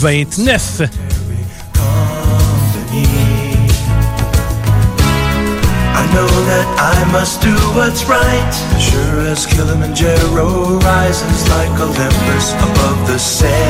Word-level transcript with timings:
29. 0.00 0.88
I 5.94 6.06
know 6.14 6.26
that 6.48 6.66
I 6.80 7.12
must 7.12 7.42
do 7.42 7.52
what's 7.76 8.04
right. 8.08 8.52
Sure 8.80 9.28
as 9.28 9.44
Kilimanjaro 9.44 10.78
rises 10.78 11.48
like 11.50 11.78
Olympus 11.78 12.54
above 12.54 13.06
the 13.08 13.18
Serengeti. 13.18 13.60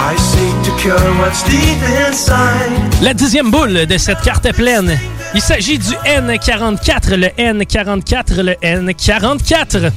I 0.00 0.16
seek 0.16 0.56
to 0.64 0.72
cure 0.80 1.12
what's 1.20 1.42
deep 1.44 1.82
inside. 2.08 3.02
La 3.02 3.12
dixième 3.12 3.50
boule 3.50 3.84
de 3.84 3.98
cette 3.98 4.22
carte 4.22 4.50
pleine. 4.54 4.98
Il 5.34 5.42
s'agit 5.42 5.78
du 5.78 5.92
N44, 6.06 7.16
le 7.16 7.28
N44, 7.36 8.40
le 8.40 8.54
N44. 8.62 9.92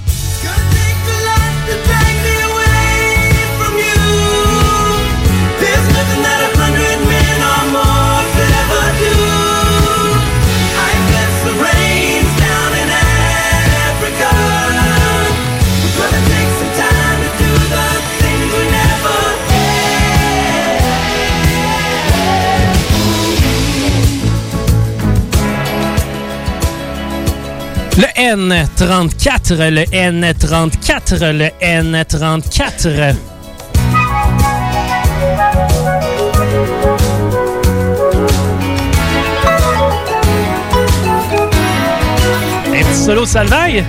Le 27.95 28.05
N34, 28.17 29.69
le 29.69 29.83
N34, 29.83 31.31
le 31.31 31.49
N34. 31.61 33.15
Un 42.67 42.83
petit 42.83 43.03
solo 43.05 43.25
salvaille? 43.25 43.83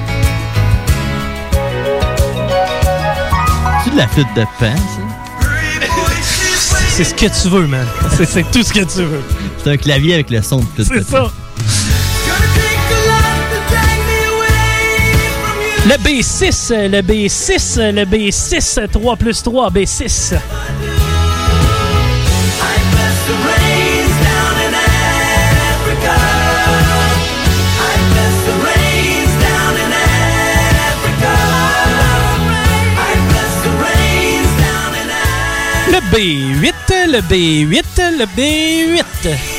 C'est 3.84 3.91
de 3.91 3.97
la 3.97 4.09
flûte 4.09 4.27
de 4.37 4.43
ça? 4.61 4.67
C'est 6.91 7.05
ce 7.05 7.15
que 7.15 7.27
tu 7.43 7.49
veux, 7.49 7.67
man. 7.67 7.87
C'est- 8.17 8.49
tout 8.53 8.62
ce 8.62 8.73
que 8.73 8.81
tu 8.81 9.03
veux. 9.05 9.23
C'est 9.62 9.71
un 9.73 9.77
clavier 9.77 10.15
avec 10.15 10.31
le 10.31 10.43
son 10.43 10.61
de 10.77 10.84
flûte 10.84 10.99
de 11.01 11.05
C'est 11.05 11.11
ça. 11.11 11.31
Le 15.87 15.97
B6, 15.99 16.89
le 16.89 17.03
B6, 17.03 17.78
le 17.93 18.05
B6, 18.06 18.89
3 18.91 19.17
plus 19.17 19.43
3, 19.43 19.71
B6. 19.71 20.34
The 23.27 23.33
rains 23.33 24.17
down 24.21 24.55
in 24.67 24.75
Africa. 24.75 26.17
I 27.81 27.95
bless 28.12 28.37
the 28.45 28.56
rains 28.67 29.33
down 29.41 29.75
in 29.84 29.93
Africa. 30.93 31.33
I 33.01 33.12
bless 33.28 33.53
the 33.65 33.72
rains 33.84 34.53
down 34.61 34.93
in 35.01 35.09
Le 35.91 36.01
B8, 36.12 36.91
le 37.09 37.21
B8, 37.22 37.99
le 38.19 38.27
B8. 38.27 39.53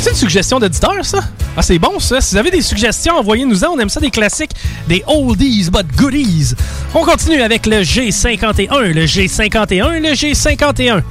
C'était 0.00 0.12
une 0.12 0.16
suggestion 0.16 0.58
d'éditeur, 0.58 1.04
ça? 1.04 1.18
Ah, 1.54 1.60
c'est 1.60 1.78
bon, 1.78 1.98
ça. 2.00 2.22
Si 2.22 2.34
vous 2.34 2.38
avez 2.38 2.50
des 2.50 2.62
suggestions, 2.62 3.16
envoyez-nous-en. 3.18 3.74
On 3.74 3.78
aime 3.78 3.90
ça 3.90 4.00
des 4.00 4.10
classiques, 4.10 4.52
des 4.88 5.04
oldies 5.06 5.68
but 5.70 5.86
goodies. 5.94 6.54
On 6.94 7.04
continue 7.04 7.42
avec 7.42 7.66
le 7.66 7.82
G51, 7.82 8.94
le 8.94 9.04
G51, 9.04 10.00
le 10.00 10.14
G51. 10.14 11.02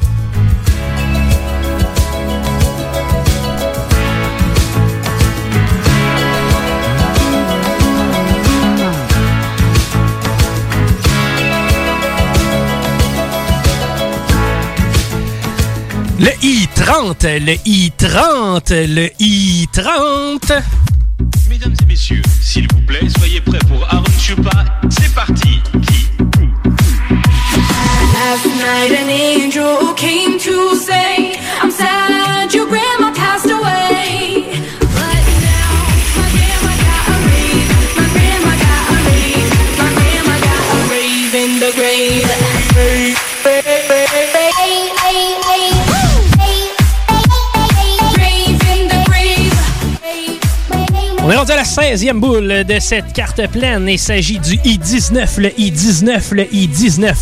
Le 16.19 16.31
I-30, 16.43 17.39
le 17.45 17.53
I-30, 17.65 18.73
le 18.93 19.09
I-30. 19.19 20.61
Mesdames 21.49 21.73
et 21.81 21.85
messieurs, 21.85 22.21
s'il 22.41 22.67
vous 22.73 22.81
plaît, 22.81 23.07
soyez 23.17 23.39
prêts 23.39 23.59
pour 23.69 23.85
Aaron 23.85 24.03
Chupa. 24.19 24.65
C'est 24.89 25.15
parti. 25.15 25.61
Last 28.13 28.45
night 28.45 28.91
16e 51.69 52.19
boule 52.19 52.63
de 52.63 52.79
cette 52.79 53.13
carte 53.13 53.45
pleine. 53.51 53.87
Il 53.87 53.99
s'agit 53.99 54.39
du 54.39 54.55
I-19, 54.65 55.39
le 55.39 55.59
I-19, 55.59 56.33
le 56.33 56.43
I-19. 56.51 57.13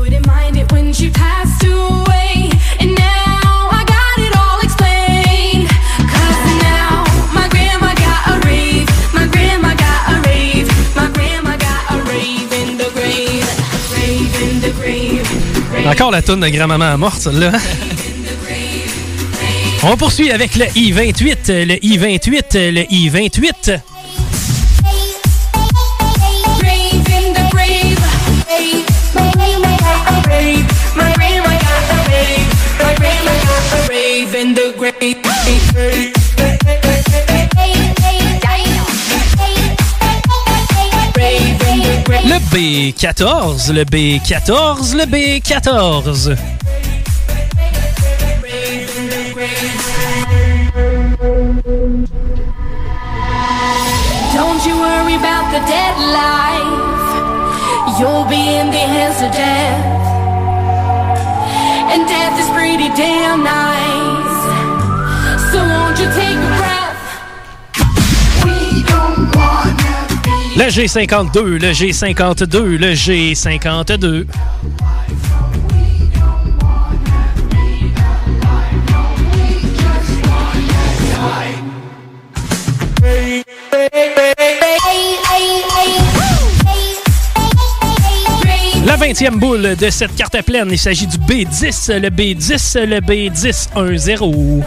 Wouldn't 0.00 0.26
mind 0.26 0.56
it 0.56 0.72
when 0.72 0.92
she 0.92 1.08
passed 1.10 1.62
away. 1.62 2.50
And 2.80 2.88
now 2.96 3.70
I 3.70 3.84
got 3.86 4.18
it 4.18 4.34
all 4.36 4.58
explained. 4.64 5.68
Cause 5.96 6.42
now 6.60 7.04
my 7.32 7.48
grandma 7.48 7.94
got 7.94 8.34
a 8.34 8.46
rave. 8.48 8.88
My 9.14 9.28
grandma 9.28 9.68
got 9.76 10.12
a 10.12 10.28
rave. 10.28 10.68
My 10.96 11.08
grandma 11.12 11.56
got 11.56 11.88
a 11.90 12.02
rave 12.10 12.52
in 12.52 12.78
the 12.78 12.90
grave. 12.92 13.46
Rave 13.94 14.42
in 14.42 14.60
the 14.60 14.72
grave. 14.72 15.24
Encore 15.86 16.10
la 16.10 16.22
toune 16.22 16.40
de 16.40 16.48
grand-maman 16.48 16.98
morte, 16.98 17.22
celle-là. 17.22 17.52
On 19.90 19.96
poursuit 19.96 20.30
avec 20.30 20.54
le 20.56 20.66
I-28, 20.76 21.64
le 21.64 21.82
I-28, 21.82 22.70
le 22.72 22.82
I-28. 22.92 23.80
Rave 26.60 27.08
in 27.08 27.32
the 27.32 27.48
grave. 27.50 27.98
My 29.14 29.30
grandma 29.32 29.70
got 29.78 30.04
a 30.12 30.28
rave. 30.28 30.66
My 30.94 31.10
grandma 31.14 31.48
got 31.48 31.88
a 31.88 31.96
rave. 32.10 32.52
My 32.78 32.92
grandma 32.96 33.32
got 33.46 33.64
a 33.72 33.88
rave 33.88 34.34
in 34.34 34.52
the 34.52 34.74
grave. 34.76 35.16
Le 42.24 42.38
B14, 42.52 43.72
le 43.72 43.84
B14, 43.84 44.94
le 44.96 45.06
B14. 45.06 46.57
You'll 57.98 58.24
be 58.26 58.54
in 58.54 58.70
the 58.70 58.78
hands 58.78 59.20
of 59.20 59.32
death. 59.32 59.84
And 61.90 62.06
death 62.06 62.38
is 62.38 62.48
pretty 62.50 62.88
damn 62.94 63.42
nice. 63.42 64.38
So 65.50 65.58
won't 65.58 65.98
you 65.98 66.06
take 66.14 66.38
a 66.38 66.50
breath? 66.58 66.78
Le 70.56 70.68
G52, 70.70 71.58
le 71.58 71.72
G52, 71.72 72.78
le 72.78 72.92
G52. 72.94 74.26
20e 89.08 89.38
boule 89.38 89.74
de 89.74 89.88
cette 89.88 90.14
carte 90.16 90.42
pleine, 90.42 90.68
il 90.70 90.78
s'agit 90.78 91.06
du 91.06 91.16
B10, 91.16 91.98
le 91.98 92.10
B10, 92.10 92.84
le 92.84 93.00
B10 93.00 93.70
1-0. 93.74 94.62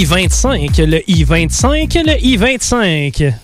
I-25, 0.00 0.86
le 0.86 1.02
I-25, 1.10 2.02
le 2.06 2.16
I-25. 2.24 3.34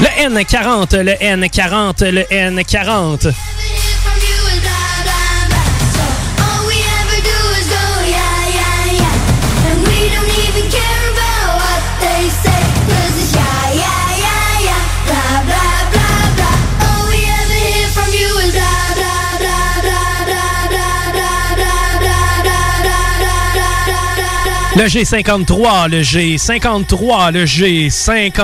Le 0.00 0.08
N40, 0.26 1.02
le 1.02 1.12
N40, 1.12 2.10
le 2.10 2.22
N40. 2.30 3.51
Le 24.82 24.88
G53, 24.88 25.88
le 25.90 26.02
G53, 26.02 27.30
le 27.30 27.44
G53. 27.44 28.42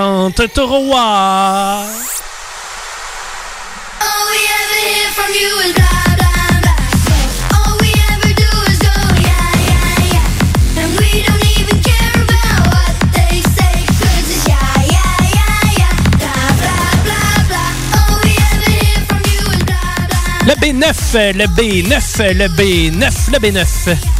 Le 20.46 20.54
B9, 20.54 21.32
le 21.34 21.46
B9, 21.46 22.32
le 22.32 22.46
B9, 22.46 23.30
le 23.32 23.38
B9. 23.40 24.17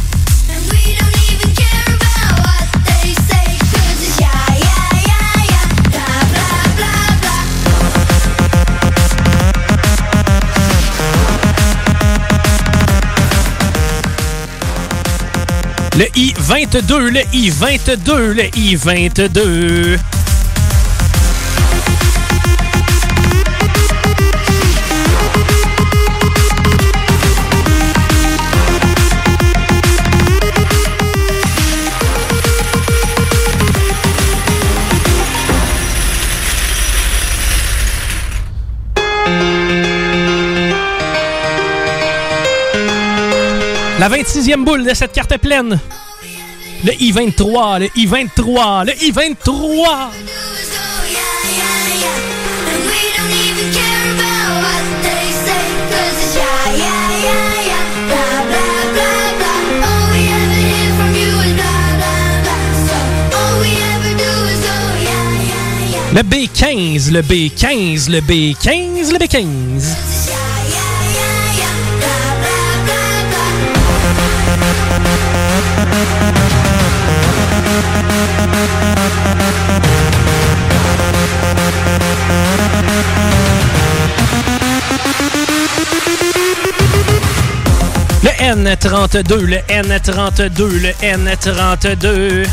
Le 15.99 16.05
I-22, 16.15 17.09
le 17.09 17.19
I-22, 17.33 18.31
le 18.31 18.43
I-22. 18.57 19.99
La 43.99 44.07
26e 44.07 44.63
boule 44.63 44.85
de 44.85 44.93
cette 44.93 45.11
carte 45.11 45.37
pleine. 45.39 45.77
Le 46.85 46.93
I-23, 47.01 47.79
le 47.79 47.89
I-23, 47.97 48.85
le 48.85 48.93
I-23. 49.03 50.07
Le 66.13 66.21
B15, 66.21 67.11
le 67.11 67.21
B15, 67.21 68.09
le 68.09 68.21
B15, 68.21 69.11
le 69.11 69.17
B15. 69.17 70.08
N32, 88.49 89.45
le 89.45 89.61
N32, 89.69 90.81
le 90.81 90.89
N32. 91.03 92.47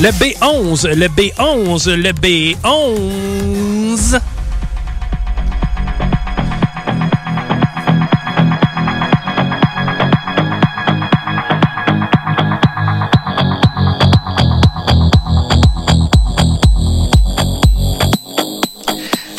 Le 0.00 0.10
B11, 0.10 0.88
le 0.94 1.06
B11, 1.06 1.94
le 1.94 2.12
B11. 2.12 4.20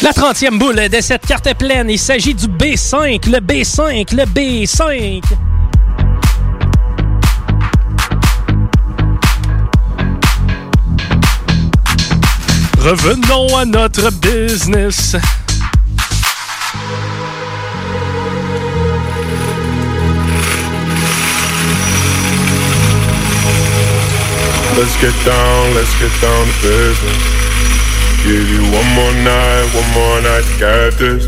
La 0.10 0.24
30e 0.24 0.58
boule 0.58 0.90
de 0.90 1.02
cette 1.02 1.28
carte 1.28 1.46
est 1.46 1.54
pleine. 1.54 1.88
Il 1.88 2.00
s'agit 2.00 2.34
du 2.34 2.48
B5, 2.48 3.30
le 3.30 3.38
B5, 3.38 4.16
le 4.16 4.24
B5. 4.24 5.22
Revenons 12.80 13.56
à 13.56 13.66
notre 13.66 14.10
business. 14.14 15.16
Let's 24.76 25.00
get 25.00 25.14
down, 25.24 25.76
let's 25.76 25.94
get 26.00 26.10
down 26.20 26.48
to 26.48 26.68
business. 26.68 27.39
Give 28.24 28.50
you 28.50 28.62
one 28.72 28.90
more 28.96 29.14
night, 29.24 29.66
one 29.74 29.90
more 29.94 30.22
night 30.22 30.44
to 30.44 30.60
get 30.60 31.00
this. 31.00 31.26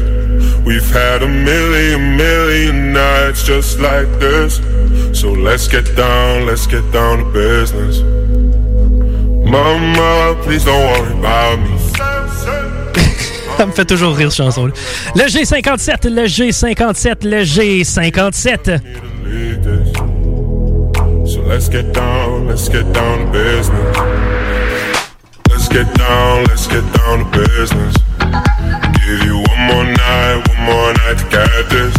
We've 0.66 0.92
had 0.92 1.24
a 1.24 1.28
million, 1.28 2.18
million 2.18 2.94
nights 2.94 3.44
just 3.44 3.80
like 3.80 4.08
this. 4.20 4.58
So 5.18 5.32
let's 5.32 5.68
get 5.68 5.96
down, 5.96 6.46
let's 6.46 6.68
get 6.68 6.84
down 6.92 7.20
to 7.20 7.26
business. 7.32 8.02
Mama, 9.50 10.36
please 10.44 10.66
don't 10.66 10.82
worry 10.82 11.20
about 11.20 11.60
me. 11.60 11.78
Ça 13.58 13.66
me 13.66 13.72
fait 13.72 13.86
toujours 13.86 14.16
rire, 14.16 14.32
cette 14.32 14.46
chanson-là. 14.46 14.74
Le 15.16 15.24
G57, 15.24 16.10
le 16.10 16.26
G57, 16.26 17.28
le 17.28 17.44
G57. 17.44 18.82
Lead 19.24 19.64
this. 19.64 19.94
So 21.34 21.42
let's 21.44 21.70
get 21.70 21.94
down, 21.94 22.48
let's 22.48 22.68
get 22.68 22.92
down 22.94 23.26
to 23.26 23.32
business. 23.32 24.21
Get 25.72 25.88
down, 25.96 26.44
let's 26.46 26.68
get 26.68 26.84
down 26.94 27.20
to 27.32 27.40
business. 27.40 27.96
Give 29.06 29.20
you 29.25 29.38
one 29.38 29.62
more 29.68 29.84
night, 29.86 30.44
one 30.50 30.62
more 30.66 30.94
night 30.94 31.18
to 31.20 31.25
get 31.30 31.70
this. 31.70 31.94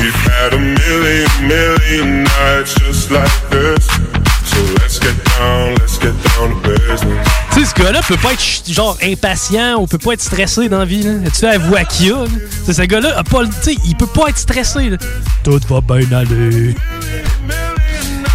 We've 0.00 0.14
had 0.30 0.54
a 0.54 0.58
million, 0.58 1.28
million 1.46 2.22
nights 2.24 2.74
just 2.74 3.10
like 3.10 3.30
this. 3.50 3.86
So 4.46 4.58
let's 4.80 4.98
get 5.00 5.16
down, 5.36 5.74
let's 5.80 5.98
get 5.98 6.14
down 6.36 6.50
to 6.62 6.68
business. 6.68 7.28
Tu 7.54 7.60
sais, 7.60 7.66
ce 7.66 7.74
gars-là 7.82 8.00
peut 8.06 8.16
pas 8.16 8.32
être 8.32 8.70
genre 8.72 8.96
impatient 9.02 9.80
ou 9.80 9.86
peut 9.86 9.98
pas 9.98 10.12
être 10.12 10.22
stressé 10.22 10.68
dans 10.68 10.78
la 10.78 10.84
vie. 10.84 11.02
Là. 11.02 11.14
Tu 11.24 11.30
sais, 11.34 11.46
la 11.46 11.58
voix 11.58 11.84
qu'il 11.84 12.12
a. 12.12 12.18
là. 12.24 12.26
Ce 12.72 12.82
gars-là, 12.82 13.18
a 13.18 13.24
pas 13.24 13.42
le- 13.42 13.48
tu 13.48 13.54
sais, 13.62 13.76
il 13.84 13.96
peut 13.96 14.06
pas 14.06 14.28
être 14.28 14.38
stressé. 14.38 14.90
là. 14.90 14.96
Tout 15.42 15.60
va 15.68 15.80
bien 15.80 16.10
aller. 16.16 16.74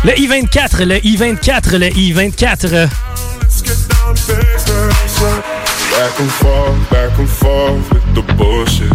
Le 0.04 0.20
I-24, 0.20 0.84
le 0.84 1.06
I-24, 1.06 1.78
le 1.78 1.88
I-24. 1.88 2.88
Business. 4.78 5.20
Back 5.92 6.20
and 6.20 6.32
forth, 6.32 6.90
back 6.90 7.20
and 7.20 7.30
forth 7.30 7.94
with 7.94 8.16
the 8.16 8.24
bullshit. 8.38 8.94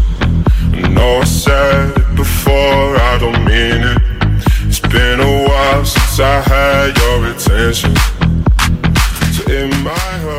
I 0.85 0.89
know 0.89 1.19
I 1.19 1.25
said 1.25 1.99
it 1.99 2.17
before, 2.17 2.97
I 3.11 3.19
don't 3.19 3.45
mean 3.45 3.81
it. 3.93 3.99
It's 4.69 4.81
been 4.81 5.21
a 5.21 5.49
while 5.49 5.85
since 5.85 6.21
I 6.21 6.41
had 6.41 6.97
your 6.99 7.27
attention. 7.31 7.95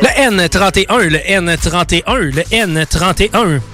Le 0.02 0.12
N31, 0.32 1.10
le 1.12 1.20
N31, 1.20 2.36
le 2.36 2.44
N31. 2.44 3.73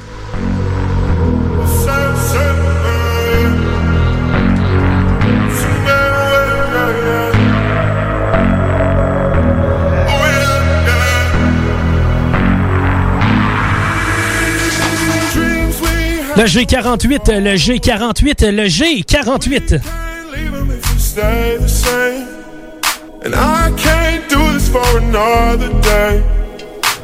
Le 16.40 16.46
G48, 16.46 17.32
le 17.42 17.56
G48, 17.58 18.46
le 18.46 18.68
G48. 18.70 19.72
leave 20.32 20.54
'em 20.56 20.72
if 20.72 20.90
you 20.90 20.98
stay 20.98 21.58
the 21.60 21.68
same. 21.68 22.28
And 23.26 23.34
I 23.36 23.70
can't 23.76 24.26
do 24.30 24.54
this 24.54 24.70
for 24.70 25.00
another 25.00 25.68
day. 25.82 26.24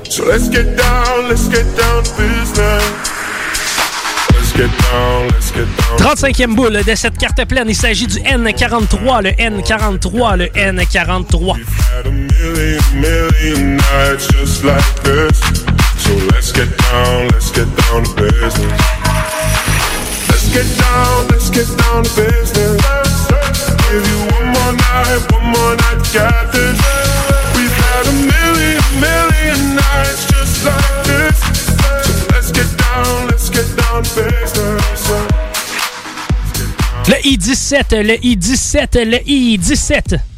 So 0.09 0.23
let's 0.23 0.47
get 0.47 0.77
down, 0.77 1.27
let's 1.27 1.49
get 1.49 1.65
down 1.75 2.03
to 2.03 2.11
business. 2.15 2.83
Let's 4.31 4.53
get 4.53 4.71
down, 4.89 5.27
let's 5.27 5.51
get 5.51 5.67
down. 5.67 5.97
35e 5.97 6.55
boule 6.55 6.81
de 6.85 6.95
cette 6.95 7.17
carte 7.17 7.43
pleine. 7.43 7.67
Il 7.67 7.75
s'agit 7.75 8.07
du 8.07 8.19
N43, 8.19 9.21
le 9.21 9.31
N43, 9.31 10.37
le 10.37 10.45
N43. 10.55 11.57
We've 11.57 11.67
had 11.91 12.07
a 12.07 12.11
million, 12.11 12.79
million 12.93 13.75
nights 13.75 14.29
just 14.29 14.63
like 14.63 15.03
this. 15.03 15.41
So 15.97 16.11
let's 16.31 16.53
get 16.53 16.69
down, 16.89 17.27
let's 17.33 17.51
get 17.51 17.67
down 17.75 18.03
to 18.05 18.13
business. 18.15 19.04
Get 20.55 20.77
down, 20.77 21.27
let's 21.27 21.49
get 21.49 21.67
down 21.77 22.03
to 22.03 22.09
business. 22.15 22.81
Let's 32.31 33.49
get 33.49 33.67
down 33.75 34.03
to 34.03 34.15
business. 34.15 35.09
Le 37.09 37.17
I-17, 37.27 38.01
le 38.01 38.15
I-17, 38.25 39.03
le 39.03 39.17
I-17. 39.29 40.34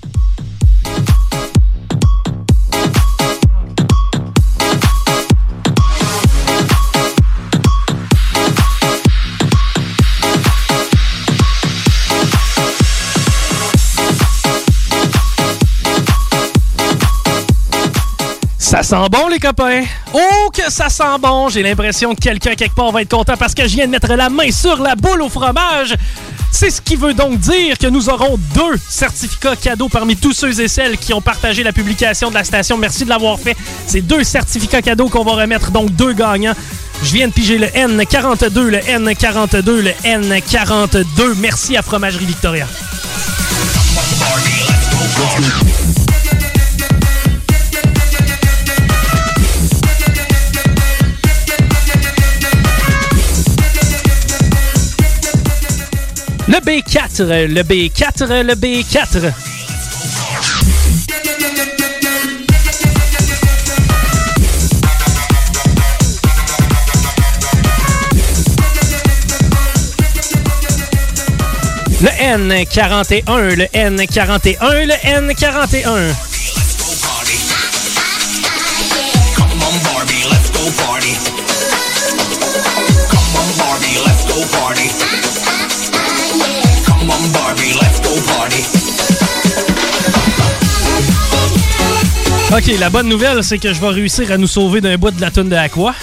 Ça 18.67 18.83
sent 18.83 19.07
bon, 19.09 19.29
les 19.29 19.39
copains? 19.39 19.83
Oh, 20.13 20.49
que 20.53 20.69
ça 20.69 20.89
sent 20.89 21.03
bon. 21.21 21.47
J'ai 21.47 21.63
l'impression 21.63 22.13
que 22.13 22.19
quelqu'un 22.19 22.53
quelque 22.53 22.75
part 22.75 22.91
va 22.91 23.01
être 23.01 23.15
content 23.15 23.37
parce 23.37 23.55
que 23.55 23.65
je 23.65 23.73
viens 23.73 23.85
de 23.85 23.91
mettre 23.91 24.13
la 24.13 24.29
main 24.29 24.51
sur 24.51 24.81
la 24.83 24.95
boule 24.95 25.21
au 25.21 25.29
fromage. 25.29 25.95
C'est 26.51 26.69
ce 26.69 26.81
qui 26.81 26.97
veut 26.97 27.13
donc 27.13 27.39
dire 27.39 27.77
que 27.77 27.87
nous 27.87 28.09
aurons 28.09 28.37
deux 28.53 28.77
certificats 28.89 29.55
cadeaux 29.55 29.87
parmi 29.87 30.17
tous 30.17 30.33
ceux 30.33 30.59
et 30.59 30.67
celles 30.67 30.97
qui 30.97 31.13
ont 31.13 31.21
partagé 31.21 31.63
la 31.63 31.71
publication 31.71 32.27
de 32.27 32.33
la 32.35 32.43
station. 32.43 32.77
Merci 32.77 33.05
de 33.05 33.09
l'avoir 33.09 33.39
fait. 33.39 33.55
C'est 33.85 34.01
deux 34.01 34.25
certificats 34.25 34.81
cadeaux 34.81 35.07
qu'on 35.07 35.23
va 35.23 35.31
remettre, 35.31 35.71
donc 35.71 35.95
deux 35.95 36.11
gagnants. 36.11 36.55
Je 37.03 37.13
viens 37.13 37.29
de 37.29 37.33
piger 37.33 37.57
le 37.57 37.67
N42, 37.67 38.59
le 38.63 38.79
N42, 38.79 39.79
le 39.79 39.91
N42. 40.03 41.35
Merci 41.37 41.77
à 41.77 41.81
Fromagerie 41.81 42.25
Victoria. 42.25 42.67
B4, 56.67 57.45
le 57.45 57.63
B4, 57.63 58.41
le 58.41 58.53
B4. 58.53 59.31
Le 72.01 72.09
N41, 72.09 73.55
le 73.55 73.65
N41, 73.73 74.85
le 74.87 74.95
N41. 75.05 76.15
Come 79.37 79.61
on, 79.61 79.79
Barbie, 79.83 80.25
let's 80.29 80.49
go 80.51 80.69
party. 80.83 81.37
OK, 92.51 92.79
la 92.79 92.89
bonne 92.89 93.09
nouvelle, 93.09 93.43
c'est 93.43 93.57
que 93.57 93.73
je 93.73 93.81
vais 93.81 93.89
réussir 93.89 94.31
à 94.31 94.37
nous 94.37 94.47
sauver 94.47 94.81
d'un 94.81 94.97
bout 94.97 95.11
de 95.11 95.19
la 95.19 95.31
tonne 95.31 95.49
de 95.49 95.55
Aqua. 95.55 95.93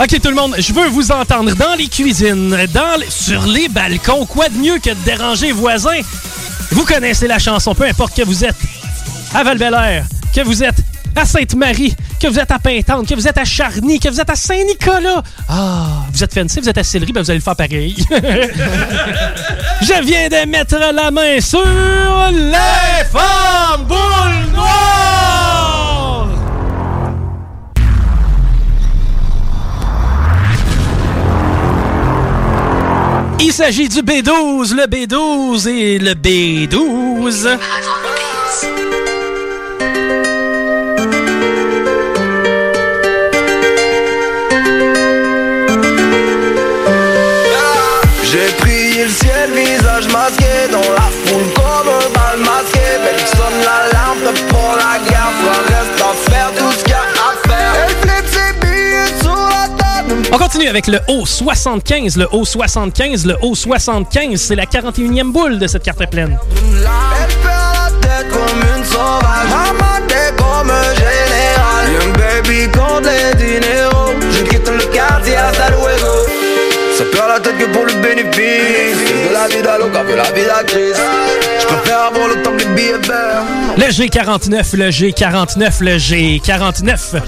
OK, 0.00 0.20
tout 0.20 0.28
le 0.28 0.34
monde, 0.34 0.56
je 0.58 0.72
veux 0.72 0.88
vous 0.88 1.12
entendre 1.12 1.54
dans 1.54 1.74
les 1.78 1.86
cuisines, 1.86 2.50
dans 2.72 3.00
sur 3.08 3.46
les 3.46 3.68
balcons. 3.68 4.26
Quoi 4.26 4.48
de 4.48 4.58
mieux 4.58 4.78
que 4.78 4.90
de 4.90 5.04
déranger 5.04 5.52
voisins? 5.52 6.00
Vous 6.72 6.84
connaissez 6.84 7.28
la 7.28 7.38
chanson, 7.38 7.74
peu 7.74 7.84
importe 7.84 8.16
que 8.16 8.22
vous 8.22 8.44
êtes 8.44 8.56
à 9.32 9.44
val 9.44 9.58
que 10.34 10.40
vous 10.40 10.64
êtes 10.64 10.82
à 11.18 11.24
Sainte-Marie, 11.24 11.94
que 12.20 12.28
vous 12.28 12.38
êtes 12.38 12.50
à 12.50 12.58
Pintante, 12.58 13.08
que 13.08 13.14
vous 13.14 13.28
êtes 13.28 13.38
à 13.38 13.44
Charny, 13.44 13.98
que 14.00 14.08
vous 14.08 14.20
êtes 14.20 14.30
à 14.30 14.34
Saint-Nicolas. 14.34 15.22
Ah, 15.48 16.04
vous 16.12 16.24
êtes 16.24 16.34
fancy, 16.34 16.60
vous 16.60 16.68
êtes 16.68 16.78
à 16.78 16.82
Sillery, 16.84 17.12
ben 17.12 17.22
vous 17.22 17.30
allez 17.30 17.38
le 17.38 17.44
faire 17.44 17.56
pareil. 17.56 17.96
Je 19.82 20.04
viens 20.04 20.28
de 20.28 20.48
mettre 20.48 20.78
la 20.78 21.10
main 21.10 21.40
sur 21.40 21.64
les 22.30 23.04
femmes 23.10 23.84
boules 23.86 24.54
noires! 24.54 26.28
Il 33.40 33.52
s'agit 33.52 33.88
du 33.88 34.00
B12, 34.00 34.74
le 34.74 34.86
B12 34.86 35.68
et 35.68 35.98
le 35.98 36.14
B12. 36.14 37.58
Visage 49.54 50.08
masqué 50.08 50.68
Dans 50.70 50.78
la 50.78 51.08
foule 51.24 51.52
comme 51.54 51.88
un 51.88 52.08
bal 52.14 52.38
masqué. 52.40 52.80
Belle 53.02 53.26
sonne 53.26 53.60
l'alarme, 53.60 54.18
prête 54.24 54.46
pour 54.48 54.76
la 54.76 54.98
guerre 55.08 55.30
Toi 55.40 55.52
reste 55.68 56.02
à 56.02 56.30
faire 56.30 56.50
tout 56.58 56.72
ce 56.72 56.84
qu'il 56.84 56.90
y 56.90 56.94
a 56.94 56.98
à 56.98 57.48
faire. 57.48 57.74
Elle 57.86 57.96
flippe 58.08 58.28
ses 58.28 58.66
billets 58.66 59.22
sur 59.22 59.34
la 59.34 59.68
table. 59.76 60.14
On 60.32 60.38
continue 60.38 60.68
avec 60.68 60.86
le 60.86 60.98
O75. 61.08 62.18
Le 62.18 62.24
O75, 62.26 63.26
le 63.26 63.34
O75, 63.34 64.36
c'est 64.36 64.56
la 64.56 64.64
41e 64.66 65.32
boule 65.32 65.58
de 65.58 65.66
cette 65.66 65.82
carte 65.82 66.08
pleine. 66.10 66.38
Elle 66.52 67.34
perd 67.42 67.74
la 67.74 68.08
tête 68.08 68.28
comme 68.30 68.60
une 68.76 68.84
sauvage. 68.84 69.48
Maman 69.50 70.06
t'es 70.08 70.32
comme 70.36 70.70
un 70.70 70.94
général. 70.94 71.92
Young 71.92 72.16
baby 72.16 72.68
compte 72.70 73.04
les 73.04 73.44
Ça 76.96 77.04
perd 77.06 77.28
la 77.28 77.40
tête 77.40 77.58
que 77.58 77.64
pour 77.72 77.84
le 77.86 77.92
bénéfice. 77.94 79.28
De 79.28 79.32
la 79.32 79.48
vida 79.48 79.78
loca, 79.78 80.04
de 80.04 80.14
la 80.14 80.30
vida 80.30 80.62
grise 80.64 80.96
Je 81.60 81.66
préfère 81.66 82.02
avoir 82.02 82.28
le 82.28 82.42
temps 82.42 82.52
que 82.52 82.58
les 82.58 82.74
billets 82.74 82.98
verts. 83.08 83.42
Le 83.76 83.86
G49, 83.86 84.76
le 84.76 84.90
G49, 84.90 85.82
le 85.82 85.96
G49. 85.96 87.20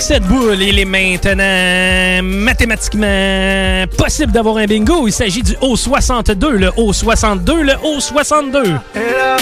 Avec 0.00 0.02
cette 0.02 0.24
boule, 0.24 0.62
il 0.62 0.78
est 0.78 0.84
maintenant 0.86 2.22
mathématiquement 2.22 3.84
possible 3.98 4.32
d'avoir 4.32 4.56
un 4.56 4.64
bingo. 4.64 5.06
Il 5.06 5.12
s'agit 5.12 5.42
du 5.42 5.52
O62, 5.54 6.48
le 6.48 6.68
O62, 6.68 7.60
le 7.60 7.72
O62. 7.72 8.78
Et 8.94 8.98
là, 8.98 9.36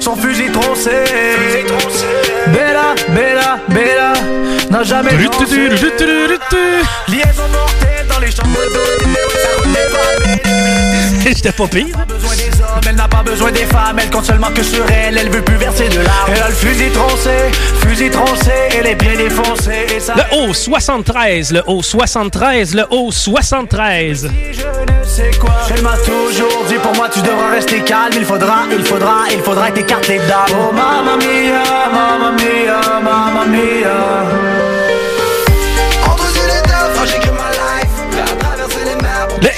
son 0.00 0.14
fusil 0.14 0.52
troncé 0.52 0.90
Bella, 2.48 2.94
Bella, 3.08 3.58
Bella 3.68 4.12
N'a 4.70 4.84
jamais 4.84 5.10
dansé 5.10 5.56
Liaison 7.08 7.48
mortelle 7.52 8.06
dans 8.08 8.20
les 8.20 8.30
chambres 8.30 8.58
pas 9.92 11.26
J'étais 11.26 11.52
pas 11.52 11.66
pire. 11.66 11.86
Elle 12.88 12.96
n'a 12.96 13.08
pas 13.08 13.22
besoin 13.22 13.50
des 13.50 13.64
femmes. 13.64 13.98
Elle 13.98 14.10
compte 14.10 14.24
seulement 14.24 14.50
que 14.54 14.62
sur 14.62 14.84
elle, 14.90 15.18
elle 15.18 15.30
veut 15.30 15.42
plus 15.42 15.56
verser 15.56 15.88
de 15.88 15.96
larmes 15.96 16.30
Elle 16.34 16.42
a 16.42 16.48
le 16.48 16.54
fusil 16.54 16.90
troncé, 16.90 17.30
fusil 17.80 18.10
troncé 18.10 18.52
Et 18.78 18.82
les 18.82 18.94
pieds 18.94 19.16
défoncés. 19.16 19.86
Et 19.94 20.00
ça 20.00 20.14
Le 20.14 20.22
O73, 20.36 21.52
le 21.52 21.60
O73, 21.60 22.76
le 22.76 22.82
O73. 22.82 24.28
je 24.52 24.62
ne 24.62 25.04
sais 25.04 25.30
quoi. 25.38 25.50
Elle 25.74 25.82
m'a 25.82 25.96
toujours 25.98 26.64
dit 26.68 26.76
pour 26.76 26.94
moi 26.94 27.08
tu 27.12 27.20
devras 27.20 27.50
rester 27.50 27.80
calme. 27.80 28.12
Il 28.16 28.24
faudra, 28.24 28.64
il 28.70 28.84
faudra, 28.84 29.24
il 29.32 29.40
faudra 29.40 29.70
que 29.70 29.76
t'écartes 29.76 30.08
les 30.08 30.18
dames 30.18 30.46
Oh 30.52 30.72
mamma 30.72 31.16
mia, 31.16 31.62
mamma 31.92 32.32
mia, 32.32 33.00
mamma 33.00 33.46
mia 33.46 34.65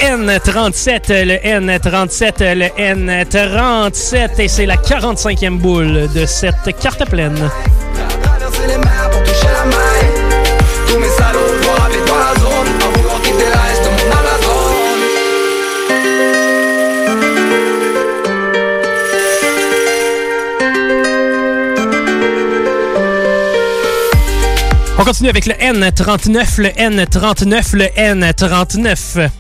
N37, 0.00 1.24
le 1.24 1.34
N37, 1.34 2.54
le 2.54 2.66
N37. 2.66 4.40
Et 4.40 4.48
c'est 4.48 4.66
la 4.66 4.76
45e 4.76 5.58
boule 5.58 6.08
de 6.14 6.26
cette 6.26 6.78
carte 6.80 7.08
pleine. 7.08 7.50
On 25.00 25.04
continue 25.04 25.28
avec 25.28 25.46
le 25.46 25.54
N39, 25.54 26.60
le 26.60 26.68
N39, 26.70 27.76
le 27.76 27.84
N39. 27.84 29.30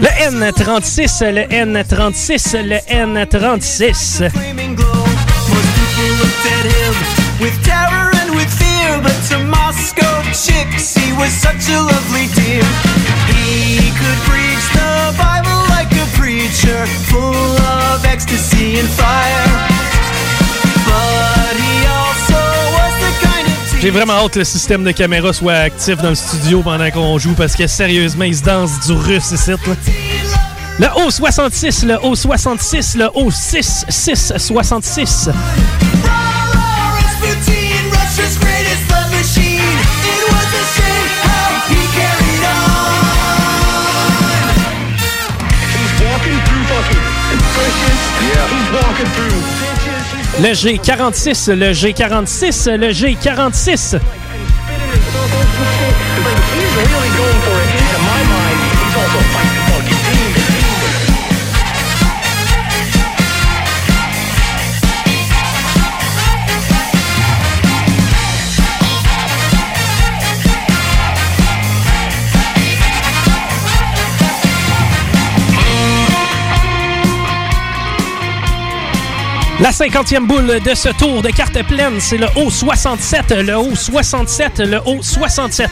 Le 0.00 0.08
N36, 0.08 1.24
le 1.32 1.42
N36, 1.48 2.62
le 2.62 2.78
N36. 2.88 4.30
flaming 4.30 4.74
glow. 4.74 4.92
Most 4.92 5.70
people 5.76 6.08
looked 6.20 6.46
at 6.46 6.64
him 6.66 6.94
with 7.40 7.56
terror 7.64 8.10
and 8.20 8.34
with 8.34 8.50
fear, 8.58 9.00
but 9.02 9.16
to 9.30 9.38
Moscow 9.44 10.22
chicks, 10.32 10.94
he 10.94 11.12
was 11.14 11.32
such 11.32 11.68
a 11.70 11.80
lovely 11.80 12.26
dear. 12.34 12.64
He 13.32 13.90
could 13.98 14.20
preach 14.28 14.64
the 14.74 15.14
Bible 15.16 15.60
like 15.70 15.92
a 15.92 16.06
preacher, 16.18 16.86
full 17.08 17.56
of 17.80 18.04
ecstasy 18.04 18.78
and 18.78 18.88
fire. 18.88 19.75
J'ai 23.80 23.90
vraiment 23.90 24.14
hâte 24.14 24.32
que 24.32 24.38
le 24.40 24.44
système 24.44 24.82
de 24.84 24.90
caméra 24.90 25.32
soit 25.32 25.54
actif 25.54 25.96
dans 25.98 26.10
le 26.10 26.14
studio 26.14 26.62
pendant 26.62 26.90
qu'on 26.90 27.18
joue 27.18 27.34
parce 27.34 27.54
que 27.54 27.66
sérieusement, 27.66 28.24
ils 28.24 28.36
se 28.36 28.42
dansent 28.42 28.80
du 28.86 28.92
russe 28.92 29.32
ici. 29.32 29.50
Là. 29.50 29.56
Le 30.78 30.86
O66, 31.06 31.86
le 31.86 31.94
O66, 31.94 32.98
le 32.98 33.06
O6666. 33.06 35.30
Rasputin, 36.96 37.90
Russia's 37.92 38.36
greatest 38.38 38.90
love 38.90 39.06
Le 50.38 50.52
G46, 50.52 51.50
le 51.52 51.72
G46, 51.72 52.70
le 52.76 52.90
G46. 52.90 53.98
La 79.60 79.72
cinquantième 79.72 80.26
boule 80.26 80.60
de 80.60 80.74
ce 80.74 80.90
tour 80.90 81.22
de 81.22 81.30
carte 81.30 81.62
pleine, 81.66 81.98
c'est 81.98 82.18
le 82.18 82.26
haut 82.36 82.50
67, 82.50 83.30
le 83.30 83.56
haut 83.56 83.74
67, 83.74 84.58
le 84.58 84.80
haut 84.84 85.00
67. 85.00 85.70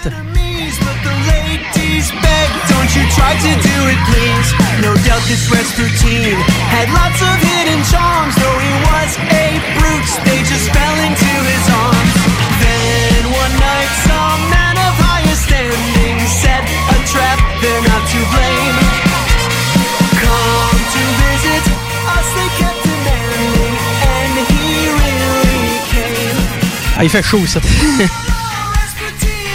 Il 27.04 27.10
fait 27.10 27.22
chaud, 27.22 27.44
ça. 27.46 27.60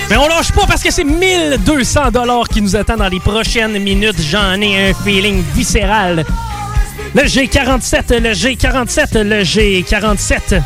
Mais 0.09 0.17
on 0.17 0.27
lâche 0.27 0.51
pas 0.51 0.65
parce 0.67 0.83
que 0.83 0.91
c'est 0.91 1.03
1200 1.03 2.11
dollars 2.11 2.47
qui 2.47 2.61
nous 2.61 2.75
attend 2.75 2.97
dans 2.97 3.07
les 3.07 3.19
prochaines 3.19 3.77
minutes. 3.79 4.21
J'en 4.21 4.59
ai 4.59 4.89
un 4.89 4.93
feeling 4.93 5.43
viscéral. 5.55 6.25
Le 7.13 7.23
G47, 7.23 8.19
le 8.19 8.33
G47, 8.33 9.21
le 9.21 9.43
G47. 9.43 10.61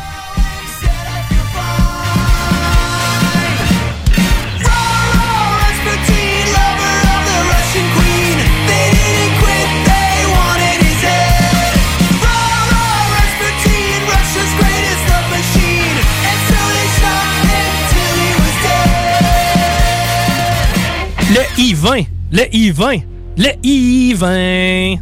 Le 21.84 22.44
I-20. 22.50 23.02
Le 23.36 23.50
I-20. 23.62 24.98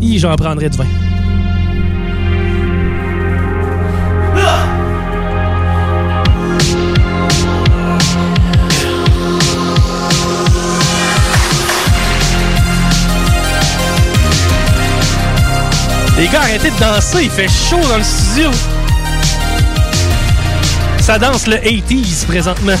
I, 0.00 0.18
j'en 0.18 0.34
prendrai 0.34 0.68
du 0.68 0.76
vin. 0.76 0.84
Les 16.18 16.26
gars, 16.26 16.40
arrêtez 16.40 16.70
de 16.70 16.78
danser, 16.80 17.22
il 17.22 17.30
fait 17.30 17.46
chaud 17.46 17.78
dans 17.88 17.98
le 17.98 18.02
studio. 18.02 18.50
Ça 20.98 21.20
danse 21.20 21.46
le 21.46 21.58
80s 21.58 22.26
présentement. 22.26 22.74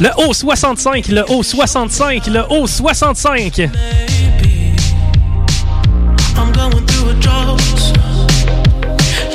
Le 0.00 0.10
haut 0.18 0.34
65, 0.34 1.06
le 1.08 1.24
haut 1.30 1.42
65, 1.42 2.26
le 2.26 2.44
haut 2.50 2.66
65. 2.66 3.70
I'm 6.36 6.52
going 6.52 6.84
through 6.86 7.10
a 7.10 7.14
drought. 7.20 7.60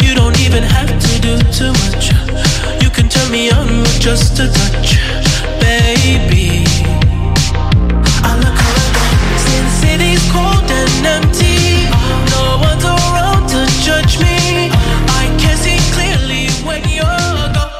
You 0.01 0.15
don't 0.15 0.37
even 0.41 0.63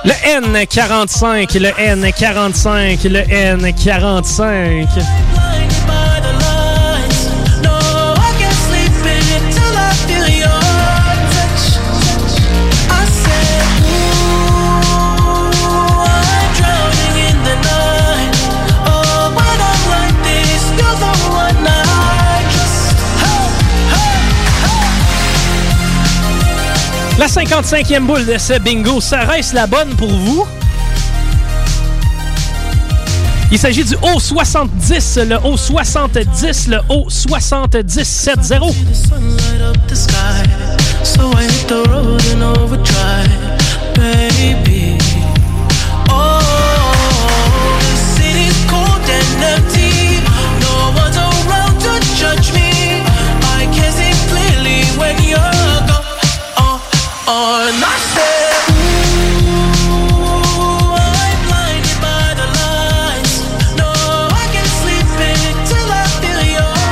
Le 0.10 0.16
N45, 0.16 1.60
le 1.60 1.70
N45, 1.70 3.08
le 3.08 3.22
N45. 3.22 5.29
La 27.20 27.28
55e 27.28 28.06
boule 28.08 28.26
de 28.26 28.38
ce 28.38 28.58
bingo, 28.60 29.02
ça 29.02 29.26
reste 29.26 29.52
la 29.52 29.68
bonne 29.68 29.94
pour 29.98 30.08
vous? 30.08 30.48
Il 33.52 33.60
s'agit 33.60 33.84
du 33.84 33.96
haut 33.96 34.22
70, 34.22 35.20
le 35.28 35.36
haut 35.44 35.58
70, 35.58 36.70
le 36.70 36.78
haut 36.88 37.10
70 37.10 38.04
7 38.06 38.42
0 38.42 38.70
The 38.70 38.96
sun 38.96 39.36
light 39.36 39.62
up 39.62 39.76
the 39.88 39.96
sky, 39.96 40.46
so 41.04 41.30
I 41.34 41.44
hit 41.44 41.68
the 41.68 41.84
road 41.90 42.24
in 42.32 42.42
overdrive, 42.42 43.28
baby. 43.96 44.98
Oh, 46.10 46.40
the 47.82 47.98
city's 48.16 48.66
cold 48.70 49.10
and 49.10 49.44
empty. 49.44 49.69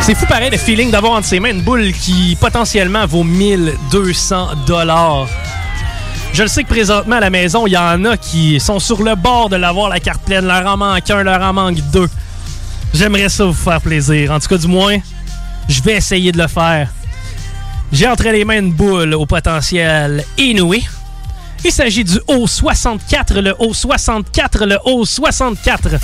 C'est 0.07 0.15
fou 0.15 0.25
pareil 0.25 0.49
le 0.49 0.57
feeling 0.57 0.89
d'avoir 0.89 1.17
entre 1.17 1.27
ses 1.27 1.41
mains 1.41 1.51
une 1.51 1.63
boule 1.63 1.91
qui 1.91 2.37
potentiellement 2.39 3.05
vaut 3.05 3.25
1200 3.25 4.51
dollars. 4.65 5.27
Je 6.31 6.43
le 6.43 6.47
sais 6.47 6.63
que 6.63 6.69
présentement 6.69 7.17
à 7.17 7.19
la 7.19 7.29
maison, 7.29 7.67
il 7.67 7.73
y 7.73 7.77
en 7.77 8.05
a 8.05 8.15
qui 8.15 8.57
sont 8.61 8.79
sur 8.79 9.03
le 9.03 9.15
bord 9.15 9.49
de 9.49 9.57
l'avoir 9.57 9.89
la 9.89 9.99
carte 9.99 10.23
pleine, 10.23 10.47
leur 10.47 10.65
en 10.65 10.77
manque 10.77 11.09
un, 11.09 11.23
leur 11.23 11.41
en 11.41 11.51
manque 11.51 11.79
deux. 11.91 12.07
J'aimerais 12.93 13.27
ça 13.27 13.43
vous 13.43 13.51
faire 13.51 13.81
plaisir. 13.81 14.31
En 14.31 14.39
tout 14.39 14.47
cas, 14.47 14.57
du 14.57 14.67
moins, 14.67 14.97
je 15.67 15.83
vais 15.83 15.97
essayer 15.97 16.31
de 16.31 16.37
le 16.37 16.47
faire. 16.47 16.87
J'ai 17.91 18.07
entre 18.07 18.29
les 18.29 18.45
mains 18.45 18.59
une 18.59 18.71
boule 18.71 19.13
au 19.13 19.25
potentiel 19.25 20.23
inouï. 20.37 20.87
Il 21.65 21.71
s'agit 21.73 22.05
du 22.05 22.15
O64, 22.29 23.39
le 23.39 23.51
O64, 23.51 24.63
le 24.63 24.75
O64. 24.85 25.99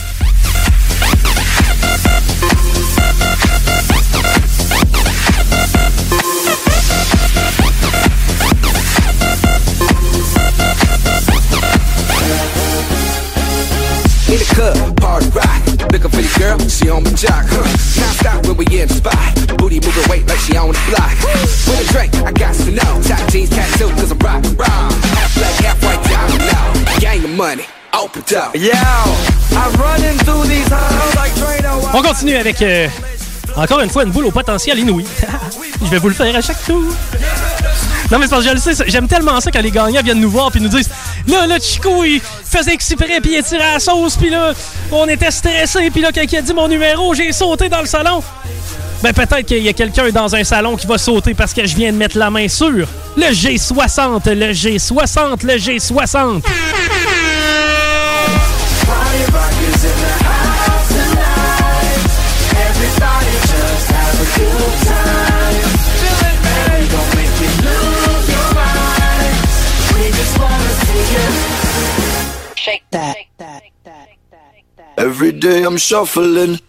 On 16.94 17.04
my 17.04 17.10
jock. 17.18 17.46
Huh? 17.50 17.66
Now 17.98 18.12
stop 18.14 18.46
when 18.46 18.56
we 18.58 18.66
in 18.70 18.88
the 18.88 18.94
spot. 18.94 19.18
Booty 19.58 19.82
moving 19.82 20.08
weight 20.10 20.26
like 20.30 20.40
she 20.46 20.56
on 20.56 20.70
the 20.70 20.84
block. 20.88 21.14
With 21.66 21.82
a 21.82 21.88
drink, 21.92 22.14
I 22.22 22.32
got 22.32 22.54
to 22.54 22.72
know. 22.72 22.92
Top 23.02 23.24
jeans, 23.32 23.50
tattoo, 23.50 23.90
cause 23.98 24.12
I'm 24.12 24.20
rock 24.20 24.46
and 24.46 24.56
roll. 24.56 24.90
Half 25.18 25.34
black, 25.36 25.56
half 25.66 25.78
white, 25.82 26.04
down 26.06 26.30
low. 26.48 27.00
Gang 27.02 27.24
of 27.26 27.34
money, 27.34 27.66
open 27.92 28.22
up. 28.38 28.54
Yo, 28.54 28.78
I'm 29.58 29.74
running 29.82 30.18
through 30.22 30.46
these 30.46 30.70
halls 30.70 31.16
like 31.18 31.34
Trano. 31.34 31.82
On 31.94 32.02
continue 32.02 32.38
avec 32.38 32.62
euh, 32.62 32.88
encore 33.56 33.82
une 33.82 33.90
fois 33.90 34.04
une 34.04 34.12
boule 34.12 34.26
au 34.28 34.32
potentiel 34.32 34.78
inouï. 34.80 35.06
je 35.84 35.90
vais 35.90 36.00
vous 36.00 36.10
le 36.10 36.16
faire 36.16 36.36
à 36.36 36.42
chaque 36.42 36.64
tour. 36.64 36.84
Non, 38.12 38.20
mais 38.20 38.26
c'est 38.26 38.30
parce 38.30 38.44
que 38.44 38.50
je 38.50 38.54
le 38.54 38.60
sais, 38.60 38.84
j'aime 38.88 39.08
tellement 39.08 39.40
ça 39.42 39.50
quand 39.52 39.62
les 39.62 39.72
gagnants 39.72 40.04
viennent 40.04 40.20
nous 40.20 40.30
voir 40.30 40.52
puis 40.52 40.62
nous 40.62 40.70
disent 40.70 40.90
Là, 41.28 41.48
là, 41.48 41.58
Chico, 41.60 42.04
il 42.04 42.20
faisait 42.22 42.74
exprès 42.74 43.20
puis 43.22 43.36
il 43.38 43.44
tirait 43.44 43.64
à 43.64 43.74
la 43.74 43.80
sauce 43.80 44.16
puis 44.18 44.30
là, 44.30 44.54
on 44.92 45.08
était 45.08 45.32
stressés 45.32 45.90
puis 45.90 46.02
là, 46.02 46.12
quand 46.14 46.24
il 46.30 46.38
a 46.38 46.42
dit 46.42 46.54
mon 46.54 46.68
numéro, 46.68 47.14
j'ai 47.14 47.32
sauté 47.32 47.70
dans 47.70 47.82
le 47.82 47.88
salon. 47.88 48.22
Ben, 49.02 49.14
peut-être 49.14 49.46
qu'il 49.46 49.64
y 49.64 49.68
a 49.68 49.74
quelqu'un 49.74 50.10
dans 50.12 50.34
un 50.34 50.44
salon 50.46 50.78
qui 50.78 50.88
va 50.88 50.98
sauter 50.98 51.34
parce 51.34 51.54
que 51.54 51.66
je 51.66 51.76
viens 51.76 51.92
de 51.92 51.98
mettre 51.98 52.18
la 52.18 52.30
main 52.30 52.48
sur 52.48 52.70
le 52.70 52.86
G60, 53.18 54.34
le 54.34 54.54
G60, 54.54 55.46
le 55.46 55.58
G60. 55.58 56.42
Every 75.04 75.34
day 75.34 75.64
I'm 75.64 75.78
shuffling. 75.78 76.60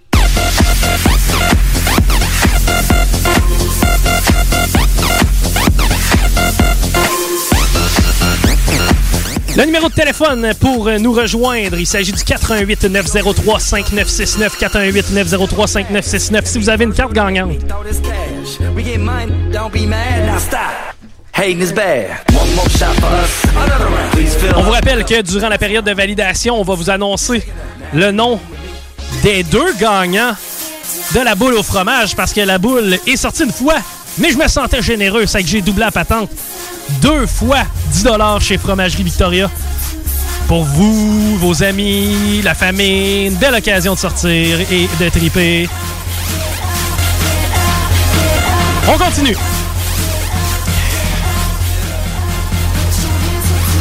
Le 9.56 9.64
numéro 9.66 9.88
de 9.88 9.94
téléphone 9.94 10.50
pour 10.60 10.90
nous 10.98 11.12
rejoindre, 11.12 11.78
il 11.78 11.86
s'agit 11.86 12.10
du 12.10 12.24
88 12.24 12.86
903 12.86 13.60
5969 13.60 14.58
418 14.58 15.12
903 15.12 15.66
5969 15.68 16.44
si 16.44 16.58
vous 16.58 16.68
avez 16.68 16.86
une 16.86 16.92
carte 16.92 17.12
gagnante. 17.12 17.52
On 24.56 24.62
vous 24.62 24.70
rappelle 24.70 25.04
que 25.04 25.20
durant 25.22 25.48
la 25.48 25.58
période 25.58 25.84
de 25.84 25.92
validation, 25.92 26.60
on 26.60 26.62
va 26.62 26.74
vous 26.74 26.90
annoncer 26.90 27.42
le 27.92 28.12
nom 28.12 28.38
des 29.22 29.42
deux 29.42 29.74
gagnants 29.74 30.36
de 31.12 31.20
la 31.20 31.34
boule 31.34 31.54
au 31.54 31.64
fromage 31.64 32.14
parce 32.14 32.32
que 32.32 32.40
la 32.40 32.58
boule 32.58 32.98
est 33.06 33.16
sortie 33.16 33.42
une 33.42 33.52
fois, 33.52 33.74
mais 34.18 34.30
je 34.30 34.38
me 34.38 34.46
sentais 34.46 34.80
généreux, 34.80 35.26
c'est 35.26 35.42
que 35.42 35.48
j'ai 35.48 35.60
doublé 35.60 35.84
la 35.84 35.90
patente. 35.90 36.30
Deux 37.02 37.26
fois 37.26 37.64
10 37.90 38.06
chez 38.40 38.56
Fromagerie 38.56 39.02
Victoria. 39.02 39.50
Pour 40.46 40.62
vous, 40.62 41.36
vos 41.38 41.64
amis, 41.64 42.42
la 42.42 42.54
famille, 42.54 43.26
une 43.26 43.36
belle 43.36 43.54
occasion 43.54 43.94
de 43.94 43.98
sortir 43.98 44.60
et 44.70 44.88
de 45.00 45.08
triper. 45.08 45.68
On 48.86 48.98
continue. 48.98 49.36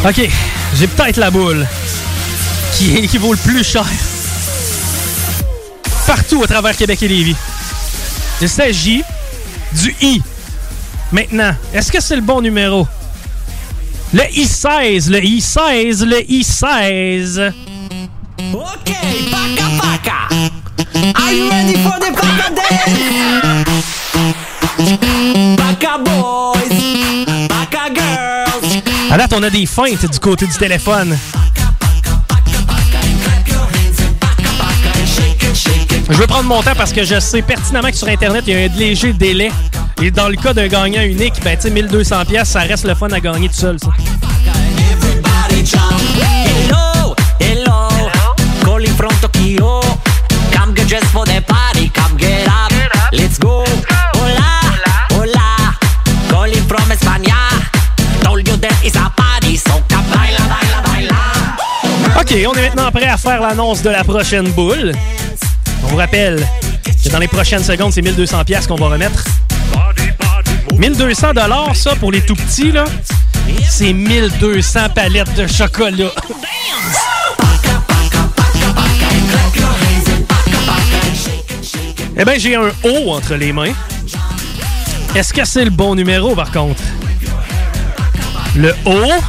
OK, 0.05 0.29
j'ai 0.75 0.87
peut-être 0.87 1.15
la 1.15 1.31
boule 1.31 1.65
qui, 2.75 3.17
vaut 3.17 3.31
le 3.31 3.37
plus 3.37 3.63
cher? 3.63 3.85
Partout 6.05 6.43
à 6.43 6.47
travers 6.47 6.75
Québec 6.75 7.01
et 7.03 7.07
Lévis. 7.07 7.37
Il 8.41 8.49
s'agit 8.49 9.01
du 9.71 9.95
I. 10.01 10.21
Maintenant, 11.13 11.55
est-ce 11.73 11.89
que 11.89 12.01
c'est 12.01 12.17
le 12.17 12.21
bon 12.21 12.41
numéro? 12.41 12.85
Le 14.13 14.23
I16, 14.23 15.09
le 15.09 15.19
I16, 15.21 16.03
le 16.03 16.19
I16. 16.19 17.53
Okay, 18.53 19.29
Paka 19.31 19.69
Paka. 19.79 20.27
Are 21.15 21.31
you 21.31 21.49
ready 21.49 21.75
for 21.77 21.97
the 21.99 22.11
Paka 22.13 22.49
dance? 22.53 23.13
Girls. 25.79 26.52
À 29.13 29.17
date, 29.17 29.33
on 29.37 29.43
a 29.43 29.49
des 29.51 29.67
feintes 29.67 30.09
du 30.09 30.17
côté 30.17 30.47
du 30.47 30.57
téléphone. 30.57 31.15
Je 36.09 36.17
vais 36.17 36.25
prendre 36.25 36.45
mon 36.45 36.63
temps 36.63 36.73
parce 36.75 36.91
que 36.91 37.03
je 37.03 37.19
sais 37.19 37.43
pertinemment 37.43 37.91
que 37.91 37.95
sur 37.95 38.07
Internet, 38.07 38.43
il 38.47 38.53
y 38.53 38.57
a 38.57 38.65
un 38.65 38.75
léger 38.75 39.13
délai. 39.13 39.51
Et 40.01 40.09
dans 40.09 40.29
le 40.29 40.35
cas 40.35 40.55
d'un 40.55 40.67
gagnant 40.67 41.03
unique, 41.03 41.35
ben, 41.43 41.55
tu 41.55 41.61
sais, 41.61 41.69
1200 41.69 42.25
pièces, 42.25 42.49
ça 42.49 42.61
reste 42.61 42.85
le 42.85 42.95
fun 42.95 43.07
à 43.11 43.19
gagner 43.19 43.49
tout 43.49 43.53
seul, 43.53 43.77
ça. 43.79 43.91
Hello, 46.73 47.13
hello, 47.39 47.89
calling 48.65 48.95
from 48.95 49.13
Tokyo. 49.21 49.79
Come 50.51 50.73
get 50.73 50.87
dressed 50.87 51.05
for 51.11 51.23
the 51.25 51.39
party, 51.45 51.91
come 51.93 52.17
get 52.17 52.47
up. 52.47 52.71
Let's 53.11 53.37
go. 53.37 53.63
OK, 62.19 62.35
on 62.47 62.53
est 62.53 62.69
maintenant 62.69 62.91
prêt 62.91 63.07
à 63.07 63.17
faire 63.17 63.41
l'annonce 63.41 63.81
de 63.81 63.89
la 63.89 64.03
prochaine 64.03 64.49
boule. 64.51 64.91
On 65.83 65.87
vous 65.87 65.95
rappelle 65.95 66.45
que 67.03 67.09
dans 67.09 67.19
les 67.19 67.27
prochaines 67.27 67.63
secondes, 67.63 67.91
c'est 67.91 68.01
1200 68.01 68.43
pièces 68.45 68.67
qu'on 68.67 68.75
va 68.75 68.87
remettre. 68.87 69.23
1200 70.77 71.33
dollars 71.33 71.75
ça 71.75 71.95
pour 71.95 72.11
les 72.11 72.21
tout 72.21 72.35
petits 72.35 72.71
là. 72.71 72.85
C'est 73.69 73.93
1200 73.93 74.89
palettes 74.95 75.33
de 75.35 75.47
chocolat. 75.47 76.11
Eh 82.15 82.25
bien, 82.25 82.33
j'ai 82.37 82.55
un 82.55 82.69
O 82.83 83.11
entre 83.11 83.35
les 83.35 83.51
mains. 83.51 83.73
Est-ce 85.15 85.33
que 85.33 85.45
c'est 85.45 85.65
le 85.65 85.71
bon 85.71 85.95
numéro, 85.95 86.35
par 86.35 86.51
contre? 86.51 86.81
Le 88.55 88.71
haut. 88.85 89.21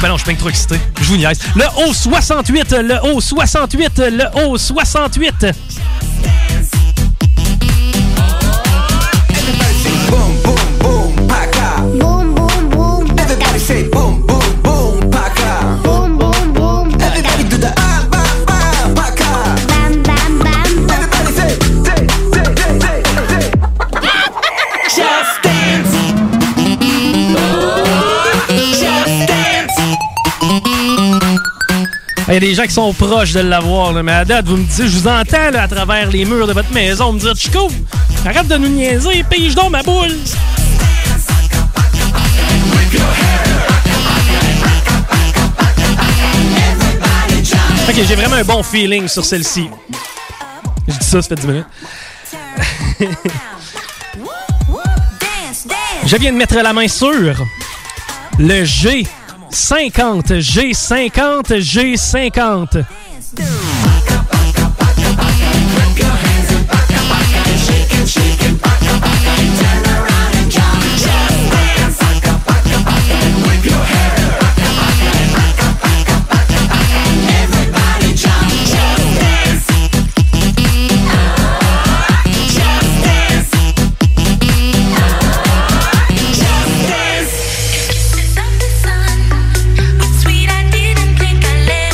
Ben 0.00 0.08
non, 0.08 0.16
je 0.16 0.24
suis 0.24 0.32
bien 0.32 0.38
trop 0.38 0.48
excité. 0.48 0.76
Je 1.00 1.04
vous 1.04 1.16
niaise. 1.16 1.38
Le 1.54 1.64
haut 1.78 1.92
68, 1.92 2.72
le 2.72 2.96
haut 3.04 3.20
68, 3.20 3.98
le 3.98 4.24
haut 4.42 4.56
68. 4.56 5.46
Il 32.28 32.34
y 32.34 32.36
a 32.36 32.40
des 32.40 32.54
gens 32.54 32.64
qui 32.64 32.72
sont 32.72 32.92
proches 32.92 33.32
de 33.32 33.40
l'avoir, 33.40 33.92
mais 33.92 34.12
à 34.12 34.24
date, 34.24 34.46
vous 34.46 34.56
me 34.56 34.64
dites, 34.64 34.86
je 34.88 34.98
vous 34.98 35.06
entends 35.06 35.50
là, 35.52 35.62
à 35.62 35.68
travers 35.68 36.10
les 36.10 36.24
murs 36.24 36.48
de 36.48 36.52
votre 36.52 36.72
maison 36.72 37.12
me 37.12 37.20
dire 37.20 37.36
Chico, 37.36 37.70
arrête 38.24 38.48
de 38.48 38.56
nous 38.56 38.68
niaiser, 38.68 39.24
pige 39.30 39.54
donc 39.54 39.70
ma 39.70 39.84
boule. 39.84 40.16
Ok, 47.88 47.94
j'ai 47.94 48.16
vraiment 48.16 48.34
un 48.34 48.44
bon 48.44 48.62
feeling 48.64 49.06
sur 49.06 49.24
celle-ci. 49.24 49.70
Je 50.88 50.94
dis 50.98 51.06
ça, 51.06 51.22
ça 51.22 51.28
fait 51.28 51.36
10 51.36 51.46
minutes. 51.46 51.66
Je 56.06 56.16
viens 56.16 56.32
de 56.32 56.36
mettre 56.36 56.56
la 56.56 56.72
main 56.72 56.88
sur 56.88 57.12
le 58.38 58.64
G50, 59.56 60.38
G50, 60.38 61.60
G50. 61.62 63.05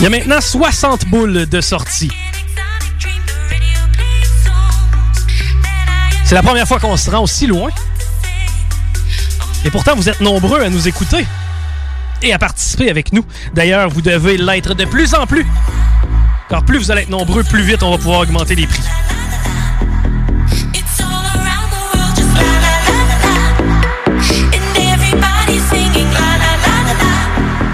Il 0.03 0.07
y 0.07 0.09
a 0.09 0.11
maintenant 0.11 0.41
60 0.41 1.07
boules 1.07 1.47
de 1.47 1.61
sortie. 1.61 2.11
C'est 6.25 6.35
la 6.35 6.43
première 6.43 6.67
fois 6.67 6.81
qu'on 6.81 6.97
se 6.97 7.09
rend 7.09 7.23
aussi 7.23 7.47
loin. 7.47 7.71
Et 9.65 9.71
pourtant, 9.71 9.95
vous 9.95 10.09
êtes 10.09 10.21
nombreux 10.21 10.61
à 10.61 10.71
nous 10.71 10.89
écouter 10.89 11.25
et 12.21 12.33
à 12.33 12.39
participer 12.41 12.91
avec 12.91 13.13
nous. 13.13 13.25
D'ailleurs, 13.55 13.91
vous 13.91 14.03
devez 14.03 14.39
l'être 14.39 14.75
de 14.75 14.85
plus 14.87 15.15
en 15.15 15.25
plus. 15.25 15.47
Car 16.49 16.65
plus 16.65 16.79
vous 16.79 16.91
allez 16.91 17.03
être 17.03 17.09
nombreux, 17.09 17.45
plus 17.45 17.63
vite 17.63 17.85
on 17.85 17.93
va 17.93 17.99
pouvoir 17.99 18.23
augmenter 18.23 18.57
les 18.57 18.67
prix. 18.67 18.83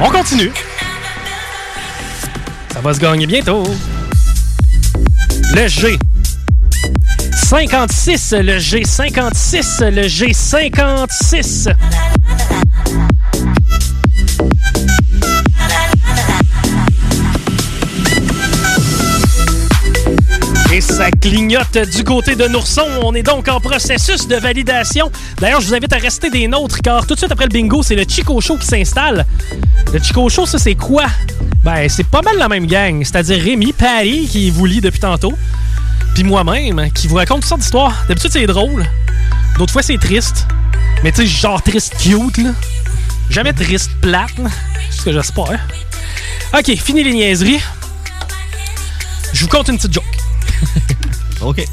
On 0.02 0.10
continue. 0.10 0.52
Ça 2.78 2.82
va 2.82 2.94
se 2.94 3.00
gagner 3.00 3.26
bientôt. 3.26 3.64
Le 5.52 5.66
G. 5.66 5.98
56, 7.34 8.34
le 8.38 8.58
G56, 8.58 9.90
le 9.90 10.02
G56. 10.02 11.74
Et 20.72 20.80
ça 20.80 21.10
clignote 21.10 21.78
du 21.92 22.04
côté 22.04 22.36
de 22.36 22.46
Nourson. 22.46 22.86
On 23.02 23.12
est 23.14 23.24
donc 23.24 23.48
en 23.48 23.58
processus 23.58 24.28
de 24.28 24.36
validation. 24.36 25.10
D'ailleurs, 25.40 25.60
je 25.60 25.66
vous 25.66 25.74
invite 25.74 25.92
à 25.94 25.96
rester 25.98 26.30
des 26.30 26.46
nôtres 26.46 26.78
car 26.80 27.08
tout 27.08 27.14
de 27.14 27.18
suite 27.18 27.32
après 27.32 27.46
le 27.46 27.50
bingo, 27.50 27.82
c'est 27.82 27.96
le 27.96 28.04
Chico 28.08 28.40
Show 28.40 28.56
qui 28.56 28.68
s'installe. 28.68 29.26
Le 29.92 29.98
Chico 30.00 30.28
Show, 30.28 30.46
ça 30.46 30.58
c'est 30.58 30.76
quoi? 30.76 31.06
Ben, 31.64 31.88
c'est 31.88 32.06
pas 32.06 32.22
mal 32.22 32.38
la 32.38 32.48
même 32.48 32.66
gang. 32.66 33.02
C'est-à-dire 33.04 33.42
Rémi, 33.42 33.72
Patty, 33.72 34.28
qui 34.28 34.50
vous 34.50 34.64
lit 34.64 34.80
depuis 34.80 35.00
tantôt, 35.00 35.34
puis 36.14 36.24
moi-même, 36.24 36.90
qui 36.92 37.08
vous 37.08 37.16
raconte 37.16 37.40
toutes 37.40 37.48
sortes 37.48 37.60
d'histoires. 37.60 38.04
D'habitude, 38.08 38.30
c'est 38.32 38.46
drôle. 38.46 38.86
D'autres 39.58 39.72
fois, 39.72 39.82
c'est 39.82 39.98
triste. 39.98 40.46
Mais 41.02 41.12
tu 41.12 41.22
sais, 41.22 41.26
genre 41.26 41.62
triste 41.62 41.94
cute, 41.98 42.38
là. 42.38 42.50
Jamais 43.30 43.52
triste 43.52 43.90
plate, 44.00 44.38
là. 44.38 44.50
C'est 44.90 45.00
ce 45.00 45.04
que 45.04 45.12
j'espère. 45.12 45.60
OK, 46.54 46.76
fini 46.76 47.04
les 47.04 47.12
niaiseries. 47.12 47.60
Je 49.32 49.42
vous 49.42 49.48
compte 49.48 49.68
une 49.68 49.76
petite 49.76 49.92
joke. 49.92 50.04
OK. 51.42 51.64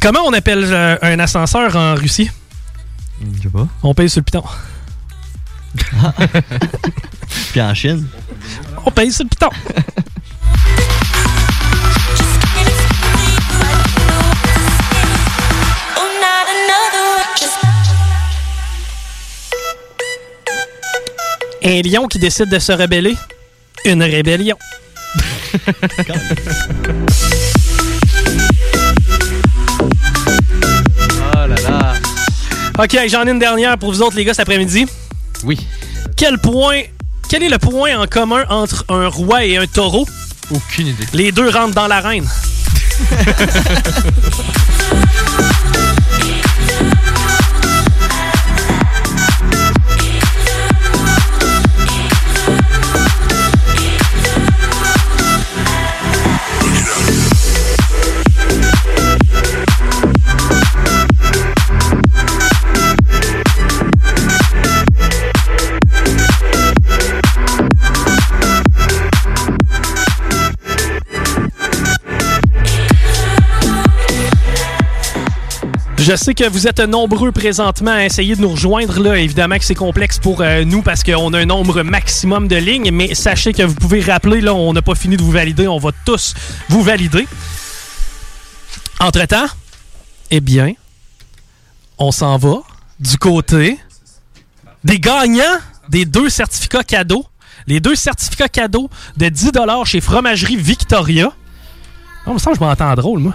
Comment 0.00 0.20
on 0.26 0.32
appelle 0.32 0.64
euh, 0.64 0.96
un 1.02 1.18
ascenseur 1.18 1.74
en 1.74 1.94
Russie? 1.94 2.30
Je 3.20 3.42
sais 3.42 3.48
pas. 3.48 3.66
On 3.82 3.94
paye 3.94 4.10
sur 4.10 4.20
le 4.20 4.24
piton. 4.24 4.44
Puis 7.52 7.60
en 7.60 7.74
Chine. 7.74 8.06
On 8.84 8.90
paye 8.90 9.12
sur 9.12 9.24
le 9.24 9.28
piton. 9.28 9.50
Un 21.68 21.82
lion 21.82 22.06
qui 22.06 22.20
décide 22.20 22.48
de 22.48 22.60
se 22.60 22.70
rebeller. 22.70 23.16
Une 23.84 24.02
rébellion. 24.02 24.56
Oh 31.38 31.48
là 31.48 31.56
là. 31.68 31.94
OK, 32.78 32.98
j'en 33.08 33.26
ai 33.26 33.30
une 33.30 33.38
dernière 33.38 33.78
pour 33.78 33.90
vous 33.90 34.02
autres, 34.02 34.16
les 34.16 34.24
gars, 34.24 34.34
cet 34.34 34.40
après-midi. 34.48 34.86
Oui. 35.46 35.64
Quel 36.16 36.38
point. 36.38 36.82
Quel 37.28 37.44
est 37.44 37.48
le 37.48 37.58
point 37.58 37.96
en 37.96 38.06
commun 38.06 38.44
entre 38.48 38.84
un 38.88 39.06
roi 39.06 39.44
et 39.44 39.56
un 39.56 39.66
taureau? 39.66 40.06
Aucune 40.50 40.88
idée. 40.88 41.06
Les 41.12 41.30
deux 41.30 41.48
rentrent 41.48 41.74
dans 41.74 41.86
l'arène. 41.86 42.28
Je 76.06 76.14
sais 76.14 76.34
que 76.34 76.48
vous 76.48 76.68
êtes 76.68 76.78
nombreux 76.78 77.32
présentement 77.32 77.90
à 77.90 78.04
essayer 78.04 78.36
de 78.36 78.40
nous 78.40 78.50
rejoindre. 78.50 79.00
Là, 79.00 79.18
évidemment 79.18 79.58
que 79.58 79.64
c'est 79.64 79.74
complexe 79.74 80.20
pour 80.20 80.40
euh, 80.40 80.62
nous 80.64 80.80
parce 80.80 81.02
qu'on 81.02 81.32
a 81.32 81.38
un 81.40 81.46
nombre 81.46 81.82
maximum 81.82 82.46
de 82.46 82.54
lignes, 82.54 82.92
mais 82.92 83.16
sachez 83.16 83.52
que 83.52 83.64
vous 83.64 83.74
pouvez 83.74 84.00
rappeler, 84.02 84.40
là, 84.40 84.54
on 84.54 84.72
n'a 84.72 84.82
pas 84.82 84.94
fini 84.94 85.16
de 85.16 85.22
vous 85.22 85.32
valider, 85.32 85.66
on 85.66 85.78
va 85.78 85.90
tous 86.04 86.34
vous 86.68 86.80
valider. 86.80 87.26
Entre-temps, 89.00 89.46
eh 90.30 90.38
bien, 90.38 90.74
on 91.98 92.12
s'en 92.12 92.36
va 92.36 92.58
du 93.00 93.18
côté 93.18 93.76
des 94.84 95.00
gagnants 95.00 95.58
des 95.88 96.04
deux 96.04 96.28
certificats 96.28 96.84
cadeaux. 96.84 97.26
Les 97.66 97.80
deux 97.80 97.96
certificats 97.96 98.48
cadeaux 98.48 98.88
de 99.16 99.28
10 99.28 99.50
chez 99.86 100.00
Fromagerie 100.00 100.54
Victoria. 100.54 101.32
Oh, 102.26 102.28
il 102.28 102.34
me 102.34 102.38
semble 102.38 102.56
que 102.56 102.62
je 102.62 102.64
m'entends 102.64 102.94
drôle, 102.94 103.18
moi. 103.18 103.34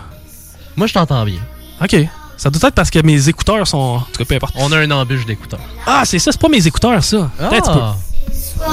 Moi, 0.78 0.88
je 0.88 0.94
t'entends 0.94 1.26
bien. 1.26 1.42
OK. 1.84 1.98
Ça 2.42 2.50
doit 2.50 2.70
être 2.70 2.74
parce 2.74 2.90
que 2.90 2.98
mes 3.04 3.30
écouteurs 3.30 3.68
sont. 3.68 3.78
En 3.78 4.00
tout 4.00 4.18
cas, 4.18 4.26
peu 4.26 4.34
importe. 4.34 4.56
On 4.58 4.72
a 4.72 4.80
un 4.80 4.90
embûche 4.90 5.28
d'écouteurs. 5.28 5.60
Ah, 5.86 6.02
c'est 6.06 6.18
ça, 6.18 6.32
c'est 6.32 6.42
pas 6.42 6.50
mes 6.50 6.66
écouteurs, 6.66 7.04
ça. 7.04 7.30
Peut-être 7.38 7.70
un 7.70 7.96
petit 8.26 8.54
peu. 8.58 8.66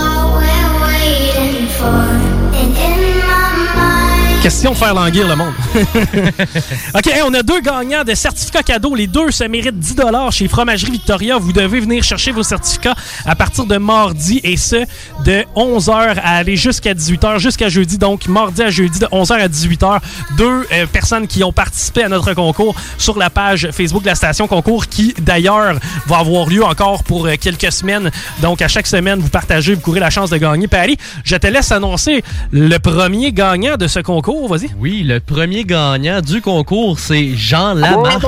Question 4.49 4.71
de 4.71 4.77
faire 4.77 4.95
languir 4.95 5.29
le 5.29 5.37
monde? 5.37 5.53
OK, 6.95 7.11
on 7.27 7.35
a 7.35 7.43
deux 7.43 7.61
gagnants 7.61 8.03
de 8.03 8.15
certificats 8.15 8.63
cadeaux. 8.63 8.95
Les 8.95 9.07
deux 9.07 9.31
se 9.31 9.45
méritent 9.45 9.79
10 9.79 9.97
chez 10.31 10.49
Fromagerie 10.49 10.91
Victoria. 10.91 11.37
Vous 11.37 11.53
devez 11.53 11.81
venir 11.81 12.03
chercher 12.03 12.33
vos 12.33 12.43
certificats 12.43 12.95
à 13.27 13.37
partir 13.37 13.67
de 13.67 13.77
mardi 13.77 14.41
et 14.43 14.57
ce, 14.57 14.87
de 15.27 15.45
11h 15.55 15.91
à 15.93 16.37
aller 16.37 16.57
jusqu'à 16.57 16.95
18h, 16.95 17.39
jusqu'à 17.41 17.69
jeudi. 17.69 17.99
Donc, 17.99 18.27
mardi 18.27 18.63
à 18.63 18.71
jeudi, 18.71 18.99
de 18.99 19.05
11h 19.05 19.33
à 19.35 19.49
18h. 19.49 20.01
Deux 20.39 20.67
euh, 20.73 20.87
personnes 20.87 21.27
qui 21.27 21.45
ont 21.45 21.53
participé 21.53 22.05
à 22.05 22.09
notre 22.09 22.33
concours 22.33 22.75
sur 22.97 23.19
la 23.19 23.29
page 23.29 23.69
Facebook 23.71 24.01
de 24.01 24.09
la 24.09 24.15
station 24.15 24.49
concours 24.49 24.87
qui, 24.87 25.13
d'ailleurs, 25.19 25.79
va 26.07 26.17
avoir 26.21 26.49
lieu 26.49 26.65
encore 26.65 27.05
pour 27.05 27.27
euh, 27.27 27.35
quelques 27.39 27.71
semaines. 27.71 28.11
Donc, 28.41 28.63
à 28.63 28.69
chaque 28.69 28.87
semaine, 28.87 29.19
vous 29.19 29.29
partagez, 29.29 29.75
vous 29.75 29.83
courez 29.83 30.01
la 30.01 30.09
chance 30.09 30.31
de 30.31 30.39
gagner. 30.39 30.69
Paris, 30.69 30.97
je 31.23 31.37
te 31.37 31.49
laisse 31.49 31.71
annoncer 31.71 32.25
le 32.51 32.79
premier 32.79 33.31
gagnant 33.33 33.77
de 33.77 33.87
ce 33.87 34.01
concours. 34.01 34.38
Vas-y. 34.47 34.71
Oui, 34.79 35.03
le 35.03 35.21
premier 35.21 35.65
gagnant 35.65 36.21
du 36.21 36.41
concours, 36.41 36.99
c'est 36.99 37.35
Jean 37.35 37.75
Lamarche. 37.75 38.25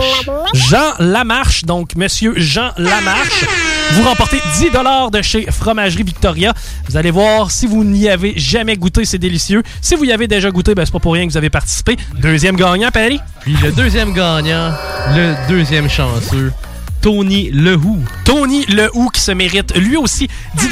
Jean 0.55 0.92
Lamarche, 0.99 1.64
donc 1.64 1.94
monsieur 1.94 2.35
Jean 2.37 2.70
Lamarche. 2.77 3.44
Vous 3.92 4.03
remportez 4.03 4.40
10 4.59 4.70
de 5.12 5.23
chez 5.23 5.46
Fromagerie 5.51 6.03
Victoria. 6.03 6.55
Vous 6.88 6.96
allez 6.96 7.11
voir, 7.11 7.51
si 7.51 7.66
vous 7.66 7.85
n'y 7.85 8.09
avez 8.09 8.35
jamais 8.37 8.77
goûté, 8.77 9.05
c'est 9.05 9.18
délicieux. 9.18 9.62
Si 9.81 9.94
vous 9.94 10.05
y 10.05 10.12
avez 10.12 10.27
déjà 10.27 10.51
goûté, 10.51 10.75
ben, 10.75 10.85
c'est 10.85 10.92
pas 10.92 11.01
pour 11.01 11.14
rien 11.14 11.27
que 11.27 11.33
vous 11.33 11.38
avez 11.38 11.51
participé. 11.51 11.96
Deuxième 12.20 12.57
gagnant, 12.57 12.90
Paris? 12.90 13.20
Puis 13.40 13.57
le 13.62 13.73
deuxième 13.73 14.12
gagnant, 14.12 14.73
le 15.14 15.35
deuxième 15.49 15.88
chanceux, 15.88 16.53
Tony 17.02 17.50
Lehou. 17.50 17.98
Tony 18.24 18.66
Lehou 18.66 19.08
qui 19.08 19.20
se 19.20 19.32
mérite 19.32 19.74
lui 19.76 19.96
aussi 19.96 20.28
10 20.56 20.68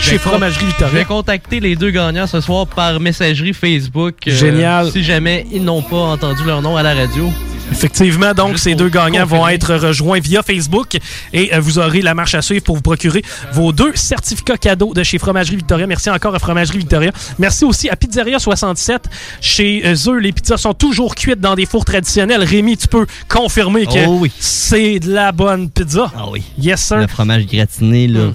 chez 0.00 0.18
Fromagerie 0.18 0.60
Je 0.60 0.66
Victoria. 0.66 0.94
vais 0.94 1.04
contacter 1.04 1.60
les 1.60 1.76
deux 1.76 1.90
gagnants 1.90 2.26
ce 2.26 2.40
soir 2.40 2.66
par 2.66 2.98
messagerie 3.00 3.52
Facebook. 3.54 4.14
euh, 4.26 4.32
Génial. 4.32 4.90
Si 4.90 5.02
jamais 5.04 5.46
ils 5.52 5.62
n'ont 5.64 5.82
pas 5.82 5.96
entendu 5.96 6.42
leur 6.44 6.62
nom 6.62 6.76
à 6.76 6.82
la 6.82 6.94
radio. 6.94 7.30
Effectivement, 7.72 8.32
donc 8.32 8.58
ces 8.58 8.74
deux 8.74 8.88
gagnants 8.88 9.26
vont 9.26 9.46
être 9.48 9.74
rejoints 9.74 10.20
via 10.20 10.42
Facebook 10.42 10.96
et 11.32 11.52
euh, 11.54 11.60
vous 11.60 11.78
aurez 11.78 12.00
la 12.00 12.14
marche 12.14 12.34
à 12.34 12.42
suivre 12.42 12.64
pour 12.64 12.76
vous 12.76 12.82
procurer 12.82 13.22
vos 13.52 13.72
deux 13.72 13.94
certificats 13.94 14.56
cadeaux 14.56 14.94
de 14.94 15.02
chez 15.02 15.18
Fromagerie 15.18 15.56
Victoria. 15.56 15.86
Merci 15.86 16.08
encore 16.10 16.34
à 16.34 16.38
Fromagerie 16.38 16.78
Victoria. 16.78 17.10
Merci 17.38 17.64
aussi 17.64 17.88
à 17.90 17.96
Pizzeria 17.96 18.38
67. 18.38 19.04
Chez 19.40 19.82
euh, 19.84 19.94
eux, 20.08 20.18
les 20.18 20.32
pizzas 20.32 20.56
sont 20.58 20.74
toujours 20.74 21.14
cuites 21.14 21.40
dans 21.40 21.54
des 21.54 21.66
fours 21.66 21.84
traditionnels. 21.84 22.42
Rémi, 22.44 22.76
tu 22.76 22.88
peux 22.88 23.06
confirmer 23.28 23.86
que 23.86 24.06
Oh 24.06 24.18
oui. 24.20 24.32
c'est 24.38 24.98
de 25.00 25.12
la 25.12 25.32
bonne 25.32 25.68
pizza? 25.68 26.10
Ah 26.16 26.26
oui. 26.30 26.42
Yes, 26.58 26.80
sir. 26.82 26.98
Le 26.98 27.06
fromage 27.08 27.46
gratiné, 27.46 28.06
là, 28.08 28.28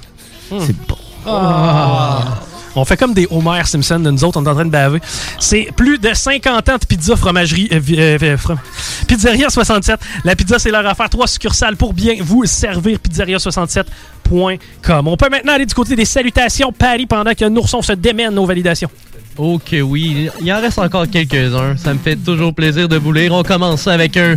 Mm. 0.51 0.57
c'est 0.67 0.75
bon. 0.87 0.97
Ah. 1.25 2.39
On 2.75 2.85
fait 2.85 2.97
comme 2.97 3.13
des 3.13 3.27
Homer 3.29 3.63
Simpson 3.65 3.99
nous 3.99 4.23
autres, 4.23 4.39
on 4.39 4.45
est 4.45 4.49
en 4.49 4.53
train 4.53 4.65
de 4.65 4.69
baver. 4.69 4.99
C'est 5.39 5.69
plus 5.75 5.97
de 5.97 6.13
50 6.13 6.69
ans 6.69 6.77
de 6.77 6.85
pizza 6.85 7.15
fromagerie. 7.15 7.67
euh, 7.71 7.79
euh, 8.21 8.37
euh, 8.49 8.55
Pizzeria 9.07 9.49
67. 9.49 9.99
La 10.23 10.35
pizza, 10.35 10.59
c'est 10.59 10.71
leur 10.71 10.85
affaire. 10.85 11.09
Trois 11.09 11.27
succursales 11.27 11.75
pour 11.75 11.93
bien 11.93 12.15
vous 12.21 12.45
servir. 12.45 12.97
Pizzeria67.com. 14.31 15.07
On 15.07 15.17
peut 15.17 15.29
maintenant 15.29 15.53
aller 15.53 15.65
du 15.65 15.73
côté 15.73 15.95
des 15.95 16.05
salutations 16.05 16.71
Paris 16.71 17.05
pendant 17.05 17.33
que 17.33 17.45
Nourson 17.45 17.81
se 17.81 17.93
démène 17.93 18.37
aux 18.39 18.45
validations. 18.45 18.89
Ok, 19.37 19.75
oui. 19.83 20.29
Il 20.41 20.51
en 20.51 20.59
reste 20.59 20.77
encore 20.77 21.09
quelques-uns. 21.09 21.77
Ça 21.77 21.93
me 21.93 21.99
fait 21.99 22.17
toujours 22.17 22.53
plaisir 22.53 22.87
de 22.89 22.97
vous 22.97 23.13
lire. 23.13 23.33
On 23.33 23.43
commence 23.43 23.87
avec 23.87 24.17
un, 24.17 24.35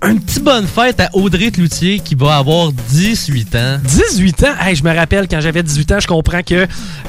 un 0.00 0.16
petit 0.16 0.38
bonne 0.38 0.64
fête 0.66 1.00
à 1.00 1.10
Audrey 1.12 1.50
Cloutier 1.50 1.98
qui 1.98 2.14
va 2.14 2.36
avoir 2.36 2.70
18 2.72 3.54
ans. 3.56 3.78
18 3.82 4.44
ans? 4.44 4.54
Hey, 4.60 4.76
je 4.76 4.84
me 4.84 4.94
rappelle 4.94 5.26
quand 5.28 5.40
j'avais 5.40 5.62
18 5.64 5.92
ans, 5.92 6.00
je 6.00 6.06
comprends 6.06 6.42
que 6.44 6.66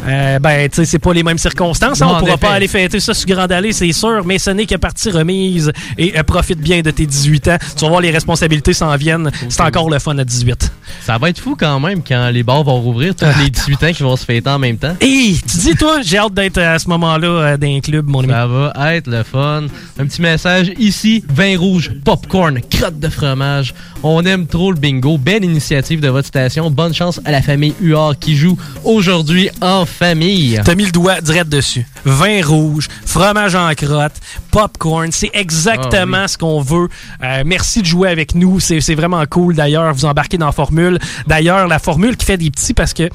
euh, 0.07 0.39
ben, 0.39 0.67
tu 0.69 0.77
sais, 0.77 0.85
c'est 0.85 0.97
pas 0.99 1.13
les 1.13 1.21
mêmes 1.21 1.37
circonstances. 1.37 2.01
hein. 2.01 2.07
On 2.09 2.17
pourra 2.19 2.31
effet. 2.31 2.37
pas 2.39 2.51
aller 2.53 2.67
fêter 2.67 2.99
ça 2.99 3.13
sur 3.13 3.27
Grande 3.27 3.51
Allée, 3.51 3.73
c'est 3.73 3.91
sûr, 3.91 4.25
mais 4.25 4.39
ce 4.39 4.49
n'est 4.49 4.65
que 4.65 4.75
partie 4.75 5.11
remise 5.11 5.71
et 5.99 6.17
euh, 6.17 6.23
profite 6.23 6.59
bien 6.59 6.81
de 6.81 6.89
tes 6.89 7.05
18 7.05 7.47
ans. 7.49 7.57
Tu 7.77 7.83
vas 7.85 7.89
voir, 7.89 8.01
les 8.01 8.11
responsabilités 8.11 8.73
s'en 8.73 8.93
viennent. 8.95 9.29
C'est 9.49 9.61
encore 9.61 9.89
le 9.91 9.99
fun 9.99 10.17
à 10.17 10.25
18. 10.25 10.71
Ça 11.05 11.19
va 11.19 11.29
être 11.29 11.39
fou 11.39 11.55
quand 11.57 11.79
même 11.79 12.01
quand 12.05 12.18
les 12.31 12.43
bars 12.43 12.63
vont 12.63 12.79
rouvrir, 12.79 13.15
tous 13.15 13.25
les 13.41 13.49
18 13.49 13.83
ans 13.83 13.91
qui 13.93 14.03
vont 14.03 14.15
se 14.15 14.25
fêter 14.25 14.49
en 14.49 14.59
même 14.59 14.77
temps. 14.77 14.95
Hey, 15.01 15.39
tu 15.41 15.57
dis, 15.57 15.75
toi, 15.75 16.01
j'ai 16.01 16.17
hâte 16.17 16.33
d'être 16.33 16.57
à 16.57 16.77
ce 16.79 16.87
moment-là 16.89 17.27
euh, 17.27 17.57
dans 17.57 17.67
un 17.67 17.79
club, 17.79 18.07
mon 18.07 18.19
ami. 18.19 18.31
Ça 18.31 18.47
va 18.47 18.95
être 18.95 19.07
le 19.07 19.23
fun. 19.23 19.63
Un 19.97 20.05
petit 20.05 20.21
message 20.21 20.71
ici, 20.77 21.23
vin 21.29 21.57
rouge, 21.57 21.91
popcorn, 22.03 22.59
crotte 22.69 22.99
de 22.99 23.09
fromage. 23.09 23.73
On 24.03 24.23
aime 24.25 24.47
trop 24.47 24.71
le 24.71 24.79
bingo. 24.79 25.17
Belle 25.17 25.43
initiative 25.43 25.99
de 25.99 26.07
votre 26.09 26.27
station. 26.27 26.69
Bonne 26.71 26.93
chance 26.93 27.19
à 27.25 27.31
la 27.31 27.41
famille 27.41 27.73
Huard 27.81 28.17
qui 28.17 28.35
joue 28.35 28.57
aujourd'hui 28.83 29.49
en 29.61 29.85
famille. 29.85 30.59
T'as 30.63 30.75
mis 30.75 30.85
le 30.85 30.91
doigt 30.91 31.21
direct 31.21 31.49
dessus. 31.49 31.85
Vin 32.05 32.45
rouge, 32.45 32.87
fromage 33.05 33.55
en 33.55 33.73
crotte, 33.75 34.13
popcorn, 34.51 35.11
c'est 35.11 35.31
exactement 35.33 36.21
Ah 36.23 36.27
ce 36.27 36.37
qu'on 36.37 36.61
veut. 36.61 36.87
Euh, 37.23 37.43
merci 37.45 37.81
de 37.81 37.85
jouer 37.85 38.09
avec 38.09 38.35
nous, 38.35 38.59
c'est 38.59 38.79
c'est 38.79 38.95
vraiment 38.95 39.23
cool. 39.29 39.55
D'ailleurs, 39.55 39.93
vous 39.93 40.05
embarquez 40.05 40.37
dans 40.37 40.47
la 40.47 40.51
formule. 40.51 40.97
D'ailleurs, 41.27 41.67
la 41.67 41.79
formule 41.79 41.98
qui 42.15 42.25
fait 42.25 42.37
des 42.37 42.51
petits 42.51 42.73
parce 42.73 42.93
que 42.93 43.09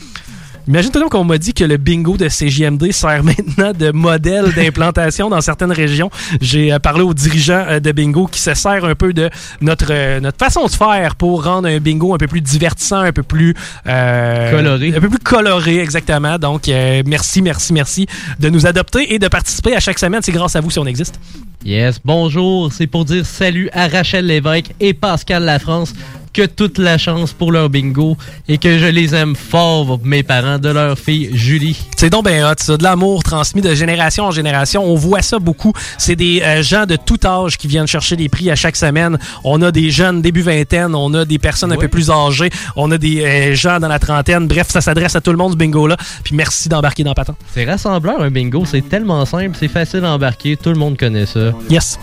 Imagine-toi 0.66 1.02
donc 1.02 1.10
qu'on 1.12 1.24
m'a 1.24 1.36
dit 1.36 1.52
que 1.52 1.64
le 1.64 1.76
bingo 1.76 2.16
de 2.16 2.26
CJMD 2.28 2.90
sert 2.90 3.22
maintenant 3.24 3.72
de 3.78 3.90
modèle 3.92 4.50
d'implantation 4.54 5.28
dans 5.28 5.42
certaines 5.42 5.72
régions. 5.72 6.10
J'ai 6.40 6.72
euh, 6.72 6.78
parlé 6.78 7.02
aux 7.02 7.12
dirigeants 7.12 7.64
euh, 7.68 7.80
de 7.80 7.92
bingo 7.92 8.26
qui 8.26 8.40
se 8.40 8.54
sert 8.54 8.82
un 8.84 8.94
peu 8.94 9.12
de 9.12 9.28
notre, 9.60 9.88
euh, 9.90 10.20
notre 10.20 10.38
façon 10.38 10.64
de 10.64 10.70
faire 10.70 11.16
pour 11.16 11.44
rendre 11.44 11.68
un 11.68 11.78
bingo 11.80 12.14
un 12.14 12.18
peu 12.18 12.28
plus 12.28 12.40
divertissant, 12.40 13.00
un 13.00 13.12
peu 13.12 13.22
plus... 13.22 13.54
euh, 13.86 14.50
Coloré. 14.52 14.94
Un 14.96 15.00
peu 15.00 15.10
plus 15.10 15.18
coloré, 15.18 15.80
exactement. 15.80 16.38
Donc, 16.38 16.66
euh, 16.68 17.02
merci, 17.04 17.42
merci, 17.42 17.74
merci 17.74 18.06
de 18.40 18.48
nous 18.48 18.66
adopter 18.66 19.12
et 19.12 19.18
de 19.18 19.28
participer 19.28 19.76
à 19.76 19.80
chaque 19.80 19.98
semaine. 19.98 20.22
C'est 20.22 20.32
grâce 20.32 20.56
à 20.56 20.62
vous 20.62 20.70
si 20.70 20.78
on 20.78 20.86
existe. 20.86 21.20
Yes, 21.62 22.00
bonjour. 22.02 22.72
C'est 22.72 22.86
pour 22.86 23.04
dire 23.04 23.26
salut 23.26 23.68
à 23.74 23.86
Rachel 23.86 24.26
Lévesque 24.26 24.72
et 24.80 24.94
Pascal 24.94 25.44
Lafrance. 25.44 25.92
Que 26.34 26.46
toute 26.46 26.78
la 26.78 26.98
chance 26.98 27.32
pour 27.32 27.52
leur 27.52 27.70
bingo 27.70 28.16
et 28.48 28.58
que 28.58 28.76
je 28.76 28.86
les 28.86 29.14
aime 29.14 29.36
fort, 29.36 30.00
mes 30.02 30.24
parents, 30.24 30.58
de 30.58 30.68
leur 30.68 30.98
fille 30.98 31.30
Julie. 31.32 31.80
C'est 31.96 32.10
donc 32.10 32.24
ben 32.24 32.44
hot, 32.44 32.54
ça. 32.58 32.76
De 32.76 32.82
l'amour 32.82 33.22
transmis 33.22 33.62
de 33.62 33.72
génération 33.72 34.24
en 34.24 34.30
génération. 34.32 34.84
On 34.84 34.96
voit 34.96 35.22
ça 35.22 35.38
beaucoup. 35.38 35.72
C'est 35.96 36.16
des 36.16 36.42
euh, 36.42 36.60
gens 36.60 36.86
de 36.86 36.96
tout 36.96 37.20
âge 37.24 37.56
qui 37.56 37.68
viennent 37.68 37.86
chercher 37.86 38.16
les 38.16 38.28
prix 38.28 38.50
à 38.50 38.56
chaque 38.56 38.74
semaine. 38.74 39.16
On 39.44 39.62
a 39.62 39.70
des 39.70 39.92
jeunes 39.92 40.22
début 40.22 40.42
vingtaine, 40.42 40.96
on 40.96 41.14
a 41.14 41.24
des 41.24 41.38
personnes 41.38 41.72
un 41.72 41.76
peu 41.76 41.86
plus 41.86 42.10
âgées, 42.10 42.50
on 42.74 42.90
a 42.90 42.98
des 42.98 43.24
euh, 43.24 43.54
gens 43.54 43.78
dans 43.78 43.88
la 43.88 44.00
trentaine. 44.00 44.48
Bref, 44.48 44.66
ça 44.70 44.80
s'adresse 44.80 45.14
à 45.14 45.20
tout 45.20 45.30
le 45.30 45.36
monde, 45.36 45.52
ce 45.52 45.56
bingo-là. 45.56 45.96
Puis 46.24 46.34
merci 46.34 46.68
d'embarquer 46.68 47.04
dans 47.04 47.14
Patent. 47.14 47.36
C'est 47.54 47.64
rassembleur 47.64 48.20
un 48.20 48.30
bingo, 48.32 48.64
c'est 48.64 48.88
tellement 48.88 49.24
simple, 49.24 49.56
c'est 49.58 49.68
facile 49.68 50.00
d'embarquer, 50.00 50.56
tout 50.56 50.70
le 50.70 50.78
monde 50.78 50.98
connaît 50.98 51.26
ça. 51.26 51.52
Yes. 51.70 51.98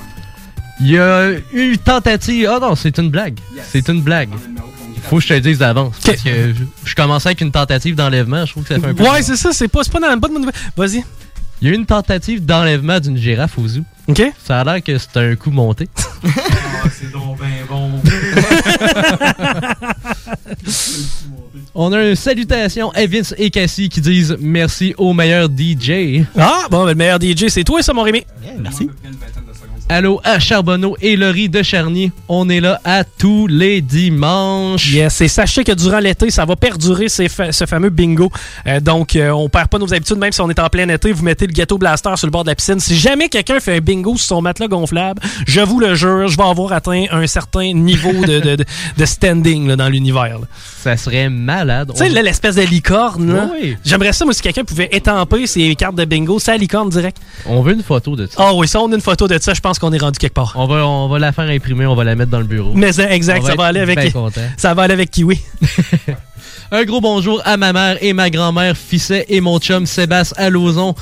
Il 0.80 0.90
y 0.90 0.98
a 0.98 1.32
eu 1.54 1.78
tentative. 1.78 2.50
Ah 2.52 2.60
non, 2.60 2.76
c'est 2.76 2.98
une 2.98 3.10
blague. 3.10 3.40
C'est 3.68 3.88
une 3.90 4.02
blague. 4.02 4.30
Faut 5.04 5.18
que 5.18 5.24
je 5.24 5.28
te 5.30 5.34
le 5.34 5.42
dise 5.42 5.58
d'avance. 5.58 5.96
Parce 6.06 6.22
que 6.22 6.54
je, 6.54 6.64
je 6.86 6.96
commençais 6.96 7.30
avec 7.30 7.42
une 7.42 7.52
tentative 7.52 7.96
d'enlèvement, 7.96 8.46
je 8.46 8.52
trouve 8.52 8.64
que 8.64 8.74
ça 8.74 8.80
fait 8.80 8.88
un 8.88 8.94
peu. 8.94 9.04
Ouais, 9.04 9.22
c'est 9.24 9.36
ça, 9.36 9.52
c'est 9.52 9.68
pas, 9.68 9.84
c'est 9.84 9.92
pas 9.92 10.00
dans 10.00 10.08
la 10.08 10.16
bonne 10.16 10.34
nouvelle. 10.34 10.54
Vas-y. 10.78 11.04
Il 11.62 11.68
y 11.68 11.72
a 11.72 11.74
eu 11.74 11.78
une 11.78 11.86
tentative 11.86 12.44
d'enlèvement 12.46 13.00
d'une 13.00 13.18
girafe 13.18 13.58
au 13.60 13.68
zoo. 13.68 13.82
OK. 14.08 14.22
Ça 14.44 14.62
a 14.62 14.64
l'air 14.64 14.82
que 14.84 14.98
c'est 14.98 15.18
un 15.18 15.36
coup 15.36 15.52
monté. 15.52 15.88
c'est 16.92 17.12
donc 17.12 17.38
ben 17.40 17.48
bon. 17.70 18.02
On 21.76 21.94
a 21.94 22.04
une 22.04 22.16
salutation 22.16 22.92
à 22.92 23.06
Vince 23.06 23.34
et 23.38 23.50
Cassie 23.50 23.90
qui 23.90 24.02
disent 24.02 24.36
merci 24.42 24.94
au 24.98 25.14
meilleur 25.14 25.48
DJ. 25.48 26.24
Ah, 26.38 26.66
bon, 26.70 26.82
ben, 26.82 26.90
le 26.90 26.96
meilleur 26.96 27.20
DJ, 27.22 27.48
c'est 27.48 27.64
toi, 27.64 27.82
ça, 27.82 27.94
mon 27.94 28.02
Rémi. 28.02 28.24
merci. 28.60 28.90
Allô 29.94 30.22
à 30.24 30.40
Charbonneau 30.40 30.96
et 31.02 31.18
Laurie 31.18 31.50
de 31.50 31.62
Charny. 31.64 32.14
On 32.30 32.48
est 32.48 32.62
là 32.62 32.80
à 32.86 33.04
tous 33.04 33.46
les 33.48 33.82
dimanches. 33.82 34.90
Yes, 34.94 35.20
et 35.20 35.28
sachez 35.28 35.66
que 35.66 35.74
durant 35.74 36.00
l'été, 36.00 36.30
ça 36.32 36.46
va 36.46 36.56
perdurer 36.56 37.10
ces 37.10 37.28
fa- 37.28 37.52
ce 37.52 37.66
fameux 37.66 37.90
bingo. 37.90 38.32
Euh, 38.68 38.80
donc, 38.80 39.18
euh, 39.18 39.32
on 39.32 39.50
perd 39.50 39.68
pas 39.68 39.80
nos 39.80 39.94
habitudes, 39.94 40.16
même 40.16 40.32
si 40.32 40.40
on 40.40 40.50
est 40.50 40.60
en 40.60 40.70
plein 40.70 40.88
été. 40.88 41.12
Vous 41.12 41.26
mettez 41.26 41.46
le 41.46 41.52
gâteau 41.52 41.78
blaster 41.78 42.16
sur 42.16 42.26
le 42.26 42.32
bord 42.32 42.46
de 42.46 42.50
la 42.52 42.56
piscine. 42.56 42.80
Si 42.80 42.96
jamais 42.98 43.28
quelqu'un 43.28 43.60
fait 43.60 43.76
un 43.76 43.80
bingo 43.82 44.16
sur 44.16 44.28
son 44.28 44.42
matelas 44.42 44.70
gonflable, 44.70 45.22
je 45.46 45.60
vous 45.60 45.82
le 45.82 45.94
jure, 45.94 46.30
je 46.30 46.38
vais 46.38 46.44
avoir 46.44 46.72
atteint 46.72 47.08
un 47.12 47.28
certain 47.28 47.74
niveau 47.74 48.14
de, 48.26 48.40
de- 48.40 48.56
de- 48.56 48.66
de 48.98 49.06
standing 49.06 49.68
là, 49.68 49.76
dans 49.76 49.90
l'univers. 49.90 50.38
Ça 50.82 50.96
serait 50.96 51.28
malade. 51.30 51.92
Tu 51.94 51.98
sais, 52.02 52.08
là, 52.08 52.22
l'espèce 52.22 52.56
de 52.56 52.62
licorne. 52.62 53.50
Oui. 53.62 53.76
J'aimerais 53.84 54.14
ça, 54.14 54.24
moi, 54.24 54.34
si 54.34 54.42
quelqu'un 54.42 54.64
pouvait 54.64 54.88
étamper 54.94 55.48
ses 55.48 55.76
cartes 55.76 55.96
de 55.96 56.06
bingo, 56.06 56.40
c'est 56.40 56.52
la 56.52 56.58
licorne 56.58 56.88
direct. 56.90 57.18
On 57.46 57.62
veut 57.62 57.74
une 57.74 57.84
photo 57.84 58.16
de 58.16 58.26
ça. 58.28 58.36
Ah 58.38 58.54
oui, 58.56 58.70
ça, 58.70 58.80
on 58.80 58.90
a 58.90 58.96
une 58.96 59.02
photo 59.02 59.28
de 59.28 59.38
ça, 59.38 59.54
je 59.54 59.60
pense 59.60 59.80
qu'on 59.82 59.92
est 59.92 59.98
rendu 59.98 60.20
quelque 60.20 60.36
part. 60.36 60.54
On 60.56 60.68
va, 60.68 60.88
on 60.88 61.08
va 61.08 61.20
la 61.20 61.32
faire 61.32 61.50
imprimer, 61.50 61.88
on 61.88 61.96
va 61.96 62.04
la 62.04 62.16
mettre 62.16 62.32
dans 62.32 62.40
le 62.40 62.46
bureau. 62.46 62.72
Mais 62.76 63.00
euh, 63.00 63.10
exact, 63.10 63.44
ça 63.44 63.56
va 63.56 63.66
aller 63.66 63.80
avec 63.80 64.14
ça 64.56 64.74
va 64.74 64.84
aller 64.84 64.94
avec 64.94 65.10
Kiwi. 65.12 65.42
Un 66.72 66.86
gros 66.86 67.02
bonjour 67.02 67.42
à 67.44 67.58
ma 67.58 67.74
mère 67.74 67.98
et 68.02 68.14
ma 68.14 68.30
grand-mère 68.30 68.78
Fisset 68.78 69.26
et 69.28 69.42
mon 69.42 69.60
chum 69.60 69.86
Sébastien 69.86 70.46
Alozon. 70.46 70.96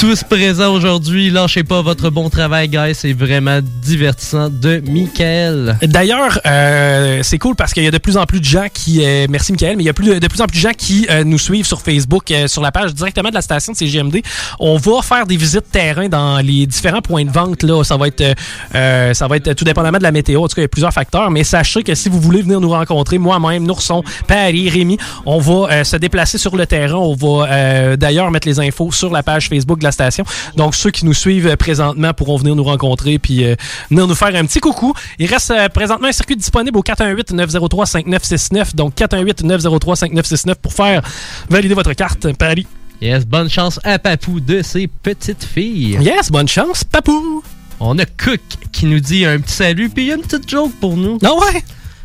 Tous 0.00 0.24
présents 0.24 0.72
aujourd'hui. 0.72 1.28
Lâchez 1.28 1.62
pas 1.62 1.82
votre 1.82 2.08
bon 2.08 2.30
travail, 2.30 2.68
guys. 2.68 2.94
C'est 2.94 3.12
vraiment 3.12 3.60
divertissant 3.82 4.48
de 4.48 4.82
Michael. 4.88 5.76
D'ailleurs, 5.82 6.40
euh, 6.46 7.20
c'est 7.22 7.36
cool 7.36 7.54
parce 7.54 7.74
qu'il 7.74 7.84
y 7.84 7.86
a 7.86 7.90
de 7.90 7.98
plus 7.98 8.16
en 8.16 8.24
plus 8.24 8.40
de 8.40 8.46
gens 8.46 8.68
qui. 8.72 9.04
euh, 9.04 9.26
merci, 9.28 9.52
Michael, 9.52 9.76
mais 9.76 9.82
il 9.82 9.86
y 9.86 9.90
a 9.90 9.92
plus, 9.92 10.18
de 10.18 10.26
plus 10.26 10.40
en 10.40 10.46
plus 10.46 10.56
de 10.56 10.62
gens 10.62 10.72
qui 10.72 11.06
euh, 11.10 11.22
nous 11.22 11.38
suivent 11.38 11.66
sur 11.66 11.82
Facebook, 11.82 12.30
euh, 12.30 12.48
sur 12.48 12.62
la 12.62 12.72
page 12.72 12.94
directement 12.94 13.28
de 13.28 13.34
la 13.34 13.42
station 13.42 13.74
de 13.74 13.76
CGMD. 13.76 14.22
On 14.58 14.78
va 14.78 15.02
faire 15.02 15.26
des 15.26 15.36
visites 15.36 15.70
terrain 15.70 16.08
dans 16.08 16.38
les 16.38 16.66
différents 16.66 17.02
points 17.02 17.26
de 17.26 17.30
vente. 17.30 17.62
Là. 17.62 17.84
Ça, 17.84 17.98
va 17.98 18.08
être, 18.08 18.22
euh, 18.22 18.34
euh, 18.74 19.12
ça 19.12 19.28
va 19.28 19.36
être 19.36 19.52
tout 19.52 19.64
dépendamment 19.64 19.98
de 19.98 20.02
la 20.02 20.12
météo. 20.12 20.42
En 20.42 20.48
tout 20.48 20.54
cas, 20.54 20.62
il 20.62 20.64
y 20.64 20.64
a 20.64 20.68
plusieurs 20.68 20.94
facteurs. 20.94 21.30
Mais 21.30 21.44
sachez 21.44 21.82
que 21.82 21.94
si 21.94 22.08
vous 22.08 22.20
voulez 22.20 22.40
venir 22.40 22.58
nous 22.58 22.70
rencontrer, 22.70 23.18
moi-même, 23.18 23.64
Nourson, 23.64 24.02
Paris, 24.26 24.70
Rémi, 24.70 24.96
on 25.26 25.40
va 25.40 25.84
se 25.84 25.96
déplacer 25.96 26.38
sur 26.38 26.56
le 26.56 26.64
terrain. 26.64 26.96
On 26.96 27.14
va 27.14 27.98
d'ailleurs 27.98 28.30
mettre 28.30 28.48
les 28.48 28.60
infos 28.60 28.92
sur 28.92 29.12
la 29.12 29.22
page 29.22 29.50
Facebook 29.50 29.78
de 29.78 29.84
la 29.84 29.89
station. 29.92 30.24
Donc, 30.56 30.74
ceux 30.74 30.90
qui 30.90 31.04
nous 31.04 31.14
suivent 31.14 31.46
euh, 31.46 31.56
présentement 31.56 32.12
pourront 32.14 32.36
venir 32.36 32.56
nous 32.56 32.64
rencontrer 32.64 33.18
puis 33.18 33.44
euh, 33.44 33.54
venir 33.90 34.06
nous 34.06 34.14
faire 34.14 34.34
un 34.34 34.44
petit 34.44 34.60
coucou. 34.60 34.94
Il 35.18 35.26
reste 35.26 35.50
euh, 35.50 35.68
présentement 35.68 36.08
un 36.08 36.12
circuit 36.12 36.36
disponible 36.36 36.78
au 36.78 36.82
418-903-5969. 36.82 38.74
Donc, 38.74 38.94
418-903-5969 38.96 40.54
pour 40.56 40.72
faire 40.72 41.02
valider 41.48 41.74
votre 41.74 41.92
carte 41.92 42.32
Paris. 42.36 42.66
Yes, 43.00 43.26
bonne 43.26 43.48
chance 43.48 43.80
à 43.82 43.98
Papou 43.98 44.40
de 44.40 44.60
ses 44.62 44.86
petites 44.86 45.44
filles. 45.44 45.98
Yes, 46.02 46.30
bonne 46.30 46.48
chance, 46.48 46.84
Papou. 46.84 47.42
On 47.80 47.98
a 47.98 48.04
Cook 48.04 48.40
qui 48.72 48.84
nous 48.84 49.00
dit 49.00 49.24
un 49.24 49.40
petit 49.40 49.54
salut, 49.54 49.88
puis 49.88 50.04
il 50.04 50.08
y 50.08 50.12
a 50.12 50.16
une 50.16 50.22
petite 50.22 50.48
joke 50.48 50.72
pour 50.80 50.98
nous. 50.98 51.18
Ah 51.24 51.32
ouais? 51.34 51.64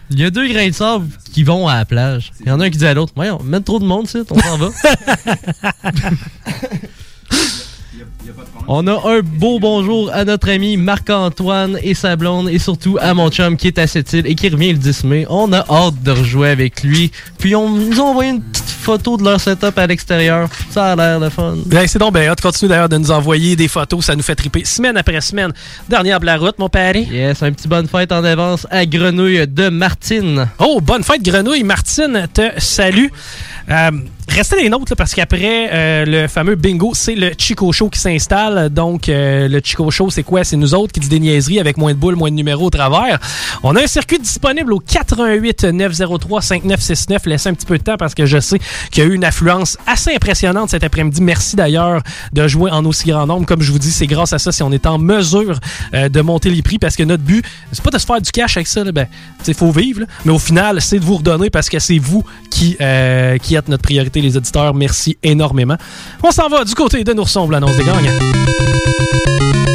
Il 0.10 0.20
y 0.20 0.24
a 0.24 0.30
deux 0.30 0.48
grains 0.48 0.70
de 0.70 0.74
sable 0.74 1.08
qui 1.34 1.44
vont 1.44 1.68
à 1.68 1.76
la 1.76 1.86
plage. 1.86 2.32
Il 2.42 2.48
y 2.48 2.52
en 2.52 2.60
a 2.62 2.66
un 2.66 2.70
qui 2.70 2.78
dit 2.78 2.86
à 2.86 2.94
l'autre 2.94 3.12
Voyons, 3.16 3.42
mettre 3.44 3.66
trop 3.66 3.80
de 3.80 3.86
monde, 3.86 4.08
c'est, 4.08 4.32
on 4.32 4.40
s'en 4.40 4.58
va. 4.58 4.70
On 8.68 8.88
a 8.88 9.10
un 9.10 9.22
beau 9.22 9.60
bonjour 9.60 10.12
à 10.12 10.26
notre 10.26 10.50
ami 10.50 10.78
Marc-Antoine 10.78 11.78
et 11.84 11.94
sa 11.94 12.16
blonde 12.16 12.50
et 12.50 12.60
surtout 12.60 12.98
à 13.00 13.14
mon 13.14 13.30
chum 13.30 13.58
qui 13.58 13.68
est 13.68 13.78
à 13.78 13.88
cette 13.88 14.12
île 14.14 14.26
et 14.26 14.36
qui 14.36 14.50
revient 14.50 14.72
le 14.72 14.80
10 14.80 15.04
mai. 15.04 15.26
On 15.30 15.54
a 15.54 15.66
hâte 15.70 16.02
de 16.02 16.12
rejouer 16.12 16.50
avec 16.50 16.84
lui. 16.84 17.12
Puis 17.38 17.56
on 17.56 17.70
nous 17.70 18.00
a 18.00 18.04
envoyé 18.04 18.32
une 18.32 18.42
petite 18.42 18.66
photo 18.70 19.18
de 19.18 19.24
leur 19.24 19.40
setup 19.40 19.78
à 19.78 19.88
l'extérieur. 19.88 20.50
Ça 20.72 20.94
a 20.94 20.96
l'air 20.96 21.20
de 21.20 21.30
fun. 21.30 21.56
Ben, 21.66 21.88
c'est 21.88 22.00
donc 22.00 22.14
ben 22.14 22.32
hot. 22.32 22.36
Continue 22.42 22.70
d'ailleurs 22.70 22.90
de 22.90 22.98
nous 22.98 23.12
envoyer 23.12 23.56
des 23.56 23.68
photos. 23.68 24.06
Ça 24.06 24.16
nous 24.16 24.24
fait 24.24 24.36
triper 24.36 24.66
semaine 24.66 24.98
après 24.98 25.22
semaine. 25.22 25.54
Dernière 25.90 26.20
de 26.20 26.26
la 26.26 26.38
route, 26.38 26.58
mon 26.58 26.70
père. 26.70 26.96
Yes, 26.96 27.44
un 27.44 27.52
petit 27.52 27.68
bonne 27.68 27.88
fête 27.88 28.12
en 28.12 28.24
avance 28.24 28.68
à 28.72 28.86
Grenouille 28.86 29.48
de 29.48 29.70
Martine. 29.70 30.48
Oh, 30.60 30.82
bonne 30.82 31.04
fête, 31.04 31.24
Grenouille. 31.24 31.64
Martine 31.64 32.28
te 32.34 32.52
salue. 32.58 33.08
Euh, 33.70 33.92
restez 34.30 34.62
les 34.62 34.70
nôtres 34.70 34.92
là, 34.92 34.96
parce 34.96 35.14
qu'après 35.16 35.70
euh, 35.72 36.06
le 36.06 36.28
fameux 36.28 36.56
bingo, 36.56 36.92
c'est 36.94 37.16
le 37.16 37.32
Chico 37.38 37.72
Show 37.72 37.90
qui 37.90 38.00
s'installe. 38.00 38.15
Donc, 38.72 39.10
euh, 39.10 39.48
le 39.48 39.62
Chico 39.64 39.90
Show, 39.92 40.10
c'est 40.10 40.24
quoi? 40.24 40.44
C'est 40.44 40.56
nous 40.56 40.74
autres 40.74 40.94
qui 40.94 41.00
disent 41.00 41.10
des 41.10 41.20
niaiseries 41.20 41.60
avec 41.60 41.78
moins 41.78 41.94
de 41.94 41.98
boules, 41.98 42.16
moins 42.16 42.30
de 42.30 42.36
numéros 42.36 42.68
au 42.68 42.70
travers. 42.70 43.20
On 43.64 43.76
a 43.76 43.84
un 43.84 43.88
circuit 43.88 44.20
disponible 44.20 44.74
au 44.74 44.80
88 44.80 45.66
903 45.66 46.42
5969. 46.42 47.26
Laissez 47.26 47.50
un 47.50 47.54
petit 47.54 47.66
peu 47.66 47.78
de 47.78 47.84
temps 47.84 47.98
parce 47.98 48.16
que 48.16 48.26
je 48.26 48.40
sais 48.40 48.60
qu'il 48.92 49.04
y 49.04 49.08
a 49.08 49.10
eu 49.10 49.14
une 49.14 49.24
affluence 49.24 49.78
assez 49.86 50.14
impressionnante 50.14 50.70
cet 50.70 50.84
après-midi. 50.84 51.22
Merci 51.22 51.56
d'ailleurs 51.56 52.02
de 52.32 52.48
jouer 52.48 52.72
en 52.72 52.86
aussi 52.86 53.10
grand 53.10 53.28
nombre. 53.28 53.46
Comme 53.46 53.62
je 53.62 53.72
vous 53.72 53.80
dis, 53.80 53.92
c'est 53.92 54.08
grâce 54.08 54.34
à 54.34 54.40
ça 54.40 54.52
si 54.52 54.64
on 54.64 54.72
est 54.72 54.86
en 54.86 54.98
mesure 54.98 55.60
euh, 55.94 56.10
de 56.10 56.22
monter 56.22 56.50
les 56.50 56.62
prix 56.62 56.80
parce 56.80 56.96
que 56.96 57.04
notre 57.04 57.24
but, 57.24 57.46
c'est 57.72 57.84
pas 57.84 57.92
de 57.92 57.98
se 57.98 58.06
faire 58.06 58.22
du 58.22 58.32
cash 58.32 58.58
avec 58.58 58.68
ça. 58.68 58.84
Là, 58.84 58.92
ben, 58.92 59.08
il 59.48 59.54
faut 59.54 59.72
vivre. 59.72 60.04
mais 60.24 60.32
au 60.32 60.40
final, 60.40 60.82
c'est 60.82 61.00
de 61.00 61.06
vous 61.06 61.18
redonner 61.18 61.50
parce 61.50 61.70
que 61.70 61.80
c'est 61.80 62.00
vous 62.00 62.24
qui, 62.50 62.78
euh, 62.80 63.38
qui 63.38 63.56
êtes 63.56 63.68
notre 63.68 63.84
priorité, 63.84 64.22
les 64.22 64.38
auditeurs. 64.38 64.74
Merci 64.74 65.18
énormément. 65.24 65.76
On 66.24 66.32
s'en 66.32 66.48
va 66.48 66.64
du 66.64 66.74
côté 66.74 67.04
de 67.04 67.14
Nourson, 67.14 67.50
l'annonce 67.50 67.76
des 67.78 67.84
gangs. 67.84 68.05
Oui, 68.06 69.75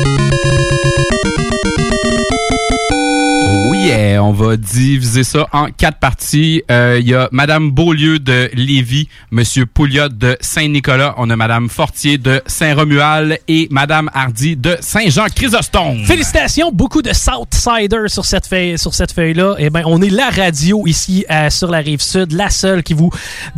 eh, 3.91 4.19
on 4.19 4.33
va 4.33 4.57
diviser 4.57 5.25
ça 5.25 5.47
en 5.53 5.67
quatre 5.67 5.99
parties. 5.99 6.63
Euh, 6.71 6.99
Il 7.01 7.09
y 7.09 7.15
a 7.15 7.29
Madame 7.33 7.71
Beaulieu 7.71 8.19
de 8.19 8.51
Lévis, 8.55 9.09
Monsieur 9.31 9.67
Pouliot 9.67 10.09
de 10.09 10.37
Saint-Nicolas, 10.41 11.15
on 11.19 11.29
a 11.31 11.37
Madame 11.37 11.69
Fortier 11.69 12.19
de 12.19 12.43
Saint-Romuald 12.47 13.39
et 13.49 13.69
Madame 13.71 14.11
Hardy 14.15 14.57
de 14.57 14.77
Saint-Jean-Chrysostome. 14.81 16.05
Félicitations, 16.05 16.71
beaucoup 16.73 17.03
de 17.03 17.13
Southsiders 17.13 18.09
sur 18.09 18.25
cette 18.25 18.47
feuille, 18.47 18.79
sur 18.79 18.95
cette 18.95 19.13
feuille-là. 19.13 19.57
Eh 19.59 19.71
ben, 19.71 19.83
on 19.87 20.01
est 20.03 20.11
la 20.11 20.31
radio 20.31 20.87
ici 20.87 21.25
euh, 21.31 21.51
sur 21.51 21.71
la 21.71 21.79
rive 21.79 22.01
sud, 22.01 22.33
la 22.33 22.51
seule 22.51 22.83
qui 22.83 22.95
vous 22.95 23.11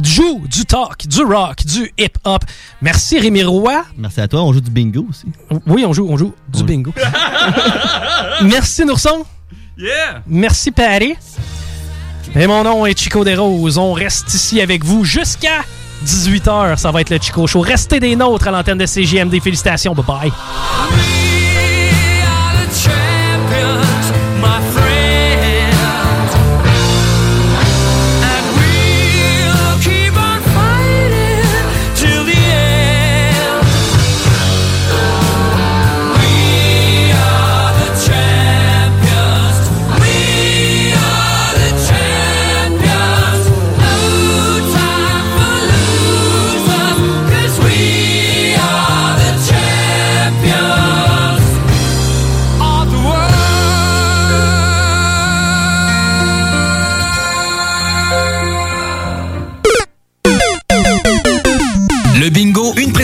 joue 0.02 0.42
du 0.50 0.64
talk, 0.64 1.06
du 1.06 1.22
rock, 1.22 1.64
du 1.66 1.92
hip-hop. 1.98 2.42
Merci 2.80 3.18
Rémi 3.18 3.42
Roy. 3.42 3.84
Merci 3.98 4.20
à 4.20 4.28
toi, 4.28 4.42
on 4.42 4.52
joue 4.52 4.60
du 4.60 4.70
bingo 4.70 5.06
aussi. 5.08 5.26
Oui, 5.66 5.84
on 5.86 5.92
joue, 5.92 6.06
on 6.08 6.16
joue 6.16 6.32
du 6.48 6.64
bingo. 6.64 6.92
Merci 8.42 8.84
Nourson. 8.84 9.24
Merci 10.26 10.70
Paris. 10.70 11.16
Et 12.34 12.46
mon 12.46 12.64
nom 12.64 12.86
est 12.86 12.98
Chico 12.98 13.24
Desroses. 13.24 13.78
On 13.78 13.92
reste 13.92 14.32
ici 14.32 14.60
avec 14.60 14.84
vous 14.84 15.04
jusqu'à 15.04 15.64
18h. 16.04 16.76
Ça 16.76 16.90
va 16.90 17.00
être 17.00 17.10
le 17.10 17.18
Chico 17.20 17.46
Show. 17.46 17.60
Restez 17.60 18.00
des 18.00 18.16
nôtres 18.16 18.48
à 18.48 18.50
l'antenne 18.50 18.78
de 18.78 18.86
CGMD. 18.86 19.40
Félicitations. 19.40 19.94
Bye 19.94 20.04
bye. 20.06 21.21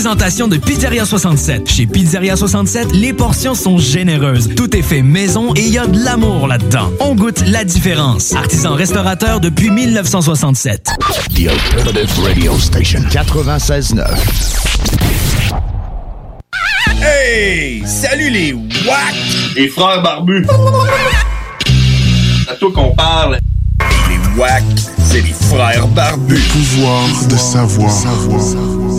Présentation 0.09 0.49
de 0.49 0.57
Pizzeria 0.57 1.05
67. 1.05 1.69
Chez 1.69 1.87
Pizzeria 1.87 2.35
67, 2.35 2.93
les 2.93 3.13
portions 3.13 3.55
sont 3.55 3.77
généreuses. 3.77 4.49
Tout 4.57 4.75
est 4.75 4.81
fait 4.81 5.03
maison 5.03 5.53
et 5.55 5.61
il 5.61 5.69
y 5.69 5.77
a 5.77 5.87
de 5.87 6.03
l'amour 6.03 6.49
là-dedans. 6.49 6.91
On 6.99 7.15
goûte 7.15 7.47
la 7.47 7.63
différence. 7.63 8.33
Artisan 8.33 8.73
restaurateur 8.73 9.39
depuis 9.39 9.69
1967. 9.69 10.89
The 11.35 11.49
Alternative 11.49 12.25
Radio 12.25 12.59
Station 12.59 13.01
96.9. 13.11 14.03
Hey! 17.03 17.83
Salut 17.85 18.31
les 18.31 18.55
WAC! 18.55 19.15
Les 19.57 19.69
frères 19.69 20.01
barbus! 20.01 20.47
C'est 22.47 22.51
à 22.51 22.55
toi 22.55 22.73
qu'on 22.75 22.95
parle. 22.95 23.39
Les 24.09 24.41
WAC, 24.41 24.65
c'est 25.19 25.27
les 25.27 25.33
frères 25.33 25.89
barbus. 25.89 26.35
Le 26.35 26.53
pouvoir 26.53 27.05
de 27.29 27.37
savoir. 27.37 27.91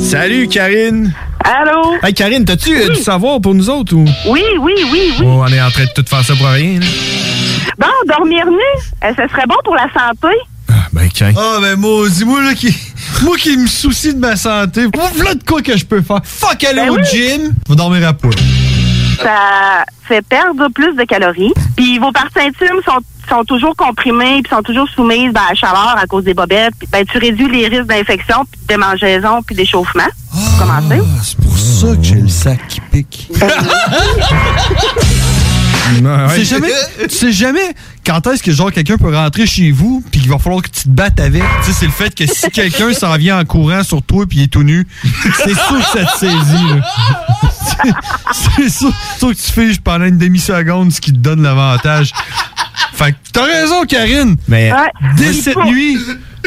Salut, 0.03 0.47
Karine. 0.47 1.13
Allô? 1.43 1.95
Hey, 2.03 2.13
Karine, 2.13 2.45
t'as-tu 2.45 2.75
euh, 2.75 2.89
du 2.89 3.01
savoir 3.01 3.39
pour 3.41 3.53
nous 3.55 3.69
autres 3.69 3.95
ou? 3.95 4.05
Oui, 4.27 4.43
oui, 4.59 4.73
oui, 4.91 5.13
oui. 5.19 5.25
Oh, 5.25 5.41
on 5.43 5.47
est 5.47 5.61
en 5.61 5.69
train 5.69 5.85
de 5.85 5.91
tout 5.95 6.03
faire 6.07 6.23
ça 6.23 6.35
pour 6.35 6.47
rien, 6.47 6.79
là. 6.79 6.85
Bon, 7.77 7.87
dormir 8.07 8.45
nu, 8.47 8.57
euh, 9.03 9.13
ce 9.17 9.27
serait 9.31 9.47
bon 9.47 9.55
pour 9.63 9.75
la 9.75 9.87
santé. 9.93 10.35
Ben, 10.91 11.07
quand? 11.17 11.31
Ah, 11.37 11.59
ben, 11.61 11.75
moi, 11.77 12.07
dis-moi, 12.09 12.41
là, 12.43 12.53
qui. 12.53 12.75
Moi 13.23 13.35
qui 13.37 13.57
me 13.57 13.67
soucie 13.67 14.13
de 14.13 14.19
ma 14.19 14.35
santé. 14.35 14.87
Voilà 15.15 15.33
de 15.33 15.43
quoi 15.43 15.61
que 15.61 15.75
je 15.77 15.85
peux 15.85 16.01
faire? 16.01 16.19
Fuck 16.23 16.63
aller 16.63 16.81
Ben 16.81 16.89
au 16.89 16.95
oui. 16.95 17.03
gym. 17.11 17.53
Va 17.67 17.75
dormir 17.75 18.07
à 18.07 18.13
poil. 18.13 18.33
Ça 19.21 19.83
fait 20.07 20.21
perdre 20.21 20.67
plus 20.73 20.95
de 20.95 21.03
calories. 21.03 21.53
Puis 21.75 21.97
vos 21.99 22.11
parties 22.11 22.39
intimes 22.39 22.79
sont, 22.85 22.99
sont 23.29 23.43
toujours 23.43 23.75
comprimées 23.75 24.41
puis 24.43 24.53
sont 24.53 24.63
toujours 24.63 24.87
soumises 24.89 25.31
ben, 25.31 25.41
à 25.47 25.49
la 25.49 25.55
chaleur 25.55 25.95
à 25.97 26.05
cause 26.05 26.23
des 26.23 26.33
bobettes. 26.33 26.73
Puis, 26.77 26.87
ben, 26.91 27.05
tu 27.05 27.17
réduis 27.17 27.49
les 27.49 27.67
risques 27.67 27.87
d'infection, 27.87 28.45
puis 28.51 28.61
de 28.61 28.67
démangeaison, 28.67 29.41
puis 29.43 29.55
d'échauffement. 29.55 30.07
Pour 30.31 30.65
commencer. 30.65 31.01
C'est 31.23 31.37
pour 31.39 31.57
ça 31.57 31.95
que 31.95 32.03
j'ai 32.03 32.15
le 32.15 32.29
sac 32.29 32.59
qui 32.67 32.81
pique. 32.81 33.31
Tu 35.89 36.35
sais 36.35 36.45
jamais, 36.45 36.71
tu 37.01 37.09
sais 37.09 37.31
jamais 37.31 37.73
quand 38.05 38.25
est-ce 38.27 38.41
que 38.41 38.51
genre 38.51 38.71
quelqu'un 38.71 38.97
peut 38.97 39.15
rentrer 39.15 39.45
chez 39.45 39.71
vous 39.71 40.03
puis 40.11 40.21
qu'il 40.21 40.29
va 40.29 40.37
falloir 40.39 40.61
que 40.61 40.69
tu 40.69 40.83
te 40.83 40.89
battes 40.89 41.19
avec? 41.19 41.43
Tu 41.63 41.71
sais, 41.71 41.77
c'est 41.81 41.85
le 41.85 41.91
fait 41.91 42.13
que 42.15 42.25
si 42.25 42.49
quelqu'un 42.53 42.93
s'en 42.93 43.15
vient 43.17 43.39
en 43.39 43.45
courant 43.45 43.83
sur 43.83 44.01
toi 44.01 44.25
puis 44.27 44.39
il 44.39 44.43
est 44.43 44.47
tout 44.47 44.63
nu, 44.63 44.87
c'est 45.37 45.53
sûr 45.53 45.77
que 45.79 45.99
ça 45.99 46.05
te 46.05 46.17
saisit. 46.19 46.33
C'est- 47.83 47.93
C'est 48.57 48.69
sûr, 48.69 48.91
sûr 49.17 49.29
que 49.29 49.33
tu 49.35 49.51
figes 49.51 49.79
pendant 49.79 50.05
une 50.05 50.17
demi-seconde 50.17 50.91
ce 50.91 50.99
qui 50.99 51.11
te 51.13 51.17
donne 51.17 51.43
l'avantage. 51.43 52.11
Fait 52.93 53.11
que 53.13 53.17
t'as 53.31 53.45
raison, 53.45 53.85
Karine. 53.85 54.35
Mais 54.47 54.71
dès 55.15 55.31
cette 55.33 55.63
nuit 55.65 55.97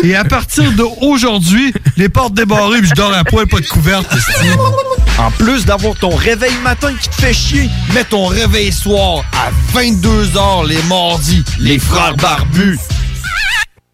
et 0.02 0.14
à 0.14 0.24
partir 0.24 0.70
d'aujourd'hui, 0.72 1.72
les 1.96 2.08
portes 2.08 2.34
débarrées 2.34 2.80
puis 2.80 2.88
je 2.88 2.94
dors 2.94 3.12
à 3.14 3.24
poil, 3.24 3.46
pas 3.46 3.60
de 3.60 3.66
couverte. 3.66 4.06
En 5.18 5.30
plus 5.30 5.64
d'avoir 5.64 5.94
ton 5.94 6.14
réveil 6.14 6.52
matin 6.64 6.90
qui 7.00 7.08
te 7.08 7.14
fait 7.14 7.34
chier, 7.34 7.68
mets 7.94 8.04
ton 8.04 8.26
réveil 8.26 8.72
soir 8.72 9.22
à 9.32 9.50
22h 9.78 10.66
les 10.66 10.82
mardis. 10.84 11.44
Les 11.58 11.78
frères 11.78 12.16
barbus. 12.16 12.78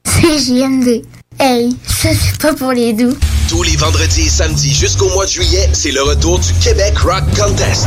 C'est 0.04 0.38
JMD. 0.38 1.02
Hey, 1.38 1.76
ça 1.86 2.10
c'est 2.14 2.38
pas 2.40 2.54
pour 2.54 2.72
les 2.72 2.92
doux. 2.92 3.16
Tous 3.48 3.62
les 3.62 3.76
vendredis 3.76 4.22
et 4.22 4.28
samedis 4.28 4.74
jusqu'au 4.74 5.08
mois 5.10 5.26
de 5.26 5.30
juillet, 5.30 5.68
c'est 5.72 5.92
le 5.92 6.02
retour 6.02 6.38
du 6.38 6.52
Québec 6.54 6.98
Rock 6.98 7.24
Contest. 7.36 7.86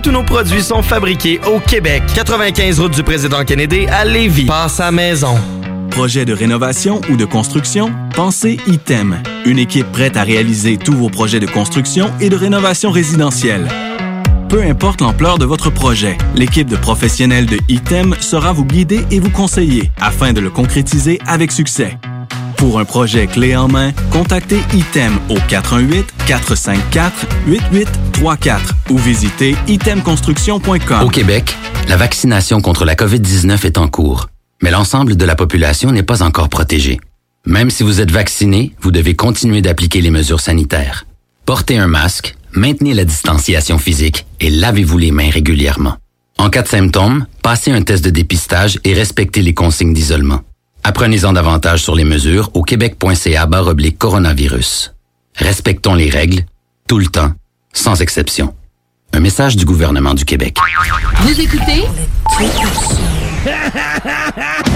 Tous 0.00 0.10
nos 0.10 0.22
produits 0.22 0.62
sont 0.62 0.82
fabriqués 0.82 1.40
au 1.46 1.60
Québec. 1.60 2.02
95 2.14 2.80
route 2.80 2.94
du 2.94 3.02
président 3.02 3.44
Kennedy 3.44 3.86
à 3.86 4.04
Lévis. 4.04 4.46
Passe 4.46 4.80
à 4.80 4.90
maison. 4.90 5.36
Projet 5.90 6.24
de 6.24 6.32
rénovation 6.32 7.00
ou 7.10 7.16
de 7.16 7.24
construction? 7.24 7.92
Pensez 8.14 8.58
ITEM. 8.66 9.22
Une 9.44 9.58
équipe 9.58 9.90
prête 9.92 10.16
à 10.16 10.22
réaliser 10.22 10.78
tous 10.78 10.94
vos 10.94 11.10
projets 11.10 11.40
de 11.40 11.46
construction 11.46 12.10
et 12.20 12.30
de 12.30 12.36
rénovation 12.36 12.90
résidentielle. 12.90 13.68
Peu 14.48 14.62
importe 14.62 15.00
l'ampleur 15.00 15.38
de 15.38 15.44
votre 15.44 15.70
projet, 15.70 16.18
l'équipe 16.34 16.68
de 16.68 16.76
professionnels 16.76 17.46
de 17.46 17.58
ITEM 17.68 18.14
sera 18.20 18.52
vous 18.52 18.64
guider 18.64 19.04
et 19.10 19.18
vous 19.18 19.30
conseiller 19.30 19.90
afin 20.00 20.32
de 20.32 20.40
le 20.40 20.50
concrétiser 20.50 21.18
avec 21.26 21.52
succès. 21.52 21.96
Pour 22.62 22.78
un 22.78 22.84
projet 22.84 23.26
clé 23.26 23.56
en 23.56 23.66
main, 23.66 23.90
contactez 24.12 24.60
ITEM 24.72 25.18
au 25.30 25.38
418-454-8834 26.28 28.60
ou 28.90 28.98
visitez 28.98 29.56
itemconstruction.com. 29.66 31.02
Au 31.02 31.08
Québec, 31.08 31.56
la 31.88 31.96
vaccination 31.96 32.60
contre 32.60 32.84
la 32.84 32.94
COVID-19 32.94 33.66
est 33.66 33.78
en 33.78 33.88
cours, 33.88 34.28
mais 34.62 34.70
l'ensemble 34.70 35.16
de 35.16 35.24
la 35.24 35.34
population 35.34 35.90
n'est 35.90 36.04
pas 36.04 36.22
encore 36.22 36.48
protégée. 36.48 37.00
Même 37.46 37.68
si 37.68 37.82
vous 37.82 38.00
êtes 38.00 38.12
vacciné, 38.12 38.76
vous 38.80 38.92
devez 38.92 39.16
continuer 39.16 39.60
d'appliquer 39.60 40.00
les 40.00 40.12
mesures 40.12 40.38
sanitaires. 40.38 41.04
Portez 41.44 41.78
un 41.78 41.88
masque, 41.88 42.36
maintenez 42.52 42.94
la 42.94 43.04
distanciation 43.04 43.78
physique 43.78 44.24
et 44.38 44.50
lavez-vous 44.50 44.98
les 44.98 45.10
mains 45.10 45.30
régulièrement. 45.30 45.96
En 46.38 46.48
cas 46.48 46.62
de 46.62 46.68
symptômes, 46.68 47.26
passez 47.42 47.72
un 47.72 47.82
test 47.82 48.04
de 48.04 48.10
dépistage 48.10 48.78
et 48.84 48.94
respectez 48.94 49.42
les 49.42 49.52
consignes 49.52 49.94
d'isolement. 49.94 50.42
Apprenez-en 50.84 51.32
davantage 51.32 51.82
sur 51.82 51.94
les 51.94 52.04
mesures 52.04 52.50
au 52.54 52.62
québec.ca 52.62 53.48
oblique 53.66 53.98
coronavirus. 53.98 54.94
Respectons 55.36 55.94
les 55.94 56.10
règles, 56.10 56.44
tout 56.88 56.98
le 56.98 57.06
temps, 57.06 57.32
sans 57.72 58.02
exception. 58.02 58.54
Un 59.12 59.20
message 59.20 59.56
du 59.56 59.64
gouvernement 59.64 60.14
du 60.14 60.24
Québec. 60.24 60.56
Vous 61.20 61.40
écoutez? 61.40 61.84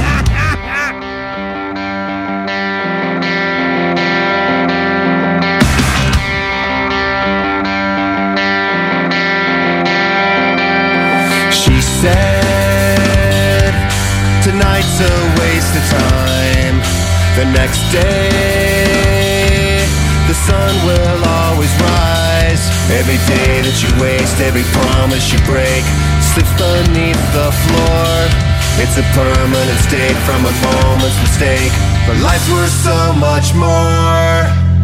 The 17.46 17.52
next 17.52 17.92
day, 17.92 19.86
the 20.26 20.34
sun 20.34 20.74
will 20.84 21.22
always 21.22 21.70
rise. 21.78 22.58
Every 22.90 23.22
day 23.30 23.62
that 23.62 23.78
you 23.86 23.90
waste, 24.02 24.42
every 24.42 24.66
promise 24.74 25.30
you 25.30 25.38
break, 25.46 25.86
slips 26.18 26.50
beneath 26.58 27.22
the 27.38 27.54
floor. 27.54 28.10
It's 28.82 28.98
a 28.98 29.06
permanent 29.14 29.78
state 29.78 30.18
from 30.26 30.42
a 30.42 30.50
moment's 30.58 31.14
mistake. 31.22 31.70
But 32.10 32.18
life's 32.18 32.50
worth 32.50 32.74
so 32.82 33.14
much 33.14 33.54
more. 33.54 34.75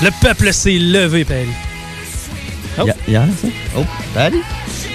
Le 0.00 0.10
peuple 0.22 0.52
s'est 0.52 0.78
levé, 0.78 1.24
Patty. 1.24 1.48
Oh. 2.78 2.86
Hier, 3.08 3.24
ça? 3.42 3.48
Oh, 3.76 3.84
Patty? 4.14 4.38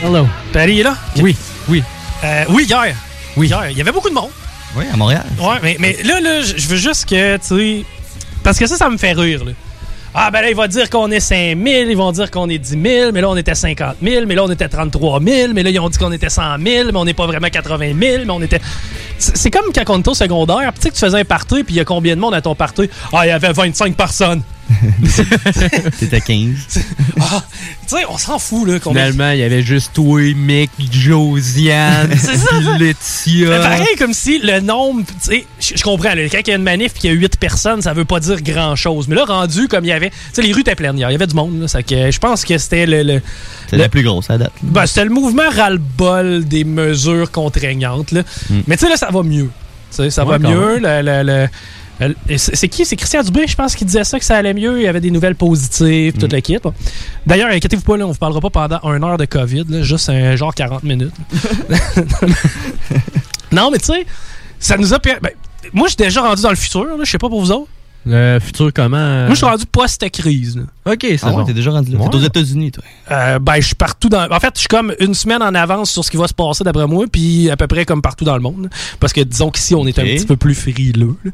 Hello. 0.02 0.26
Patty 0.54 0.80
est 0.80 0.84
là? 0.84 0.96
Oui, 1.18 1.36
oui. 1.68 1.84
Euh, 2.24 2.46
oui, 2.50 2.64
hier. 2.64 2.96
Oui. 3.36 3.48
Hier. 3.48 3.70
Il 3.72 3.78
y 3.78 3.82
avait 3.82 3.92
beaucoup 3.92 4.10
de 4.10 4.14
monde. 4.14 4.30
Oui, 4.78 4.86
à 4.92 4.96
Montréal. 4.96 5.26
Ouais, 5.40 5.58
mais, 5.62 5.76
mais 5.78 5.98
là, 6.04 6.22
là, 6.22 6.42
je 6.42 6.68
veux 6.68 6.78
juste 6.78 7.10
que, 7.10 7.36
tu 7.36 7.48
sais. 7.48 7.86
Parce 8.44 8.58
que 8.58 8.66
ça, 8.66 8.78
ça 8.78 8.90
me 8.90 8.98
fait 8.98 9.12
rire, 9.12 9.44
là. 9.44 9.52
Ah, 10.16 10.30
ben 10.32 10.42
là, 10.42 10.50
il 10.50 10.56
va 10.56 10.68
dire 10.68 10.90
qu'on 10.90 11.10
est 11.12 11.20
5 11.20 11.58
000, 11.58 11.90
ils 11.90 11.98
vont 11.98 12.12
dire 12.12 12.30
qu'on 12.30 12.48
est 12.48 12.60
10 12.60 12.70
000, 12.82 13.12
mais 13.12 13.20
là, 13.20 13.30
on 13.30 13.36
était 13.36 13.56
50 13.56 13.96
000, 14.02 14.26
mais 14.28 14.36
là, 14.36 14.44
on 14.44 14.52
était 14.52 14.70
33 14.70 15.20
000, 15.20 15.54
mais 15.54 15.64
là, 15.64 15.72
ils 15.72 15.80
ont 15.80 15.90
dit 15.90 15.98
qu'on 15.98 16.12
était 16.12 16.30
100 16.30 16.60
000, 16.64 16.92
mais 16.92 16.98
on 16.98 17.04
n'est 17.04 17.16
pas 17.16 17.26
vraiment 17.26 17.50
80 17.50 17.94
000, 18.00 18.26
mais 18.26 18.30
on 18.30 18.42
était. 18.42 18.62
C'est 19.18 19.50
comme 19.50 19.74
quand 19.74 19.90
on 19.90 20.00
était 20.00 20.10
au 20.10 20.14
secondaire, 20.14 20.72
puis 20.72 20.76
tu 20.76 20.82
sais 20.84 20.90
que 20.92 20.94
tu 20.94 21.00
faisais 21.00 21.20
un 21.20 21.26
party, 21.26 21.64
puis 21.64 21.74
il 21.74 21.78
y 21.78 21.80
a 21.80 21.86
combien 21.86 22.16
de 22.16 22.22
monde 22.22 22.36
à 22.36 22.42
ton 22.42 22.54
party? 22.54 22.90
Ah, 23.12 23.26
il 23.26 23.30
y 23.30 23.32
avait 23.32 23.52
25 23.52 23.96
personnes. 23.96 24.44
C'était 26.00 26.22
15. 26.22 26.48
Ah, 27.20 27.44
tu 27.88 27.96
sais, 27.98 28.04
on 28.10 28.18
s'en 28.18 28.40
fout, 28.40 28.68
là. 28.68 28.80
Finalement, 28.80 29.32
il 29.32 29.40
y 29.40 29.44
avait 29.44 29.62
juste 29.62 29.92
toi, 29.94 30.22
Mick, 30.36 30.72
Josiane. 30.92 32.10
Laetitia. 32.80 33.50
Mais 33.50 33.60
pareil, 33.60 33.96
comme 33.98 34.14
si 34.14 34.40
le 34.40 34.60
nombre, 34.60 35.04
tu 35.06 35.46
sais, 35.60 35.76
je 35.76 35.84
comprends, 35.84 36.14
là, 36.16 36.24
quand 36.30 36.40
il 36.46 36.50
y 36.50 36.54
a 36.54 36.56
une 36.56 36.64
manif 36.64 36.94
et 36.96 37.00
qu'il 37.00 37.10
y 37.12 37.14
a 37.14 37.16
8 37.18 37.38
personnes, 37.40 37.82
ça 37.82 37.94
veut 37.94 38.06
pas 38.06 38.20
dire 38.20 38.42
grand 38.42 38.76
chose. 38.76 39.08
Mais 39.08 39.16
là, 39.16 39.26
rendu 39.26 39.68
comme 39.68 39.84
il 39.86 39.90
y 39.90 39.92
avait, 39.94 40.10
tu 40.10 40.16
sais, 40.34 40.42
les 40.42 40.54
rues 40.54 40.62
étaient 40.62 40.76
pleines 40.76 40.98
hier, 40.98 41.10
il 41.10 41.14
y 41.14 41.16
avait 41.16 41.28
du 41.28 41.36
monde, 41.36 41.60
là, 41.62 41.68
ça 41.68 41.84
que 41.84 42.12
je 42.12 42.20
pense 42.20 42.46
que 42.46 42.58
c'était 42.58 42.86
le. 42.86 43.04
le 43.04 43.22
C'est 43.70 43.78
la 43.78 43.90
plus 43.90 44.04
grosse 44.04 44.30
à 44.30 44.38
date. 44.38 44.54
ben, 44.62 44.86
c'était 44.86 45.06
le 45.06 45.12
mouvement 45.12 45.50
ras-le-bol 45.56 46.46
des 46.46 46.64
mesures 46.64 47.32
contraignantes, 47.32 48.12
là. 48.12 48.22
Mm. 48.50 48.60
Mais 48.68 48.78
tu 48.78 48.86
sais, 48.86 48.90
là, 48.90 48.98
ça 48.98 49.10
va 49.12 49.24
mieux. 49.24 49.50
Ça 49.90 50.04
Ouais, 50.26 50.40
va 50.40 50.40
mieux. 50.40 50.80
le- 50.80 51.02
le- 51.02 51.02
le- 51.04 51.24
le- 51.24 51.44
et 51.44 51.50
c'est 52.38 52.68
qui? 52.68 52.86
C'est 52.86 52.96
Christian 52.96 53.24
Dubé, 53.24 53.48
je 53.48 53.56
pense, 53.56 53.76
qui 53.76 53.86
disait 53.86 54.04
ça, 54.04 54.20
que 54.20 54.26
ça 54.26 54.38
allait 54.38 54.54
mieux. 54.54 54.80
Il 54.80 54.84
y 54.84 54.88
avait 54.88 55.02
des 55.02 55.12
nouvelles 55.12 55.36
positives, 55.36 56.14
toute 56.14 56.32
l'équipe. 56.32 56.68
D'ailleurs, 57.26 57.50
inquiétez-vous 57.52 57.84
pas, 57.84 57.98
là, 57.98 58.06
on 58.06 58.12
vous 58.12 58.18
parlera 58.18 58.42
pas 58.42 58.50
pendant 58.50 58.80
une 58.94 59.04
heure 59.04 59.18
de 59.18 59.26
COVID, 59.26 59.66
là, 59.70 59.82
juste 59.82 60.10
un 60.10 60.36
genre 60.36 60.54
40 60.54 60.84
minutes. 60.84 61.14
non, 63.52 63.72
mais 63.72 63.80
tu 63.80 63.86
sais, 63.86 64.06
ça 64.60 64.78
nous 64.78 64.94
a... 64.94 65.00
ben, 65.00 65.20
moi, 65.74 65.88
je 65.88 65.92
suis 65.92 65.98
déjà 65.98 66.22
rendu 66.22 66.42
dans 66.42 66.50
le 66.50 66.56
futur, 66.56 66.88
je 67.00 67.10
sais 67.10 67.18
pas 67.18 67.30
pour 67.30 67.42
vous 67.42 67.52
autres. 67.52 67.70
Le 68.06 68.38
futur 68.40 68.72
comment? 68.74 68.98
euh? 68.98 69.26
Moi, 69.26 69.32
je 69.32 69.38
suis 69.38 69.46
rendu 69.46 69.66
post-crise. 69.66 70.58
là. 70.58 70.64
Ok, 70.94 70.98
c'est 71.02 71.20
Ah 71.24 71.28
ouais, 71.30 71.34
bon. 71.36 71.44
t'es 71.46 71.54
déjà 71.54 71.72
rendu 71.72 71.92
là. 71.92 72.00
Ouais. 72.00 72.10
T'es 72.10 72.16
aux 72.18 72.22
États-Unis, 72.22 72.72
toi. 72.72 72.84
Euh, 73.12 73.40
ben, 73.40 73.56
je 73.56 73.68
suis 73.68 73.76
partout 73.76 74.10
dans. 74.10 74.30
En 74.30 74.40
fait, 74.40 74.52
je 74.56 74.60
suis 74.60 74.68
comme 74.68 74.94
une 75.00 75.14
semaine 75.14 75.42
en 75.42 75.54
avance 75.56 75.92
sur 75.92 76.04
ce 76.04 76.12
qui 76.12 76.18
va 76.18 76.28
se 76.28 76.34
passer 76.34 76.64
d'après 76.64 76.86
moi, 76.88 77.06
puis 77.12 77.50
à 77.50 77.56
peu 77.56 77.68
près 77.68 77.86
comme 77.86 78.02
partout 78.02 78.26
dans 78.26 78.36
le 78.36 78.42
monde. 78.42 78.70
Parce 79.00 79.14
que 79.14 79.22
disons 79.22 79.50
qu'ici, 79.52 79.74
on 79.76 79.88
est 79.88 79.98
un 80.00 80.04
petit 80.04 80.26
peu 80.26 80.36
plus 80.36 80.56
frileux. 80.56 81.16
là. 81.24 81.32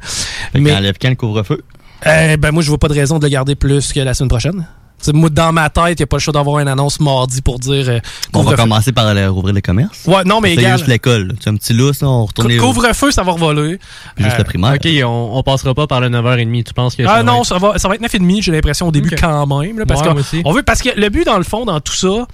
Mais- 0.54 0.70
qu'enlève 0.72 0.96
quand 1.02 1.10
le 1.10 1.16
couvre-feu? 1.16 1.62
Euh, 2.08 2.38
ben, 2.38 2.52
moi, 2.52 2.62
je 2.64 2.70
vois 2.70 2.78
pas 2.78 2.88
de 2.88 2.94
raison 2.94 3.18
de 3.20 3.26
le 3.26 3.30
garder 3.30 3.56
plus 3.56 3.92
que 3.92 4.00
la 4.00 4.14
semaine 4.14 4.30
prochaine. 4.30 4.66
T'sais, 5.00 5.14
moi, 5.14 5.30
dans 5.30 5.52
ma 5.54 5.70
tête, 5.70 6.00
il 6.00 6.04
a 6.04 6.08
pas 6.08 6.18
le 6.18 6.22
choix 6.22 6.34
d'avoir 6.34 6.60
une 6.60 6.68
annonce 6.68 7.00
mardi 7.00 7.42
pour 7.42 7.58
dire. 7.60 7.88
euh, 7.88 8.00
On 8.34 8.44
va 8.44 8.56
commencer 8.56 8.92
par 8.92 9.08
aller 9.08 9.26
rouvrir 9.28 9.54
le 9.56 9.62
commerce. 9.62 10.06
Ouais, 10.06 10.24
non, 10.26 10.42
mais 10.42 10.56
C'est 10.56 10.62
égal. 10.62 10.78
juste 10.78 10.88
l'école. 10.90 11.36
as 11.46 11.50
un 11.50 11.56
petit 11.56 11.74
lousse, 11.74 12.04
on 12.04 12.26
retourne 12.26 12.50
les- 12.50 12.58
Couvre-feu, 12.58 13.12
ça 13.12 13.24
va 13.24 13.32
revoler. 13.32 13.80
Juste 14.18 14.34
Euh, 14.36 14.38
le 14.40 14.44
primaire. 14.44 14.74
Ok, 14.74 14.88
on, 15.06 15.32
on 15.38 15.44
passera 15.44 15.74
pas 15.74 15.88
par 15.88 16.02
le 16.02 16.10
9h30. 16.10 16.64
Tu 16.66 16.74
penses 16.74 16.96
que. 16.96 17.04
Ah 17.04 17.18
ça 17.18 17.24
non, 17.24 17.40
être- 17.42 17.46
ça 17.48 17.58
va, 17.58 17.78
ça 17.78 17.88
va 17.88 17.96
être 17.96 18.02
9h30, 18.02 18.42
j'ai 18.42 18.52
l'impression, 18.52 18.88
au 18.88 18.92
début 18.92 19.10
quand 19.20 19.48
même. 19.48 19.80
là, 19.80 19.86
parce 19.86 20.02
Ouais, 20.02 20.42
on 20.46 20.52
veut, 20.52 20.64
parce 20.64 20.82
que 20.82 20.90
le 21.00 21.10
but, 21.10 21.26
dans 21.26 21.38
le 21.38 21.44
fond, 21.44 21.66
dans 21.66 21.80
tout 21.80 21.94
ça, 21.94 22.28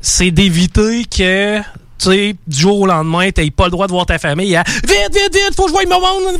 c'est 0.00 0.30
d'éviter 0.32 1.04
que, 1.04 1.60
tu 2.02 2.10
sais, 2.10 2.36
du 2.46 2.58
jour 2.60 2.80
au 2.80 2.86
lendemain, 2.86 3.30
t'aies 3.30 3.50
pas 3.50 3.64
le 3.66 3.70
droit 3.70 3.86
de 3.86 3.92
voir 3.92 4.06
ta 4.06 4.18
famille 4.18 4.54
à 4.56 4.62
Vite, 4.62 5.12
vite, 5.12 5.32
vite, 5.34 5.54
faut 5.56 5.64
que 5.64 5.68
je 5.68 5.72
voie 5.72 5.82
mon 5.88 6.00
monde! 6.00 6.32
Tu 6.32 6.38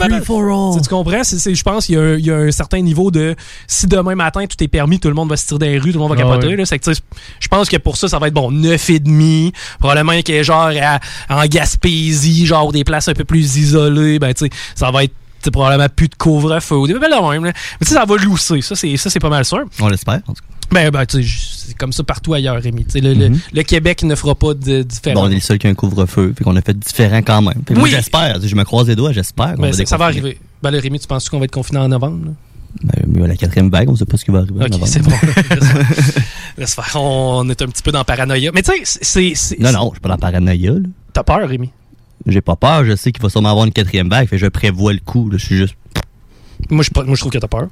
sais, 0.74 0.80
Tu 0.82 0.88
comprends? 0.88 1.22
Je 1.22 1.62
pense 1.62 1.86
qu'il 1.86 1.94
y, 1.94 1.98
a 1.98 2.16
y 2.18 2.30
a 2.30 2.36
un 2.36 2.50
certain 2.50 2.80
niveau 2.80 3.10
de 3.10 3.34
si 3.66 3.86
demain 3.86 4.14
matin 4.14 4.44
tout 4.46 4.62
est 4.62 4.68
permis, 4.68 4.98
tout 5.00 5.08
le 5.08 5.14
monde 5.14 5.28
va 5.30 5.36
se 5.36 5.46
tirer 5.46 5.58
dans 5.58 5.66
les 5.66 5.78
rues, 5.78 5.92
tout 5.92 5.98
le 5.98 6.04
monde 6.06 6.10
va 6.16 6.16
Ah 6.18 6.22
capoter. 6.22 6.48
ouais. 6.56 6.94
Je 7.40 7.48
pense 7.48 7.68
que 7.68 7.76
pour 7.76 7.96
ça, 7.96 8.08
ça 8.08 8.18
va 8.18 8.28
être 8.28 8.34
bon, 8.34 8.50
9,5. 8.50 9.52
Probablement 9.78 10.20
qu'il 10.22 10.34
y 10.34 10.38
ait 10.38 10.44
genre 10.44 10.70
à- 10.80 11.00
en 11.28 11.44
Gaspésie, 11.46 12.46
genre 12.46 12.72
des 12.72 12.84
places 12.84 13.08
un 13.08 13.14
peu 13.14 13.24
plus 13.24 13.56
isolées. 13.56 14.18
Ben, 14.18 14.32
tu 14.34 14.46
sais, 14.46 14.50
ça 14.74 14.90
va 14.90 15.04
être 15.04 15.12
tu 15.42 15.46
sais, 15.46 15.50
probablement 15.50 15.88
plus 15.94 16.08
de 16.08 16.14
couvre-feu. 16.14 16.86
Des 16.86 16.94
belles 16.94 17.10
de 17.10 17.30
même. 17.32 17.44
là. 17.44 17.52
Mais 17.80 17.84
tu 17.86 17.88
sais, 17.88 17.94
ça 17.94 18.04
va 18.04 18.16
lousser. 18.16 18.60
Ça, 18.62 18.74
c'est 18.76 18.96
ça, 18.96 19.10
c'est 19.10 19.20
pas 19.20 19.28
mal 19.28 19.44
sûr. 19.44 19.64
On 19.80 19.88
l'espère, 19.88 20.20
en 20.26 20.32
tout 20.32 20.42
cas. 20.42 20.48
Ben, 20.70 20.90
ben 20.90 21.04
tu 21.04 21.18
sais, 21.18 21.22
j- 21.22 21.48
c'est 21.68 21.76
comme 21.76 21.92
ça 21.92 22.02
partout 22.02 22.32
ailleurs, 22.32 22.60
Rémi. 22.62 22.86
Le, 22.94 23.00
le- 23.12 23.28
Mhm. 23.28 23.38
le 23.52 23.62
Québec 23.62 24.02
ne 24.04 24.14
fera 24.14 24.34
pas 24.34 24.54
de 24.54 24.82
différence. 24.82 25.20
Bon, 25.22 25.28
on 25.28 25.30
est 25.30 25.34
les 25.34 25.40
seuls 25.40 25.58
qui 25.58 25.66
ont 25.66 25.70
un 25.70 25.74
couvre-feu. 25.74 26.32
Fait 26.36 26.44
qu'on 26.44 26.56
a 26.56 26.62
fait 26.62 26.78
différent 26.78 27.18
quand 27.18 27.42
même. 27.42 27.62
Oui. 27.70 27.90
j'espère. 27.90 28.38
Je 28.42 28.54
me 28.54 28.64
croise 28.64 28.88
les 28.88 28.96
doigts, 28.96 29.12
j'espère. 29.12 29.56
Ben, 29.58 29.72
ça 29.72 29.96
va 29.98 30.06
arriver. 30.06 30.38
Ben, 30.62 30.70
là, 30.70 30.78
Rémi, 30.80 30.98
tu 30.98 31.06
penses 31.06 31.28
qu'on 31.28 31.38
va 31.38 31.44
être 31.44 31.50
confiné 31.52 31.78
en 31.80 31.88
novembre? 31.88 32.26
là? 32.26 32.32
Ben, 32.84 33.04
mais 33.06 33.28
la 33.28 33.36
quatrième 33.36 33.68
vague, 33.68 33.90
on 33.90 33.96
sait 33.96 34.06
pas 34.06 34.16
ce 34.16 34.24
qui 34.24 34.30
va 34.30 34.38
arriver. 34.38 34.60
en 34.62 34.64
Ok, 34.64 34.70
novembre. 34.70 34.86
c'est 34.90 35.02
bon. 35.02 35.10
Laisse 36.58 36.74
faire. 36.74 36.90
On 36.96 37.48
est 37.50 37.60
un 37.62 37.66
petit 37.66 37.82
peu 37.82 37.92
dans 37.92 38.04
paranoïa. 38.04 38.50
Mais 38.54 38.62
tu 38.62 38.72
sais, 38.84 39.32
c'est-. 39.34 39.58
Non, 39.60 39.72
non, 39.72 39.84
je 39.88 39.94
suis 39.96 40.00
pas 40.00 40.08
dans 40.08 40.14
la 40.14 40.18
paranoïa. 40.18 40.72
là. 40.72 40.78
T'as 41.12 41.22
peur, 41.22 41.46
Rémi? 41.48 41.70
J'ai 42.26 42.40
pas 42.40 42.56
peur. 42.56 42.84
Je 42.84 42.94
sais 42.96 43.12
qu'il 43.12 43.22
va 43.22 43.28
sûrement 43.28 43.50
avoir 43.50 43.64
une 43.66 43.72
quatrième 43.72 44.08
vague. 44.08 44.28
Fait 44.28 44.36
que 44.36 44.42
je 44.42 44.46
prévois 44.48 44.92
le 44.92 45.00
coup. 45.00 45.28
là. 45.30 45.38
Je 45.38 45.44
suis 45.44 45.56
juste. 45.56 45.74
Moi, 46.70 46.84
je, 46.84 46.90
moi, 47.02 47.14
je 47.14 47.20
trouve 47.20 47.32
que 47.32 47.38
t'as 47.38 47.48
peur. 47.48 47.68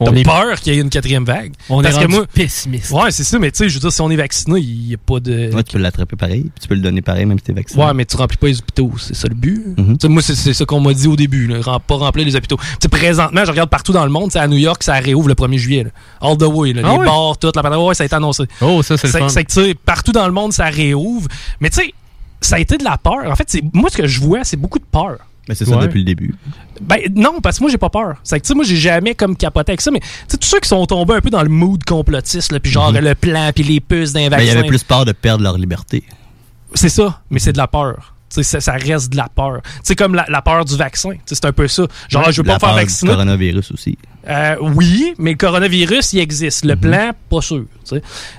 On 0.00 0.06
T'as 0.06 0.16
est- 0.16 0.24
peur 0.24 0.60
qu'il 0.60 0.74
y 0.74 0.76
ait 0.76 0.80
une 0.80 0.90
quatrième 0.90 1.24
vague. 1.24 1.52
On 1.68 1.80
est 1.80 1.84
Parce 1.84 1.94
que 1.94 2.00
rendu 2.00 2.14
moi. 2.16 2.26
pessimiste. 2.26 2.90
Ouais, 2.90 3.12
c'est 3.12 3.22
ça, 3.22 3.38
mais 3.38 3.52
tu 3.52 3.58
sais, 3.58 3.68
je 3.68 3.74
veux 3.74 3.80
dire, 3.80 3.92
si 3.92 4.00
on 4.00 4.10
est 4.10 4.16
vacciné, 4.16 4.58
il 4.58 4.88
n'y 4.88 4.94
a 4.94 4.96
pas 4.96 5.20
de. 5.20 5.54
Ouais, 5.54 5.62
tu 5.62 5.74
peux 5.74 5.78
l'attraper 5.78 6.16
pareil. 6.16 6.40
Puis 6.42 6.62
tu 6.62 6.66
peux 6.68 6.74
le 6.74 6.80
donner 6.80 7.00
pareil, 7.00 7.26
même 7.26 7.38
si 7.38 7.44
t'es 7.44 7.52
vacciné. 7.52 7.80
Ouais, 7.84 7.94
mais 7.94 8.04
tu 8.04 8.16
remplis 8.16 8.36
pas 8.36 8.48
les 8.48 8.58
hôpitaux, 8.58 8.90
c'est 8.98 9.14
ça 9.14 9.28
le 9.28 9.36
but. 9.36 9.62
Mhm. 9.78 9.96
Sais, 10.00 10.08
Moi, 10.08 10.20
c'est 10.22 10.52
ça 10.52 10.64
qu'on 10.64 10.80
m'a 10.80 10.92
dit 10.94 11.06
au 11.06 11.14
début, 11.14 11.46
là, 11.46 11.60
rem- 11.60 11.78
pas 11.86 11.94
remplir 11.94 12.26
les 12.26 12.34
hôpitaux. 12.34 12.56
Tu 12.56 12.64
sais, 12.82 12.88
présentement, 12.88 13.44
je 13.44 13.50
regarde 13.52 13.70
partout 13.70 13.92
dans 13.92 14.04
le 14.04 14.10
monde, 14.10 14.36
à 14.36 14.48
New 14.48 14.56
York, 14.58 14.82
ça 14.82 14.94
réouvre 14.94 15.28
le 15.28 15.34
1er 15.36 15.58
juillet. 15.58 15.84
là. 15.84 15.90
All 16.20 16.36
the 16.38 16.42
way, 16.42 16.72
là, 16.72 16.82
Ah 16.84 16.90
les 16.94 16.98
ouais? 16.98 17.06
bars, 17.06 17.38
tout, 17.38 17.52
la 17.54 17.80
ouais, 17.80 17.94
ça 17.94 18.02
a 18.02 18.06
été 18.06 18.16
annoncé. 18.16 18.42
Oh, 18.62 18.82
ça, 18.82 18.96
c'est 18.96 19.06
le 19.06 19.12
fun. 19.12 19.28
C'est 19.28 19.44
que, 19.44 19.52
tu 19.52 19.62
sais, 19.62 19.74
partout 19.76 20.10
dans 20.12 20.26
le 20.26 20.32
monde, 20.32 20.52
ça 20.52 20.64
réouvre. 20.64 21.28
Mais 21.60 21.70
tu 21.70 21.76
sais, 21.80 21.94
ça 22.46 22.56
a 22.56 22.58
été 22.58 22.76
de 22.78 22.84
la 22.84 22.96
peur. 22.98 23.30
En 23.30 23.36
fait, 23.36 23.44
c'est- 23.48 23.62
moi, 23.72 23.90
ce 23.90 23.96
que 23.96 24.06
je 24.06 24.20
vois, 24.20 24.44
c'est 24.44 24.56
beaucoup 24.56 24.78
de 24.78 24.84
peur. 24.84 25.18
Mais 25.48 25.54
c'est 25.54 25.66
ça 25.66 25.76
Ouais. 25.76 25.82
depuis 25.82 25.98
le 25.98 26.06
début. 26.06 26.34
Ben 26.80 27.00
non, 27.14 27.40
parce 27.42 27.58
que 27.58 27.64
moi 27.64 27.70
j'ai 27.70 27.76
pas 27.76 27.90
peur. 27.90 28.14
C'est 28.24 28.38
que 28.40 28.44
tu 28.44 28.48
sais 28.48 28.54
moi 28.54 28.64
j'ai 28.64 28.76
jamais 28.76 29.14
comme 29.14 29.36
capoté 29.36 29.72
avec 29.72 29.82
ça, 29.82 29.90
mais 29.90 30.00
tu 30.00 30.06
sais 30.26 30.38
tous 30.38 30.48
ceux 30.48 30.58
qui 30.58 30.68
sont 30.70 30.86
tombés 30.86 31.12
un 31.16 31.20
peu 31.20 31.28
dans 31.28 31.42
le 31.42 31.50
mood 31.50 31.84
complotiste 31.84 32.50
là, 32.50 32.60
puis 32.60 32.72
genre 32.72 32.90
Mhm. 32.92 33.00
le 33.00 33.14
plan 33.14 33.50
puis 33.54 33.62
les 33.62 33.78
puces 33.78 34.14
d'un 34.14 34.20
Mais 34.20 34.24
il 34.26 34.30
vaccin. 34.30 34.46
y 34.46 34.50
avait 34.52 34.66
plus 34.66 34.82
peur 34.82 35.04
de 35.04 35.12
perdre 35.12 35.42
leur 35.44 35.58
liberté. 35.58 36.02
C'est 36.72 36.88
ça, 36.88 37.20
mais 37.28 37.40
c'est 37.40 37.52
de 37.52 37.58
la 37.58 37.66
peur. 37.68 38.14
Ça, 38.30 38.42
ça 38.60 38.72
reste 38.72 39.12
de 39.12 39.18
la 39.18 39.28
peur. 39.28 39.60
C'est 39.82 39.94
comme 39.94 40.14
la, 40.14 40.24
la 40.30 40.40
peur 40.40 40.64
du 40.64 40.76
vaccin. 40.78 41.10
C'est 41.26 41.44
un 41.44 41.52
peu 41.52 41.68
ça. 41.68 41.86
Genre, 42.08 42.26
Ouais, 42.26 42.32
je 42.32 42.40
veux 42.40 42.48
la 42.48 42.58
pas 42.58 42.66
me 42.68 42.72
faire 42.72 42.80
vacciner. 42.82 43.10
coronavirus 43.12 43.70
aussi. 43.70 43.98
Euh, 44.28 44.56
oui, 44.60 45.14
mais 45.18 45.32
le 45.32 45.36
coronavirus, 45.36 46.12
il 46.14 46.20
existe. 46.20 46.64
Mhm. 46.64 46.70
Le 46.70 46.76
plan, 46.76 47.10
pas 47.28 47.40
sûr. 47.42 47.64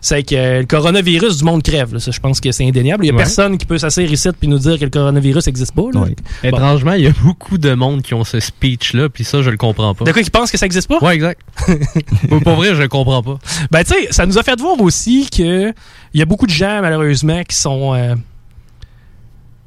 C'est 0.01 0.23
que 0.23 0.36
euh, 0.36 0.59
le 0.61 0.65
coronavirus, 0.65 1.38
du 1.38 1.43
monde 1.43 1.61
crève. 1.61 1.93
là. 1.93 1.99
Ça, 1.99 2.11
je 2.11 2.19
pense 2.19 2.39
que 2.41 2.51
c'est 2.51 2.65
indéniable. 2.67 3.05
Il 3.05 3.07
y 3.07 3.11
a 3.11 3.13
Ouais. 3.13 3.17
personne 3.19 3.57
qui 3.57 3.65
peut 3.65 3.77
s'asseoir 3.77 4.07
ici 4.11 4.29
puis 4.39 4.47
nous 4.47 4.57
dire 4.57 4.79
que 4.79 4.83
le 4.86 4.89
coronavirus 4.89 5.45
n'existe 5.45 5.73
pas. 5.73 5.83
là. 5.93 5.99
Ouais. 6.01 6.15
Bon. 6.43 6.49
Étrangement, 6.49 6.93
il 6.93 7.03
y 7.03 7.07
a 7.07 7.13
beaucoup 7.23 7.57
de 7.59 7.73
monde 7.75 8.01
qui 8.01 8.13
ont 8.15 8.23
ce 8.23 8.39
speech-là, 8.39 9.09
puis 9.09 9.23
ça, 9.23 9.41
je 9.43 9.49
le 9.51 9.57
comprends 9.57 9.93
pas. 9.93 10.05
De 10.05 10.11
quoi 10.11 10.23
qui 10.23 10.31
pense 10.31 10.51
que 10.51 10.57
ça 10.57 10.65
existe 10.65 10.88
pas? 10.88 10.97
Ouais, 10.99 11.15
exact. 11.15 11.41
pour, 12.29 12.41
pour 12.41 12.55
vrai, 12.55 12.73
je 12.75 12.81
le 12.81 12.88
comprends 12.88 13.21
pas. 13.21 13.38
Ben, 13.71 13.83
tu 13.83 13.93
sais, 13.93 14.07
ça 14.11 14.25
nous 14.25 14.38
a 14.39 14.43
fait 14.43 14.59
voir 14.59 14.79
aussi 14.81 15.29
que 15.29 15.69
il 16.13 16.19
y 16.19 16.21
a 16.21 16.25
beaucoup 16.25 16.47
de 16.47 16.51
gens, 16.51 16.81
malheureusement, 16.81 17.43
qui 17.43 17.55
sont. 17.55 17.93
euh, 17.93 18.15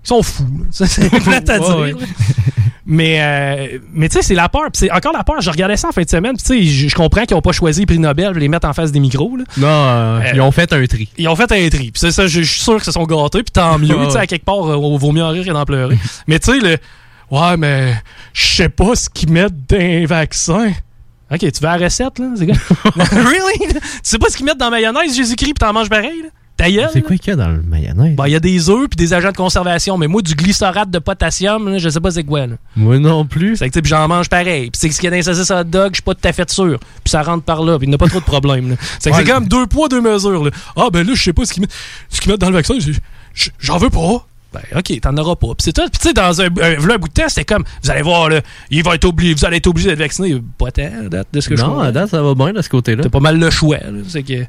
qui 0.02 0.08
sont 0.08 0.22
fous. 0.22 0.46
C'est 0.70 1.10
plate 1.22 1.48
à 1.50 1.58
dire. 1.58 1.78
ouais. 1.78 1.94
Mais, 2.90 3.18
euh, 3.20 3.78
mais 3.92 4.08
tu 4.08 4.14
sais, 4.16 4.22
c'est 4.22 4.34
la 4.34 4.48
peur. 4.48 4.62
C'est 4.72 4.90
encore 4.90 5.12
la 5.12 5.22
peur. 5.22 5.42
Je 5.42 5.50
regardais 5.50 5.76
ça 5.76 5.88
en 5.88 5.92
fin 5.92 6.00
de 6.02 6.08
semaine. 6.08 6.36
Tu 6.38 6.44
sais, 6.44 6.62
je 6.62 6.88
je 6.88 6.94
comprends 6.94 7.24
qu'ils 7.26 7.34
n'ont 7.36 7.42
pas 7.42 7.52
choisi 7.52 7.80
le 7.80 7.86
prix 7.86 7.98
Nobel 7.98 8.30
pour 8.32 8.40
les 8.40 8.48
mettre 8.48 8.66
en 8.66 8.72
face 8.72 8.90
des 8.92 8.98
micros. 8.98 9.36
là. 9.36 9.44
Non, 9.58 9.66
euh, 9.68 10.20
Euh, 10.20 10.30
ils 10.34 10.40
ont 10.40 10.50
fait 10.50 10.72
un 10.72 10.86
tri. 10.86 11.10
Ils 11.18 11.28
ont 11.28 11.36
fait 11.36 11.52
un 11.52 11.68
tri. 11.68 11.90
Puis 11.90 12.10
ça, 12.10 12.26
je 12.26 12.40
je 12.40 12.50
suis 12.50 12.62
sûr 12.62 12.78
que 12.78 12.84
se 12.86 12.92
sont 12.92 13.04
gâtés. 13.04 13.42
Puis 13.42 13.52
tant 13.52 13.78
mieux. 13.78 13.88
Tu 14.06 14.10
sais, 14.12 14.18
à 14.18 14.26
quelque 14.26 14.46
part, 14.46 14.64
euh, 14.66 14.76
on 14.76 14.96
vaut 14.96 15.12
mieux 15.12 15.22
en 15.22 15.28
rire 15.28 15.44
que 15.44 15.50
d'en 15.50 15.66
pleurer. 15.66 15.98
mais 16.26 16.38
tu 16.38 16.50
sais, 16.50 16.58
le. 16.60 16.78
Ouais, 17.30 17.58
mais 17.58 17.92
je 18.32 18.46
sais 18.56 18.68
pas 18.70 18.94
ce 18.94 19.10
qu'ils 19.10 19.30
mettent 19.30 19.66
dans 19.68 19.76
les 19.76 20.06
vaccins. 20.06 20.72
Ok, 21.30 21.40
tu 21.40 21.46
veux 21.46 21.68
la 21.68 21.76
recette, 21.76 22.18
là? 22.18 22.26
C'est 22.38 22.46
quoi? 22.46 22.56
really? 22.96 23.58
Tu 23.74 23.80
sais 24.02 24.18
pas 24.18 24.30
ce 24.30 24.36
qu'ils 24.38 24.46
mettent 24.46 24.56
dans 24.56 24.70
la 24.70 24.78
mayonnaise, 24.80 25.14
Jésus-Christ, 25.14 25.52
puis 25.52 25.60
t'en 25.60 25.74
manges 25.74 25.90
pareil, 25.90 26.22
là? 26.22 26.28
C'est 26.92 27.02
quoi 27.02 27.16
qu'il 27.16 27.28
y 27.30 27.32
a 27.32 27.36
dans 27.36 27.48
le 27.48 27.62
mayonnaise? 27.62 28.16
Bon, 28.16 28.24
il 28.24 28.32
y 28.32 28.36
a 28.36 28.40
des 28.40 28.68
œufs 28.68 28.88
puis 28.88 28.96
des 28.96 29.14
agents 29.14 29.30
de 29.30 29.36
conservation, 29.36 29.96
mais 29.96 30.06
moi, 30.08 30.22
du 30.22 30.34
glycerate 30.34 30.90
de 30.90 30.98
potassium, 30.98 31.68
là, 31.70 31.78
je 31.78 31.88
sais 31.88 32.00
pas 32.00 32.10
c'est 32.10 32.24
quoi. 32.24 32.46
là. 32.46 32.56
Moi 32.76 32.98
non 32.98 33.24
plus. 33.24 33.56
C'est 33.56 33.70
que, 33.70 33.78
j'en 33.84 34.08
mange 34.08 34.28
pareil. 34.28 34.70
Puis 34.70 34.78
c'est 34.80 34.88
que 34.88 34.94
ce 34.94 35.00
qu'il 35.00 35.06
y 35.06 35.08
a 35.08 35.10
dans 35.10 35.16
les 35.16 35.22
saucisses 35.22 35.50
hot 35.50 35.64
dog, 35.64 35.90
je 35.92 35.96
suis 35.96 36.02
pas 36.02 36.14
tout 36.14 36.26
à 36.28 36.32
fait 36.32 36.50
sûr. 36.50 36.78
Puis 37.04 37.10
ça 37.10 37.22
rentre 37.22 37.44
par 37.44 37.62
là, 37.62 37.78
puis 37.78 37.86
il 37.86 37.90
n'y 37.90 37.94
a 37.94 37.98
pas 37.98 38.08
trop 38.08 38.20
de 38.20 38.24
problème. 38.24 38.76
C'est 38.98 39.10
que 39.10 39.16
Ouais. 39.16 39.24
comme 39.24 39.46
deux 39.46 39.66
poids, 39.66 39.88
deux 39.88 40.00
mesures. 40.00 40.44
là. 40.44 40.50
Ah, 40.76 40.88
ben 40.92 41.06
là, 41.06 41.12
je 41.14 41.22
sais 41.22 41.32
pas 41.32 41.44
ce 41.44 41.52
qu'ils 41.52 41.62
mettent, 41.62 41.74
ce 42.08 42.20
qu'ils 42.20 42.30
mettent 42.32 42.40
dans 42.40 42.48
le 42.50 42.54
vaccin. 42.56 42.74
je- 42.78 42.92
je- 43.34 43.50
J'en 43.60 43.78
veux 43.78 43.90
pas. 43.90 44.26
Ben, 44.52 44.60
OK, 44.76 45.00
t'en 45.00 45.16
auras 45.18 45.36
pas. 45.36 45.48
Puis 45.48 45.56
c'est 45.64 45.72
tout. 45.74 45.82
Puis 45.90 46.00
tu 46.00 46.08
sais, 46.08 46.14
dans 46.14 46.40
un, 46.40 46.46
un, 46.46 46.96
bout 46.98 47.08
de 47.08 47.12
temps, 47.12 47.28
c'était 47.28 47.44
comme, 47.44 47.64
vous 47.82 47.90
allez 47.90 48.02
voir, 48.02 48.30
là, 48.30 48.40
il 48.70 48.82
va 48.82 48.94
être 48.94 49.04
obligé, 49.04 49.34
vous 49.34 49.44
allez 49.44 49.58
être 49.58 49.66
obligé 49.66 49.90
d'être 49.90 49.98
vacciné. 49.98 50.40
Pas 50.56 50.70
tant, 50.70 50.88
date, 51.10 51.28
de 51.32 51.40
ce 51.40 51.48
que 51.50 51.56
je 51.56 51.62
Non, 51.62 51.80
à 51.80 51.92
date, 51.92 52.10
ça 52.10 52.22
va 52.22 52.34
bien 52.34 52.52
de 52.52 52.62
ce 52.62 52.68
côté-là. 52.70 53.02
T'as 53.02 53.10
pas 53.10 53.20
mal 53.20 53.38
le 53.38 53.50
choix. 53.50 53.76
là. 53.76 53.98
C'est 54.08 54.22
que... 54.22 54.44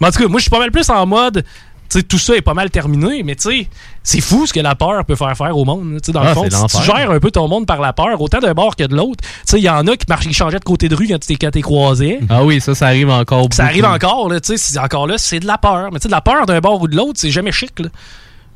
Mais 0.00 0.06
en 0.06 0.10
tout 0.10 0.22
cas, 0.22 0.28
moi, 0.28 0.38
je 0.38 0.42
suis 0.42 0.50
pas 0.50 0.58
mal 0.58 0.70
plus 0.70 0.88
en 0.88 1.06
mode. 1.06 1.44
Tu 1.90 1.98
sais, 1.98 2.04
tout 2.04 2.16
ça 2.16 2.34
est 2.34 2.40
pas 2.40 2.54
mal 2.54 2.70
terminé, 2.70 3.22
mais 3.22 3.34
tu 3.36 3.50
sais, 3.50 3.68
c'est 4.02 4.22
fou 4.22 4.46
ce 4.46 4.54
que 4.54 4.60
la 4.60 4.74
peur 4.74 5.04
peut 5.04 5.14
faire 5.14 5.36
faire 5.36 5.54
au 5.54 5.66
monde. 5.66 6.00
dans 6.08 6.20
Ah, 6.22 6.28
le 6.30 6.34
fond, 6.34 6.44
si 6.48 6.78
tu 6.78 6.82
gères 6.84 7.10
un 7.10 7.20
peu 7.20 7.30
ton 7.30 7.46
monde 7.48 7.66
par 7.66 7.82
la 7.82 7.92
peur, 7.92 8.18
autant 8.18 8.38
d'un 8.38 8.54
bord 8.54 8.74
que 8.76 8.84
de 8.84 8.96
l'autre, 8.96 9.20
tu 9.22 9.28
sais, 9.44 9.58
il 9.58 9.64
y 9.64 9.68
en 9.68 9.86
a 9.86 9.94
qui, 9.98 10.06
marchaient, 10.08 10.30
qui 10.30 10.34
changeaient 10.34 10.58
de 10.58 10.64
côté 10.64 10.88
de 10.88 10.94
rue 10.94 11.06
quand 11.06 11.18
tu 11.18 11.36
t'es, 11.36 11.60
croisé. 11.60 12.20
Ah 12.30 12.44
oui, 12.44 12.62
ça, 12.62 12.74
ça 12.74 12.86
arrive 12.86 13.10
encore 13.10 13.46
Ça 13.52 13.64
arrive 13.64 13.84
encore, 13.84 14.30
là, 14.30 14.40
tu 14.40 14.56
sais, 14.56 14.56
c'est 14.56 14.78
encore 14.78 15.06
là, 15.06 15.18
c'est 15.18 15.40
de 15.40 15.46
la 15.46 15.58
peur. 15.58 15.90
Mais 15.92 15.98
tu 15.98 16.04
sais, 16.04 16.08
de 16.08 16.14
la 16.14 16.22
peur 16.22 16.46
d'un 16.46 16.60
bord 16.60 16.80
ou 16.80 16.88
de 16.88 16.96
l'autre, 16.96 17.16
c'est 17.16 17.30
jamais 17.30 17.52
chic, 17.52 17.78
là. 17.78 17.88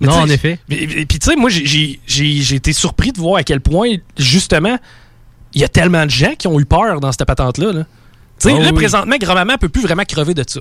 Mais 0.00 0.08
Non, 0.08 0.14
en 0.14 0.28
effet. 0.28 0.58
et 0.70 1.06
Puis 1.06 1.18
tu 1.18 1.30
sais, 1.30 1.36
moi, 1.36 1.48
j'ai- 1.50 2.54
été 2.54 2.72
surpris 2.72 3.12
de 3.12 3.18
voir 3.18 3.36
à 3.36 3.42
quel 3.42 3.60
point, 3.60 3.94
justement, 4.18 4.76
il 5.54 5.60
y 5.60 5.64
a 5.64 5.68
tellement 5.68 6.04
de 6.04 6.10
gens 6.10 6.34
qui 6.38 6.46
ont 6.48 6.60
eu 6.60 6.66
peur 6.66 7.00
dans 7.00 7.12
cette 7.12 7.24
patente-là. 7.24 7.72
Là. 7.72 7.84
Tu 8.38 8.48
sais, 8.48 8.54
Oh 8.54 8.58
là, 8.60 8.66
oui. 8.68 8.74
présentement, 8.74 9.16
grand-maman 9.18 9.56
peut 9.58 9.70
plus 9.70 9.82
vraiment 9.82 10.04
crever 10.04 10.34
de 10.34 10.44
ça. 10.46 10.60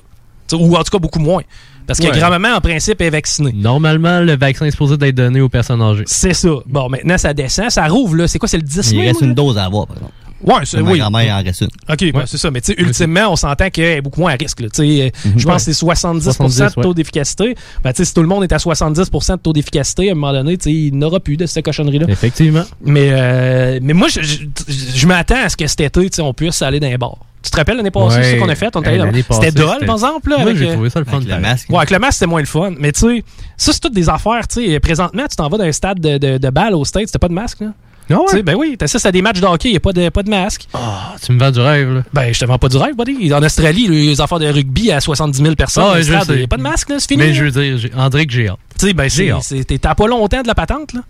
Ou 0.54 0.76
en 0.76 0.82
tout 0.84 0.90
cas, 0.90 0.98
beaucoup 0.98 1.18
moins. 1.18 1.42
Parce 1.86 1.98
que 2.00 2.06
Ouais. 2.06 2.18
grand-maman, 2.18 2.54
en 2.56 2.60
principe, 2.60 3.00
est 3.00 3.10
vaccinée. 3.10 3.52
Normalement, 3.54 4.20
le 4.20 4.36
vaccin 4.36 4.64
est 4.66 4.70
supposé 4.70 4.96
d'être 4.96 5.14
donné 5.14 5.40
aux 5.40 5.48
personnes 5.48 5.82
âgées. 5.82 6.04
C'est 6.06 6.34
ça. 6.34 6.48
Bon, 6.66 6.88
maintenant, 6.88 7.18
ça 7.18 7.34
descend. 7.34 7.70
Ça 7.70 7.86
rouvre, 7.88 8.16
là. 8.16 8.28
C'est 8.28 8.38
quoi, 8.38 8.48
c'est 8.48 8.56
le 8.56 8.62
10 8.62 8.90
Il 8.92 8.98
mai? 8.98 9.08
reste 9.08 9.20
moi, 9.20 9.28
une 9.28 9.34
dose 9.34 9.58
à 9.58 9.64
avoir, 9.64 9.86
par 9.86 9.96
exemple. 9.96 10.12
Ouais, 10.46 10.54
c'est 10.64 10.80
Ma 10.80 10.90
oui. 10.92 10.98
grand-mère 11.00 11.34
en 11.36 11.42
reste 11.42 11.60
une. 11.62 11.68
OK, 11.92 12.12
ben, 12.12 12.22
c'est 12.26 12.38
ça. 12.38 12.50
Mais 12.50 12.60
tu 12.60 12.72
sais, 12.72 12.80
ultimement, 12.80 13.32
on 13.32 13.36
s'entend 13.36 13.68
qu'elle 13.68 13.98
est 13.98 14.00
beaucoup 14.00 14.20
moins 14.20 14.32
à 14.32 14.36
risque. 14.36 14.60
là. 14.60 14.68
Euh, 14.78 15.10
Je 15.36 15.44
pense 15.44 15.56
que 15.56 15.72
c'est 15.72 15.72
70, 15.72 16.22
70, 16.22 16.58
de 16.76 16.82
taux 16.82 16.88
ouais. 16.88 16.94
d'efficacité. 16.94 17.54
Ben, 17.82 17.92
tu 17.92 17.96
sais, 17.98 18.04
si 18.04 18.14
tout 18.14 18.22
le 18.22 18.28
monde 18.28 18.44
est 18.44 18.52
à 18.52 18.58
70% 18.58 19.32
de 19.32 19.36
taux 19.40 19.52
d'efficacité, 19.52 20.08
à 20.08 20.12
un 20.12 20.14
moment 20.14 20.32
donné, 20.32 20.56
il 20.66 20.96
n'aura 20.96 21.18
plus 21.20 21.36
de 21.36 21.46
cette 21.46 21.64
cochonnerie-là. 21.64 22.06
Effectivement. 22.08 22.62
Mais, 22.80 23.08
euh, 23.10 23.80
mais 23.82 23.92
moi, 23.92 24.08
je, 24.08 24.20
je, 24.22 24.38
je 24.68 25.06
m'attends 25.06 25.42
à 25.44 25.48
ce 25.48 25.56
que 25.56 25.66
cet 25.66 25.80
été, 25.80 26.08
tu 26.10 26.16
sais, 26.16 26.22
on 26.22 26.32
puisse 26.32 26.62
aller 26.62 26.78
dans 26.80 26.88
les 26.88 26.98
bars. 26.98 27.18
Tu 27.42 27.50
te 27.50 27.56
rappelles 27.56 27.76
l'année 27.76 27.90
passée, 27.92 28.16
Ouais. 28.18 28.32
ce 28.34 28.36
qu'on 28.40 28.48
a 28.48 28.54
fait? 28.56 28.70
C'était 28.74 29.22
passée, 29.22 29.52
dol, 29.52 29.68
c'était- 29.74 29.86
par 29.86 29.94
exemple. 29.96 30.30
Là, 30.30 30.38
Moi, 30.38 30.54
j'ai 30.54 30.68
euh, 30.68 30.72
trouvé 30.72 30.90
ça 30.90 30.98
le 30.98 31.04
fun. 31.06 31.16
Avec 31.18 31.28
le 31.28 31.38
masque. 31.40 31.70
Ouais, 31.70 31.76
avec 31.76 31.90
le 31.90 31.98
masque, 32.00 32.12
c'était 32.14 32.26
moins 32.26 32.40
le 32.40 32.46
fun. 32.46 32.72
Mais 32.78 32.90
tu 32.92 33.00
sais, 33.00 33.24
ça, 33.56 33.72
c'est 33.72 33.78
toutes 33.80 33.94
des 33.94 34.08
affaires. 34.08 34.48
Tu 34.48 34.66
sais, 34.66 34.80
présentement, 34.80 35.22
tu 35.30 35.36
t'en 35.36 35.48
vas 35.48 35.58
dans 35.58 35.64
un 35.64 35.70
stade 35.72 36.00
de, 36.00 36.18
de, 36.18 36.38
de 36.38 36.50
balle 36.50 36.74
au 36.74 36.84
States, 36.84 37.08
t'as 37.12 37.18
pas 37.20 37.28
de 37.28 37.34
masque, 37.34 37.60
là? 37.60 37.68
Ah 38.08 38.14
ouais? 38.14 38.24
Tu 38.30 38.36
sais, 38.36 38.42
ben 38.42 38.54
oui, 38.56 38.76
t'assistes 38.78 39.04
à 39.06 39.12
des 39.12 39.20
matchs 39.22 39.40
de 39.40 39.46
hockey, 39.46 39.68
il 39.68 39.72
n'y 39.72 39.76
a 39.76 39.80
pas 39.80 39.92
de, 39.92 40.08
pas 40.10 40.22
de 40.22 40.30
masque. 40.30 40.66
Ah, 40.74 41.14
tu 41.24 41.32
me 41.32 41.38
vends 41.40 41.50
du 41.50 41.60
rêve, 41.60 41.92
là. 41.92 42.02
Ben, 42.12 42.32
je 42.32 42.38
te 42.38 42.44
vends 42.44 42.58
pas 42.58 42.68
du 42.68 42.76
rêve, 42.76 42.94
buddy. 42.96 43.32
En 43.34 43.42
Australie, 43.42 43.88
les 43.88 44.20
affaires 44.20 44.38
de 44.38 44.46
rugby 44.46 44.92
à 44.92 45.00
70 45.00 45.42
000 45.42 45.54
personnes, 45.56 45.84
Ah, 45.88 45.98
il 46.00 46.08
n'y 46.36 46.42
a 46.44 46.46
pas 46.46 46.56
de 46.56 46.62
masque, 46.62 46.90
là, 46.90 46.96
c'est 47.00 47.08
fini. 47.08 47.22
Mais 47.22 47.28
là. 47.28 47.32
je 47.34 47.44
veux 47.44 47.50
dire, 47.78 47.90
André, 47.96 48.26
que 48.26 48.32
j'ai 48.32 48.48
hâte. 48.48 48.58
Tu 48.78 48.86
sais, 48.86 48.92
ben, 48.92 49.04
J'ai 49.10 49.26
c'est- 49.26 49.30
hâte. 49.32 49.42
c'est- 49.42 49.64
t'es- 49.64 49.78
t'as 49.78 49.94
pas 49.94 50.06
longtemps 50.06 50.42
de 50.42 50.46
la 50.46 50.54
patente, 50.54 50.92
là. 50.92 51.00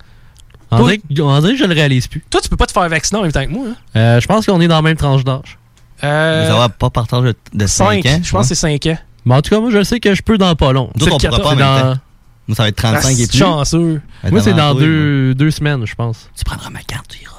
André, 0.70 1.00
André, 1.20 1.56
je 1.56 1.64
le 1.64 1.74
réalise 1.74 2.06
plus. 2.08 2.24
Toi, 2.28 2.40
tu 2.40 2.48
peux 2.48 2.56
pas 2.56 2.66
te 2.66 2.72
faire 2.72 2.88
vacciner 2.88 3.20
en 3.20 3.22
même 3.22 3.32
temps 3.32 3.44
que 3.44 3.50
moi, 3.50 3.66
hein. 3.70 3.76
Euh, 3.96 4.20
je 4.20 4.26
pense 4.26 4.46
qu'on 4.46 4.60
est 4.60 4.68
dans 4.68 4.76
la 4.76 4.82
même 4.82 4.96
tranche 4.96 5.22
d'âge. 5.22 5.58
Euh, 6.04 6.50
Vous 6.50 6.68
pas 6.78 6.90
partage 6.90 7.22
de, 7.22 7.34
de 7.54 7.66
5 7.66 8.02
5, 8.02 8.06
ans. 8.06 8.20
je 8.22 8.30
pense 8.32 8.42
que 8.42 8.54
c'est 8.54 8.54
5 8.54 8.86
ans. 8.86 8.98
Mais 9.24 9.34
en 9.34 9.42
tout 9.42 9.50
cas, 9.50 9.60
moi, 9.60 9.70
je 9.70 9.82
sais 9.82 9.98
que 10.00 10.14
je 10.14 10.22
peux 10.22 10.38
dans 10.38 10.54
pas 10.54 10.72
long. 10.72 10.90
Nous 10.96 11.06
autres, 11.06 11.14
on 11.14 11.18
pourra 11.18 11.40
pas 11.40 11.46
en 11.48 11.50
le 11.52 11.56
même 11.56 11.66
14. 11.66 11.94
temps. 11.94 12.00
Moi, 12.48 12.54
ça 12.54 12.62
va 12.64 12.68
être 12.68 12.76
35 12.76 13.02
Ah, 13.04 13.12
et 13.22 13.26
plus. 13.26 13.38
chanceux. 13.38 14.00
Moi, 14.30 14.40
c'est 14.40 14.54
dans 14.54 14.74
deux 14.74 15.50
semaines, 15.50 15.84
je 15.86 15.94
pense. 15.94 16.28
Tu 16.36 16.44
prendras 16.44 16.70
ma 16.70 16.82
carte, 16.82 17.06
tu 17.08 17.22
iras. 17.22 17.35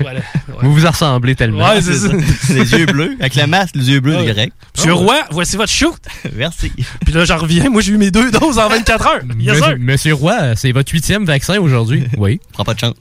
Voilà. 0.00 0.20
Vous 0.62 0.74
vous 0.74 0.86
ressemblez 0.86 1.34
tellement. 1.34 1.68
Ouais, 1.68 1.80
c'est 1.80 1.94
ça. 1.94 2.08
les 2.54 2.72
yeux 2.72 2.86
bleus. 2.86 3.16
Avec 3.20 3.34
le 3.34 3.46
masque, 3.46 3.74
les 3.76 3.90
yeux 3.90 4.00
bleus, 4.00 4.16
Ouais. 4.16 4.26
correct. 4.28 4.52
Monsieur 4.76 4.92
Roy, 4.94 5.16
voici 5.30 5.56
votre 5.56 5.72
shoot. 5.72 5.96
Merci. 6.36 6.72
Puis 7.04 7.12
là, 7.14 7.24
j'en 7.24 7.38
reviens. 7.38 7.68
Moi, 7.70 7.82
j'ai 7.82 7.92
eu 7.92 7.96
mes 7.98 8.10
deux 8.10 8.30
doses 8.30 8.58
en 8.58 8.68
24 8.68 9.06
heures. 9.06 9.20
Yes, 9.38 9.58
Monsieur. 9.60 9.76
Monsieur 9.78 10.14
Roy, 10.14 10.56
c'est 10.56 10.72
votre 10.72 10.92
huitième 10.92 11.24
vaccin 11.24 11.58
aujourd'hui. 11.58 12.04
Oui. 12.18 12.40
Prends 12.52 12.64
pas 12.64 12.74
de 12.74 12.80
chance. 12.80 12.94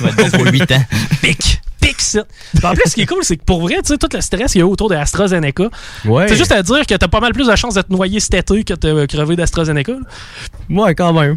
Va 0.00 0.08
être 0.10 0.16
bon 0.16 0.30
pour 0.30 0.46
8 0.52 0.72
ans. 0.72 0.84
Pic. 1.22 1.60
Pic, 1.80 2.00
ça. 2.00 2.24
En 2.64 2.74
plus, 2.74 2.90
ce 2.90 2.94
qui 2.94 3.02
est 3.02 3.06
cool, 3.06 3.22
c'est 3.22 3.36
que 3.36 3.44
pour 3.44 3.60
vrai, 3.60 3.76
tu 3.76 3.88
sais, 3.92 3.98
tout 3.98 4.08
le 4.12 4.20
stress 4.20 4.52
qu'il 4.52 4.60
y 4.60 4.62
a 4.64 4.66
eu 4.66 4.70
autour 4.70 4.88
de 4.90 4.96
AstraZeneca, 4.96 5.64
Ouais. 6.04 6.26
c'est 6.28 6.36
juste 6.36 6.50
à 6.52 6.62
dire 6.62 6.84
que 6.86 6.94
t'as 6.94 7.08
pas 7.08 7.20
mal 7.20 7.32
plus 7.32 7.46
de 7.46 7.54
chances 7.56 7.74
de 7.74 7.82
te 7.82 7.92
noyer 7.92 8.18
cet 8.20 8.34
été 8.34 8.64
que 8.64 8.74
de 8.74 9.06
crever 9.06 9.36
d'AstraZeneca. 9.36 9.92
Ouais, 10.70 10.94
quand 10.94 11.12
même. 11.12 11.36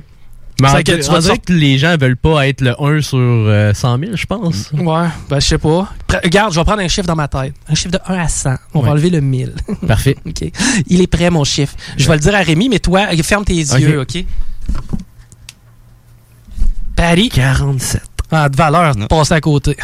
Mais 0.62 0.68
C'est 0.70 0.76
en 0.76 0.84
que 0.84 1.02
tu 1.04 1.12
vas 1.12 1.22
sortir- 1.22 1.42
que 1.42 1.54
les 1.54 1.78
gens 1.78 1.96
veulent 1.98 2.16
pas 2.18 2.48
être 2.48 2.62
le 2.62 2.76
1 2.82 3.02
sur 3.02 3.18
euh, 3.20 3.74
100 3.74 3.98
000, 4.00 4.12
je 4.16 4.26
pense. 4.26 4.72
Ouais, 4.74 5.08
ben 5.30 5.40
je 5.40 5.48
sais 5.48 5.58
pas. 5.58 5.90
Pre- 6.08 6.24
Regarde, 6.24 6.54
je 6.54 6.60
vais 6.60 6.64
prendre 6.66 6.82
un 6.82 6.88
chiffre 6.88 7.08
dans 7.08 7.16
ma 7.16 7.28
tête. 7.28 7.54
Un 7.70 7.76
chiffre 7.76 7.92
de 7.92 8.00
1 8.08 8.18
à 8.20 8.28
100. 8.28 8.56
On 8.74 8.82
va 8.82 8.92
enlever 8.92 9.10
le 9.10 9.22
1000. 9.22 9.54
Parfait. 9.88 10.16
OK. 10.26 10.44
Il 10.88 11.02
est 11.02 11.08
prêt, 11.08 11.30
mon 11.30 11.44
chiffre. 11.44 11.76
Je 11.98 12.08
vais 12.08 12.14
le 12.16 12.20
dire 12.20 12.36
à 12.36 12.40
Rémi, 12.40 12.70
mais 12.70 12.80
toi, 12.80 13.08
ferme 13.24 13.44
tes 13.46 13.54
yeux, 13.56 14.02
OK? 14.02 14.24
Paris. 16.96 17.30
47. 17.34 18.02
Ah, 18.32 18.48
de 18.48 18.56
valeur, 18.56 18.96
de 18.96 19.06
passer 19.06 19.34
à 19.34 19.42
côté. 19.42 19.76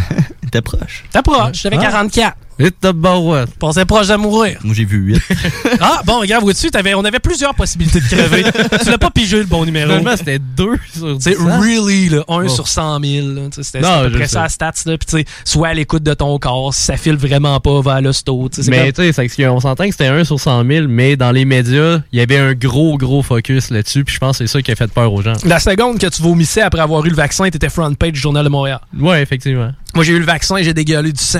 T'es 0.50 0.62
proche. 0.62 1.04
T'approches, 1.12 1.62
j'avais 1.62 1.76
Ah. 1.78 1.82
44. 1.82 2.36
Et 2.60 2.70
tabarouette. 2.70 3.54
Passais 3.58 3.84
proche 3.84 4.08
de 4.08 4.16
mourir. 4.16 4.58
Moi, 4.62 4.74
j'ai 4.74 4.84
vu 4.84 4.98
8. 4.98 5.22
Ah, 5.82 6.02
bon, 6.04 6.20
regarde, 6.20 6.42
vois-tu, 6.44 6.68
on 6.94 7.04
avait 7.04 7.18
plusieurs 7.20 7.54
possibilités 7.54 8.00
de 8.00 8.06
crever. 8.06 8.44
tu 8.82 8.90
l'as 8.90 8.98
pas 8.98 9.10
pigé 9.10 9.38
le 9.38 9.44
bon 9.44 9.64
numéro. 9.64 9.88
Finalement, 9.88 10.16
c'était 10.16 10.38
2 10.38 10.66
sur 10.94 11.16
10. 11.16 11.22
C'est 11.24 11.36
really, 11.38 12.08
là, 12.10 12.22
1 12.28 12.44
Oh. 12.44 12.48
sur 12.48 12.68
100 12.68 13.00
000. 13.02 13.28
là. 13.28 13.42
Tu 13.46 13.56
sais, 13.56 13.62
C'était 13.62 13.84
à 13.86 14.02
peu 14.02 14.08
je 14.10 14.14
près 14.16 14.26
sais. 14.26 14.34
ça, 14.34 14.48
stats. 14.48 14.72
Là. 14.86 14.98
Puis, 14.98 15.06
tu 15.08 15.16
sais, 15.18 15.24
soit 15.44 15.68
à 15.68 15.74
l'écoute 15.74 16.02
de 16.02 16.12
ton 16.14 16.38
corps, 16.38 16.74
si 16.74 16.82
ça 16.82 16.96
file 16.96 17.16
vraiment 17.16 17.58
pas 17.60 17.80
vers 17.80 18.00
l'hosto. 18.02 18.48
Mais 18.68 18.92
tu 18.92 19.12
sais, 19.12 19.28
qu'on 19.44 19.60
s'entend 19.60 19.84
que 19.86 19.92
c'était 19.92 20.06
1 20.08 20.24
sur 20.24 20.38
100 20.38 20.66
000, 20.66 20.86
mais 20.88 21.16
dans 21.16 21.30
les 21.32 21.44
médias, 21.44 22.00
il 22.12 22.18
y 22.18 22.22
avait 22.22 22.36
un 22.38 22.52
gros, 22.52 22.98
gros 22.98 23.22
focus 23.22 23.70
là-dessus, 23.70 24.04
puis 24.04 24.14
je 24.14 24.18
pense 24.20 24.38
que 24.38 24.46
c'est 24.46 24.52
ça 24.52 24.60
qui 24.62 24.70
a 24.70 24.76
fait 24.76 24.90
peur 24.92 25.12
aux 25.12 25.22
gens. 25.22 25.32
La 25.44 25.58
seconde 25.60 25.98
que 25.98 26.06
tu 26.08 26.22
vomissais 26.22 26.60
après 26.62 26.82
avoir 26.82 27.04
eu 27.06 27.08
le 27.10 27.16
vaccin, 27.16 27.48
t'étais 27.48 27.68
front 27.70 27.94
page 27.94 28.12
du 28.12 28.20
Journal 28.20 28.44
de 28.44 28.50
Montréal. 28.50 28.80
Ouais, 28.98 29.22
effectivement. 29.22 29.70
Moi, 29.94 30.04
j'ai 30.04 30.12
eu 30.12 30.18
le 30.18 30.24
vaccin 30.26 30.56
et 30.56 30.64
j'ai 30.64 30.74
dégueulé 30.74 31.12
du 31.12 31.22
sang. 31.22 31.38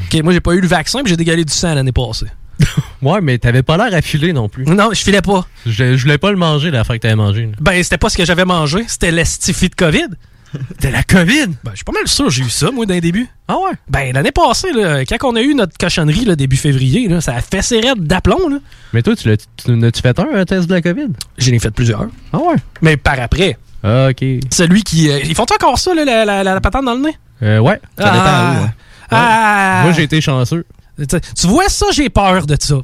OK, 0.00 0.22
moi, 0.22 0.32
j'ai 0.32 0.40
pas 0.40 0.52
eu 0.54 0.60
le 0.60 0.66
vaccin, 0.68 1.00
puis 1.02 1.10
j'ai 1.10 1.16
dégueulé 1.16 1.44
du 1.44 1.52
sang 1.52 1.74
l'année 1.74 1.92
passée. 1.92 2.26
Ouais, 3.02 3.20
mais 3.20 3.36
t'avais 3.38 3.64
pas 3.64 3.76
l'air 3.76 3.92
affilé 3.98 4.32
non 4.32 4.48
plus. 4.48 4.64
Non, 4.64 4.90
je 4.92 5.00
filais 5.02 5.22
pas. 5.22 5.44
Je, 5.66 5.96
je 5.96 6.02
voulais 6.02 6.18
pas 6.18 6.30
le 6.30 6.36
manger, 6.36 6.70
la 6.70 6.84
fois 6.84 6.96
que 6.96 7.00
t'avais 7.02 7.16
mangé. 7.16 7.46
là. 7.46 7.52
Ben, 7.60 7.82
c'était 7.82 7.98
pas 7.98 8.08
ce 8.08 8.16
que 8.16 8.24
j'avais 8.24 8.44
mangé, 8.44 8.84
c'était 8.86 9.10
l'estifie 9.10 9.68
de 9.68 9.74
COVID. 9.74 10.06
C'était 10.70 10.92
la 10.92 11.02
COVID? 11.02 11.46
Ben, 11.64 11.70
je 11.72 11.76
suis 11.76 11.84
pas 11.84 11.90
mal 11.92 12.06
sûr, 12.06 12.30
j'ai 12.30 12.44
eu 12.44 12.48
ça, 12.50 12.70
moi, 12.70 12.86
d'un 12.86 13.00
début. 13.00 13.26
Ah 13.48 13.56
ouais? 13.56 13.72
Ben, 13.88 14.12
l'année 14.14 14.30
passée, 14.30 14.70
là, 14.72 15.04
quand 15.04 15.16
on 15.32 15.34
a 15.34 15.40
eu 15.40 15.54
notre 15.54 15.76
cochonnerie, 15.76 16.24
là, 16.26 16.36
début 16.36 16.56
février, 16.56 17.08
là, 17.08 17.20
ça 17.20 17.34
a 17.34 17.40
fait 17.40 17.62
ses 17.62 17.80
raides 17.80 18.04
d'aplomb, 18.06 18.48
là. 18.48 18.58
Mais 18.92 19.02
toi, 19.02 19.16
tu 19.16 19.28
l'as- 19.28 19.36
tu 19.56 19.72
n'as-tu 19.72 20.00
fait 20.00 20.16
un, 20.20 20.28
un 20.32 20.44
test 20.44 20.68
de 20.68 20.74
la 20.74 20.82
COVID? 20.82 21.08
J'en 21.38 21.52
ai 21.52 21.58
fait 21.58 21.70
plusieurs. 21.72 22.06
Ah 22.32 22.38
ouais? 22.38 22.56
Mais 22.82 22.96
par 22.96 23.18
après. 23.18 23.56
Ah, 23.82 24.08
ok. 24.10 24.24
Celui 24.50 24.84
qui. 24.84 25.10
euh, 25.10 25.18
ils 25.24 25.34
font 25.34 25.42
encore 25.52 25.78
ça, 25.80 25.92
là, 25.94 26.04
la, 26.04 26.24
la- 26.24 26.44
la- 26.44 26.54
la 26.54 26.60
patente 26.60 26.84
dans 26.84 26.94
le 26.94 27.00
nez? 27.02 27.16
Euh, 27.42 27.58
ouais. 27.58 27.80
Ça 27.98 28.04
dépend 28.04 28.24
Ah. 28.24 28.54
où, 28.60 28.64
hein. 28.64 28.72
Ah. 29.12 29.80
Moi, 29.84 29.92
j'ai 29.92 30.02
été 30.04 30.20
chanceux. 30.20 30.64
Tu 31.08 31.46
vois 31.46 31.68
ça, 31.70 31.86
j'ai 31.92 32.10
peur 32.10 32.46
de 32.46 32.54
ça. 32.60 32.76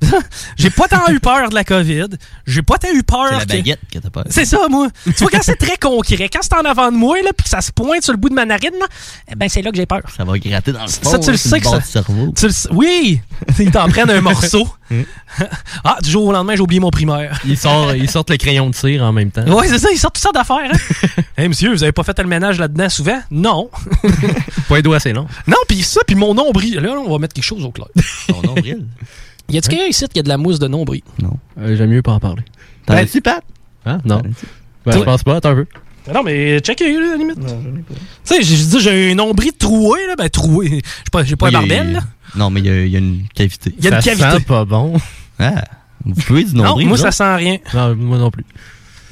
j'ai 0.56 0.70
pas 0.70 0.88
tant 0.88 1.06
eu 1.12 1.20
peur 1.20 1.50
de 1.50 1.54
la 1.54 1.62
COVID. 1.62 2.06
J'ai 2.46 2.62
pas 2.62 2.78
tant 2.78 2.88
eu 2.92 3.02
peur. 3.02 3.26
C'est 3.28 3.34
la 3.34 3.44
que- 3.44 3.52
baguette 3.52 3.80
que 3.92 3.98
t'as 3.98 4.08
pas. 4.10 4.24
C'est 4.30 4.46
ça, 4.46 4.66
moi. 4.70 4.88
tu 5.04 5.12
vois, 5.20 5.30
quand 5.30 5.42
c'est 5.42 5.56
très 5.56 5.76
concret, 5.76 6.30
quand 6.32 6.40
c'est 6.42 6.54
en 6.54 6.64
avant 6.68 6.90
de 6.90 6.96
moi, 6.96 7.16
là, 7.22 7.30
puis 7.36 7.44
que 7.44 7.50
ça 7.50 7.60
se 7.60 7.70
pointe 7.70 8.02
sur 8.02 8.12
le 8.14 8.18
bout 8.18 8.30
de 8.30 8.34
ma 8.34 8.46
narine, 8.46 8.70
là, 8.80 8.86
eh 9.30 9.34
ben, 9.34 9.48
c'est 9.48 9.60
là 9.60 9.70
que 9.70 9.76
j'ai 9.76 9.86
peur. 9.86 10.00
Ça 10.16 10.24
va 10.24 10.38
gratter 10.38 10.72
dans 10.72 10.82
le 10.82 10.88
fond. 10.88 11.10
Ça, 11.10 11.18
tu 11.18 11.28
le 11.28 11.34
hein, 11.34 11.36
sais 11.36 11.60
que 11.60 11.66
ça. 11.68 11.80
cerveau. 11.82 12.32
Tu 12.36 12.46
le 12.46 12.52
sais- 12.52 12.68
Oui! 12.72 13.20
Ils 13.58 13.70
t'en 13.70 13.88
prennent 13.88 14.10
un 14.10 14.20
morceau. 14.22 14.66
ah, 15.84 15.98
du 16.02 16.10
jour 16.10 16.24
au 16.26 16.32
lendemain, 16.32 16.54
j'ai 16.56 16.62
oublié 16.62 16.80
mon 16.80 16.90
primaire. 16.90 17.40
Ils 17.44 17.56
sortent, 17.56 17.94
ils 17.98 18.10
sortent 18.10 18.30
le 18.30 18.36
crayon 18.36 18.68
de 18.70 18.74
cire 18.74 19.02
en 19.02 19.12
même 19.12 19.30
temps. 19.30 19.46
Ouais, 19.46 19.68
c'est 19.68 19.78
ça, 19.78 19.88
ils 19.92 19.98
sortent 19.98 20.16
tout 20.16 20.20
ça 20.20 20.32
d'affaires. 20.32 20.70
Hein? 20.72 21.22
hey, 21.36 21.48
monsieur, 21.48 21.70
vous 21.72 21.82
avez 21.82 21.92
pas 21.92 22.02
fait 22.02 22.18
le 22.18 22.26
ménage 22.26 22.58
là-dedans 22.58 22.88
souvent? 22.88 23.20
Non. 23.30 23.70
Pas 24.68 24.76
les 24.76 24.82
doigts 24.82 24.96
assez 24.96 25.12
longs. 25.12 25.26
non, 25.46 25.56
puis 25.68 25.82
ça, 25.82 26.00
puis 26.06 26.16
mon 26.16 26.34
nombril. 26.34 26.76
Là, 26.76 26.90
on 26.98 27.10
va 27.10 27.18
mettre 27.18 27.34
quelque 27.34 27.44
chose 27.44 27.64
au 27.64 27.70
clair. 27.70 27.88
Ton 28.28 28.42
nombril? 28.42 28.86
Y 29.48 29.58
a-tu 29.58 29.68
quelqu'un 29.70 29.86
ici 29.86 30.04
qui 30.12 30.20
a 30.20 30.22
de 30.22 30.28
la 30.28 30.36
mousse 30.36 30.58
de 30.58 30.68
nombril? 30.68 31.02
Non. 31.20 31.36
Euh, 31.60 31.76
J'aime 31.76 31.90
mieux 31.90 32.02
pas 32.02 32.12
en 32.12 32.20
parler. 32.20 32.42
T'en 32.86 32.94
Ben, 32.94 33.04
as-tu, 33.04 33.20
Pat? 33.20 33.42
Hein? 33.84 34.00
Non. 34.04 34.22
Ben, 34.86 34.92
je 34.92 34.98
pense 35.00 35.24
pas, 35.24 35.36
attends 35.36 35.50
un 35.50 35.54
peu. 35.56 35.66
Non, 36.12 36.22
mais 36.22 36.58
checkez, 36.60 36.92
là, 36.94 37.06
à 37.06 37.10
la 37.10 37.16
limite. 37.16 37.38
Tu 37.40 37.46
sais, 38.24 38.42
j'ai 38.42 38.56
dit, 38.56 38.80
j'ai 38.80 39.12
un 39.12 39.14
nombril 39.14 39.52
troué, 39.52 40.06
là. 40.06 40.16
Ben, 40.16 40.28
troué. 40.30 40.68
J'ai 40.70 40.82
pas, 41.12 41.24
j'ai 41.24 41.36
pas 41.36 41.48
un 41.48 41.52
barbel, 41.52 41.92
là. 41.92 42.00
Non, 42.36 42.50
mais 42.50 42.60
il 42.60 42.66
y, 42.66 42.70
a- 42.70 42.84
il 42.84 42.92
y 42.92 42.96
a 42.96 42.98
une 42.98 43.22
cavité. 43.34 43.74
Il 43.78 43.84
y 43.84 43.88
a 43.88 43.96
une 43.96 44.02
Ça 44.02 44.10
cavité. 44.16 44.38
sent 44.38 44.44
pas 44.46 44.64
bon. 44.64 44.94
Ah, 45.38 45.64
vous 46.04 46.14
pouvez 46.22 46.44
du 46.44 46.54
Non, 46.54 46.64
nombril, 46.64 46.88
moi, 46.88 46.96
vous 46.96 47.02
ça 47.02 47.10
sent 47.12 47.34
rien. 47.36 47.58
Non, 47.74 47.94
moi 47.96 48.18
non 48.18 48.30
plus. 48.30 48.44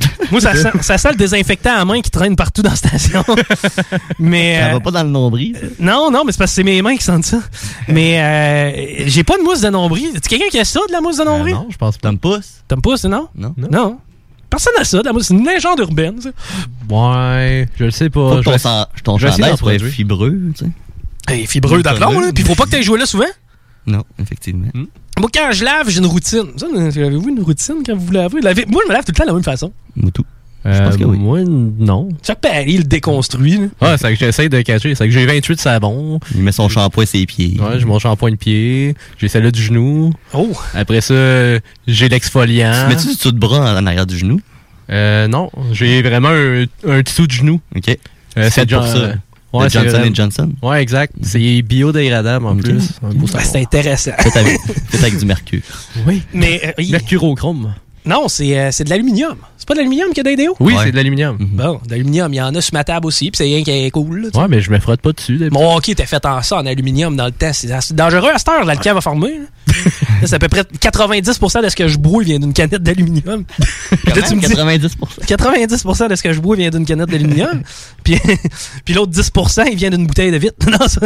Moi, 0.30 0.40
ça 0.40 0.54
sent, 0.54 0.70
ça 0.82 0.96
sent 0.96 1.10
le 1.10 1.16
désinfectant 1.16 1.74
à 1.76 1.84
main 1.84 2.00
qui 2.00 2.10
traîne 2.10 2.36
partout 2.36 2.62
dans 2.62 2.70
la 2.70 2.76
station. 2.76 3.24
mais. 4.20 4.58
Ça 4.60 4.66
euh, 4.68 4.72
va 4.74 4.80
pas 4.80 4.90
dans 4.92 5.02
le 5.02 5.08
nombril. 5.08 5.56
ça? 5.60 5.66
Non, 5.80 6.10
non, 6.12 6.22
mais 6.24 6.30
c'est 6.30 6.38
parce 6.38 6.52
que 6.52 6.54
c'est 6.56 6.62
mes 6.62 6.80
mains 6.82 6.96
qui 6.96 7.02
sentent 7.02 7.24
ça. 7.24 7.40
mais 7.88 8.20
euh, 8.22 9.02
j'ai 9.06 9.24
pas 9.24 9.36
de 9.38 9.42
mousse 9.42 9.60
de 9.60 9.70
nombril. 9.70 10.12
Tu 10.22 10.28
quelqu'un 10.28 10.48
qui 10.50 10.58
a 10.60 10.64
ça, 10.64 10.78
de 10.86 10.92
la 10.92 11.00
mousse 11.00 11.16
de 11.18 11.24
nombril? 11.24 11.54
non, 11.54 11.66
je 11.70 11.76
pense 11.76 11.96
pas. 11.98 12.08
T'aimes 12.10 12.18
pas? 12.18 12.38
T'aimes 12.68 12.80
pas, 12.82 12.96
c'est 12.96 13.08
non? 13.08 13.26
Non. 13.34 13.54
Non. 13.56 13.98
Personne 14.48 14.72
n'a 14.78 14.84
ça, 14.84 15.00
de 15.00 15.04
la 15.04 15.12
mousse. 15.12 15.26
C'est 15.26 15.34
une 15.34 15.44
légende 15.44 15.80
urbaine, 15.80 16.20
ça. 16.20 16.30
Ouais, 16.88 17.68
je 17.76 17.84
le 17.84 17.90
sais 17.90 18.08
pas. 18.08 18.36
Faut 18.36 18.36
que 18.36 18.42
Je 18.56 18.62
ton, 18.62 18.86
ton 19.02 19.18
je 19.18 19.26
chandail 19.28 19.48
soit 19.50 19.56
produire. 19.56 19.90
fibreux, 19.92 20.38
tu 20.56 20.64
sais. 20.64 20.70
Hey, 21.28 21.46
fibreux 21.46 21.82
d'aplomb, 21.82 22.20
là. 22.20 22.32
Puis 22.34 22.44
faut 22.44 22.54
pas 22.54 22.64
que 22.64 22.70
t'aies 22.70 22.82
joué 22.82 22.98
là 22.98 23.06
souvent? 23.06 23.24
Non, 23.86 24.02
effectivement. 24.20 24.68
Moi, 25.18 25.30
quand 25.34 25.50
je 25.52 25.64
lave, 25.64 25.88
j'ai 25.88 25.98
une 25.98 26.06
routine. 26.06 26.44
Ça, 26.56 26.66
Avez-vous 26.74 27.28
une 27.28 27.40
routine 27.42 27.76
quand 27.84 27.94
vous 27.96 28.06
vous 28.06 28.12
lavez? 28.12 28.40
Lavez- 28.40 28.66
Moi, 28.68 28.82
je 28.84 28.88
me 28.88 28.94
lave 28.94 29.04
tout 29.04 29.12
le 29.12 29.16
temps 29.16 29.24
de 29.24 29.28
la 29.28 29.34
même 29.34 29.42
façon. 29.44 29.72
Moi, 29.96 30.10
tout. 30.12 30.24
Euh, 30.66 30.84
pense 30.84 30.96
que 30.96 31.04
oui. 31.04 31.16
Moi, 31.18 31.40
non. 31.44 32.08
Chaque 32.26 32.40
pari, 32.40 32.72
il 32.72 32.78
le 32.78 32.84
déconstruit. 32.84 33.56
là. 33.58 33.66
Ah, 33.80 33.96
c'est 33.96 34.12
que 34.12 34.18
j'essaie 34.18 34.48
de 34.48 34.60
cacher. 34.60 34.94
C'est 34.94 35.06
que 35.06 35.10
j'ai 35.12 35.24
28 35.24 35.58
savons. 35.60 36.20
Il 36.34 36.42
met 36.42 36.52
son 36.52 36.68
shampoing 36.68 37.06
sur 37.06 37.18
ses 37.18 37.26
pieds. 37.26 37.56
Ouais, 37.60 37.78
j'ai 37.78 37.84
mon 37.86 37.98
shampoing 37.98 38.32
de 38.32 38.36
pied. 38.36 38.94
J'ai 39.18 39.28
celle-là 39.28 39.50
du 39.50 39.62
genou. 39.62 40.12
Oh! 40.34 40.52
Après 40.74 41.00
ça, 41.00 41.14
j'ai 41.86 42.08
l'exfoliant. 42.08 42.72
Tu 42.84 42.88
mets-tu 42.94 43.08
du 43.08 43.14
dessous 43.14 43.32
de 43.32 43.38
bras 43.38 43.72
en, 43.74 43.82
en 43.82 43.86
arrière 43.86 44.06
du 44.06 44.18
genou? 44.18 44.40
Euh, 44.90 45.28
non. 45.28 45.50
J'ai 45.72 46.02
vraiment 46.02 46.30
un, 46.30 46.64
un 46.86 47.00
dessous 47.02 47.26
de 47.26 47.32
genou. 47.32 47.60
OK. 47.76 47.96
Euh, 48.36 48.48
C'est 48.52 48.68
pour 48.68 48.86
ça. 48.86 49.14
C'est 49.70 49.78
Johnson 49.80 49.96
vraiment- 49.99 50.14
Johnson. 50.14 50.53
Ouais, 50.62 50.82
exact. 50.82 51.14
C'est 51.22 51.62
biodégradable 51.62 52.46
en 52.46 52.57
plus. 52.57 52.90
Ben, 53.03 53.40
c'est 53.42 53.61
intéressant. 53.61 54.12
Fait 54.18 54.38
avec, 54.38 54.59
fait 54.90 54.99
avec 54.99 55.18
du 55.18 55.24
mercure. 55.26 55.62
Oui. 56.07 56.22
Mais. 56.34 56.61
euh, 56.78 56.82
Mercurochrome. 56.90 57.72
Non, 58.09 58.26
c'est 58.28 58.59
euh, 58.59 58.70
c'est 58.72 58.84
de 58.84 58.90
l'aluminium. 58.90 59.36
C'est 59.56 59.66
pas 59.68 59.74
de 59.74 59.78
l'aluminium 59.80 60.09
qu'il 60.09 60.18
y 60.18 60.20
a 60.20 60.22
dans 60.24 60.30
les 60.30 60.36
déos? 60.36 60.56
Oui, 60.61 60.72
Ouais. 60.74 60.80
c'est 60.84 60.90
de 60.92 60.96
l'aluminium. 60.96 61.36
Bon, 61.38 61.80
de 61.84 61.90
l'aluminium, 61.90 62.32
il 62.32 62.36
y 62.36 62.40
en 62.40 62.54
a 62.54 62.61
sur 62.61 62.72
ma 62.74 62.84
table 62.84 63.06
aussi, 63.06 63.30
puis 63.30 63.36
c'est 63.36 63.44
rien 63.44 63.62
qui 63.62 63.70
est 63.70 63.90
cool. 63.90 64.30
là. 64.32 64.40
Ouais, 64.42 64.48
mais 64.48 64.61
je 64.61 64.70
me 64.70 64.78
frotte 64.78 65.00
pas 65.02 65.12
dessus. 65.12 65.48
Mon 65.52 65.76
hockey 65.76 65.92
était 65.92 66.06
fait 66.06 66.24
en 66.24 66.40
ça, 66.42 66.56
en 66.56 66.66
aluminium 66.66 67.14
dans 67.16 67.26
le 67.26 67.32
temps. 67.32 67.50
C'est 67.52 67.92
dangereux 67.94 68.30
à 68.34 68.38
cette 68.38 68.48
heure, 68.48 68.64
l'alcool 68.64 68.94
va 68.94 69.00
former. 69.00 69.38
là. 69.38 69.44
Là, 70.20 70.26
c'est 70.26 70.34
à 70.34 70.38
peu 70.40 70.48
près 70.48 70.62
90% 70.62 71.62
de 71.62 71.68
ce 71.68 71.76
que 71.76 71.86
je 71.86 71.98
bois 71.98 72.24
vient 72.24 72.40
d'une 72.40 72.52
canette 72.52 72.82
d'aluminium. 72.82 73.44
Puis 73.90 74.12
là, 74.20 74.22
tu 74.26 74.34
me 74.34 74.40
dis- 74.40 74.52
90%. 74.54 74.90
90% 75.26 76.09
de 76.09 76.16
ce 76.16 76.22
que 76.22 76.32
je 76.32 76.40
bois 76.40 76.56
vient 76.56 76.70
d'une 76.70 76.84
canette 76.86 77.09
d'aluminium. 77.11 77.62
puis 78.02 78.18
puis 78.84 78.94
l'autre 78.94 79.12
10%, 79.12 79.64
il 79.70 79.76
vient 79.76 79.90
d'une 79.90 80.06
bouteille 80.06 80.32
de 80.32 80.38
vitre. 80.38 80.54
Non, 80.70 80.88
ça- 80.88 81.00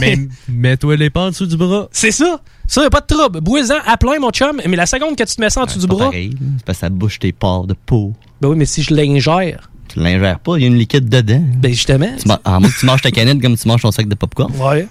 mais 0.00 0.18
mets-toi 0.48 0.96
les 0.96 1.10
pas 1.10 1.26
en 1.26 1.30
dessous 1.30 1.46
du 1.46 1.56
bras. 1.56 1.88
C'est 1.92 2.10
ça. 2.10 2.40
Ça, 2.68 2.82
y 2.82 2.86
a 2.86 2.90
pas 2.90 3.00
de 3.00 3.06
trouble. 3.06 3.40
Bois-en 3.40 3.78
à 3.86 3.96
plein, 3.96 4.18
mon 4.18 4.30
chum. 4.30 4.60
Mais 4.66 4.76
la 4.76 4.86
seconde 4.86 5.16
que 5.16 5.24
tu 5.24 5.36
te 5.36 5.40
mets 5.40 5.50
ça 5.50 5.62
en 5.62 5.66
dessous 5.66 5.78
du 5.78 5.86
bras, 5.86 6.06
pareil. 6.06 6.34
parce 6.64 6.78
que 6.78 6.80
ça 6.80 6.88
bouche 6.90 7.18
tes 7.18 7.32
pores 7.32 7.66
de 7.66 7.74
peau. 7.74 8.12
ben 8.40 8.48
oui, 8.48 8.56
mais 8.56 8.66
si 8.66 8.82
je 8.82 8.94
l'ingère, 8.94 9.70
Tu 9.96 10.02
l'ingères 10.02 10.38
pas, 10.40 10.56
il 10.58 10.60
y 10.62 10.64
a 10.64 10.68
une 10.68 10.76
liquide 10.76 11.08
dedans. 11.08 11.42
ben 11.56 11.72
justement. 11.72 12.10
Tu 12.20 12.28
ma- 12.28 12.38
En 12.44 12.60
moins 12.60 12.68
que 12.68 12.78
tu 12.78 12.84
manges 12.84 13.00
ta 13.00 13.10
canette 13.10 13.40
comme 13.40 13.56
tu 13.56 13.66
manges 13.66 13.80
ton 13.80 13.90
sac 13.90 14.06
de 14.06 14.14
popcorn. 14.14 14.52
Ouais. 14.56 14.86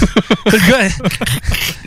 le 0.46 0.70
gars, 0.70 0.88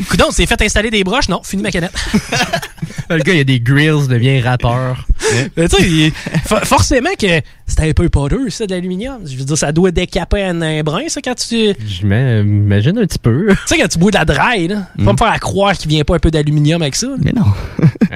Coudon, 0.08 0.26
c'est 0.32 0.46
fait 0.46 0.62
installer 0.62 0.92
des 0.92 1.04
broches? 1.04 1.30
Non, 1.30 1.42
fini 1.44 1.64
ma 1.64 1.72
canette. 1.72 1.94
Le 3.10 3.18
gars, 3.20 3.34
il 3.34 3.40
a 3.42 3.44
des 3.44 3.60
grills, 3.60 4.08
devient 4.08 4.40
rappeur. 4.42 5.06
Mais 5.58 5.68
tu 5.68 5.76
sais, 5.76 6.14
forcément 6.64 7.10
que 7.20 7.42
c'était 7.68 7.90
un 7.90 7.92
peu 7.94 8.08
poreux, 8.10 8.50
ça, 8.50 8.66
de 8.66 8.72
l'aluminium. 8.74 9.20
Je 9.26 9.36
veux 9.36 9.44
dire, 9.44 9.58
ça 9.58 9.72
doit 9.72 9.92
décaper 9.92 10.44
un, 10.44 10.62
un 10.62 10.82
brin, 10.84 11.04
ça, 11.10 11.22
quand 11.22 11.36
tu. 11.36 11.74
Tu 11.76 11.76
J'imagine 11.86 12.98
un 12.98 13.06
petit 13.06 13.20
peu. 13.20 13.50
sais, 13.66 13.78
quand 13.78 13.88
tu 13.90 14.00
bois 14.00 14.12
de 14.12 14.18
la 14.18 14.26
dry, 14.26 14.68
là. 14.70 14.88
Faut 14.98 15.04
pas 15.06 15.12
me 15.12 15.18
faire 15.18 15.28
à 15.32 15.40
croire 15.40 15.74
qu'il 15.74 15.90
vient 15.90 16.04
pas 16.04 16.16
un 16.16 16.20
peu 16.20 16.32
d'aluminium 16.32 16.82
avec 16.82 16.96
ça. 16.96 17.08
là. 17.08 17.16
Mais 17.20 17.34
non. 17.34 17.46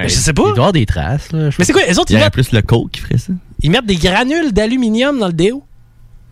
Je 0.03 0.07
sais 0.07 0.33
pas. 0.33 0.43
Il 0.43 0.45
doit 0.45 0.55
y 0.55 0.57
avoir 0.59 0.73
des 0.73 0.85
traces. 0.85 1.31
Là, 1.33 1.49
Mais 1.59 1.65
c'est 1.65 1.73
quoi, 1.73 1.81
les 1.85 1.99
autres, 1.99 2.09
Il 2.11 2.13
y 2.13 2.15
aurait 2.15 2.25
mettent, 2.27 2.33
plus 2.33 2.51
le 2.53 2.61
coke 2.61 2.91
qui 2.91 3.01
ferait 3.01 3.17
ça. 3.17 3.33
Ils 3.61 3.71
mettent 3.71 3.85
des 3.85 3.95
granules 3.95 4.51
d'aluminium 4.51 5.19
dans 5.19 5.27
le 5.27 5.33
déo? 5.33 5.63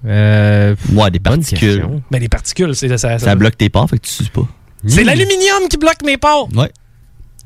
Euh, 0.06 0.76
Ouais, 0.94 1.10
des 1.12 1.20
particules. 1.20 1.86
Ben, 2.12 2.20
les 2.20 2.30
particules, 2.30 2.76
c'est 2.76 2.90
ça. 2.90 2.98
ça- 2.98 3.20
Ça 3.20 3.36
bloque 3.36 3.58
tes 3.58 3.70
pores, 3.70 3.90
fait 3.90 3.98
que 3.98 4.06
tu 4.06 4.12
suces 4.14 4.30
pas. 4.30 4.48
C'est 4.88 5.04
l'aluminium 5.04 5.68
qui 5.70 5.78
bloque 5.78 6.04
mes 6.06 6.18
pores. 6.18 6.48
Ouais. 6.56 6.72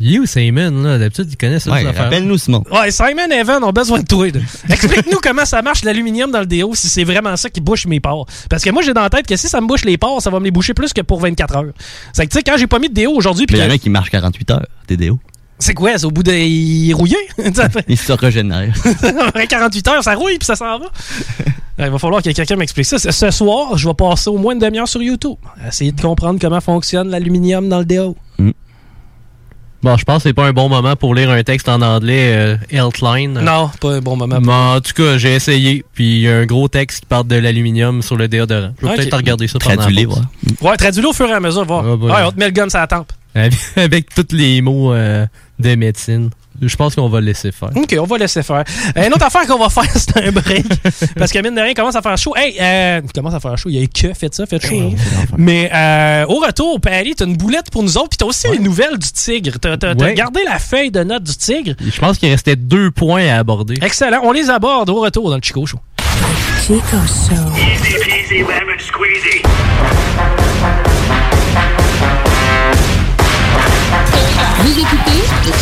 You, 0.01 0.25
Simon, 0.25 0.71
là, 0.81 0.97
d'habitude, 0.97 1.27
il 1.29 1.35
connaît 1.35 1.59
ça. 1.59 1.71
Ouais, 1.71 1.83
rappelle-nous, 1.91 2.37
Simon. 2.37 2.63
Ouais, 2.71 2.89
Simon 2.89 3.29
et 3.31 3.35
Evan 3.35 3.61
ont 3.65 3.71
besoin 3.73 3.99
de 3.99 4.05
toi. 4.05 4.27
Explique-nous 4.69 5.19
comment 5.21 5.43
ça 5.45 5.61
marche 5.61 5.83
l'aluminium 5.83 6.31
dans 6.31 6.39
le 6.39 6.45
déo, 6.45 6.73
si 6.73 6.87
c'est 6.87 7.03
vraiment 7.03 7.35
ça 7.35 7.49
qui 7.49 7.59
bouche 7.59 7.85
mes 7.85 7.99
pores. 7.99 8.25
Parce 8.49 8.63
que 8.63 8.69
moi, 8.69 8.81
j'ai 8.81 8.93
dans 8.93 9.01
la 9.01 9.09
tête 9.09 9.27
que 9.27 9.35
si 9.35 9.49
ça 9.49 9.59
me 9.59 9.67
bouche 9.67 9.83
les 9.83 9.97
pores, 9.97 10.21
ça 10.21 10.29
va 10.29 10.39
me 10.39 10.45
les 10.45 10.51
boucher 10.51 10.73
plus 10.73 10.93
que 10.93 11.01
pour 11.01 11.19
24 11.19 11.55
heures. 11.57 11.65
C'est 12.13 12.25
que, 12.25 12.31
tu 12.31 12.37
sais, 12.37 12.43
quand 12.43 12.55
j'ai 12.57 12.67
pas 12.67 12.79
mis 12.79 12.87
de 12.87 12.93
déo 12.93 13.11
aujourd'hui, 13.11 13.45
il 13.49 13.57
y 13.57 13.61
en 13.61 13.69
a 13.69 13.77
qui 13.77 13.89
marchent 13.89 14.09
48 14.09 14.51
heures, 14.51 14.65
des 14.87 14.95
déos. 14.95 15.19
C'est 15.59 15.73
quoi, 15.73 15.97
c'est 15.97 16.05
au 16.05 16.11
bout 16.11 16.23
de. 16.23 16.31
Il 16.31 16.89
est 16.89 16.93
rouillé? 16.93 17.17
Ils 17.87 17.97
se 17.97 18.11
régénèrent. 18.13 18.73
Après 19.27 19.45
48 19.47 19.87
heures, 19.89 20.03
ça 20.03 20.15
rouille 20.15 20.37
puis 20.37 20.45
ça 20.45 20.55
s'en 20.55 20.79
va. 20.79 20.85
Euh, 21.79 21.85
Il 21.85 21.89
va 21.91 21.97
falloir 21.99 22.21
que 22.21 22.29
quelqu'un 22.31 22.55
m'explique 22.55 22.85
ça. 22.85 22.97
Ce- 22.97 23.31
soir, 23.31 23.77
je 23.77 23.87
vais 23.87 23.93
passer 23.93 24.29
au 24.29 24.37
moins 24.37 24.53
une 24.53 24.59
demi-heure 24.59 24.87
sur 24.87 25.01
YouTube. 25.01 25.37
Essayer 25.67 25.91
de 25.91 26.01
comprendre 26.01 26.39
comment 26.39 26.59
fonctionne 26.61 27.09
l'aluminium 27.09 27.67
dans 27.69 27.79
le 27.79 27.85
déo. 27.85 28.15
Bon, 29.81 29.95
je 29.95 30.03
pense 30.03 30.23
que 30.23 30.29
c'est 30.29 30.33
pas 30.33 30.45
un 30.45 30.51
bon 30.51 30.67
moment 30.67 30.97
pour 30.97 31.15
lire 31.15 31.29
un 31.29 31.41
texte 31.41 31.69
en 31.69 31.81
anglais, 31.81 32.33
euh, 32.33 32.57
Healthline. 32.69 33.39
Non, 33.39 33.71
pas 33.79 33.93
un 33.93 34.01
bon 34.01 34.17
moment. 34.17 34.39
Mais 34.41 34.51
en 34.51 34.81
tout 34.81 34.91
cas, 34.93 35.17
j'ai 35.17 35.35
essayé. 35.35 35.85
Puis 35.93 36.15
il 36.17 36.21
y 36.23 36.27
a 36.29 36.39
un 36.39 36.45
gros 36.45 36.67
texte 36.67 36.99
qui 37.01 37.05
parle 37.05 37.27
de 37.27 37.35
l'aluminium 37.37 38.01
sur 38.01 38.17
le 38.17 38.27
déodorant. 38.27 38.73
Je 38.81 38.87
vais 38.87 38.95
peut-être 38.97 39.15
regarder 39.15 39.47
ça 39.47 39.57
pendant 39.57 39.85
pause. 39.85 40.03
voir. 40.03 40.21
Ouais, 40.61 40.75
traduis-le 40.75 41.07
au 41.07 41.13
fur 41.13 41.29
et 41.29 41.33
à 41.33 41.39
mesure, 41.39 41.63
voir. 41.63 41.85
Ah, 41.87 41.95
bah, 41.95 42.05
ouais, 42.07 42.11
ouais. 42.11 42.23
on 42.27 42.31
te 42.31 42.39
met 42.39 42.45
le 42.47 42.51
gun 42.51 42.67
sur 42.69 42.79
la 42.79 42.87
tempe. 42.87 43.09
Avec, 43.33 43.53
avec 43.77 44.13
tous 44.13 44.35
les 44.35 44.61
mots 44.61 44.91
euh, 44.91 45.25
de 45.59 45.75
médecine. 45.75 46.29
Je 46.61 46.75
pense 46.75 46.93
qu'on 46.93 47.07
va 47.07 47.21
le 47.21 47.27
laisser 47.27 47.53
faire. 47.53 47.69
OK, 47.73 47.95
on 47.97 48.03
va 48.03 48.17
laisser 48.17 48.43
faire. 48.43 48.65
Euh, 48.97 49.07
une 49.07 49.13
autre 49.13 49.25
affaire 49.25 49.45
qu'on 49.47 49.57
va 49.57 49.69
faire, 49.69 49.85
c'est 49.95 50.17
un 50.17 50.31
break. 50.31 50.65
Parce 51.17 51.31
que 51.31 51.39
mine 51.39 51.55
de 51.55 51.61
rien, 51.61 51.69
il 51.69 51.73
commence 51.73 51.95
à 51.95 52.01
faire 52.01 52.17
chaud. 52.17 52.33
Hey, 52.35 52.57
euh, 52.59 52.99
il 53.01 53.11
commence 53.13 53.33
à 53.33 53.39
faire 53.39 53.57
chaud. 53.57 53.69
Il 53.69 53.79
y 53.79 53.83
a 53.83 53.87
que 53.87 54.13
fait 54.13 54.33
ça, 54.33 54.45
fait 54.45 54.59
chaud. 54.61 54.75
hein. 54.77 54.95
Mais 55.37 55.69
euh, 55.73 56.25
au 56.27 56.39
retour, 56.39 56.81
Paris, 56.81 57.13
t'as 57.15 57.25
une 57.25 57.37
boulette 57.37 57.71
pour 57.71 57.81
nous 57.83 57.97
autres. 57.97 58.09
Puis 58.09 58.17
t'as 58.17 58.25
aussi 58.25 58.47
les 58.51 58.59
nouvelles 58.59 58.97
du 58.97 59.09
tigre. 59.11 59.53
T'as 59.61 59.77
t'as- 59.77 59.95
t'as 59.95 60.05
Ouais. 60.05 60.13
gardé 60.15 60.41
la 60.43 60.59
feuille 60.59 60.91
de 60.91 61.01
notes 61.03 61.23
du 61.23 61.35
tigre. 61.37 61.75
Je 61.79 61.99
pense 61.99 62.17
qu'il 62.17 62.29
restait 62.29 62.57
deux 62.57 62.91
points 62.91 63.25
à 63.27 63.37
aborder. 63.37 63.75
Excellent. 63.81 64.19
On 64.23 64.33
les 64.33 64.49
aborde 64.49 64.89
au 64.89 64.99
retour 64.99 65.29
dans 65.29 65.35
le 65.37 65.41
Chico 65.41 65.65
Show. 65.65 65.79
Chico 66.61 66.81
Show. 66.81 67.35
Easy 67.55 67.93
peasy 68.03 68.39
lemon 68.39 68.77
squeezy. 68.79 69.41
Vous 74.61 74.79
écoutez 74.79 75.48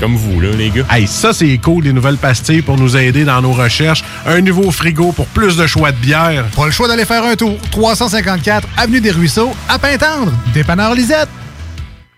comme 0.00 0.16
vous, 0.16 0.40
là, 0.40 0.50
les 0.50 0.70
gars. 0.70 0.84
Hey, 0.90 1.06
ça, 1.06 1.32
c'est 1.32 1.56
cool, 1.58 1.84
les 1.84 1.92
nouvelles 1.92 2.16
pastilles 2.16 2.62
pour 2.62 2.76
nous 2.76 2.96
aider 2.96 3.24
dans 3.24 3.40
nos 3.40 3.52
recherches. 3.52 4.04
Un 4.26 4.40
nouveau 4.40 4.70
frigo 4.70 5.12
pour 5.12 5.26
plus 5.26 5.56
de 5.56 5.66
choix 5.66 5.92
de 5.92 5.96
bière. 5.96 6.44
Pas 6.54 6.66
le 6.66 6.70
choix 6.70 6.88
d'aller 6.88 7.04
faire 7.04 7.24
un 7.24 7.36
tour. 7.36 7.56
354 7.70 8.68
Avenue 8.76 9.00
des 9.00 9.10
Ruisseaux, 9.10 9.52
à 9.68 9.78
Pintendre. 9.78 10.32
Dépanneur 10.52 10.94
Lisette. 10.94 11.28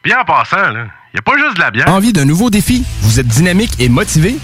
Bien 0.05 0.18
en 0.20 0.24
passant, 0.24 0.70
là, 0.70 0.87
y 1.14 1.18
a 1.18 1.22
pas 1.22 1.37
juste 1.37 1.57
de 1.57 1.61
la 1.61 1.70
bière. 1.70 1.89
Envie 1.93 2.12
d'un 2.12 2.24
nouveau 2.24 2.51
défi? 2.51 2.85
Vous 3.03 3.20
êtes 3.20 3.29
dynamique 3.29 3.72
et 3.79 3.89
motivé? 3.89 4.37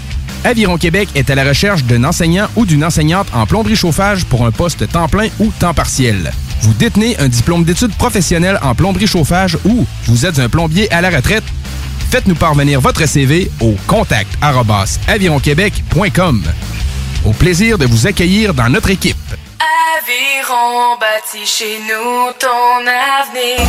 Aviron 0.43 0.77
Québec 0.77 1.09
est 1.15 1.29
à 1.29 1.35
la 1.35 1.43
recherche 1.43 1.83
d'un 1.85 2.03
enseignant 2.03 2.47
ou 2.55 2.65
d'une 2.65 2.83
enseignante 2.83 3.27
en 3.33 3.47
plomberie 3.47 3.75
chauffage 3.75 4.25
pour 4.25 4.45
un 4.45 4.51
poste 4.51 4.87
temps 4.91 5.07
plein 5.07 5.27
ou 5.39 5.51
temps 5.59 5.73
partiel. 5.73 6.31
Vous 6.61 6.73
détenez 6.73 7.17
un 7.19 7.27
diplôme 7.27 7.63
d'études 7.63 7.95
professionnelles 7.95 8.59
en 8.61 8.75
plomberie 8.75 9.07
chauffage 9.07 9.57
ou 9.65 9.85
vous 10.05 10.25
êtes 10.25 10.39
un 10.39 10.47
plombier 10.47 10.91
à 10.93 11.01
la 11.01 11.09
retraite? 11.09 11.43
Faites-nous 12.15 12.35
parvenir 12.35 12.79
votre 12.79 13.05
CV 13.05 13.51
au 13.59 13.75
contact 13.87 14.29
avironquebec.com. 15.09 16.43
Au 17.25 17.33
plaisir 17.33 17.77
de 17.77 17.85
vous 17.85 18.07
accueillir 18.07 18.53
dans 18.53 18.69
notre 18.69 18.89
équipe. 18.89 19.17
Aviron 19.97 20.95
bâti 20.97 21.45
chez 21.45 21.77
nous 21.79 22.31
ton 22.39 22.87
avenir. 23.19 23.59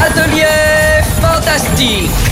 Atelier 0.00 1.02
fantastique. 1.20 2.31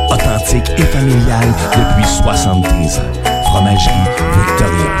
Authentique 0.11 0.69
et 0.77 0.81
familial 0.81 1.47
depuis 1.71 2.05
73 2.05 2.99
ans. 2.99 3.43
Fromagerie 3.45 3.93
Victoria. 4.45 5.00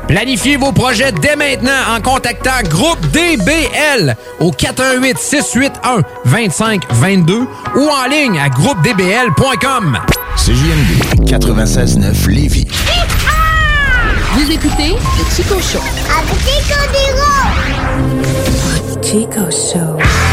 Planifiez 0.11 0.57
vos 0.57 0.73
projets 0.73 1.13
dès 1.13 1.37
maintenant 1.37 1.95
en 1.95 2.01
contactant 2.01 2.61
Groupe 2.67 2.99
DBL 3.11 4.17
au 4.41 4.51
418 4.51 5.17
681 5.17 6.01
2522 6.25 7.47
ou 7.77 7.89
en 7.89 8.09
ligne 8.09 8.37
à 8.37 8.49
groupedbl.com. 8.49 9.97
CJMD 10.35 11.25
96.9 11.25 12.27
Lévis. 12.27 12.67
Vous 14.33 14.51
écoutez 14.51 14.89
le 14.89 15.33
Chico 15.33 15.55
Show. 15.61 15.79
Avec 18.83 19.05
Chico 19.05 19.49
Show. 19.49 20.30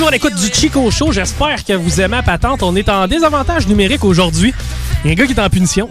Toujours 0.00 0.08
à 0.08 0.12
l'écoute 0.12 0.34
du 0.34 0.46
Chico 0.50 0.90
Show. 0.90 1.12
J'espère 1.12 1.62
que 1.62 1.74
vous 1.74 2.00
aimez 2.00 2.16
la 2.16 2.22
patente. 2.22 2.62
On 2.62 2.74
est 2.74 2.88
en 2.88 3.06
désavantage 3.06 3.66
numérique 3.68 4.02
aujourd'hui. 4.02 4.54
Il 5.04 5.08
y 5.08 5.10
a 5.10 5.12
un 5.12 5.14
gars 5.14 5.26
qui 5.26 5.34
est 5.34 5.38
en 5.40 5.50
punition. 5.50 5.90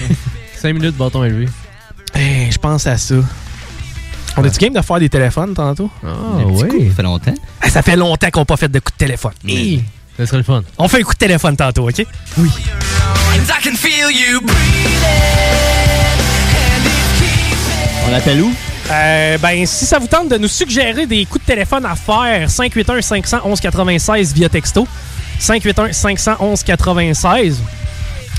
5 0.56 0.72
minutes 0.74 0.96
bâton 0.96 1.22
élevé. 1.22 1.48
Hey, 2.12 2.50
je 2.50 2.58
pense 2.58 2.84
à 2.88 2.98
ça. 2.98 3.14
On 4.36 4.42
est-tu 4.42 4.58
game 4.58 4.72
de 4.74 4.82
faire 4.82 4.98
des 4.98 5.08
téléphones 5.08 5.54
tantôt? 5.54 5.88
Ah, 6.04 6.08
oui. 6.46 6.88
Ça 6.88 6.96
fait 6.96 7.02
longtemps. 7.04 7.34
Ah, 7.60 7.70
ça 7.70 7.82
fait 7.82 7.94
longtemps 7.94 8.28
qu'on 8.32 8.40
n'a 8.40 8.44
pas 8.44 8.56
fait 8.56 8.68
de 8.68 8.80
coup 8.80 8.90
de 8.90 8.96
téléphone. 8.96 9.34
Hey. 9.46 9.84
Ça 10.16 10.26
serait 10.26 10.38
le 10.38 10.42
fun. 10.42 10.64
On 10.76 10.88
fait 10.88 10.98
un 10.98 11.04
coup 11.04 11.12
de 11.14 11.18
téléphone 11.18 11.56
tantôt, 11.56 11.88
OK? 11.88 12.04
Oui. 12.38 12.50
On 18.10 18.12
appelle 18.12 18.40
où? 18.42 18.52
Euh, 18.90 19.38
ben, 19.38 19.66
si 19.66 19.86
ça 19.86 19.98
vous 19.98 20.06
tente 20.06 20.28
de 20.28 20.36
nous 20.36 20.48
suggérer 20.48 21.06
des 21.06 21.24
coups 21.24 21.44
de 21.44 21.52
téléphone 21.52 21.86
à 21.86 21.96
faire, 21.96 22.50
581 22.50 23.00
511 23.02 23.60
96 23.60 24.34
via 24.34 24.48
texto. 24.48 24.86
581 25.38 25.92
511 25.92 26.62
96. 26.62 27.62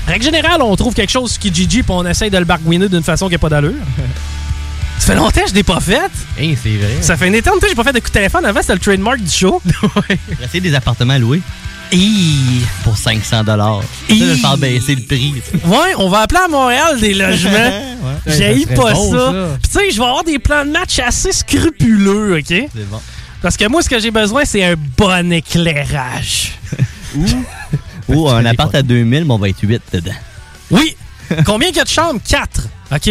Règle 0.06 0.24
générale, 0.24 0.62
on 0.62 0.76
trouve 0.76 0.94
quelque 0.94 1.10
chose 1.10 1.32
sur 1.32 1.40
Kijiji 1.40 1.82
puis 1.82 1.92
on 1.92 2.06
essaye 2.06 2.30
de 2.30 2.38
le 2.38 2.44
barguiner 2.44 2.88
d'une 2.88 3.02
façon 3.02 3.26
qui 3.26 3.32
n'a 3.32 3.38
pas 3.38 3.48
d'allure. 3.48 3.72
Ça 4.98 5.12
fait 5.12 5.18
longtemps 5.18 5.42
que 5.42 5.48
je 5.50 5.54
l'ai 5.54 5.62
pas 5.62 5.78
fait. 5.78 6.10
Hey, 6.38 6.56
c'est 6.60 6.70
vrai. 6.70 6.96
Ça 7.02 7.16
fait 7.16 7.28
une 7.28 7.34
éternité 7.34 7.66
que 7.66 7.70
j'ai 7.70 7.76
pas 7.76 7.84
fait 7.84 7.92
de 7.92 8.00
coup 8.00 8.08
de 8.08 8.12
téléphone. 8.12 8.44
Avant, 8.46 8.60
c'était 8.60 8.72
le 8.72 8.80
trademark 8.80 9.20
du 9.20 9.30
show. 9.30 9.60
J'ai 10.08 10.44
essayé 10.44 10.60
des 10.60 10.74
appartements 10.74 11.12
à 11.12 11.18
louer. 11.18 11.42
Pour 12.84 12.96
500 12.96 13.44
dollars. 13.44 13.82
Ça, 14.08 14.14
Hi. 14.14 14.18
je 14.18 14.24
vais 14.24 14.36
faire 14.36 14.58
baisser 14.58 14.94
le 14.94 15.02
prix. 15.02 15.34
Ouais, 15.64 15.94
on 15.98 16.08
va 16.08 16.20
appeler 16.20 16.40
à 16.44 16.48
Montréal 16.48 17.00
des 17.00 17.14
logements. 17.14 17.96
J'ai 18.26 18.62
serait 18.62 18.74
pas 18.74 18.92
bon, 18.92 19.10
ça. 19.12 19.18
ça. 19.18 19.58
Puis 19.62 19.70
tu 19.72 19.78
sais, 19.78 19.90
je 19.92 19.98
vais 19.98 20.04
avoir 20.06 20.24
des 20.24 20.38
plans 20.38 20.64
de 20.64 20.70
match 20.70 20.98
assez 20.98 21.32
scrupuleux, 21.32 22.38
OK? 22.38 22.44
C'est 22.48 22.90
bon. 22.90 23.00
Parce 23.42 23.56
que 23.56 23.66
moi, 23.68 23.82
ce 23.82 23.88
que 23.88 24.00
j'ai 24.00 24.10
besoin, 24.10 24.44
c'est 24.44 24.64
un 24.64 24.74
bon 24.96 25.30
éclairage. 25.32 26.54
Ou 28.08 28.28
un 28.28 28.44
appart 28.44 28.74
à 28.74 28.82
2000, 28.82 29.24
mais 29.24 29.32
on 29.32 29.38
va 29.38 29.48
être 29.48 29.60
8 29.62 29.82
dedans. 29.92 30.12
Oui. 30.70 30.96
Combien 31.44 31.68
qu'il 31.68 31.78
y 31.78 31.80
a 31.80 31.84
de 31.84 31.88
chambres? 31.88 32.20
4. 32.26 32.68
OK? 32.92 33.10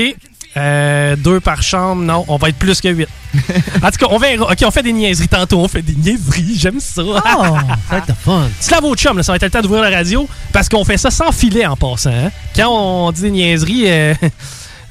Euh, 0.57 1.15
deux 1.17 1.39
par 1.41 1.61
chambre, 1.61 2.01
non, 2.03 2.23
on 2.29 2.37
va 2.37 2.49
être 2.49 2.55
plus 2.57 2.79
que 2.81 2.87
8. 2.87 3.07
En 3.83 3.91
tout 3.91 3.97
cas, 3.99 4.05
on 4.09 4.17
verra. 4.17 4.45
OK, 4.51 4.57
on 4.65 4.71
fait 4.71 4.83
des 4.83 4.93
niaiseries 4.93 5.27
tantôt. 5.27 5.59
On 5.59 5.67
fait 5.67 5.81
des 5.81 5.93
niaiseries. 5.95 6.55
J'aime 6.57 6.79
ça. 6.79 7.01
Oh, 7.03 7.11
ça 7.21 7.51
va 7.91 7.97
être 7.97 8.15
fun. 8.23 8.47
Tu 8.63 8.71
laves 8.71 8.85
au 8.85 8.95
chum, 8.95 9.17
là, 9.17 9.23
ça 9.23 9.33
va 9.33 9.35
être 9.35 9.43
le 9.43 9.49
temps 9.49 9.61
d'ouvrir 9.61 9.83
la 9.83 9.89
radio 9.97 10.27
parce 10.53 10.69
qu'on 10.69 10.85
fait 10.85 10.97
ça 10.97 11.11
sans 11.11 11.31
filet 11.33 11.65
en 11.65 11.75
passant. 11.75 12.09
hein. 12.11 12.31
Quand 12.55 12.69
on 12.69 13.11
dit 13.11 13.23
des 13.23 13.31
niaiseries, 13.31 13.83
euh, 13.87 14.13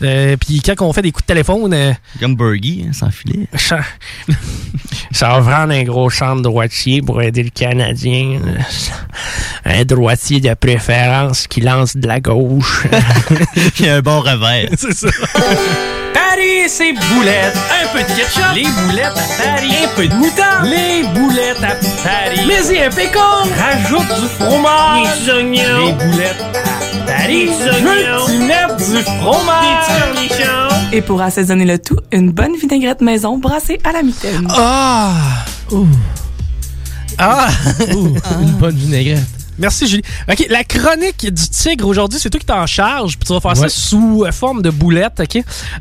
euh, 0.02 0.36
puis 0.36 0.60
quand 0.60 0.74
on 0.84 0.92
fait 0.92 1.02
des 1.02 1.12
coups 1.12 1.24
de 1.24 1.28
téléphone. 1.28 1.72
euh, 1.72 1.92
Comme 2.20 2.36
Bergie, 2.36 2.84
hein, 2.88 2.92
sans 2.92 3.10
filet. 3.10 3.46
ça, 3.54 3.80
ça 5.12 5.28
va 5.28 5.40
prendre 5.40 5.72
un 5.72 5.82
gros 5.84 6.10
champ 6.10 6.36
de 6.36 6.42
droitier 6.42 7.02
pour 7.02 7.22
aider 7.22 7.42
le 7.42 7.50
Canadien. 7.50 8.40
Un 9.64 9.84
droitier 9.84 10.40
de 10.40 10.52
préférence 10.54 11.46
qui 11.46 11.60
lance 11.60 11.96
de 11.96 12.06
la 12.06 12.20
gauche. 12.20 12.84
Il 13.78 13.86
y 13.86 13.88
a 13.88 13.96
un 13.96 14.00
bon 14.00 14.20
revers. 14.20 14.68
C'est 14.76 14.92
ça. 14.94 15.08
Paris, 16.12 16.68
c'est 16.68 16.92
boulettes. 16.92 17.56
Un 17.82 17.92
peu 17.92 18.00
de 18.00 18.16
ketchup. 18.16 18.54
Les 18.54 18.62
boulettes 18.64 19.06
à 19.16 19.42
Paris. 19.42 19.72
Un 19.84 19.96
peu 19.96 20.06
de 20.06 20.14
moutarde. 20.14 20.66
Les 20.66 21.02
boulettes 21.14 21.62
à 21.62 21.74
Paris. 22.02 22.40
Mais 22.46 22.74
y 22.76 22.82
un 22.82 22.90
pécan. 22.90 23.20
Rajoute 23.58 24.20
du 24.20 24.28
fromage. 24.38 25.24
Des 25.24 25.30
oignons. 25.32 25.86
Les 25.86 25.92
boulettes 25.92 26.40
à 26.42 26.83
Mettre 27.06 28.76
du 28.76 29.02
fromage. 29.20 30.92
Et 30.92 31.02
pour 31.02 31.20
assaisonner 31.20 31.64
le 31.64 31.78
tout, 31.78 31.96
une 32.12 32.30
bonne 32.30 32.56
vinaigrette 32.56 33.00
maison 33.00 33.38
brassée 33.38 33.78
à 33.84 33.92
la 33.92 34.02
mitaine. 34.02 34.46
Ah! 34.50 35.44
Ah! 37.18 37.48
Une 37.90 38.52
bonne 38.58 38.76
vinaigrette. 38.76 39.43
Merci, 39.58 39.86
Julie. 39.86 40.02
OK, 40.30 40.46
la 40.50 40.64
chronique 40.64 41.20
du 41.32 41.48
tigre 41.48 41.86
aujourd'hui, 41.86 42.18
c'est 42.20 42.30
toi 42.30 42.40
qui 42.40 42.46
t'en 42.46 42.66
charge, 42.66 43.16
puis 43.18 43.26
tu 43.26 43.32
vas 43.32 43.40
faire 43.40 43.56
ça 43.56 43.68
sous 43.68 44.24
euh, 44.26 44.32
forme 44.32 44.62
de 44.62 44.70
boulette, 44.70 45.20
OK? 45.20 45.36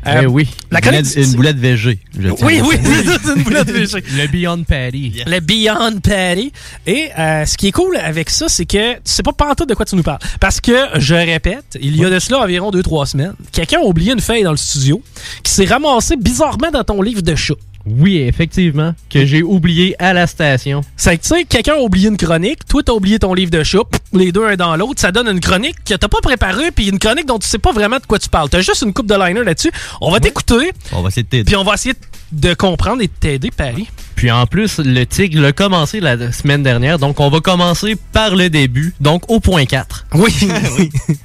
Euh, 0.06 0.20
Eh 0.22 0.26
oui. 0.26 0.48
La 0.70 0.78
Une 0.78 0.82
chronique 0.82 1.00
une 1.16 1.22
tigre- 1.24 1.36
boulette 1.36 1.56
VG. 1.58 1.98
je 2.18 2.28
Oui, 2.44 2.60
oui, 2.64 2.76
c'est 3.24 3.36
une 3.36 3.42
boulette 3.42 3.70
VG. 3.70 4.02
Le 4.16 4.26
Beyond 4.28 4.62
Patty. 4.64 5.22
Le 5.26 5.40
Beyond 5.40 6.00
Patty. 6.00 6.52
Et 6.86 7.10
euh, 7.18 7.44
ce 7.46 7.56
qui 7.56 7.68
est 7.68 7.72
cool 7.72 7.96
avec 7.96 8.30
ça, 8.30 8.48
c'est 8.48 8.66
que 8.66 8.94
tu 8.94 9.00
sais 9.04 9.22
pas 9.22 9.32
pantoute 9.32 9.68
de 9.68 9.74
quoi 9.74 9.84
tu 9.86 9.96
nous 9.96 10.02
parles. 10.02 10.18
Parce 10.40 10.60
que, 10.60 10.76
je 10.98 11.14
répète, 11.14 11.76
il 11.80 11.96
y 11.96 12.04
a 12.04 12.10
de 12.10 12.18
cela 12.18 12.40
environ 12.40 12.70
2-3 12.70 13.06
semaines, 13.06 13.34
quelqu'un 13.52 13.78
a 13.80 13.84
oublié 13.84 14.12
une 14.12 14.20
feuille 14.20 14.42
dans 14.44 14.50
le 14.52 14.56
studio 14.56 15.02
qui 15.42 15.52
s'est 15.52 15.64
ramassée 15.64 16.16
bizarrement 16.16 16.70
dans 16.70 16.84
ton 16.84 17.02
livre 17.02 17.22
de 17.22 17.34
chat. 17.34 17.54
Oui, 17.86 18.16
effectivement, 18.18 18.94
que 19.10 19.26
j'ai 19.26 19.42
oublié 19.42 19.94
à 19.98 20.12
la 20.12 20.26
station. 20.26 20.80
C'est 20.96 21.18
que, 21.18 21.22
tu 21.22 21.28
sais, 21.28 21.44
quelqu'un 21.44 21.74
a 21.74 21.80
oublié 21.80 22.08
une 22.08 22.16
chronique, 22.16 22.64
toi, 22.66 22.82
t'as 22.84 22.92
oublié 22.92 23.18
ton 23.18 23.34
livre 23.34 23.50
de 23.50 23.62
chat, 23.62 23.80
les 24.12 24.32
deux 24.32 24.46
un 24.46 24.56
dans 24.56 24.74
l'autre, 24.76 25.00
ça 25.00 25.12
donne 25.12 25.28
une 25.28 25.40
chronique 25.40 25.76
que 25.84 25.94
t'as 25.94 26.08
pas 26.08 26.20
préparée, 26.22 26.70
puis 26.70 26.88
une 26.88 26.98
chronique 26.98 27.26
dont 27.26 27.38
tu 27.38 27.46
sais 27.46 27.58
pas 27.58 27.72
vraiment 27.72 27.98
de 27.98 28.06
quoi 28.06 28.18
tu 28.18 28.28
parles. 28.28 28.48
T'as 28.48 28.62
juste 28.62 28.82
une 28.82 28.92
coupe 28.92 29.06
de 29.06 29.14
liner 29.14 29.44
là-dessus. 29.44 29.70
On 30.00 30.10
va 30.10 30.20
t'écouter, 30.20 30.70
On 30.92 31.02
va 31.02 31.08
essayer 31.08 31.22
de 31.24 31.28
t'aider. 31.28 31.44
puis 31.44 31.56
on 31.56 31.64
va 31.64 31.74
essayer 31.74 31.94
de 32.32 32.54
comprendre 32.54 33.02
et 33.02 33.06
de 33.06 33.12
t'aider, 33.20 33.50
Paris. 33.50 33.88
Puis 34.16 34.30
en 34.30 34.46
plus, 34.46 34.78
le 34.78 35.04
tigre 35.04 35.40
l'a 35.42 35.52
commencé 35.52 36.00
la 36.00 36.32
semaine 36.32 36.62
dernière, 36.62 36.98
donc 36.98 37.20
on 37.20 37.28
va 37.28 37.40
commencer 37.40 37.96
par 38.12 38.34
le 38.34 38.48
début, 38.48 38.94
donc 39.00 39.30
au 39.30 39.40
point 39.40 39.66
4. 39.66 40.06
Oui. 40.14 40.32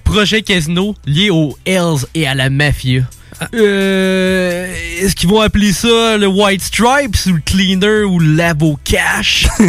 Projet 0.04 0.42
Casino 0.42 0.96
lié 1.06 1.30
aux 1.30 1.58
Hells 1.66 2.06
et 2.16 2.28
à 2.28 2.34
la 2.36 2.50
mafia. 2.50 3.02
Euh, 3.54 4.74
Est-ce 5.02 5.16
qu'ils 5.16 5.30
vont 5.30 5.42
appeler 5.42 5.72
ça 5.74 6.18
le 6.18 6.28
White 6.28 6.62
Stripes 6.62 7.16
ou 7.28 7.34
le 7.34 7.42
Cleaner 7.46 8.04
ou 8.04 8.20
le 8.20 8.36
Labo 8.36 8.78
Cash? 8.84 9.48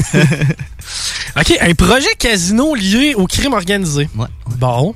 OK, 1.36 1.58
un 1.60 1.74
projet 1.74 2.08
casino 2.18 2.74
lié 2.74 3.14
au 3.14 3.26
crime 3.26 3.52
organisé. 3.52 4.08
Bon. 4.58 4.94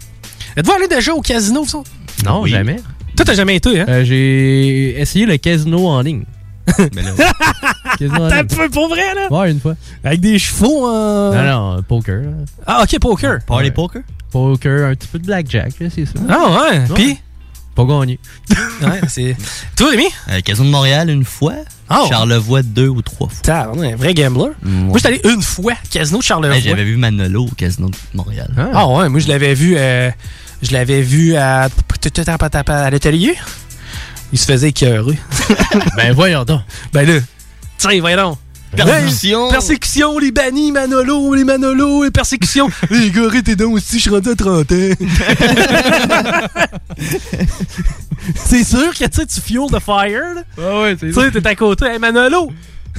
Êtes-vous 0.56 0.72
allé 0.72 0.88
déjà 0.88 1.12
au 1.14 1.20
casino, 1.20 1.62
vous 1.64 1.76
autres? 1.76 1.90
Non, 2.24 2.42
Oui. 2.42 2.50
jamais. 2.50 2.76
Toi, 3.16 3.24
t'as 3.24 3.34
jamais 3.34 3.56
été, 3.56 3.80
hein? 3.80 3.86
Euh, 3.88 4.04
J'ai 4.04 5.00
essayé 5.00 5.24
le 5.26 5.36
casino 5.36 5.86
en 5.86 6.00
ligne. 6.00 6.24
Casino 6.66 8.24
en 8.24 8.28
T'as 8.28 8.34
un 8.38 8.42
ligne. 8.42 8.46
peu 8.56 8.68
pour 8.70 8.88
vrai, 8.88 9.14
là? 9.14 9.28
Ouais, 9.30 9.50
une 9.52 9.60
fois. 9.60 9.74
Avec 10.02 10.20
des 10.20 10.38
chevaux 10.38 10.86
en... 10.86 11.32
Non, 11.32 11.44
non, 11.76 11.82
poker. 11.82 12.22
là. 12.22 12.30
Ah, 12.66 12.82
OK, 12.82 12.98
poker. 12.98 13.38
Party 13.46 13.70
poker? 13.70 14.02
Poker, 14.32 14.86
un 14.88 14.94
petit 14.96 15.06
peu 15.08 15.18
de 15.20 15.26
blackjack, 15.26 15.78
là, 15.78 15.86
c'est 15.94 16.06
ça. 16.06 16.14
Ah, 16.28 16.70
ouais. 16.72 16.80
Puis? 16.94 17.18
Pas 17.74 17.84
gagné. 17.84 18.18
ouais, 18.82 19.00
c'est... 19.08 19.36
Toi, 19.76 19.90
Rémi? 19.90 20.06
Euh, 20.30 20.40
Casino 20.40 20.66
de 20.66 20.70
Montréal 20.70 21.10
une 21.10 21.24
fois. 21.24 21.54
Oh. 21.90 22.06
Charlevoix 22.08 22.62
deux 22.62 22.88
ou 22.88 23.02
trois 23.02 23.28
fois. 23.28 23.38
T'as 23.42 23.68
un 23.68 23.96
vrai 23.96 24.14
gambler. 24.14 24.52
Moi, 24.62 24.96
j'étais 24.96 25.08
allé 25.08 25.20
une 25.24 25.42
fois, 25.42 25.74
casino 25.90 26.18
de 26.18 26.22
Charlevoix. 26.22 26.56
Hey, 26.56 26.62
J'avais 26.62 26.84
vu 26.84 26.96
Manolo 26.96 27.44
au 27.44 27.54
Casino 27.54 27.88
de 27.88 27.96
Montréal. 28.14 28.50
Ah 28.72 28.88
ouais, 28.88 29.08
moi 29.08 29.20
je 29.20 29.28
l'avais 29.28 29.54
vu 29.54 29.74
euh, 29.76 30.10
je 30.62 30.72
l'avais 30.72 31.02
vu 31.02 31.36
à 31.36 31.64
à 31.64 32.90
l'atelier. 32.90 33.34
Il 34.32 34.38
se 34.38 34.46
faisait 34.46 34.70
écœurer. 34.70 35.18
ben 35.96 36.12
voyons 36.12 36.44
donc. 36.44 36.62
Ben 36.92 37.06
là, 37.06 37.20
tiens, 37.78 38.00
voyons 38.00 38.30
donc. 38.30 38.38
Persécution. 38.76 39.48
Persécution, 39.50 40.18
les 40.18 40.30
bannis, 40.32 40.72
Manolo, 40.72 41.34
les 41.34 41.44
Manolo, 41.44 42.04
les 42.04 42.10
persécutions. 42.10 42.68
les 42.90 43.10
gars, 43.10 43.28
t'es 43.44 43.56
donc 43.56 43.74
aussi, 43.74 43.96
je 43.96 44.02
suis 44.02 44.10
rendu 44.10 44.30
à 44.30 44.34
30 44.34 44.72
ans. 44.72 44.74
c'est 48.46 48.64
sûr 48.64 48.92
que 48.92 49.04
tu 49.04 49.10
sais, 49.12 49.26
tu 49.26 49.40
fuel 49.40 49.66
the 49.70 49.80
fire. 49.80 50.34
là. 50.34 50.42
Ah 50.58 50.80
ouais, 50.82 50.96
c'est 50.98 51.08
Tu 51.08 51.14
sais, 51.14 51.30
t'es 51.30 51.46
à 51.46 51.54
côté. 51.54 51.86
Hey, 51.86 51.98
Manolo, 51.98 52.50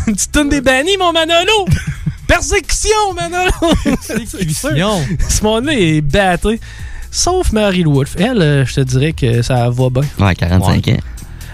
tu 0.06 0.28
tonnes 0.32 0.50
des 0.50 0.62
bannis, 0.62 0.98
mon 0.98 1.12
Manolo. 1.12 1.66
Persécution, 2.28 3.14
Manolo. 3.16 3.52
Persécution. 3.84 5.06
Ce 5.30 5.44
monde-là 5.44 5.74
est 5.74 6.02
batté. 6.02 6.60
Sauf 7.12 7.54
Marie-Lou 7.54 7.94
Wolfe. 7.94 8.16
Elle, 8.18 8.42
euh, 8.42 8.66
je 8.66 8.74
te 8.76 8.82
dirais 8.82 9.14
que 9.14 9.42
ça 9.42 9.70
va 9.70 9.90
bien. 9.90 10.04
Ouais, 10.20 10.36
45 10.36 10.88
ans. 10.90 10.98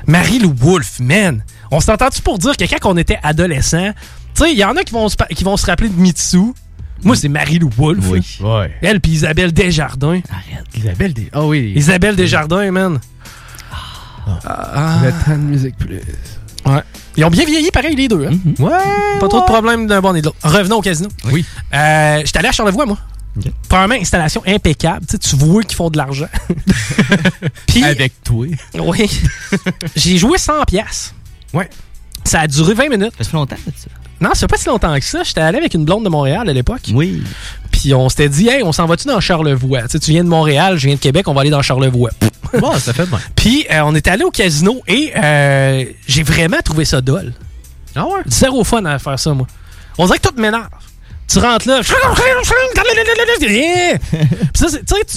Marie-Lou 0.07 0.53
Wolfe, 0.57 0.99
man. 0.99 1.43
On 1.72 1.80
s'entend-tu 1.80 2.22
pour 2.22 2.38
dire 2.38 2.56
que 2.57 2.64
quand 2.65 2.91
on 2.91 2.98
était 2.98 3.18
adolescent, 3.23 3.91
tu 4.35 4.43
sais, 4.43 4.52
il 4.52 4.57
y 4.57 4.64
en 4.65 4.76
a 4.76 4.84
qui 4.84 4.93
vont, 4.93 5.07
se, 5.10 5.15
qui 5.34 5.43
vont 5.43 5.57
se 5.57 5.65
rappeler 5.65 5.89
de 5.89 5.99
Mitsu. 5.99 6.53
Moi, 7.03 7.15
c'est 7.15 7.30
Marie-Lou 7.30 7.69
Wolfe. 7.76 8.06
Oui. 8.10 8.38
Ouais. 8.41 8.72
Elle 8.81 8.99
puis 9.02 9.14
Isabelle 9.14 9.52
Desjardins. 9.52 10.22
Arrête. 10.30 10.65
Isabelle 10.77 11.14
des. 11.14 11.30
Ah 11.34 11.43
oui. 11.45 11.73
Isabelle 11.76 12.15
Desjardins, 12.15 12.69
man. 12.72 12.99
Ah. 14.45 14.99
Le 15.03 15.11
temps 15.11 15.31
de 15.38 15.43
musique 15.43 15.76
plus. 15.77 15.99
Ouais. 16.65 16.81
Ils 17.18 17.26
ont 17.26 17.30
bien 17.30 17.45
vieilli, 17.45 17.72
pareil, 17.72 17.95
les 17.95 18.07
deux. 18.07 18.27
Hein? 18.27 18.38
Ouais. 18.60 18.69
Pas 19.19 19.27
trop 19.27 19.41
de 19.41 19.45
problèmes 19.45 19.88
d'un 19.88 19.99
bon 19.99 20.14
et 20.14 20.22
de 20.22 20.27
l'autre. 20.27 20.38
Revenons 20.43 20.77
au 20.77 20.81
casino. 20.81 21.10
Oui. 21.31 21.43
Euh, 21.73 22.22
J'étais 22.23 22.39
allé 22.39 22.49
à 22.49 22.52
Charlevoix, 22.52 22.85
moi. 22.85 22.98
Premièrement, 23.68 23.95
installation 23.95 24.43
impeccable. 24.45 25.06
Tu, 25.06 25.14
sais, 25.14 25.18
tu 25.18 25.35
vois 25.38 25.64
qu'ils 25.64 25.76
font 25.76 25.89
de 25.89 25.98
l'argent. 25.98 26.27
Avec 27.84 28.22
toi. 28.23 28.45
oui. 28.80 29.22
J'ai 29.95 30.18
joué 30.18 30.38
100 30.38 30.65
pièces. 30.65 31.14
Ouais. 31.53 31.69
Ça 32.23 32.41
a 32.41 32.48
duré 32.48 32.73
20 32.73 32.90
minutes. 32.90 33.14
Ça 33.18 33.23
fait 33.23 33.38
longtemps, 33.38 33.56
ça. 33.76 33.88
Non, 34.22 34.30
fait 34.36 34.48
pas 34.48 34.57
si 34.57 34.68
longtemps 34.68 34.95
que 34.95 35.03
ça. 35.03 35.23
J'étais 35.23 35.41
allé 35.41 35.57
avec 35.57 35.73
une 35.73 35.84
blonde 35.84 36.03
de 36.03 36.10
Montréal 36.10 36.48
à 36.48 36.53
l'époque. 36.53 36.84
Oui. 36.94 37.23
Puis 37.72 37.94
on 37.95 38.07
s'était 38.07 38.30
dit, 38.30 38.48
hey, 38.48 38.61
on 38.61 38.72
s'en 38.72 38.86
va-tu 38.86 39.07
dans 39.07 39.19
Charlevoix? 39.19 39.82
Tu 39.84 39.90
sais, 39.90 39.99
tu 39.99 40.11
viens 40.11 40.23
de 40.23 40.30
Montréal, 40.30 40.78
je 40.78 40.86
viens 40.86 40.95
de 40.95 40.99
Québec, 40.99 41.28
on 41.28 41.34
va 41.34 41.41
aller 41.41 41.49
dans 41.49 41.64
Charlevoix. 41.64 42.11
Bon, 42.60 42.73
ça 42.78 42.94
fait 42.94 43.07
bien. 43.07 43.19
Puis 43.36 43.65
euh, 43.72 43.82
on 43.84 43.95
est 43.95 44.07
allé 44.07 44.23
au 44.23 44.30
casino 44.30 44.82
et 44.88 45.11
euh, 45.15 45.86
j'ai 46.07 46.22
vraiment 46.22 46.60
trouvé 46.64 46.86
ça 46.86 47.02
dole. 47.02 47.34
Ah 47.95 48.06
ouais? 48.06 48.22
Zéro 48.28 48.64
fun 48.64 48.86
à 48.86 48.99
faire 48.99 49.18
ça, 49.18 49.34
moi. 49.34 49.48
On 49.98 50.06
dirait 50.06 50.19
que 50.19 50.28
tout 50.28 50.40
m'énerve. 50.40 50.68
Tu 51.32 51.40
rentres 51.40 51.68
là. 51.68 51.80
Puis 51.82 51.94
ça, 54.53 54.68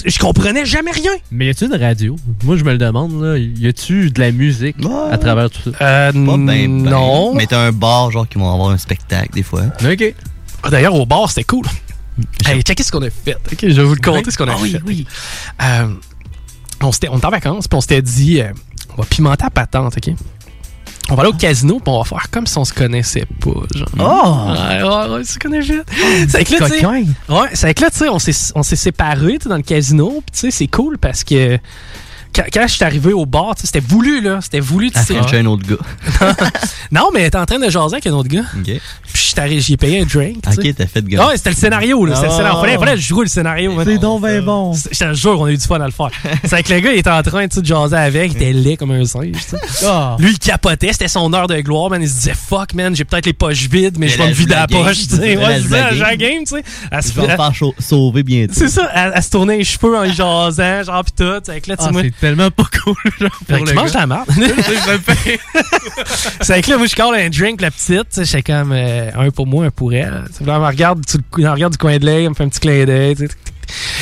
je 0.05 0.19
comprenais 0.19 0.65
jamais 0.65 0.91
rien. 0.91 1.11
Mais 1.31 1.47
y 1.47 1.49
a-tu 1.49 1.65
une 1.65 1.75
radio? 1.75 2.15
Moi, 2.43 2.57
je 2.57 2.63
me 2.63 2.71
le 2.71 2.77
demande, 2.77 3.21
là. 3.21 3.37
Y 3.37 3.67
a-tu 3.67 4.11
de 4.11 4.19
la 4.21 4.31
musique 4.31 4.77
à 5.11 5.17
travers 5.17 5.49
tout 5.49 5.59
ça? 5.63 5.69
Euh, 5.81 6.11
Pas 6.11 6.19
ben, 6.19 6.45
ben. 6.45 6.83
non. 6.83 7.33
Mais 7.35 7.45
t'as 7.47 7.59
un 7.59 7.71
bar, 7.71 8.11
genre, 8.11 8.27
qui 8.27 8.37
vont 8.37 8.51
avoir 8.51 8.69
un 8.69 8.77
spectacle, 8.77 9.33
des 9.33 9.43
fois. 9.43 9.63
OK. 9.83 10.13
Ah, 10.63 10.69
D'ailleurs, 10.69 10.95
au 10.95 11.05
bar, 11.05 11.29
c'était 11.29 11.43
cool. 11.43 11.65
Hey, 12.45 12.61
checkez 12.61 12.83
ce 12.83 12.91
qu'on 12.91 13.01
a 13.03 13.09
fait. 13.09 13.35
ok? 13.51 13.57
Je 13.61 13.67
vais 13.67 13.83
vous 13.83 13.95
le 13.95 14.01
conter 14.01 14.31
ce 14.31 14.37
qu'on 14.37 14.47
a 14.47 14.53
Ah 14.53 14.57
oui, 14.61 14.71
fait. 14.71 14.81
oui. 14.85 15.05
Euh, 15.61 15.87
on, 16.81 16.91
s'était- 16.93 17.09
on 17.09 17.17
était 17.17 17.25
en 17.25 17.29
vacances, 17.31 17.67
puis 17.67 17.75
on 17.77 17.81
s'était 17.81 18.01
dit, 18.01 18.39
euh, 18.41 18.51
on 18.97 19.01
va 19.01 19.07
pimenter 19.09 19.43
à 19.45 19.49
patente, 19.49 19.95
OK? 19.97 20.13
On 21.09 21.15
va 21.15 21.21
aller 21.21 21.31
au 21.31 21.35
casino, 21.35 21.79
puis 21.79 21.93
on 21.93 21.99
va 21.99 22.03
faire 22.03 22.29
comme 22.31 22.47
si 22.47 22.57
on 22.57 22.65
se 22.65 22.73
connaissait 22.73 23.25
pas. 23.39 23.51
Genre. 23.75 23.87
Oh! 23.99 24.51
Ouais, 24.51 24.83
ouais, 24.83 25.15
ouais, 25.15 25.23
tu 25.23 25.37
connais 25.37 25.59
vite. 25.59 25.83
C'est 26.27 26.43
que 26.43 26.53
là, 26.53 26.69
tu 26.69 26.79
sais-. 26.79 26.85
Ouais, 26.85 27.49
c'est 27.53 27.73
que 27.75 27.81
là, 27.81 27.91
tu 27.91 27.97
sais, 27.97 28.09
on 28.09 28.63
s'est, 28.63 28.75
séparés 28.75 29.37
dans 29.45 29.57
le 29.57 29.61
casino, 29.61 30.23
puis 30.25 30.31
tu 30.33 30.39
sais, 30.39 30.51
c'est 30.51 30.67
cool 30.67 30.97
parce 30.97 31.23
que 31.23 31.59
quand, 32.35 32.67
je 32.67 32.73
suis 32.73 32.83
arrivé 32.83 33.13
au 33.13 33.25
bar, 33.25 33.55
tu 33.55 33.65
c'était 33.65 33.79
voulu, 33.79 34.21
là. 34.21 34.39
C'était 34.41 34.59
voulu, 34.59 34.91
tu 34.91 34.97
À 34.97 35.03
sais. 35.03 35.15
Un 35.17 35.45
autre 35.45 35.63
gars. 35.67 36.35
non, 36.91 37.09
mais 37.13 37.29
t'es 37.29 37.37
en 37.37 37.45
train 37.45 37.59
de 37.59 37.69
jaser 37.69 37.95
avec 37.95 38.07
un 38.07 38.13
autre 38.13 38.29
gars. 38.29 38.43
OK. 38.57 38.71
Puis 39.13 39.33
j'ai 39.59 39.77
payé 39.77 40.01
un 40.01 40.05
drink. 40.05 40.41
tu. 40.43 40.49
OK, 40.59 40.75
t'as 40.75 40.87
fait 40.87 41.01
de 41.01 41.07
gars. 41.09 41.19
Ah 41.23 41.27
ouais, 41.29 41.37
c'était 41.37 41.49
le 41.51 41.55
scénario, 41.55 42.05
là. 42.05 42.15
C'était 42.15 42.27
le 42.27 42.33
Ah. 42.33 42.37
scénario. 42.37 42.59
Fallait, 42.59 42.77
fallait 42.77 42.91
que 42.93 42.97
je 43.01 43.07
joue 43.07 43.21
le 43.21 43.27
scénario. 43.27 43.73
C'est 43.83 43.97
donc 43.97 44.21
ben 44.21 44.43
bon. 44.43 44.73
C'est- 44.73 44.89
Je 44.93 44.99
te 44.99 45.13
jure, 45.13 45.39
on 45.39 45.45
a 45.45 45.51
eu 45.51 45.57
du 45.57 45.65
fun 45.65 45.79
à 45.79 45.85
le 45.85 45.91
faire. 45.91 46.09
C'est 46.43 46.63
que 46.63 46.73
le 46.73 46.79
gars, 46.79 46.91
il 46.93 46.99
était 46.99 47.09
en 47.09 47.21
train 47.23 47.47
tu 47.47 47.61
de 47.61 47.65
jaser 47.65 47.95
avec, 47.95 48.31
il 48.31 48.35
était 48.37 48.53
laid 48.53 48.77
comme 48.77 48.91
un 48.91 49.05
singe. 49.05 49.35
tu. 49.49 49.55
Ah. 49.85 50.15
Lui, 50.19 50.31
il 50.31 50.39
capotait, 50.39 50.91
c'était 50.93 51.07
son 51.07 51.31
heure 51.33 51.47
de 51.47 51.59
gloire, 51.61 51.89
man. 51.89 52.01
Il 52.01 52.09
se 52.09 52.15
disait, 52.15 52.33
fuck, 52.33 52.73
man, 52.73 52.95
j'ai 52.95 53.05
peut-être 53.05 53.25
les 53.25 53.33
poches 53.33 53.67
vides, 53.69 53.97
mais 53.97 54.07
je 54.07 54.17
vais 54.17 54.27
me 54.27 54.33
vider 54.33 54.53
la 54.55 54.67
poche. 54.67 55.07
tu 55.07 55.15
sais. 55.15 55.15
c'est 55.17 55.37
Ouais, 55.37 55.61
game. 55.69 55.93
Jean 55.95 56.15
Game, 56.15 56.43
tu 56.43 56.55
sais. 56.55 56.63
Elle 56.91 57.03
se 57.03 57.11
faire 57.11 57.51
sauver 57.79 58.23
bientôt. 58.23 58.53
C'est 58.55 58.69
ça, 58.69 58.89
elle, 58.93 59.21
se 59.23 59.29
tournait 59.29 59.57
les 59.57 59.63
cheveux 59.63 59.97
en 59.97 60.05
jasant, 60.11 60.83
genre 60.83 61.03
pis 61.03 61.11
tout. 61.13 61.23
Là, 61.23 61.41
tu 61.41 61.93
C'est 62.25 62.31
tellement 62.31 62.49
pas 62.49 62.63
cool, 62.83 62.95
genre, 63.19 63.29
Fait 63.47 63.57
pour 63.57 63.59
que 63.59 63.63
le 63.65 63.69
tu 63.69 63.75
manges 63.75 63.91
c'est 66.41 66.61
que 66.63 66.71
là, 66.71 66.77
moi, 66.77 66.87
je 66.87 66.95
colle 66.95 67.15
un 67.15 67.29
drink, 67.29 67.61
la 67.61 67.69
petite. 67.69 68.09
tu 68.13 68.25
J'étais 68.25 68.41
comme 68.41 68.71
euh, 68.71 69.11
un 69.15 69.29
pour 69.29 69.45
moi, 69.45 69.65
un 69.65 69.69
pour 69.69 69.93
elle. 69.93 70.23
Tu 70.35 70.43
là, 70.43 70.55
elle 70.55 70.61
me 70.61 70.65
regarde, 70.67 71.01
du, 71.01 71.17
elle 71.37 71.43
me 71.43 71.49
regarde 71.51 71.73
du 71.73 71.77
coin 71.77 71.97
de 71.97 72.05
l'œil, 72.05 72.23
elle 72.23 72.29
me 72.31 72.33
fait 72.33 72.43
un 72.43 72.49
petit 72.49 72.61
clin 72.61 72.83
d'œil. 72.85 73.15
tu. 73.15 73.29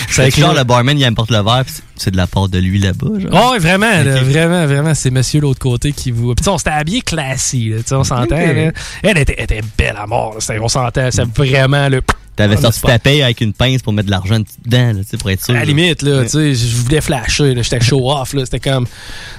C'est 0.09 0.31
que 0.31 0.39
genre 0.39 0.53
là- 0.53 0.61
le 0.61 0.65
barman, 0.65 0.97
il 0.97 1.03
importe 1.03 1.31
le 1.31 1.43
verre, 1.43 1.65
pis 1.65 1.73
c'est- 1.95 2.11
de 2.11 2.17
la 2.17 2.27
part 2.27 2.49
de 2.49 2.59
lui 2.59 2.79
là-bas, 2.79 3.19
genre. 3.19 3.31
Oh, 3.31 3.51
ouais, 3.53 3.59
vraiment, 3.59 3.89
là, 4.03 4.15
Ok. 4.17 4.23
vraiment, 4.23 4.65
vraiment, 4.65 4.93
c'est 4.93 5.11
monsieur 5.11 5.39
de 5.39 5.45
l'autre 5.45 5.59
côté 5.59 5.91
qui 5.91 6.11
vous. 6.11 6.33
Puis, 6.35 6.47
on 6.49 6.57
s'était 6.57 6.69
habillé 6.71 7.01
classique, 7.01 7.69
là, 7.71 7.77
tu 7.77 7.83
sais, 7.87 7.95
on 7.95 8.03
s'entend. 8.03 8.35
Elle 8.35 9.17
était, 9.17 9.35
elle 9.37 9.43
était 9.45 9.61
belle 9.77 9.95
à 9.97 10.05
mort, 10.05 10.35
là, 10.47 10.55
on 10.61 10.67
s'entend, 10.67 11.09
c'est 11.11 11.27
vraiment 11.37 11.89
le. 11.89 12.01
T'avais 12.35 12.57
on 12.57 12.61
sorti 12.61 12.81
ta 12.81 12.97
paye 12.97 13.21
avec 13.21 13.41
une 13.41 13.53
pince 13.53 13.83
pour 13.83 13.93
mettre 13.93 14.07
de 14.07 14.11
l'argent 14.11 14.39
dedans, 14.65 14.87
là, 14.87 15.03
tu 15.03 15.03
sais, 15.07 15.17
pour 15.17 15.29
être 15.29 15.45
sûr. 15.45 15.53
À 15.53 15.59
la 15.59 15.65
limite, 15.65 16.01
là, 16.01 16.17
Ouais. 16.21 16.23
tu 16.23 16.29
sais, 16.31 16.55
je 16.55 16.75
voulais 16.77 16.99
flasher, 16.99 17.53
j'étais 17.61 17.79
show 17.79 18.09
off, 18.11 18.33
là, 18.33 18.43
c'était 18.43 18.59
comme, 18.59 18.85
tu 18.87 18.91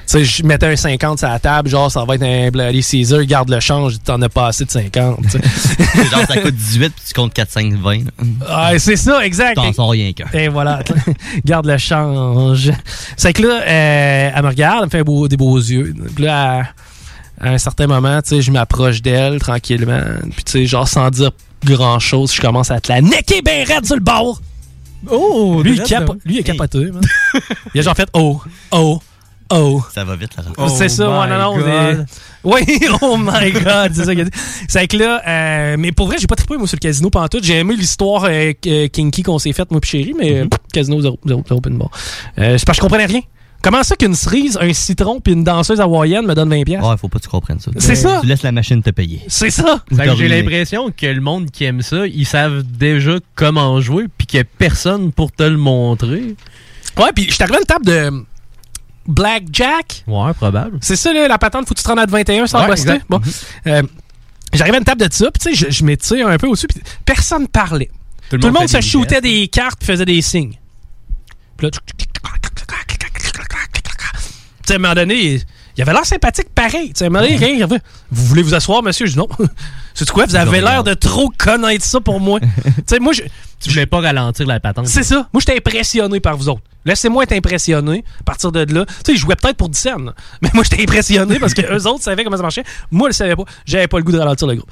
sais, 0.07 0.25
je 0.25 0.45
mettais 0.45 0.67
un 0.67 0.77
50 0.77 1.19
sur 1.19 1.27
la 1.29 1.41
table, 1.41 1.69
genre, 1.69 1.91
ça 1.91 2.05
va 2.05 2.15
être 2.15 2.23
un 2.23 2.53
Bloody 2.53 2.85
Caesar, 2.85 3.25
garde 3.25 3.51
le 3.51 3.59
change, 3.59 3.95
t'en 4.05 4.23
as 4.23 4.29
pas 4.29 4.47
assez 4.47 4.65
de 4.65 4.71
50, 4.71 5.23
tu 5.25 5.31
sais. 5.31 5.39
genre, 6.13 6.25
ça 6.29 6.37
coûte 6.41 6.55
18 6.55 6.93
puis 6.95 7.05
tu 7.09 7.15
comptes 7.15 7.35
4, 7.35 7.51
5, 7.51 7.73
20. 7.73 7.99
là. 8.05 8.71
Ouais, 8.71 8.79
c'est 8.79 8.95
ça, 8.95 9.27
exact. 9.27 9.57
T'en 9.57 9.73
sors 9.73 9.91
rien 9.91 10.13
qu'un. 10.13 10.27
Et 10.33 10.47
voilà, 10.47 10.79
garde 11.45 11.67
le 11.67 11.79
change. 11.79 12.44
C'est 13.17 13.33
que 13.33 13.43
là, 13.43 13.61
euh, 13.67 14.31
elle 14.37 14.43
me 14.43 14.49
regarde, 14.49 14.79
elle 14.81 14.85
me 14.87 14.91
fait 14.91 15.05
beau- 15.05 15.29
des 15.29 15.37
beaux 15.37 15.57
yeux. 15.59 15.95
Puis 16.15 16.25
là, 16.25 16.67
à, 17.41 17.47
à 17.49 17.51
un 17.51 17.59
certain 17.59 17.87
moment, 17.87 18.21
tu 18.23 18.31
sais, 18.31 18.43
je 18.43 18.51
m'approche 18.51 19.03
d'elle 19.03 19.39
tranquillement. 19.39 20.01
Puis 20.35 20.45
tu 20.45 20.53
sais, 20.53 20.67
genre 20.67 20.89
sans 20.89 21.11
dire 21.11 21.31
grand 21.65 21.99
chose, 21.99 22.35
je 22.35 22.41
commence 22.41 22.71
à 22.71 22.81
te 22.81 22.93
la 22.93 23.01
necker 23.01 23.41
bien 23.43 23.65
raide 23.65 23.87
sur 23.87 23.95
le 23.97 24.01
bord. 24.03 24.41
Oh, 25.11 25.61
lui, 25.63 25.73
il 25.77 25.83
capo- 25.83 26.17
lui, 26.25 26.37
il 26.37 26.41
a 26.41 26.43
capoté. 26.43 26.91
man. 26.91 27.03
il 27.75 27.81
a 27.81 27.83
genre 27.83 27.95
fait 27.95 28.09
oh, 28.15 28.41
oh, 28.73 29.01
oh. 29.61 29.83
Ça 29.95 30.05
va 30.05 30.17
vite, 30.17 30.31
Laurent. 30.37 30.51
Oh 30.59 30.69
c'est 30.69 30.89
ça, 30.89 31.09
ouais, 31.09 31.29
non, 31.29 31.57
non. 31.57 32.05
Oui, 32.45 32.61
oh 33.01 33.17
my 33.19 33.53
god, 33.53 33.93
c'est 33.95 34.05
ça 34.05 34.13
qu'il 34.15 34.21
a 34.21 34.25
dit. 34.25 34.31
C'est 34.69 34.87
que 34.87 34.97
là, 34.99 35.23
euh, 35.27 35.77
mais 35.79 35.93
pour 35.93 36.07
vrai, 36.07 36.17
j'ai 36.19 36.27
pas 36.27 36.37
trippé, 36.37 36.57
moi, 36.57 36.67
sur 36.67 36.77
le 36.77 36.81
casino 36.87 37.09
pantoute. 37.11 37.43
J'ai 37.45 37.59
aimé 37.59 37.75
l'histoire 37.77 38.25
euh, 38.25 38.53
euh, 38.67 38.89
kinky 38.89 39.23
qu'on 39.23 39.39
s'est 39.39 39.53
faite, 39.53 39.71
moi 39.71 39.81
pis 39.81 39.89
chérie, 39.91 40.15
mais 40.19 40.31
Mhm. 40.43 40.49
euh, 40.53 40.57
casino, 40.73 41.01
zéro, 41.01 41.19
zéro, 41.27 41.43
zéro, 41.49 41.61
pin 41.61 41.71
bar. 41.71 41.91
Euh, 42.39 42.59
c'est 42.59 42.67
parce 42.67 42.77
que 42.79 42.83
je 42.83 42.89
comprenais 42.89 43.07
rien. 43.07 43.21
Comment 43.63 43.83
ça 43.83 43.97
qu'une 43.97 44.15
cerise, 44.15 44.59
un 44.61 44.75
citron 44.75 45.21
puis 45.21 45.33
une 45.33 45.43
danseuse 45.43 45.81
hawaïenne 45.81 46.27
me 46.27 46.35
donne 46.35 46.51
20$? 46.51 46.65
piastres? 46.67 46.87
Ouais, 46.87 46.97
faut 46.99 47.09
pas 47.09 47.19
que 47.19 47.25
tu 47.25 47.31
comprennes 47.31 47.61
ça. 47.61 47.71
C'est 47.79 47.95
ça. 47.95 48.19
Tu 48.21 48.27
laisses 48.27 48.43
la 48.43 48.53
machine 48.53 48.83
te 48.83 48.91
payer. 48.91 49.23
C'est 49.27 49.49
ça. 49.49 49.83
J'ai 49.91 50.29
l'impression 50.29 50.91
que 50.95 51.07
le 51.07 51.23
monde 51.23 51.51
qui 51.51 51.65
aime 51.65 51.81
ça, 51.81 52.07
ils 52.07 52.27
savent 52.27 52.63
déjà 52.63 53.15
comment 53.35 53.81
jouer, 53.81 54.05
puis 54.19 54.27
qu'il 54.27 54.37
n'y 54.41 54.43
a 54.43 54.49
personne 54.59 55.13
pour 55.13 55.33
te 55.33 55.45
le 55.45 55.57
montrer. 55.57 56.37
Ouais, 56.99 57.11
puis 57.15 57.25
je 57.31 57.33
suis 57.33 57.43
arrivé 57.43 57.57
à 57.57 57.61
une 57.61 57.67
table 57.67 57.87
de 57.87 58.25
Blackjack? 59.07 60.05
Ouais, 60.07 60.33
probable. 60.35 60.79
C'est 60.81 60.97
ça, 60.97 61.13
là, 61.13 61.29
la 61.29 61.39
patente, 61.39 61.67
faut 61.69 61.75
que 61.75 61.79
tu 61.79 61.85
te 61.85 61.89
rendes 61.89 61.99
à 61.99 62.07
21 62.07 62.47
sans 62.47 62.65
Ouais, 62.65 62.73
exact. 62.73 63.05
Bon. 63.09 63.21
Euh, 63.67 63.83
J'arrive 64.53 64.75
à 64.75 64.79
une 64.79 64.85
table 64.85 65.07
de 65.07 65.13
ça, 65.13 65.31
puis 65.31 65.41
tu 65.41 65.57
sais, 65.57 65.67
je, 65.67 65.77
je 65.77 65.85
m'étire 65.85 66.29
un 66.29 66.37
peu 66.39 66.47
au-dessus, 66.47 66.69
puis 66.69 66.81
personne 67.05 67.49
parlait. 67.49 67.91
Tout 68.31 68.37
le, 68.37 68.51
monde, 68.51 68.69
se 68.69 68.81
shootait 68.81 69.21
des 69.21 69.49
cartes 69.49 69.79
puis 69.79 69.87
faisait 69.87 70.05
des 70.05 70.23
signes. 70.23 70.59
Puis 71.57 71.67
là, 71.67 71.71
tu 71.71 71.79
sais, 74.65 74.73
à 74.73 74.77
un 74.77 74.79
moment 74.79 74.95
donné, 74.95 75.43
il 75.77 75.83
avait 75.83 75.93
l'air 75.93 76.07
sympathique 76.07 76.49
pareil. 76.55 76.93
Tu 76.93 77.05
sais, 77.05 77.07
a 77.07 77.69
fait, 77.69 77.83
Vous 78.11 78.27
voulez 78.27 78.43
vous 78.43 78.55
asseoir, 78.55 78.83
monsieur? 78.83 79.07
Je 79.07 79.13
dis 79.13 79.19
non. 79.19 79.29
C'est 79.95 80.09
quoi? 80.11 80.27
Vous 80.27 80.37
avez 80.37 80.61
l'air 80.61 80.85
de 80.85 80.95
trop 80.95 81.31
connaître 81.37 81.85
ça 81.85 82.01
pour 82.01 82.21
moi. 82.21 82.41
tu 82.41 82.49
sais, 82.87 82.99
moi, 82.99 83.13
je. 83.13 83.23
Tu 83.61 83.71
voulais 83.71 83.87
pas 83.87 84.01
ralentir 84.01 84.47
la 84.47 84.61
patente. 84.61 84.87
C'est 84.89 85.03
ça. 85.03 85.29
Moi, 85.33 85.41
j'étais 85.41 85.57
impressionné 85.57 86.21
par 86.21 86.37
vous 86.37 86.49
autres. 86.49 86.63
Laissez-moi 86.85 87.23
être 87.23 87.33
impressionné. 87.33 88.05
À 88.21 88.25
partir 88.25 88.53
de 88.53 88.61
là, 88.73 88.85
tu 88.87 88.95
sais, 89.07 89.13
ils 89.13 89.19
jouaient 89.19 89.37
peut-être 89.37 89.57
pour 89.57 89.69
10 89.71 89.79
cents. 89.79 89.97
Mais 90.43 90.51
moi, 90.53 90.65
j'étais 90.65 90.83
impressionné 90.83 91.39
parce 91.39 91.55
que 91.55 91.63
eux 91.75 91.87
autres 91.87 92.03
savaient 92.03 92.25
comment 92.25 92.37
ça 92.37 92.43
marchait. 92.43 92.65
Moi, 92.91 93.07
je 93.09 93.11
le 93.11 93.15
savais 93.15 93.37
pas. 93.37 93.45
J'avais 93.65 93.89
pas 93.89 93.97
le 93.99 94.05
goût 94.05 94.13
de 94.13 94.19
ralentir 94.19 94.47
le 94.47 94.57
groupe. 94.57 94.71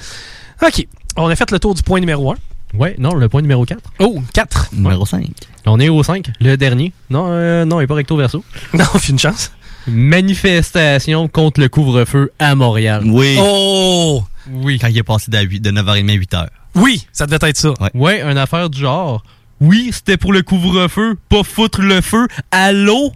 OK. 0.63 0.87
On 1.17 1.29
a 1.29 1.37
fait 1.37 1.51
le 1.51 1.59
tour 1.59 1.75
du 1.75 1.83
point 1.83 2.01
numéro 2.01 2.33
1. 2.33 2.37
Ouais, 2.75 2.95
non, 2.99 3.15
le 3.15 3.29
point 3.29 3.43
numéro 3.43 3.65
4. 3.65 3.81
Oh, 3.99 4.23
4. 4.33 4.71
Numéro 4.73 5.05
5. 5.05 5.27
On 5.67 5.79
est 5.79 5.89
au 5.89 6.03
5, 6.03 6.31
le 6.41 6.57
dernier. 6.57 6.93
Non, 7.11 7.27
euh, 7.29 7.65
non, 7.65 7.81
il 7.81 7.85
est 7.85 7.87
pas 7.87 7.95
recto 7.95 8.17
verso. 8.17 8.45
Non, 8.73 8.85
fait 8.99 9.13
une 9.13 9.19
chance. 9.19 9.53
Manifestation 9.87 11.29
contre 11.29 11.61
le 11.61 11.69
couvre-feu 11.69 12.33
à 12.39 12.55
Montréal. 12.55 13.03
Oui. 13.07 13.37
Oh! 13.41 14.23
Oui. 14.51 14.79
Quand 14.81 14.89
il 14.89 14.99
est 14.99 15.03
passé 15.03 15.31
de, 15.31 15.37
à 15.37 15.43
huit- 15.43 15.61
de 15.61 15.71
9h30 15.71 16.11
à 16.11 16.15
8h. 16.45 16.47
Oui, 16.75 17.07
ça 17.13 17.27
devait 17.27 17.49
être 17.51 17.57
ça. 17.57 17.75
Ouais, 17.95 18.23
une 18.23 18.39
affaire 18.39 18.71
du 18.71 18.81
genre. 18.81 19.23
Oui, 19.61 19.91
c'était 19.93 20.17
pour 20.17 20.33
le 20.33 20.43
couvre-feu, 20.43 21.17
pas 21.29 21.43
foutre 21.45 21.81
le 21.83 22.01
feu 22.01 22.27
à 22.51 22.73
l'eau. 22.73 23.13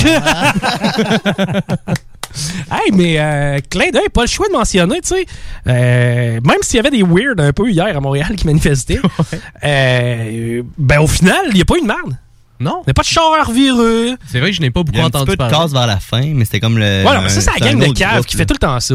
Hey, 2.69 2.91
mais 2.93 3.15
euh, 3.21 3.61
clin 3.71 3.91
d'œil, 3.93 4.09
pas 4.13 4.23
le 4.23 4.27
choix 4.27 4.49
de 4.49 4.53
mentionner, 4.55 5.01
tu 5.03 5.09
sais. 5.15 5.25
euh, 5.69 6.41
même 6.43 6.59
s'il 6.63 6.79
y 6.79 6.81
avait 6.81 6.91
des 6.91 7.05
weird 7.05 7.39
un 7.41 7.53
peu 7.53 7.71
hier 7.71 7.97
à 7.97 8.01
Montréal 8.01 8.35
qui 8.37 8.45
manifestaient, 8.47 8.99
euh, 9.65 10.63
ben 10.77 10.99
au 10.99 11.07
final, 11.07 11.37
il 11.51 11.55
n'y 11.55 11.61
a 11.61 11.65
pas 11.65 11.77
eu 11.77 11.83
de 11.83 11.87
merde. 11.87 12.17
Non. 12.65 12.81
Il 12.83 12.87
n'y 12.89 12.91
a 12.91 12.95
pas 12.95 13.03
de 13.03 13.07
char 13.07 13.51
vireux. 13.53 14.17
C'est 14.27 14.41
vrai 14.41 14.51
que 14.51 14.57
je 14.57 14.61
n'ai 14.63 14.71
pas 14.71 14.81
Il 14.81 14.85
beaucoup 14.85 14.99
y 14.99 15.01
a 15.01 15.05
un 15.05 15.07
entendu 15.09 15.25
petit 15.27 15.37
peu 15.37 15.45
de 15.45 15.51
parler. 15.51 15.57
casse 15.65 15.73
vers 15.73 15.87
la 15.87 16.01
fin, 16.01 16.23
mais 16.35 16.45
c'était 16.45 16.61
comme 16.61 16.79
le. 16.79 17.05
Ouais, 17.05 17.15
non, 17.15 17.23
mais 17.23 17.29
ça, 17.29 17.41
c'est 17.41 17.61
la 17.61 17.71
gang 17.73 17.79
de 17.79 17.93
cave 17.93 18.25
qui 18.25 18.37
fait 18.37 18.47
tout 18.47 18.55
le 18.55 18.59
temps 18.59 18.81
ça. 18.81 18.95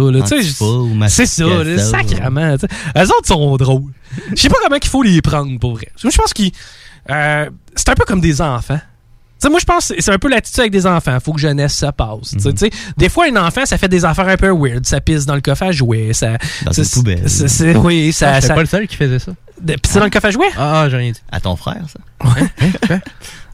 C'est 1.09 1.25
ça, 1.25 1.45
sacrément. 1.77 2.55
Eux 2.55 3.03
autres 3.03 3.27
sont 3.27 3.55
drôles. 3.57 3.91
Je 4.35 4.41
sais 4.41 4.49
pas 4.49 4.57
comment 4.63 4.75
il 4.81 4.87
faut 4.89 5.03
les 5.03 5.21
prendre 5.21 5.57
pour 5.59 5.75
vrai. 5.75 5.87
Moi, 6.03 6.11
je 6.11 6.17
pense 6.17 6.33
qu'ils. 6.33 6.51
euh, 7.09 7.49
c'est 7.75 7.89
un 7.89 7.93
peu 7.93 8.05
comme 8.05 8.21
des 8.21 8.41
enfants. 8.41 8.79
Tu 9.41 9.45
sais, 9.45 9.49
moi, 9.51 9.59
je 9.61 9.65
pense 9.65 9.87
que 9.87 10.01
c'est 10.01 10.11
un 10.11 10.17
peu 10.19 10.27
l'attitude 10.27 10.59
avec 10.59 10.71
des 10.73 10.85
enfants. 10.85 11.17
Faut 11.23 11.31
que 11.31 11.39
jeunesse 11.39 11.73
ça 11.73 11.93
passe. 11.93 12.31
Tu 12.31 12.39
sais, 12.39 12.49
Mhm. 12.65 12.69
des 12.97 13.07
fois, 13.07 13.25
un 13.31 13.37
enfant, 13.37 13.65
ça 13.65 13.77
fait 13.77 13.87
des 13.87 14.03
affaires 14.03 14.27
un 14.27 14.35
peu 14.35 14.49
weird. 14.51 14.85
Ça 14.85 14.99
pisse 14.99 15.25
dans 15.25 15.35
le 15.35 15.39
coffre 15.41 15.63
à 15.63 15.71
jouets. 15.71 16.11
Ça, 16.11 16.37
Dans 16.65 16.73
une 16.73 16.85
poubelle. 16.85 17.23
oui, 17.77 18.11
ça. 18.11 18.33
Ah, 18.33 18.41
ça 18.41 18.53
pas 18.53 18.59
le 18.59 18.65
seul 18.65 18.85
qui 18.87 18.97
faisait 18.97 19.19
ça. 19.19 19.31
De 19.61 19.75
pisser 19.75 19.99
dans 19.99 20.05
le 20.05 20.11
coffre 20.11 20.27
à 20.27 20.31
jouets? 20.31 20.49
Ah, 20.57 20.81
ah, 20.81 20.89
j'ai 20.89 20.97
rien 20.97 21.11
dit. 21.11 21.21
À 21.31 21.39
ton 21.39 21.55
frère, 21.55 21.83
ça. 21.87 21.99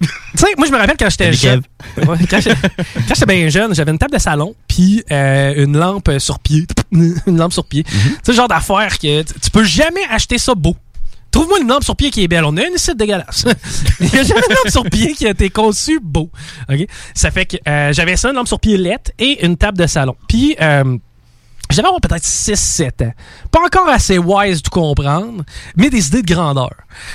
Tu 0.02 0.42
sais, 0.42 0.48
moi, 0.58 0.68
je 0.68 0.72
me 0.74 0.78
rappelle 0.78 0.98
quand 1.00 1.10
j'étais 1.10 1.32
jeune. 1.32 1.62
Ouais, 1.96 2.18
quand 2.30 2.40
j'étais 2.42 3.26
bien 3.26 3.48
jeune, 3.48 3.74
j'avais 3.74 3.92
une 3.92 3.98
table 3.98 4.14
de 4.14 4.20
salon, 4.20 4.54
puis 4.68 5.02
euh, 5.10 5.64
une 5.64 5.78
lampe 5.78 6.12
sur 6.18 6.40
pied. 6.40 6.68
une 6.92 7.38
lampe 7.38 7.54
sur 7.54 7.66
pied. 7.66 7.84
Tu 7.84 7.92
sais, 8.22 8.32
le 8.32 8.34
genre 8.34 8.50
d'affaire 8.50 9.00
que 9.00 9.24
tu 9.24 9.52
peux 9.52 9.64
jamais 9.64 10.04
acheter 10.10 10.38
ça 10.38 10.54
beau. 10.54 10.76
Trouve-moi 11.32 11.60
une 11.60 11.68
lampe 11.68 11.84
sur 11.84 11.96
pied 11.96 12.12
qui 12.12 12.24
est 12.24 12.28
belle. 12.28 12.46
On 12.46 12.56
a 12.58 12.66
une 12.66 12.78
site 12.78 12.98
dégueulasse. 12.98 13.46
Il 14.00 14.08
n'y 14.08 14.20
a 14.20 14.24
jamais 14.24 14.42
une 14.50 14.56
lampe 14.56 14.70
sur 14.70 14.84
pied 14.84 15.14
qui 15.14 15.28
a 15.28 15.32
été 15.32 15.50
conçue 15.50 16.00
beau. 16.02 16.30
OK? 16.70 16.88
Ça 17.14 17.32
fait 17.32 17.46
que 17.46 17.58
euh, 17.68 17.94
j'avais 17.94 18.16
ça, 18.16 18.30
une 18.30 18.36
lampe 18.36 18.48
sur 18.48 18.60
pied 18.60 18.78
LED 18.78 19.14
et 19.20 19.46
une 19.46 19.58
table 19.58 19.78
de 19.78 19.88
salon. 19.88 20.16
Puis, 20.28 20.56
euh, 20.62 20.98
je 21.72 21.78
devais 21.78 21.88
avoir 21.88 22.02
peut-être 22.02 22.24
6-7 22.24 23.06
ans. 23.08 23.14
Pas 23.52 23.60
encore 23.66 23.90
assez 23.90 24.18
wise 24.18 24.62
de 24.62 24.70
comprendre, 24.70 25.44
mais 25.76 25.90
des 25.90 26.08
idées 26.08 26.22
de 26.22 26.34
grandeur. 26.34 26.70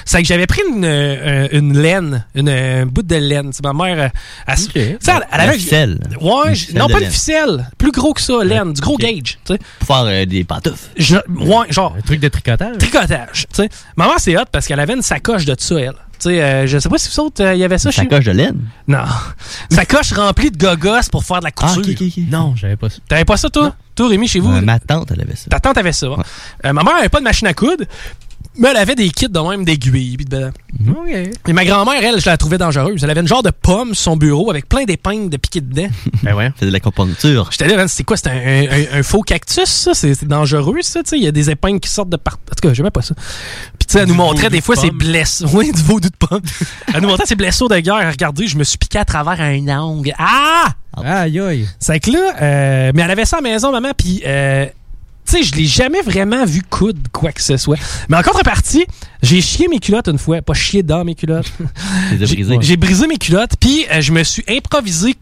C'est 0.04 0.20
que 0.22 0.28
j'avais 0.28 0.46
pris 0.46 0.60
une, 0.68 0.84
euh, 0.84 1.48
une 1.52 1.78
laine, 1.78 2.26
une, 2.34 2.48
un 2.48 2.86
bout 2.86 3.02
de 3.02 3.16
laine. 3.16 3.50
C'est 3.52 3.64
ma 3.64 3.72
mère, 3.72 3.98
euh, 3.98 4.08
elle, 4.46 4.58
sais, 4.58 4.70
elle, 4.74 5.26
elle 5.32 5.40
avait... 5.40 5.54
ficelle. 5.58 5.98
Ouais, 6.20 6.48
Une 6.48 6.54
ficelle 6.56 6.78
non, 6.78 6.86
de 6.86 6.92
pas 6.92 6.98
une 6.98 7.04
laine. 7.04 7.12
ficelle. 7.12 7.70
Plus 7.78 7.92
gros 7.92 8.12
que 8.12 8.20
ça, 8.20 8.42
laine. 8.44 8.72
Du 8.72 8.80
gros 8.80 8.94
Ok. 8.94 9.00
gauge, 9.00 9.38
tu 9.44 9.52
sais. 9.54 9.58
Pour 9.78 9.86
faire 9.88 10.04
euh, 10.06 10.24
des 10.26 10.44
pantoufles. 10.44 10.90
Je- 10.96 11.16
ouais, 11.16 11.66
genre... 11.70 11.94
Un 11.96 12.02
truc 12.02 12.20
de 12.20 12.28
tricotage. 12.28 12.76
Tricotage, 12.78 13.46
tu 13.48 13.54
sais. 13.62 13.68
Maman, 13.96 14.14
c'est 14.18 14.36
hot 14.36 14.44
parce 14.50 14.66
qu'elle 14.66 14.80
avait 14.80 14.94
une 14.94 15.02
sacoche 15.02 15.44
de 15.44 15.54
ça, 15.58 15.76
elle. 15.76 15.92
Tu 16.20 16.28
sais, 16.28 16.42
euh, 16.42 16.66
je 16.66 16.78
sais 16.78 16.88
pas 16.90 16.98
si 16.98 17.08
vous 17.08 17.20
autres, 17.24 17.42
euh, 17.42 17.54
il 17.54 17.60
y 17.60 17.64
avait 17.64 17.78
ça 17.78 17.90
chez 17.90 18.02
sacoche 18.02 18.26
de 18.26 18.32
laine. 18.32 18.60
Non. 18.86 19.04
sacoche 19.70 20.12
remplie 20.12 20.50
de 20.50 20.58
gogos 20.58 21.08
pour 21.10 21.24
faire 21.24 21.38
de 21.38 21.44
la 21.44 21.50
couture. 21.50 21.82
Ah. 21.82 22.20
Non, 22.30 22.54
j'avais 22.56 22.76
pas 22.76 22.90
ça. 22.90 22.98
T'avais 23.08 23.24
pas 23.24 23.38
ça, 23.38 23.48
toi? 23.48 23.74
Toi, 23.94 24.08
Rémi, 24.08 24.28
chez 24.28 24.38
vous? 24.40 24.52
Euh, 24.52 24.60
ma 24.60 24.78
tante, 24.78 25.10
elle 25.12 25.22
avait 25.22 25.34
ça. 25.34 25.48
Ta 25.48 25.60
tante 25.60 25.78
avait 25.78 25.92
ça. 25.92 26.10
ouais. 26.10 26.16
Euh, 26.66 26.72
ma 26.74 26.82
mère 26.82 26.96
avait 26.96 27.08
pas 27.08 27.20
de 27.20 27.24
machine 27.24 27.46
à 27.46 27.54
coudre, 27.54 27.84
mais 28.60 28.68
elle 28.70 28.76
avait 28.76 28.94
des 28.94 29.10
kits 29.10 29.28
de 29.28 29.40
même 29.40 29.64
d'aiguilles. 29.64 30.16
pis 30.16 30.24
de- 30.24 30.52
OK. 30.90 31.30
Et 31.48 31.52
ma 31.52 31.64
grand-mère, 31.64 32.00
elle, 32.02 32.20
je 32.20 32.26
la 32.26 32.36
trouvais 32.36 32.58
dangereuse. 32.58 33.02
Elle 33.02 33.10
avait 33.10 33.20
une 33.22 33.26
genre 33.28 33.42
de 33.42 33.50
pomme 33.50 33.94
sur 33.94 34.04
son 34.12 34.16
bureau 34.16 34.50
avec 34.50 34.68
plein 34.68 34.84
d'épingles 34.84 35.28
de 35.30 35.36
piquer 35.36 35.60
dedans. 35.60 35.88
Ben 36.22 36.34
ouais. 36.34 36.52
Faisait 36.54 36.66
de 36.66 36.72
l'acupuncture. 36.72 37.48
J'étais 37.50 37.74
là, 37.74 37.88
c'est 37.88 38.04
quoi? 38.04 38.16
C'est 38.16 38.28
un, 38.28 38.32
un- 38.32 38.98
un 39.00 39.02
faux 39.02 39.22
cactus, 39.22 39.64
ça? 39.68 39.94
C'est 39.94 40.24
dangereux, 40.26 40.76
ça? 40.82 41.02
tu 41.02 41.10
sais? 41.10 41.16
Il 41.18 41.24
y 41.24 41.28
a 41.28 41.32
des 41.32 41.50
épingles 41.50 41.80
qui 41.80 41.88
sortent 41.88 42.10
de 42.10 42.16
partout. 42.16 42.40
En 42.50 42.54
tout 42.60 42.68
cas, 42.68 42.74
j'aimais 42.74 42.90
pas 42.90 43.02
ça. 43.02 43.14
Puis, 43.78 43.86
tu 43.88 43.92
sais, 43.94 44.00
elle 44.00 44.08
nous 44.08 44.14
montrait 44.14 44.50
des 44.50 44.60
fois 44.60 44.76
de 44.76 44.80
ses 44.80 44.90
blessures. 44.90 45.48
Oui, 45.54 45.72
du 45.72 45.82
vaudou 45.82 46.08
de 46.10 46.16
pomme. 46.16 46.40
elle 46.94 47.00
nous 47.00 47.08
montrait 47.08 47.26
ses 47.26 47.34
blessures 47.36 47.68
de 47.68 47.78
guerre. 47.78 48.10
Regardez, 48.10 48.46
je 48.46 48.56
me 48.58 48.64
suis 48.64 48.78
piqué 48.78 48.98
à 48.98 49.04
travers 49.04 49.40
un 49.40 49.66
ongle. 49.80 50.12
Ah! 50.18 50.66
Aïe, 51.02 51.40
aïe. 51.40 51.68
C'est 51.78 51.98
que 52.00 52.10
là, 52.10 52.34
euh, 52.42 52.92
mais 52.94 53.02
elle 53.02 53.10
avait 53.10 53.24
ça 53.24 53.38
à 53.38 53.40
la 53.40 53.48
maison, 53.48 53.70
maman, 53.72 53.90
puis 53.96 54.22
euh, 54.26 54.66
tu 55.26 55.32
sais, 55.36 55.42
je 55.42 55.54
l'ai 55.54 55.66
jamais 55.66 56.02
vraiment 56.02 56.44
vu 56.44 56.62
coudre 56.68 57.00
quoi 57.12 57.32
que 57.32 57.42
ce 57.42 57.56
soit. 57.56 57.76
Mais 58.08 58.16
en 58.16 58.22
contrepartie, 58.22 58.84
j'ai 59.22 59.40
chié 59.40 59.68
mes 59.68 59.78
culottes 59.78 60.08
une 60.08 60.18
fois, 60.18 60.42
pas 60.42 60.54
chié 60.54 60.82
dans 60.82 61.04
mes 61.04 61.14
culottes. 61.14 61.52
J'ai- 62.20 62.26
brisées. 62.34 62.58
J'ai 62.60 62.76
brisé 62.76 63.06
mes 63.06 63.16
culottes, 63.18 63.52
puis 63.60 63.84
euh, 63.92 64.00
je 64.00 64.12
me 64.12 64.22
suis 64.24 64.44
improvisé. 64.48 65.14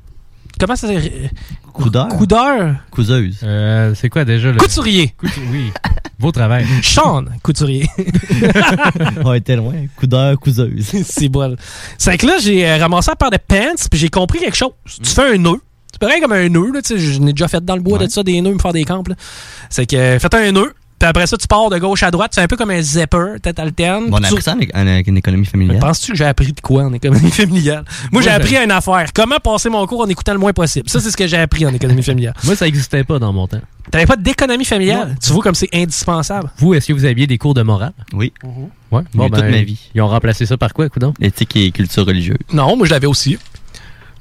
Comment 0.58 0.74
ça 0.76 0.88
s'appelle 0.88 1.30
Coudeur. 1.72 2.08
Coudeur. 2.08 2.74
Couseuse. 2.90 3.38
Euh, 3.44 3.94
c'est 3.94 4.08
quoi 4.08 4.24
déjà 4.24 4.50
le. 4.50 4.58
Couturier. 4.58 5.14
Coutu- 5.16 5.40
Oui. 5.52 5.70
Beau 6.18 6.32
travail. 6.32 6.66
Sean, 6.82 7.26
couturier. 7.44 7.86
On 9.24 9.32
était 9.34 9.54
loin. 9.54 9.74
Coudeur, 9.96 10.36
couseuse. 10.40 10.90
c'est 11.04 11.28
bon. 11.28 11.54
C'est 11.96 12.18
que 12.18 12.26
là, 12.26 12.38
j'ai 12.40 12.66
euh, 12.68 12.78
ramassé 12.78 13.10
un 13.12 13.14
paire 13.14 13.30
de 13.30 13.36
pants, 13.36 13.74
puis 13.90 14.00
j'ai 14.00 14.08
compris 14.08 14.40
quelque 14.40 14.56
chose. 14.56 14.72
Tu 15.00 15.10
fais 15.10 15.34
un 15.34 15.38
nœud. 15.38 15.60
C'est 15.92 16.00
pareil 16.00 16.20
comme 16.20 16.32
un 16.32 16.48
nœud, 16.48 16.72
là, 16.72 16.82
tu 16.82 16.88
sais, 16.94 16.98
je 16.98 17.18
n'ai 17.20 17.32
déjà 17.32 17.48
fait 17.48 17.64
dans 17.64 17.74
le 17.76 17.82
bois 17.82 17.98
de 17.98 18.08
ça, 18.08 18.22
des 18.22 18.40
nœuds, 18.40 18.52
me 18.54 18.58
faire 18.58 18.72
des 18.72 18.84
camps. 18.84 19.02
là. 19.08 19.14
C'est 19.70 19.86
que 19.86 20.18
faites 20.20 20.34
un 20.34 20.52
nœud, 20.52 20.72
puis 20.98 21.08
après 21.08 21.26
ça, 21.26 21.36
tu 21.36 21.46
pars 21.46 21.70
de 21.70 21.78
gauche 21.78 22.02
à 22.02 22.10
droite, 22.10 22.32
c'est 22.34 22.40
un 22.40 22.46
peu 22.46 22.56
comme 22.56 22.70
un 22.70 22.82
zipper, 22.82 23.36
tête 23.42 23.58
alterne. 23.58 24.10
Bon, 24.10 24.18
on 24.18 24.22
a 24.22 24.28
Tu- 24.28 24.34
appris 24.34 24.42
ça 24.42 24.54
en- 24.54 24.86
en 24.86 25.14
économie 25.16 25.46
familiale. 25.46 25.78
Penses-tu 25.78 26.12
que 26.12 26.18
j'ai 26.18 26.24
appris 26.24 26.52
de 26.52 26.60
quoi 26.60 26.82
en 26.84 26.92
économie 26.92 27.30
familiale? 27.30 27.84
Moi, 28.12 28.20
j'ai 28.22 28.30
appris 28.30 28.56
une 28.56 28.70
affaire. 28.70 29.12
Comment 29.14 29.38
passer 29.38 29.70
mon 29.70 29.86
cours 29.86 30.00
en 30.02 30.08
écoutant 30.08 30.32
le 30.34 30.38
moins 30.40 30.52
possible? 30.52 30.88
Ça, 30.90 31.00
c'est 31.00 31.10
ce 31.10 31.16
que 31.16 31.26
j'ai 31.26 31.38
appris 31.38 31.64
en 31.66 31.72
économie 31.72 32.02
familiale. 32.02 32.34
Moi, 32.44 32.54
ça 32.54 32.66
existait 32.66 33.04
pas 33.04 33.18
dans 33.18 33.32
mon 33.32 33.46
temps. 33.46 33.60
T'avais 33.90 34.06
pas 34.06 34.16
d'économie 34.16 34.66
familiale? 34.66 35.16
Tu 35.24 35.32
vois 35.32 35.42
comme 35.42 35.54
c'est 35.54 35.70
indispensable. 35.74 36.50
Vous, 36.58 36.74
est-ce 36.74 36.86
que 36.88 36.92
vous 36.92 37.06
aviez 37.06 37.26
des 37.26 37.38
cours 37.38 37.54
de 37.54 37.62
morale? 37.62 37.92
Oui. 38.12 38.32
Ouais. 38.92 39.02
J'ai 39.14 39.20
eu 39.26 39.30
toute 39.30 39.40
ma 39.44 39.62
vie. 39.62 39.90
Ils 39.94 40.02
ont 40.02 40.08
remplacé 40.08 40.44
ça 40.46 40.56
par 40.58 40.74
quoi, 40.74 40.88
coudon? 40.90 41.14
Éthique 41.20 41.56
et 41.56 41.70
culture 41.70 42.04
religieuse. 42.04 42.36
Non, 42.52 42.76
moi, 42.76 42.86
je 42.86 42.90
l'avais 42.92 43.06
aussi. 43.06 43.38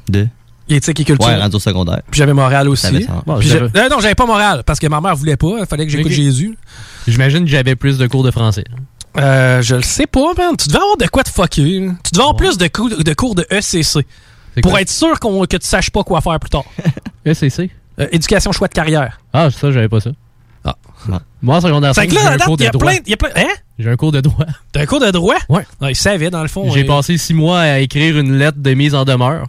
De? 0.10 0.28
Éthique 0.70 1.00
et 1.00 1.04
culture. 1.06 1.28
Ouais, 1.28 1.36
rendu 1.42 1.56
au 1.56 1.60
secondaire. 1.60 2.02
Puis 2.12 2.18
j'avais 2.18 2.34
morale 2.34 2.68
aussi. 2.70 3.08
Bon, 3.26 3.40
Puis 3.40 3.48
j'avais- 3.48 3.70
j'ai- 3.74 3.82
euh, 3.82 3.90
non, 3.90 4.00
j'avais 4.00 4.16
pas 4.16 4.26
morale 4.26 4.64
parce 4.66 4.80
que 4.80 4.88
ma 4.88 5.00
mère 5.02 5.16
voulait 5.16 5.38
pas. 5.38 5.56
Il 5.60 5.66
fallait 5.66 5.86
que 5.86 5.92
j'écoute. 5.92 6.12
Jésus. 6.12 6.58
J'imagine 7.08 7.42
que 7.46 7.50
j'avais 7.50 7.76
plus 7.76 7.98
de 7.98 8.08
cours 8.08 8.24
de 8.24 8.32
français. 8.32 8.66
Euh, 9.18 9.62
je 9.62 9.76
le 9.76 9.82
sais 9.82 10.06
pas, 10.08 10.34
man. 10.38 10.56
Tu 10.58 10.68
devais 10.68 10.80
avoir 10.80 10.98
de 10.98 11.08
quoi 11.08 11.24
te 11.24 11.30
fucker. 11.30 11.90
Tu 12.04 12.12
devais 12.12 12.22
avoir 12.22 12.36
plus 12.36 12.58
de, 12.58 12.68
cou- 12.68 12.90
de 12.90 13.14
cours 13.14 13.34
de 13.36 13.46
ECC. 13.50 14.06
Pour 14.62 14.72
quoi? 14.72 14.82
être 14.82 14.90
sûr 14.90 15.20
qu'on- 15.20 15.46
que 15.46 15.58
tu 15.58 15.66
saches 15.68 15.90
pas 15.90 16.04
quoi 16.04 16.20
faire 16.22 16.40
plus 16.40 16.50
tard. 16.50 16.66
ECC? 17.26 17.70
Euh, 18.00 18.08
éducation, 18.12 18.52
choix 18.52 18.68
de 18.68 18.74
carrière. 18.74 19.20
Ah, 19.34 19.50
ça, 19.52 19.72
j'avais 19.72 19.90
pas 19.90 20.00
ça. 20.00 20.12
Ah. 20.66 20.76
Moi, 21.42 21.56
en 21.56 21.62
secondaire 21.62 21.94
C'est 21.96 22.02
5, 22.02 22.08
que 22.10 22.16
j'ai 22.16 22.24
là, 22.24 22.30
à 22.32 22.34
un 22.34 22.38
date, 22.38 22.46
cours 22.48 22.58
il 22.60 22.64
y 22.64 22.66
de 22.66 22.70
a 22.70 22.72
droit. 22.72 22.92
plein. 22.92 23.00
il 23.06 23.10
Y 23.10 23.14
a 23.14 23.18
plein 23.18 23.30
hein? 23.36 23.54
J'ai 23.80 23.90
un 23.90 23.96
cours 23.96 24.12
de 24.12 24.22
droit. 24.22 24.46
T'as 24.72 24.82
un 24.82 24.86
cours 24.86 25.00
de 25.00 25.12
droit? 25.12 25.36
Ouais. 25.50 25.66
il 25.90 25.96
savait, 25.96 26.30
dans 26.30 26.42
le 26.42 26.48
fond. 26.48 26.70
J'ai 26.72 26.84
euh, 26.84 26.88
passé 26.88 27.18
six 27.18 27.34
mois 27.34 27.60
à 27.62 27.80
écrire 27.80 28.18
une 28.18 28.38
lettre 28.38 28.58
de 28.60 28.74
mise 28.74 28.94
en 28.94 29.06
demeure. 29.06 29.48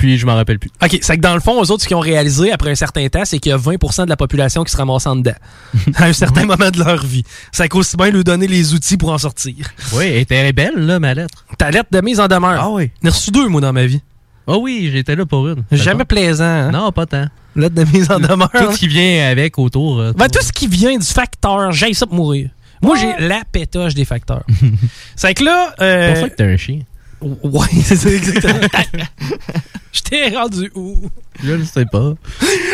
Puis 0.00 0.16
je 0.16 0.24
m'en 0.24 0.34
rappelle 0.34 0.58
plus. 0.58 0.70
OK, 0.82 0.98
c'est 1.02 1.16
que 1.18 1.20
dans 1.20 1.34
le 1.34 1.40
fond, 1.40 1.62
eux 1.62 1.70
autres, 1.70 1.82
ce 1.82 1.86
qu'ils 1.86 1.94
ont 1.96 2.00
réalisé 2.00 2.50
après 2.52 2.70
un 2.70 2.74
certain 2.74 3.06
temps, 3.08 3.26
c'est 3.26 3.38
qu'il 3.38 3.50
y 3.50 3.52
a 3.52 3.58
20% 3.58 4.06
de 4.06 4.08
la 4.08 4.16
population 4.16 4.64
qui 4.64 4.72
se 4.72 4.76
ramasse 4.78 5.06
en 5.06 5.14
dedans. 5.16 5.34
à 5.96 6.04
un 6.06 6.12
certain 6.14 6.46
moment 6.46 6.70
de 6.70 6.78
leur 6.82 7.04
vie. 7.04 7.22
C'est 7.52 7.68
qu'aussi 7.68 7.98
bien 7.98 8.08
lui 8.10 8.24
donner 8.24 8.46
les 8.46 8.72
outils 8.72 8.96
pour 8.96 9.10
en 9.10 9.18
sortir. 9.18 9.54
Oui, 9.92 10.04
elle 10.06 10.16
était 10.16 10.52
belle, 10.54 10.74
là, 10.76 10.98
ma 10.98 11.12
lettre. 11.12 11.44
Ta 11.58 11.70
lettre 11.70 11.90
de 11.92 12.00
mise 12.00 12.18
en 12.18 12.28
demeure. 12.28 12.58
Ah 12.62 12.70
oui. 12.70 12.90
J'en 13.02 13.08
ai 13.10 13.12
reçu 13.12 13.30
deux, 13.30 13.46
moi, 13.48 13.60
dans 13.60 13.74
ma 13.74 13.84
vie. 13.84 14.00
Ah 14.46 14.56
oui, 14.56 14.88
j'étais 14.90 15.14
là 15.16 15.26
pour 15.26 15.46
une. 15.48 15.64
Jamais 15.70 16.06
plaisant. 16.06 16.44
hein? 16.44 16.70
Non, 16.70 16.90
pas 16.92 17.04
tant. 17.04 17.26
Lettre 17.54 17.74
de 17.74 17.84
mise 17.84 18.10
en 18.10 18.18
demeure. 18.18 18.50
Tout 18.50 18.72
ce 18.72 18.78
qui 18.78 18.88
vient 18.88 19.28
avec 19.28 19.58
autour. 19.58 20.00
euh, 20.00 20.12
Ben, 20.16 20.28
tout 20.28 20.42
ce 20.42 20.50
qui 20.50 20.66
vient 20.66 20.96
du 20.96 21.06
facteur, 21.06 21.72
j'ai 21.72 21.92
ça 21.92 22.06
pour 22.06 22.16
mourir. 22.16 22.48
Moi, 22.80 22.96
j'ai 22.96 23.12
la 23.26 23.42
pétoche 23.52 23.92
des 23.92 24.06
facteurs. 24.06 24.44
c'est 25.14 25.34
que 25.34 25.44
là. 25.44 25.74
Euh... 25.82 26.06
C'est 26.06 26.12
pour 26.14 26.22
ça 26.22 26.30
que 26.30 26.36
t'es 26.36 26.44
un 26.44 26.56
chien. 26.56 26.78
Ouais, 27.20 27.68
c'est 27.82 28.14
exactement. 28.14 28.60
Je 29.92 30.00
t'ai 30.02 30.28
rendu 30.36 30.70
où? 30.74 30.96
Je 31.42 31.52
le 31.52 31.64
sais 31.64 31.84
pas. 31.84 32.14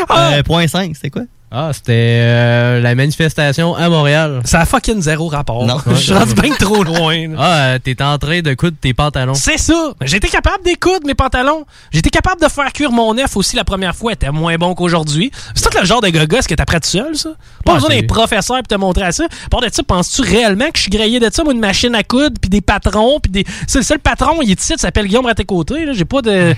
Ah! 0.08 0.34
Euh, 0.34 0.42
point 0.42 0.66
5, 0.68 0.94
c'était 0.94 1.10
quoi? 1.10 1.22
Ah, 1.48 1.70
c'était 1.72 1.92
euh, 1.94 2.80
la 2.80 2.94
manifestation 2.96 3.76
à 3.76 3.88
Montréal. 3.88 4.40
Ça 4.44 4.60
a 4.60 4.66
fucking 4.66 5.00
zéro 5.00 5.28
rapport. 5.28 5.64
Non. 5.64 5.78
Je 5.86 5.94
suis 5.94 6.12
rendu 6.12 6.34
bien 6.34 6.52
trop 6.58 6.82
loin. 6.82 7.28
là. 7.28 7.36
Ah, 7.38 7.58
euh, 7.74 7.78
t'es 7.78 8.02
en 8.02 8.18
train 8.18 8.40
de 8.40 8.52
coudre 8.54 8.76
tes 8.80 8.92
pantalons. 8.94 9.34
C'est 9.34 9.56
ça. 9.56 9.92
Été 10.00 10.26
capable 10.28 10.64
d'écoudre 10.64 11.06
mes 11.06 11.14
pantalons. 11.14 11.64
Été 11.92 12.10
capable 12.10 12.40
de 12.42 12.48
faire 12.48 12.72
cuire 12.72 12.90
mon 12.90 13.16
œuf 13.16 13.36
aussi 13.36 13.54
la 13.54 13.62
première 13.62 13.94
fois. 13.94 14.12
était 14.12 14.30
moins 14.32 14.56
bon 14.56 14.74
qu'aujourd'hui. 14.74 15.30
C'est 15.54 15.70
tout 15.70 15.78
le 15.78 15.86
genre 15.86 16.00
de 16.00 16.08
gogos 16.08 16.40
que 16.48 16.54
t'apprends 16.54 16.80
tout 16.80 16.88
seul, 16.88 17.14
ça. 17.16 17.30
Pas 17.64 17.74
Ouais, 17.74 17.78
besoin 17.80 18.00
d'un 18.00 18.06
professeur 18.06 18.56
pour 18.56 18.66
te 18.66 18.74
montrer 18.74 19.04
à 19.04 19.12
ça. 19.12 19.24
À 19.24 19.48
part 19.48 19.60
de 19.60 19.68
ça, 19.72 19.82
penses-tu 19.84 20.22
réellement 20.22 20.66
que 20.66 20.76
je 20.78 20.82
suis 20.82 20.90
grillé 20.90 21.20
de 21.20 21.28
ça, 21.32 21.44
moi, 21.44 21.52
une 21.52 21.60
machine 21.60 21.94
à 21.94 22.02
coudre, 22.02 22.34
puis 22.40 22.50
des 22.50 22.60
patrons, 22.60 23.20
puis 23.20 23.30
des. 23.30 23.44
C'est 23.68 23.78
le 23.78 23.84
seul 23.84 23.98
patron, 24.00 24.40
il 24.42 24.50
est 24.50 24.60
ici, 24.60 24.72
il 24.76 24.80
s'appelle 24.80 25.06
Guillaume 25.06 25.26
à 25.26 25.34
tes 25.34 25.44
côtés. 25.44 25.84
là. 25.86 25.92
J'ai 25.94 26.04
pas 26.04 26.22
de. 26.22 26.54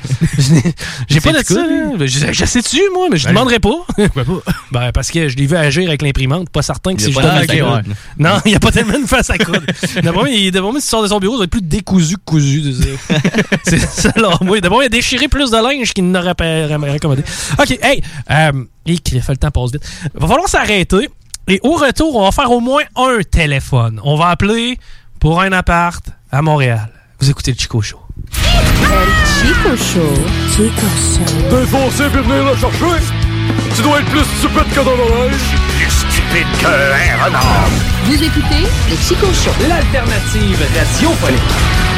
J'ai 1.09 1.20
pas 1.20 1.32
de 1.32 1.43
ça. 1.44 1.55
coudre, 1.62 2.06
je 2.06 2.44
sais-tu, 2.47 2.81
moi, 2.94 3.09
mais 3.10 3.19
je 3.19 3.24
Ben, 3.27 3.32
demanderai 3.35 3.59
pas. 3.59 3.70
Pourquoi 3.97 4.24
pas? 4.24 4.52
Ben, 4.79 4.93
parce 4.93 5.11
que 5.11 5.29
je 5.29 5.37
l'ai 5.37 5.47
vu 5.47 5.57
agir 5.57 5.89
avec 5.89 6.03
l'imprimante. 6.03 6.51
Pas 6.51 6.63
certain 6.63 6.95
que 6.95 7.03
c'est 7.03 7.09
a 7.19 7.41
juste 7.41 7.51
de 7.51 7.61
coudre. 7.61 7.95
Non, 8.17 8.41
il 8.45 8.51
n'y 8.51 8.57
a 8.57 8.61
pas 8.61 8.71
tellement 8.71 8.99
de 8.99 9.07
face 9.07 9.29
à 9.31 9.37
coudre. 9.37 9.63
D'abord, 10.03 10.29
il, 10.29 10.53
d'abord, 10.53 10.73
si 10.77 10.83
tu 10.83 10.87
sors 10.87 11.03
de 11.03 11.09
son 11.09 11.19
bureau, 11.19 11.35
il 11.35 11.39
va 11.39 11.45
être 11.45 11.51
plus 11.51 11.63
décousu 11.63 12.17
que 12.17 12.23
cousu. 12.25 12.63
tu 12.63 12.73
sais. 12.75 13.21
c'est 13.65 13.81
ça, 13.81 14.13
alors, 14.15 14.43
moi. 14.45 14.61
D'abord, 14.61 14.83
il 14.83 14.87
a 14.87 14.89
déchiré 14.89 15.27
plus 15.27 15.51
de 15.51 15.57
linge 15.57 15.93
qu'il 15.93 16.09
n'aurait 16.09 16.35
pas 16.35 16.67
recommandé. 16.67 17.23
OK, 17.59 17.79
hey, 17.83 18.03
euh, 18.31 18.65
et 18.87 18.99
qu'il 18.99 19.21
fait 19.21 19.33
le 19.33 19.39
temps 19.39 19.51
passe 19.51 19.73
vite. 19.73 19.83
Va 20.15 20.29
falloir 20.29 20.49
s'arrêter. 20.49 21.09
Et 21.49 21.59
au 21.63 21.73
retour, 21.73 22.15
on 22.15 22.25
va 22.25 22.31
faire 22.31 22.51
au 22.51 22.61
moins 22.61 22.83
un 22.95 23.19
téléphone. 23.29 24.01
On 24.05 24.17
va 24.17 24.29
appeler 24.29 24.79
pour 25.19 25.41
un 25.41 25.51
appart 25.53 26.05
à 26.31 26.43
Montréal. 26.43 26.91
Vous 27.21 27.29
écoutez 27.29 27.53
le 27.53 27.59
Chico 27.59 27.83
Show. 27.83 28.01
Chico 28.33 29.77
Show. 29.77 30.15
Chico 30.51 30.87
Show. 30.87 31.49
Défoncé 31.51 32.05
puis 32.13 32.23
venir 32.23 32.45
le 32.45 32.57
chercher. 32.57 33.28
Tu 33.75 33.83
dois 33.83 34.01
être 34.01 34.11
plus 34.11 34.25
stupide 34.39 34.69
que 34.73 34.81
dans 34.81 34.97
l'oreille. 34.97 35.31
Plus 35.77 35.91
stupide 35.91 36.47
qu'un 36.59 37.25
renard. 37.25 37.69
Vous 38.05 38.23
écoutez 38.23 38.66
le 38.91 38.97
Chico 38.97 39.27
Show. 39.33 39.53
L'alternative 39.69 40.59
radiophonique. 40.77 41.98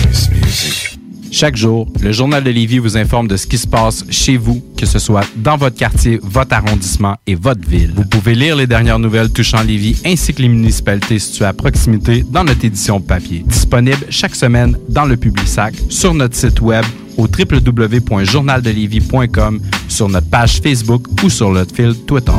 Chaque 1.41 1.57
jour, 1.57 1.87
le 1.99 2.11
Journal 2.11 2.43
de 2.43 2.51
Lévis 2.51 2.77
vous 2.77 2.97
informe 2.97 3.27
de 3.27 3.35
ce 3.35 3.47
qui 3.47 3.57
se 3.57 3.65
passe 3.65 4.05
chez 4.11 4.37
vous, 4.37 4.63
que 4.77 4.85
ce 4.85 4.99
soit 4.99 5.25
dans 5.37 5.57
votre 5.57 5.75
quartier, 5.75 6.19
votre 6.21 6.53
arrondissement 6.53 7.15
et 7.25 7.33
votre 7.33 7.67
ville. 7.67 7.93
Vous 7.95 8.05
pouvez 8.05 8.35
lire 8.35 8.55
les 8.55 8.67
dernières 8.67 8.99
nouvelles 8.99 9.31
touchant 9.31 9.63
Lévis 9.63 9.99
ainsi 10.05 10.35
que 10.35 10.43
les 10.43 10.49
municipalités 10.49 11.17
situées 11.17 11.45
à 11.45 11.53
proximité 11.53 12.23
dans 12.29 12.43
notre 12.43 12.63
édition 12.63 13.01
papier. 13.01 13.43
Disponible 13.47 14.05
chaque 14.11 14.35
semaine 14.35 14.77
dans 14.87 15.05
le 15.05 15.17
Publisac, 15.17 15.73
sur 15.89 16.13
notre 16.13 16.35
site 16.35 16.61
web 16.61 16.85
au 17.17 17.23
www.journaldelévis.com, 17.23 19.61
sur 19.87 20.09
notre 20.09 20.29
page 20.29 20.61
Facebook 20.61 21.07
ou 21.23 21.29
sur 21.31 21.49
notre 21.49 21.75
fil 21.75 21.95
Twitter. 22.05 22.33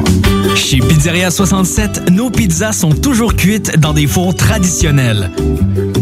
Chez 0.54 0.78
Pizzeria 0.78 1.32
67, 1.32 2.08
nos 2.12 2.30
pizzas 2.30 2.72
sont 2.72 2.92
toujours 2.92 3.34
cuites 3.34 3.80
dans 3.80 3.94
des 3.94 4.06
fours 4.06 4.36
traditionnels. 4.36 5.32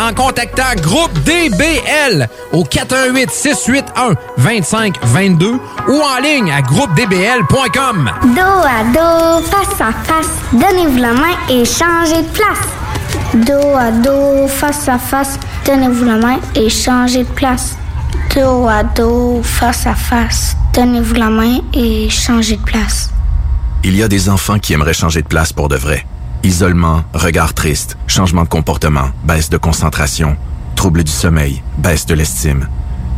en 0.00 0.14
contactant 0.14 0.74
Groupe 0.80 1.12
DBL 1.24 2.28
au 2.52 2.64
418 2.64 3.30
681 3.30 4.14
2522 4.38 5.52
ou 5.88 6.02
en 6.02 6.20
ligne 6.22 6.50
à 6.52 6.62
groupedbl.com. 6.62 8.10
Dos 8.34 8.40
à 8.40 8.84
dos, 8.92 9.44
face 9.46 9.80
à 9.80 9.92
face, 9.92 10.28
donnez-vous 10.52 10.98
la 10.98 11.12
main 11.12 11.36
et 11.50 11.64
changez 11.64 12.22
de 12.22 12.28
place. 12.28 12.68
Dos 13.34 13.76
à 13.76 13.90
dos, 13.90 14.48
face 14.48 14.88
à 14.88 14.98
face, 14.98 15.38
donnez-vous 15.66 16.04
la 16.04 16.16
main 16.16 16.38
et 16.54 16.68
changez 16.68 17.24
de 17.24 17.30
place. 17.30 17.76
Dos 18.34 18.66
à 18.68 18.82
dos, 18.82 19.42
face 19.42 19.86
à 19.86 19.94
face, 19.94 20.56
donnez-vous 20.72 21.14
la 21.14 21.30
main 21.30 21.58
et 21.72 22.08
changez 22.10 22.56
de 22.56 22.62
place. 22.62 23.10
Il 23.82 23.96
y 23.96 24.02
a 24.02 24.08
des 24.08 24.28
enfants 24.28 24.58
qui 24.58 24.72
aimeraient 24.72 24.94
changer 24.94 25.22
de 25.22 25.28
place 25.28 25.52
pour 25.52 25.68
de 25.68 25.76
vrai. 25.76 26.06
Isolement, 26.44 27.04
regard 27.14 27.54
triste, 27.54 27.96
changement 28.06 28.42
de 28.42 28.48
comportement, 28.48 29.08
baisse 29.24 29.48
de 29.48 29.56
concentration, 29.56 30.36
trouble 30.76 31.02
du 31.02 31.10
sommeil, 31.10 31.62
baisse 31.78 32.04
de 32.04 32.12
l'estime. 32.12 32.68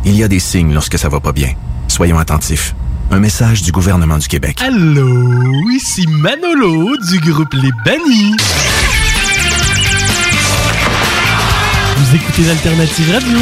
Il 0.05 0.15
y 0.15 0.23
a 0.23 0.29
des 0.29 0.39
signes 0.39 0.73
lorsque 0.73 0.97
ça 0.97 1.09
va 1.09 1.19
pas 1.19 1.33
bien. 1.33 1.51
Soyons 1.89 2.19
attentifs. 2.19 2.73
Un 3.11 3.19
message 3.19 3.63
du 3.63 3.73
gouvernement 3.73 4.17
du 4.17 4.29
Québec. 4.29 4.57
Allô, 4.65 5.69
ici 5.71 6.07
Manolo 6.07 6.95
du 6.95 7.19
groupe 7.19 7.53
Les 7.55 7.71
Bannis. 7.83 8.37
Vous 11.97 12.15
écoutez 12.15 12.43
l'Alternative 12.43 13.11
Radio. 13.11 13.39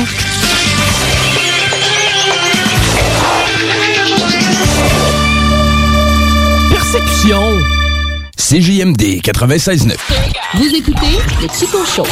Persécution. 6.72 7.65
CJMD 8.48 9.22
96.9. 9.24 9.96
Vous 10.54 10.68
écoutez 10.76 11.18
le 11.42 11.48
Chico 11.52 11.84
Show. 11.84 12.06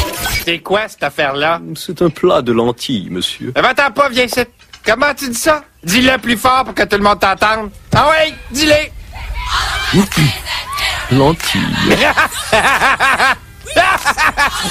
C'est 0.44 0.58
quoi 0.58 0.88
cette 0.88 1.04
affaire-là? 1.04 1.60
C'est 1.76 2.02
un 2.02 2.10
plat 2.10 2.42
de 2.42 2.50
lentilles, 2.50 3.08
monsieur. 3.08 3.52
Eh, 3.56 3.60
Va-t'en 3.60 3.92
pas, 3.92 4.08
viens 4.08 4.24
ici. 4.24 4.40
Comment 4.84 5.14
tu 5.16 5.28
dis 5.28 5.38
ça? 5.38 5.62
Dis-le 5.84 6.18
plus 6.18 6.36
fort 6.36 6.64
pour 6.64 6.74
que 6.74 6.82
tout 6.82 6.96
le 6.96 7.04
monde 7.04 7.20
t'entende. 7.20 7.70
Ah 7.94 8.08
oui, 8.10 8.34
dis-le. 8.50 8.74
lentilles. 11.12 11.62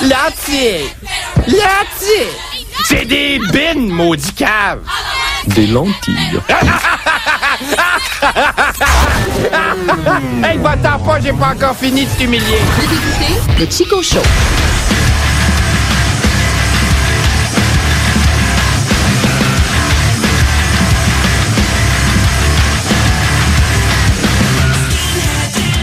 Lentilles. 0.01 0.89
Lentilles. 1.47 2.33
C'est 2.83 3.05
des 3.05 3.39
bines, 3.53 3.87
maudit 3.87 4.33
cave. 4.33 4.81
Des 5.47 5.67
lentilles. 5.67 6.41
hey, 10.43 10.57
va-t'en 10.57 10.99
pas, 10.99 11.19
j'ai 11.19 11.33
pas 11.33 11.53
encore 11.53 11.75
fini 11.75 12.05
de 12.05 12.11
t'humilier. 12.11 12.59
Vous 12.77 13.59
le 13.59 13.69
Chico 13.69 14.01
Show. 14.01 14.21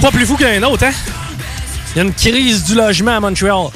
Pas 0.01 0.11
plus 0.11 0.25
fou 0.25 0.37
qu'un 0.37 0.63
autre, 0.63 0.85
hein? 0.85 0.93
Il 1.95 1.99
y 1.99 2.01
a 2.01 2.05
une 2.05 2.15
crise 2.15 2.65
du 2.65 2.75
logement 2.75 3.17
à 3.17 3.21
Montréal. 3.21 3.69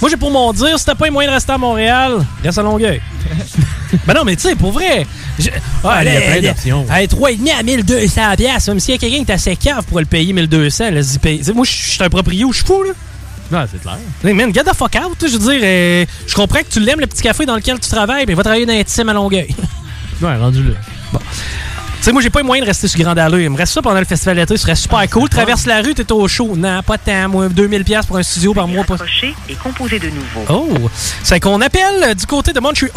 Moi, 0.00 0.10
j'ai 0.10 0.16
pour 0.16 0.30
mon 0.30 0.52
dire, 0.52 0.78
si 0.78 0.84
t'as 0.84 0.94
pas 0.94 1.06
les 1.06 1.10
moyens 1.10 1.30
de 1.30 1.34
rester 1.36 1.52
à 1.52 1.58
Montréal, 1.58 2.24
reste 2.44 2.58
à 2.58 2.62
Longueuil. 2.62 3.00
ben 4.06 4.14
non, 4.14 4.24
mais 4.24 4.36
tu 4.36 4.42
sais, 4.42 4.54
pour 4.54 4.72
vrai. 4.72 5.06
Je- 5.40 5.50
Ah, 5.84 6.02
il 6.02 6.06
y 6.06 6.10
a 6.10 6.14
là, 6.14 6.20
plein 6.26 6.40
là, 6.40 6.48
d'options. 6.52 6.86
Hey, 6.90 7.08
3,5 7.08 7.50
à 7.58 7.62
1200 7.62 8.36
piastres. 8.36 8.68
Même 8.70 8.80
s'il 8.80 8.94
y 8.94 8.96
a 8.96 8.98
quelqu'un 8.98 9.24
qui 9.24 9.30
est 9.30 9.34
assez 9.34 9.56
cave 9.56 9.84
pour 9.84 9.98
le 10.00 10.06
payer 10.06 10.32
1200, 10.32 10.90
laisse-y 10.90 11.18
payer. 11.18 11.38
Tu 11.38 11.44
sais, 11.44 11.52
moi, 11.52 11.64
je 11.64 11.70
suis 11.72 12.02
un 12.02 12.08
proprio, 12.08 12.50
je 12.52 12.56
suis 12.58 12.66
fou, 12.66 12.82
là. 12.82 12.92
Non, 13.52 13.66
c'est 13.70 13.80
clair. 13.82 13.98
Hey, 14.24 14.32
man, 14.32 14.54
get 14.54 14.62
the 14.64 14.74
fuck 14.74 14.94
out. 14.96 15.16
tu 15.18 15.26
sais, 15.26 15.32
Je 15.32 15.38
veux 15.38 15.52
dire, 15.52 15.60
euh, 15.64 16.04
je 16.26 16.34
comprends 16.34 16.60
que 16.60 16.68
tu 16.70 16.78
l'aimes, 16.80 17.00
le 17.00 17.06
petit 17.06 17.22
café 17.22 17.46
dans 17.46 17.56
lequel 17.56 17.80
tu 17.80 17.88
travailles, 17.90 18.24
mais 18.28 18.34
va 18.34 18.42
travailler 18.44 18.66
dans 18.66 18.72
un 18.74 18.84
team 18.84 19.08
à 19.08 19.12
Longueuil. 19.12 19.54
Ouais, 20.22 20.36
rendu 20.36 20.62
là. 20.62 20.74
Tu 21.18 21.18
sais, 22.02 22.12
moi, 22.12 22.20
j'ai 22.20 22.28
pas 22.30 22.40
les 22.40 22.46
moyens 22.46 22.66
de 22.66 22.70
rester 22.70 22.88
sur 22.88 23.00
Grande 23.00 23.18
Allée. 23.18 23.44
Il 23.44 23.50
me 23.50 23.56
reste 23.56 23.72
ça 23.72 23.80
pendant 23.82 23.98
le 23.98 24.04
festival 24.04 24.36
d'été. 24.36 24.54
Ce 24.56 24.62
serait 24.62 24.74
super 24.74 25.08
cool. 25.10 25.28
Traverse 25.30 25.64
la 25.66 25.80
rue, 25.82 25.94
t'es 25.94 26.10
au 26.12 26.28
show. 26.28 26.54
Non, 26.56 26.82
pas 26.82 26.98
tant. 26.98 27.28
Moi, 27.30 27.48
2000$ 27.48 27.84
piastres 27.84 28.08
pour 28.08 28.16
un 28.18 28.22
studio 28.22 28.52
par 28.52 28.68
mois. 28.68 28.84
Pas... 28.84 28.96
et 29.48 29.54
composé 29.54 29.98
de 29.98 30.08
nouveau. 30.10 30.44
Oh! 30.50 30.90
C'est 31.22 31.40
qu'on 31.40 31.60
appelle 31.62 32.02
euh, 32.04 32.14
du 32.14 32.26
côté 32.26 32.52
de 32.52 32.60
Montreal. 32.60 32.90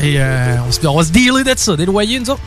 Et 0.00 0.14
euh, 0.20 0.56
on, 0.66 0.72
se, 0.72 0.86
on 0.86 0.96
va 0.96 1.04
se 1.04 1.10
dealer 1.12 1.44
de 1.44 1.52
ça, 1.56 1.76
des 1.76 1.86
loyers, 1.86 2.18
nous 2.20 2.30
autres. 2.30 2.40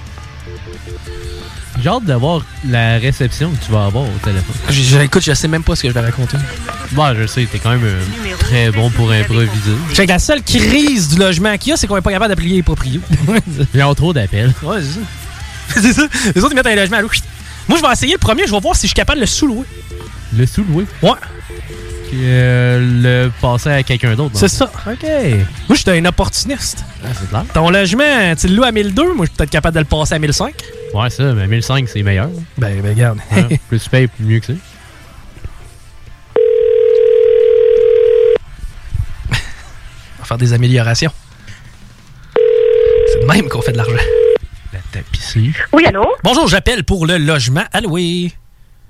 J'ai 1.81 1.87
hâte 1.89 2.03
de 2.03 2.13
voir 2.13 2.41
la 2.67 2.97
réception 2.97 3.51
que 3.51 3.65
tu 3.65 3.71
vas 3.71 3.85
avoir 3.85 4.03
au 4.03 4.17
téléphone. 4.23 4.55
J'ai- 4.69 4.83
j'ai- 4.83 5.03
écoute, 5.03 5.23
je 5.23 5.33
sais 5.33 5.47
même 5.47 5.63
pas 5.63 5.75
ce 5.77 5.83
que 5.83 5.87
je 5.87 5.93
vais 5.93 6.01
raconter. 6.01 6.35
Bon, 6.91 7.15
je 7.15 7.25
sais, 7.25 7.45
t'es 7.49 7.57
quand 7.59 7.69
même 7.69 7.83
euh, 7.85 8.01
très 8.39 8.69
bon 8.71 8.89
pour 8.89 9.09
improviser. 9.11 9.49
Fait 9.93 10.05
que 10.05 10.11
la 10.11 10.19
seule 10.19 10.43
crise 10.43 11.09
du 11.09 11.19
logement 11.19 11.57
qu'il 11.57 11.69
y 11.69 11.73
a, 11.73 11.77
c'est 11.77 11.87
qu'on 11.87 11.95
est 11.95 12.01
pas 12.01 12.11
capable 12.11 12.35
d'appeler 12.35 12.49
les 12.55 12.63
proprios. 12.63 12.99
Ils 13.73 13.83
ont 13.83 13.95
trop 13.95 14.11
d'appels. 14.11 14.53
Ouais, 14.61 14.79
c'est 14.81 15.81
ça. 15.81 15.81
c'est 15.81 15.93
ça. 15.93 16.07
Les 16.35 16.41
autres, 16.43 16.51
ils 16.51 16.55
mettent 16.55 16.67
un 16.67 16.75
logement 16.75 16.97
à 16.97 17.01
louer. 17.01 17.11
Moi, 17.69 17.77
je 17.77 17.85
vais 17.85 17.93
essayer 17.93 18.13
le 18.13 18.17
premier, 18.19 18.45
je 18.47 18.51
vais 18.51 18.59
voir 18.59 18.75
si 18.75 18.81
je 18.81 18.87
suis 18.87 18.95
capable 18.95 19.17
de 19.19 19.23
le 19.23 19.27
sous-louer. 19.27 19.65
Le 20.35 20.45
sous-louer? 20.45 20.85
Ouais. 21.01 21.11
Puis, 22.09 22.21
euh, 22.23 22.79
le 22.79 23.31
passer 23.39 23.69
à 23.69 23.83
quelqu'un 23.83 24.15
d'autre. 24.15 24.31
C'est 24.35 24.47
ça. 24.47 24.65
OK. 24.65 25.03
Moi, 25.03 25.45
je 25.69 25.75
suis 25.75 25.91
un 25.91 26.05
opportuniste. 26.05 26.83
Ah, 27.03 27.09
c'est 27.13 27.29
clair. 27.29 27.45
Ton 27.53 27.69
logement, 27.69 28.35
tu 28.35 28.47
le 28.47 28.55
loues 28.55 28.63
à 28.63 28.71
1002, 28.71 29.13
moi, 29.13 29.25
je 29.25 29.29
suis 29.29 29.37
peut-être 29.37 29.51
capable 29.51 29.75
de 29.75 29.81
le 29.81 29.85
passer 29.85 30.15
à 30.15 30.19
1005. 30.19 30.55
Ouais, 30.95 31.09
ça, 31.11 31.33
mais 31.33 31.45
1005, 31.47 31.87
c'est 31.87 32.01
meilleur. 32.01 32.29
Ben, 32.57 32.81
ben 32.81 32.89
regarde. 32.89 33.19
Ouais, 33.31 33.59
plus 33.69 33.79
tu 33.79 33.89
payes, 33.91 34.07
plus 34.07 34.25
mieux 34.25 34.39
que 34.39 34.47
ça. 34.47 34.53
On 39.29 39.33
va 40.19 40.25
faire 40.25 40.37
des 40.39 40.53
améliorations. 40.53 41.11
C'est 43.13 43.21
de 43.21 43.25
même 43.27 43.49
qu'on 43.49 43.61
fait 43.61 43.71
de 43.71 43.77
l'argent. 43.77 43.93
La 44.73 44.79
tapisserie. 44.91 45.53
Oui, 45.73 45.85
allô? 45.85 46.07
Bonjour, 46.23 46.47
j'appelle 46.47 46.83
pour 46.83 47.05
le 47.05 47.19
logement 47.19 47.65
à 47.71 47.81
louer. 47.81 48.31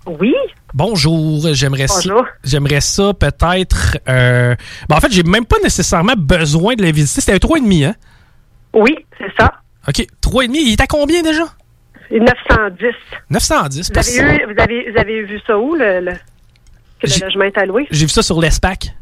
Oui. 0.06 0.34
Bonjour, 0.74 1.48
j'aimerais 1.54 1.88
ça. 1.88 2.12
J'aimerais 2.44 2.82
ça 2.82 3.14
peut-être. 3.14 3.98
euh, 4.08 4.56
ben, 4.88 4.96
en 4.96 5.00
fait, 5.00 5.12
j'ai 5.12 5.24
même 5.24 5.46
pas 5.46 5.58
nécessairement 5.64 6.14
besoin 6.18 6.76
de 6.76 6.84
le 6.84 6.92
visiter. 6.92 7.22
C'était 7.22 7.34
un 7.34 7.38
3,5, 7.50 7.86
hein? 7.86 7.96
Oui, 8.74 8.96
c'est 9.18 9.32
ça. 9.40 9.52
OK, 9.88 10.06
3,5. 10.22 10.50
Il 10.56 10.72
est 10.74 10.82
à 10.82 10.88
combien 10.88 11.22
déjà? 11.22 11.44
910. 12.12 12.88
910. 13.30 13.92
Vous 13.92 13.98
avez, 14.00 14.18
eu, 14.18 14.54
vous, 14.54 14.62
avez, 14.62 14.92
vous 14.92 14.98
avez 14.98 15.24
vu 15.24 15.40
ça 15.46 15.58
où, 15.60 15.76
le, 15.76 16.00
le- 16.02 16.12
que 17.02 17.08
le 17.08 17.26
logement 17.26 17.44
est 17.46 17.58
alloué? 17.58 17.88
J'ai 17.92 18.06
vu 18.06 18.10
ça 18.12 18.22
sur 18.24 18.40
l'ESPAC. 18.42 18.96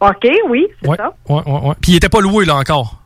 OK, 0.00 0.26
oui, 0.48 0.66
c'est 0.82 0.88
Ouais, 0.88 0.96
ça. 0.96 1.12
ouais, 1.28 1.42
ouais, 1.46 1.60
ouais. 1.68 1.74
Puis 1.80 1.92
il 1.92 1.96
était 1.96 2.08
pas 2.08 2.20
loué, 2.20 2.46
là, 2.46 2.56
encore. 2.56 2.99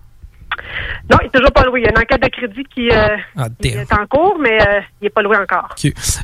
Non, 1.11 1.19
il 1.23 1.27
est 1.27 1.31
toujours 1.31 1.53
pas 1.53 1.65
loué. 1.65 1.81
Il 1.81 1.85
y 1.85 1.87
a 1.87 1.91
une 1.91 1.99
enquête 1.99 2.23
de 2.23 2.29
crédit 2.29 2.65
qui, 2.75 2.91
euh, 2.91 3.17
Ah, 3.37 3.49
qui 3.61 3.69
est 3.69 3.93
en 3.93 4.07
cours, 4.07 4.39
mais 4.41 4.61
euh, 4.61 4.81
il 5.01 5.05
n'est 5.05 5.11
pas 5.11 5.23
loué 5.23 5.37
encore. 5.37 5.75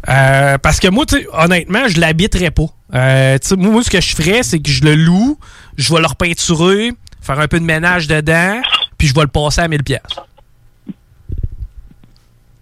Euh, 0.08 0.58
parce 0.58 0.80
que 0.80 0.88
moi, 0.88 1.04
honnêtement, 1.32 1.88
je 1.88 2.00
l'habiterais 2.00 2.50
pas. 2.50 2.66
Moi, 2.92 3.70
moi, 3.70 3.82
ce 3.82 3.90
que 3.90 4.00
je 4.00 4.14
ferais, 4.16 4.42
c'est 4.42 4.60
que 4.60 4.70
je 4.70 4.84
le 4.84 4.94
loue, 4.94 5.38
je 5.76 5.92
vais 5.92 6.00
le 6.00 6.06
repeinturer, 6.06 6.92
faire 7.20 7.38
un 7.38 7.48
peu 7.48 7.60
de 7.60 7.64
ménage 7.64 8.06
dedans, 8.06 8.60
puis 8.96 9.08
je 9.08 9.14
vais 9.14 9.22
le 9.22 9.28
passer 9.28 9.60
à 9.60 9.68
1000 9.68 9.82
pièces. 9.82 10.00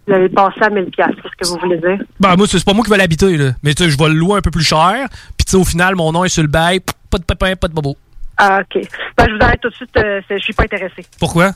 Vous 0.07 0.15
avez 0.15 0.29
passé 0.31 0.63
à 0.63 0.71
1000 0.71 0.87
pièces, 0.87 1.11
c'est 1.23 1.29
ce 1.29 1.37
que 1.37 1.55
vous 1.55 1.61
voulez 1.61 1.79
dire? 1.79 1.99
Ben, 2.19 2.35
moi, 2.37 2.47
c'est 2.49 2.65
pas 2.65 2.73
moi 2.73 2.83
qui 2.83 2.91
vais 2.91 2.97
l'habiter, 2.97 3.37
là. 3.37 3.53
Mais 3.63 3.73
je 3.79 3.97
vais 3.97 4.09
le 4.09 4.15
louer 4.15 4.39
un 4.39 4.41
peu 4.41 4.51
plus 4.51 4.65
cher, 4.65 5.07
puis 5.37 5.45
tu 5.45 5.51
sais, 5.51 5.57
au 5.57 5.65
final, 5.65 5.95
mon 5.97 6.13
nom 6.13 6.25
est 6.25 6.31
sur 6.31 6.43
le 6.43 6.49
bail, 6.49 6.81
pas 7.11 7.19
de 7.19 7.25
pépin, 7.25 7.55
pas 7.57 7.69
de 7.69 7.75
bobo. 7.75 7.97
Ah, 8.39 8.61
OK. 8.63 8.83
Ben, 9.17 9.27
je 9.29 9.35
vous 9.35 9.43
arrête 9.43 9.61
tout 9.61 9.69
de 9.69 9.75
suite. 9.75 9.97
euh, 9.97 10.21
c'est- 10.29 10.39
je 10.39 10.45
suis 10.45 10.53
pas 10.55 10.63
intéressée. 10.65 11.05
Pourquoi? 11.19 11.53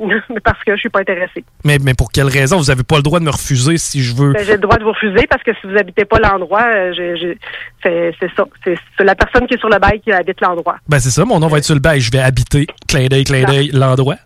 Mais 0.00 0.40
parce 0.44 0.62
que 0.64 0.74
je 0.74 0.80
suis 0.80 0.88
pas 0.88 1.00
intéressée. 1.00 1.44
Mais, 1.64 1.78
mais 1.78 1.92
pour 1.94 2.10
quelle 2.12 2.28
raison? 2.28 2.56
Vous 2.58 2.70
avez 2.70 2.84
pas 2.84 2.96
le 2.96 3.02
droit 3.02 3.18
de 3.20 3.24
me 3.24 3.30
refuser 3.30 3.76
si 3.78 4.02
je 4.02 4.14
veux. 4.14 4.32
Ben, 4.32 4.44
j'ai 4.44 4.52
le 4.52 4.58
droit 4.58 4.76
de 4.78 4.82
vous 4.84 4.92
refuser 4.92 5.26
parce 5.28 5.42
que 5.42 5.52
si 5.60 5.66
vous 5.66 5.76
habitez 5.78 6.04
pas 6.06 6.18
l'endroit, 6.18 6.64
euh, 6.74 7.34
c'est 7.82 8.12
c'est 8.18 8.30
ça. 8.36 8.44
C'est 8.64 9.04
la 9.04 9.14
personne 9.14 9.46
qui 9.46 9.54
est 9.54 9.58
sur 9.58 9.68
le 9.68 9.78
bail 9.78 10.00
qui 10.00 10.10
habite 10.12 10.40
l'endroit. 10.40 10.76
Ben 10.88 10.98
c'est 10.98 11.10
ça, 11.10 11.24
mon 11.24 11.38
nom 11.38 11.48
va 11.48 11.58
être 11.58 11.64
sur 11.64 11.74
le 11.74 11.80
bail. 11.80 12.00
Je 12.00 12.10
vais 12.10 12.18
habiter, 12.20 12.66
clin 12.88 13.06
d'œil, 13.08 13.24
clin 13.24 13.44
d'œil, 13.44 13.68
l'endroit. 13.72 14.16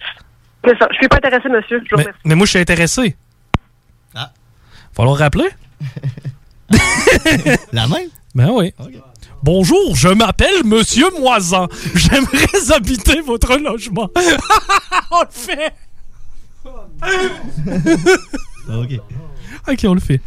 C'est 0.65 0.79
ça. 0.79 0.87
Je 0.93 0.97
suis 0.97 1.09
pas 1.09 1.17
intéressée, 1.17 1.49
monsieur. 1.49 1.79
Je 1.85 1.91
vous 1.91 1.97
Mais, 1.97 2.03
remercie. 2.05 2.21
mais 2.25 2.35
moi, 2.37 2.47
je 2.47 2.51
suis 2.51 2.59
intéressé. 2.61 3.17
Ah. 4.15 4.31
Falloir 4.95 5.17
rappeler? 5.19 5.49
La 7.73 7.87
même? 7.89 8.09
Ben 8.35 8.51
oui. 8.53 8.73
Bonjour, 9.45 9.95
je 9.95 10.09
m'appelle 10.09 10.65
Monsieur 10.65 11.05
Moisan. 11.21 11.69
J'aimerais 11.95 12.73
habiter 12.75 13.21
votre 13.21 13.59
logement. 13.59 14.09
on 15.11 15.21
le 15.21 15.29
fait. 15.31 15.75
OK. 18.71 19.01
Ok, 19.69 19.85
on 19.85 19.93
le 19.93 20.01
fait. 20.01 20.23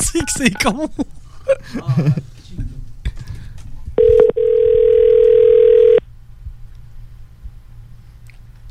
c'est 0.00 0.20
que 0.24 0.32
c'est 0.34 0.62
con. 0.62 0.88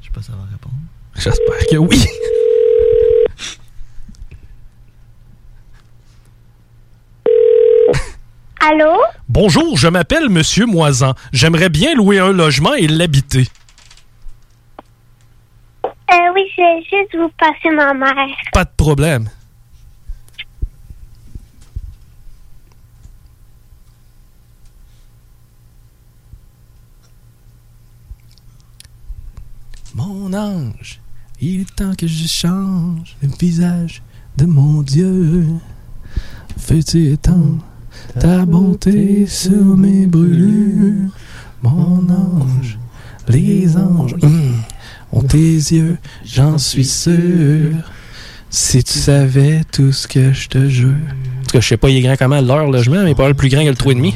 Je 0.01 0.05
sais 0.05 0.11
pas 0.11 0.21
si 0.21 0.25
ça 0.25 0.33
va 0.33 0.45
répondre. 0.49 0.73
J'espère 1.13 1.67
que 1.69 1.77
oui. 1.77 2.03
Allô? 8.69 8.97
Bonjour, 9.29 9.77
je 9.77 9.87
m'appelle 9.87 10.27
Monsieur 10.27 10.65
Moisan. 10.65 11.13
J'aimerais 11.31 11.69
bien 11.69 11.95
louer 11.95 12.19
un 12.19 12.33
logement 12.33 12.73
et 12.73 12.87
l'habiter. 12.87 13.47
Euh, 15.85 15.89
oui, 16.35 16.41
je 16.57 16.61
vais 16.61 16.81
juste 16.81 17.15
vous 17.15 17.31
passer 17.37 17.73
ma 17.73 17.93
mère. 17.93 18.27
Pas 18.51 18.65
de 18.65 18.71
problème. 18.75 19.29
Mon 29.95 30.33
ange, 30.33 30.99
il 31.39 31.61
est 31.61 31.75
temps 31.75 31.95
que 31.95 32.05
je 32.05 32.27
change 32.27 33.15
le 33.21 33.29
visage 33.39 34.01
de 34.35 34.45
mon 34.45 34.81
Dieu. 34.81 35.45
Fais-tu 36.57 37.13
étendre 37.13 37.63
ta 38.19 38.45
bonté 38.45 39.25
sur 39.27 39.77
mes 39.77 40.05
brûlures? 40.05 41.09
Mon 41.63 42.07
ange, 42.09 42.77
les 43.27 43.75
anges 43.77 44.15
hum, 44.21 44.53
ont 45.11 45.21
tes 45.21 45.37
yeux, 45.39 45.97
j'en 46.25 46.57
suis 46.57 46.85
sûr. 46.85 47.71
Si 48.49 48.83
tu 48.83 48.97
savais 48.97 49.61
tout 49.71 49.91
ce 49.91 50.07
que 50.07 50.31
je 50.31 50.47
te 50.47 50.69
jure. 50.69 50.89
En 50.91 51.43
tout 51.43 51.51
cas, 51.51 51.59
je 51.59 51.67
sais 51.67 51.77
pas, 51.77 51.89
il 51.89 51.97
est 51.97 52.01
grand 52.01 52.15
comment 52.17 52.39
leur 52.39 52.71
logement, 52.71 53.03
mais 53.03 53.13
pas 53.13 53.23
mal 53.23 53.35
plus 53.35 53.49
grand 53.49 53.63
que 53.63 53.69
le 53.69 53.73
3,5. 53.73 54.13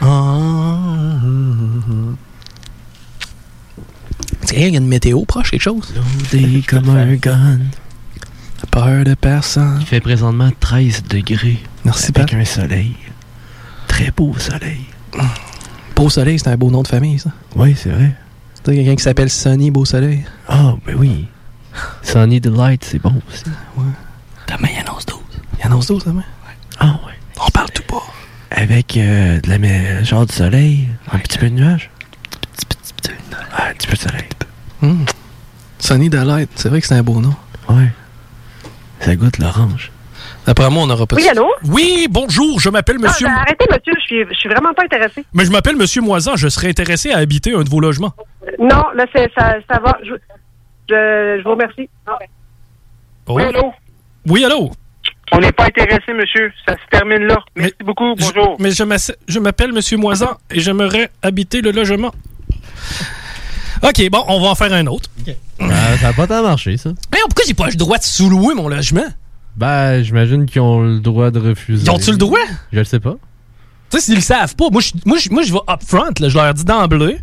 Ah. 0.00 0.84
Tiens, 4.46 4.66
il 4.68 4.72
y 4.72 4.76
a 4.76 4.78
une 4.78 4.86
météo 4.86 5.24
proche, 5.24 5.50
quelque 5.50 5.62
chose. 5.62 5.92
Peur 8.70 9.04
de 9.04 9.14
personne. 9.14 9.78
Il 9.80 9.86
fait 9.86 10.00
présentement 10.00 10.50
13 10.58 11.04
degrés. 11.04 11.62
Merci, 11.84 12.12
Avec 12.14 12.34
un 12.34 12.44
soleil. 12.44 12.96
Très 13.86 14.10
beau 14.10 14.34
soleil. 14.38 14.86
Beau 15.94 16.10
Soleil, 16.10 16.38
c'est 16.38 16.48
un 16.48 16.56
beau 16.56 16.70
nom 16.70 16.82
de 16.82 16.88
famille, 16.88 17.18
ça. 17.18 17.30
Oui, 17.54 17.76
c'est 17.76 17.90
vrai. 17.90 18.16
Tu 18.64 18.72
quelqu'un 18.72 18.96
qui 18.96 19.02
s'appelle 19.02 19.30
Sonny 19.30 19.70
Beau 19.70 19.84
Soleil. 19.84 20.24
Ah, 20.48 20.74
ben 20.84 20.96
oui. 20.98 21.28
Sunny 22.02 22.40
Delight, 22.40 22.84
c'est 22.84 22.98
bon 22.98 23.14
aussi. 23.28 23.44
Ouais. 23.76 23.84
Demain, 24.48 24.68
il 24.72 24.80
annonce 24.80 25.06
12. 25.06 25.18
Il 25.58 25.66
annonce 25.66 25.86
12 25.86 26.04
demain? 26.04 26.24
Ah, 26.80 26.98
ouais. 27.06 27.12
On 27.46 27.50
parle 27.50 27.70
tout 27.70 27.82
pas. 27.84 28.02
Avec 28.50 28.96
euh, 28.96 29.40
de 29.40 29.48
la, 29.48 29.58
mais, 29.58 30.04
genre 30.04 30.26
du 30.26 30.34
soleil, 30.34 30.88
un 31.12 31.18
petit 31.18 31.38
peu 31.38 31.48
de 31.48 31.54
nuage. 31.54 31.90
Ah, 33.52 33.68
un 33.70 33.74
petit 33.74 33.86
peu 33.86 33.94
de 33.94 34.00
soleil. 34.00 34.28
Hum. 34.82 35.04
Sonny 35.78 36.08
Delight, 36.08 36.50
c'est 36.56 36.68
vrai 36.68 36.80
que 36.80 36.86
c'est 36.86 36.94
un 36.94 37.02
beau 37.02 37.20
nom. 37.20 37.34
Ouais. 37.68 37.92
Ça 39.04 39.16
goûte 39.16 39.38
l'orange. 39.38 39.90
D'après 40.46 40.68
moi, 40.70 40.82
on 40.82 40.86
n'aura 40.86 41.06
pas 41.06 41.16
Oui, 41.16 41.28
allô? 41.28 41.46
Oui, 41.64 42.06
bonjour, 42.10 42.60
je 42.60 42.68
m'appelle 42.68 42.96
Ah, 43.00 43.06
Monsieur. 43.08 43.26
ben, 43.26 43.34
arrêtez, 43.34 43.64
monsieur. 43.70 43.92
Je 43.98 44.04
suis, 44.04 44.24
je 44.30 44.34
suis 44.34 44.48
vraiment 44.48 44.72
pas 44.74 44.84
intéressée. 44.84 45.24
Mais 45.32 45.44
je 45.44 45.50
m'appelle 45.50 45.76
Monsieur 45.76 46.02
Moisan, 46.02 46.36
je 46.36 46.48
serais 46.48 46.68
intéressé 46.68 47.12
à 47.12 47.18
habiter 47.18 47.54
un 47.54 47.62
de 47.62 47.68
vos 47.70 47.80
logements. 47.80 48.12
Non, 48.58 48.82
là, 48.94 49.06
c'est- 49.14 49.30
ça, 49.36 49.54
ça 49.70 49.78
va. 49.80 49.96
Je, 50.02 50.12
je, 50.88 51.38
je 51.38 51.42
vous 51.42 51.50
remercie. 51.50 51.88
Oh. 52.06 52.12
Oui, 53.36 53.42
allô? 53.42 53.72
Oui, 54.26 54.44
allô? 54.44 54.70
On 55.32 55.38
n'est 55.38 55.52
pas 55.52 55.64
intéressé, 55.64 56.12
monsieur. 56.12 56.52
Ça 56.66 56.74
se 56.74 56.86
termine 56.90 57.24
là. 57.26 57.38
Merci 57.56 57.74
beaucoup. 57.84 58.14
Bonjour. 58.14 58.56
Mais 58.60 58.70
je 58.70 58.84
m'ass- 58.84 59.14
je 59.26 59.38
m'appelle 59.38 59.72
Monsieur 59.72 59.96
Moisan 59.96 60.36
et 60.50 60.60
j'aimerais 60.60 61.10
habiter 61.22 61.62
le 61.62 61.70
logement. 61.72 62.12
OK, 63.82 64.08
bon, 64.10 64.24
on 64.28 64.40
va 64.40 64.48
en 64.48 64.54
faire 64.54 64.72
un 64.72 64.86
autre. 64.86 65.08
Ah, 65.60 65.96
ça 65.98 66.06
n'a 66.08 66.12
pas 66.12 66.26
tant 66.26 66.42
marché, 66.42 66.76
ça. 66.76 66.90
Mais 67.12 67.18
pourquoi 67.26 67.44
j'ai 67.46 67.54
pas 67.54 67.68
le 67.68 67.74
droit 67.74 67.98
de 67.98 68.02
sous-louer 68.02 68.54
mon 68.54 68.68
logement? 68.68 69.04
Ben, 69.56 70.02
j'imagine 70.02 70.46
qu'ils 70.46 70.60
ont 70.60 70.80
le 70.82 70.98
droit 71.00 71.30
de 71.30 71.38
refuser. 71.38 71.84
Ils 71.84 71.90
ont-tu 71.90 72.10
le 72.10 72.16
droit? 72.16 72.40
Je 72.72 72.78
le 72.78 72.84
sais 72.84 72.98
pas. 73.00 73.14
Tu 73.90 73.98
sais, 73.98 74.04
s'ils 74.06 74.14
le 74.16 74.20
savent 74.20 74.56
pas, 74.56 74.68
moi, 74.70 74.80
je, 74.82 74.92
moi, 75.06 75.18
vais 75.52 75.72
up 75.72 75.80
front, 75.86 76.10
là, 76.18 76.28
je 76.28 76.34
leur 76.36 76.52
dis 76.54 76.64
d'emblée. 76.64 77.18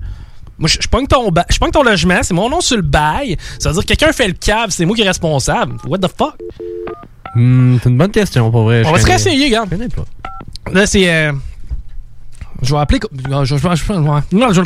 Moi, 0.58 0.70
je, 0.70 0.88
pogne 0.88 1.08
ton, 1.08 1.30
ba- 1.32 1.46
ton 1.72 1.84
logement, 1.84 2.20
c'est 2.22 2.34
mon 2.34 2.48
nom 2.50 2.62
sur 2.62 2.78
le 2.78 2.84
bail. 2.84 3.36
Ça 3.60 3.70
veut 3.70 3.74
dire 3.74 3.82
que 3.84 3.88
quelqu'un 3.88 4.14
fait 4.14 4.28
le 4.28 4.34
cave, 4.34 4.70
c'est 4.70 4.86
moi 4.86 4.96
qui 4.96 5.02
est 5.02 5.08
responsable. 5.08 5.76
What 5.86 5.98
the 5.98 6.08
fuck? 6.08 6.36
Hmm, 7.36 7.78
c'est 7.82 7.90
une 7.90 7.98
bonne 7.98 8.12
question, 8.12 8.50
pour 8.52 8.64
vrai. 8.64 8.84
On 8.86 8.92
va 8.92 9.00
se 9.00 9.06
réessayer, 9.08 9.46
regarde. 9.46 9.70
Je 9.72 9.76
connais 9.76 9.90
pas. 9.90 10.06
Là, 10.72 10.86
c'est. 10.86 11.12
euh, 11.14 11.34
je 12.62 12.74
vais 12.74 12.80
appeler. 12.80 13.00
Je, 13.12 13.44
je, 13.46 13.58
je, 13.58 13.76
je- 13.76 13.94
non, 13.94 14.24
je- 14.24 14.62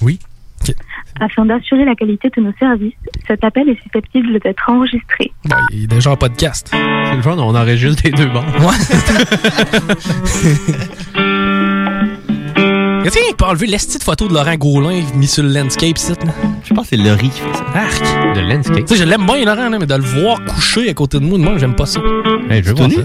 Oui. 0.00 0.18
Afin 1.20 1.46
d'assurer 1.46 1.84
la 1.84 1.94
qualité 1.94 2.30
de 2.36 2.42
nos 2.42 2.52
services, 2.58 2.94
cet 3.26 3.42
appel 3.42 3.68
est 3.68 3.82
susceptible 3.82 4.38
d'être 4.40 4.68
enregistré. 4.68 5.32
Bon, 5.44 5.56
il 5.72 5.84
est 5.84 5.86
déjà 5.86 6.10
en 6.10 6.16
podcast. 6.16 6.68
C'est 6.72 7.16
le 7.16 7.22
fun, 7.22 7.36
on 7.38 7.54
enregistre 7.54 8.02
les 8.04 8.10
deux 8.10 8.26
bancs. 8.26 8.44
Tiens, 13.08 13.22
il 13.30 13.36
peut 13.36 13.44
enlever 13.46 13.66
l'esti 13.66 13.98
de 13.98 14.02
photo 14.02 14.28
de 14.28 14.34
Laurent 14.34 14.56
Gaulin 14.56 15.00
mis 15.14 15.26
sur 15.26 15.42
le 15.42 15.48
landscape 15.50 15.96
site. 15.96 16.22
Là? 16.24 16.32
Je 16.64 16.74
pense 16.74 16.90
que 16.90 16.96
c'est 16.96 17.02
Laurie 17.02 17.30
qui 17.30 17.40
fait 17.40 17.54
ça. 17.54 17.64
Arc. 17.74 18.34
De 18.34 18.40
landscape. 18.40 18.84
Tu 18.84 18.94
sais, 18.94 18.96
je 18.96 19.08
l'aime 19.08 19.24
bien, 19.24 19.44
Laurent, 19.44 19.70
là, 19.70 19.78
mais 19.78 19.86
de 19.86 19.94
le 19.94 20.02
voir 20.02 20.44
coucher 20.44 20.90
à 20.90 20.94
côté 20.94 21.18
de 21.18 21.24
moi, 21.24 21.38
moi, 21.38 21.56
j'aime 21.56 21.76
pas 21.76 21.86
ça. 21.86 22.00
Hey, 22.50 22.62
je 22.62 22.68
veux 22.70 22.74
voir 22.74 22.90
ça. 22.90 23.00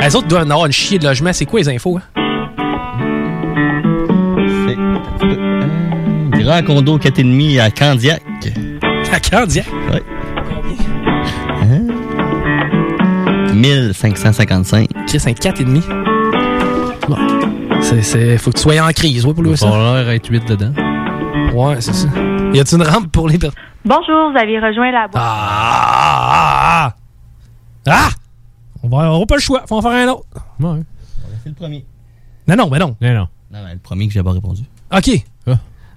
Les 0.00 0.16
autres 0.16 0.26
doivent 0.26 0.46
en 0.46 0.50
avoir 0.50 0.66
une 0.66 0.72
chier 0.72 0.98
de 0.98 1.04
logement. 1.04 1.32
C'est 1.32 1.44
quoi 1.44 1.60
les 1.60 1.68
infos? 1.68 1.98
Hein? 1.98 2.02
Grand 6.46 6.62
condo 6.62 6.96
4,5 6.96 7.60
à 7.60 7.70
Candiac. 7.72 8.22
À 9.12 9.18
Candiac? 9.18 9.66
Oui. 9.92 9.98
Hein? 11.62 11.80
1555. 13.52 14.86
Chris, 15.08 15.22
un 15.26 15.32
4,5. 15.32 15.82
Bon. 17.08 17.16
C'est, 17.82 18.00
c'est, 18.02 18.38
faut 18.38 18.52
que 18.52 18.58
tu 18.58 18.62
sois 18.62 18.80
en 18.80 18.92
crise, 18.92 19.26
ouais, 19.26 19.34
pour 19.34 19.42
va 19.42 19.56
ça. 19.56 19.68
falloir 19.68 20.08
être 20.08 20.30
8 20.30 20.46
dedans. 20.46 20.72
Ouais, 21.52 21.80
c'est 21.80 21.92
ça. 21.94 22.06
Y 22.54 22.60
a-tu 22.60 22.76
une 22.76 22.82
rampe 22.84 23.10
pour 23.10 23.28
les 23.28 23.38
personnes? 23.38 23.58
Bonjour, 23.84 24.30
vous 24.30 24.38
avez 24.38 24.60
rejoint 24.60 24.92
la 24.92 25.08
boîte. 25.08 25.16
Ah! 25.26 26.94
Ah! 27.88 27.88
Ah! 27.88 28.08
On 28.84 28.88
va 28.88 29.10
on 29.10 29.16
aura 29.16 29.26
pas 29.26 29.34
le 29.34 29.40
choix. 29.40 29.64
Faut 29.68 29.78
en 29.78 29.82
faire 29.82 29.90
un 29.90 30.06
autre. 30.12 30.22
Ouais. 30.60 30.80
C'est 31.42 31.48
le 31.48 31.56
premier. 31.56 31.84
Non, 32.46 32.54
non, 32.54 32.70
mais 32.70 32.78
non. 32.78 32.94
Non, 33.00 33.14
non. 33.14 33.28
Non, 33.52 33.64
mais 33.64 33.72
le 33.72 33.80
premier 33.80 34.06
que 34.06 34.12
j'ai 34.12 34.22
pas 34.22 34.30
répondu. 34.30 34.62
OK. 34.96 35.02
C'est- 35.04 35.24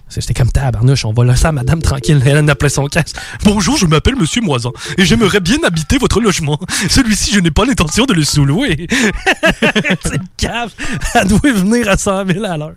J'étais 0.10 0.34
comme 0.34 0.52
tabarnouche, 0.52 1.06
on 1.06 1.14
va 1.14 1.24
laisser 1.24 1.46
à 1.46 1.52
madame 1.52 1.82
tranquille. 1.82 2.22
Elle 2.26 2.50
appelait 2.50 2.70
son 2.70 2.88
casque. 2.88 3.16
Bonjour, 3.44 3.78
je 3.78 3.86
m'appelle 3.86 4.16
Monsieur 4.16 4.42
Moisan 4.42 4.72
et 4.98 5.06
j'aimerais 5.06 5.40
bien 5.40 5.58
habiter 5.64 5.98
votre 5.98 6.20
logement. 6.20 6.58
Celui-ci, 6.90 7.32
je 7.34 7.40
n'ai 7.40 7.52
pas 7.52 7.66
l'intention 7.66 8.06
de 8.06 8.14
le 8.14 8.24
sous-louer. 8.24 8.88
C'est 10.04 10.16
une 10.16 10.28
cave. 10.36 10.74
Elle 11.14 11.28
doit 11.28 11.40
venir 11.52 11.90
à 11.90 11.98
100 11.98 12.26
000 12.26 12.44
à 12.44 12.58
l'heure. 12.58 12.74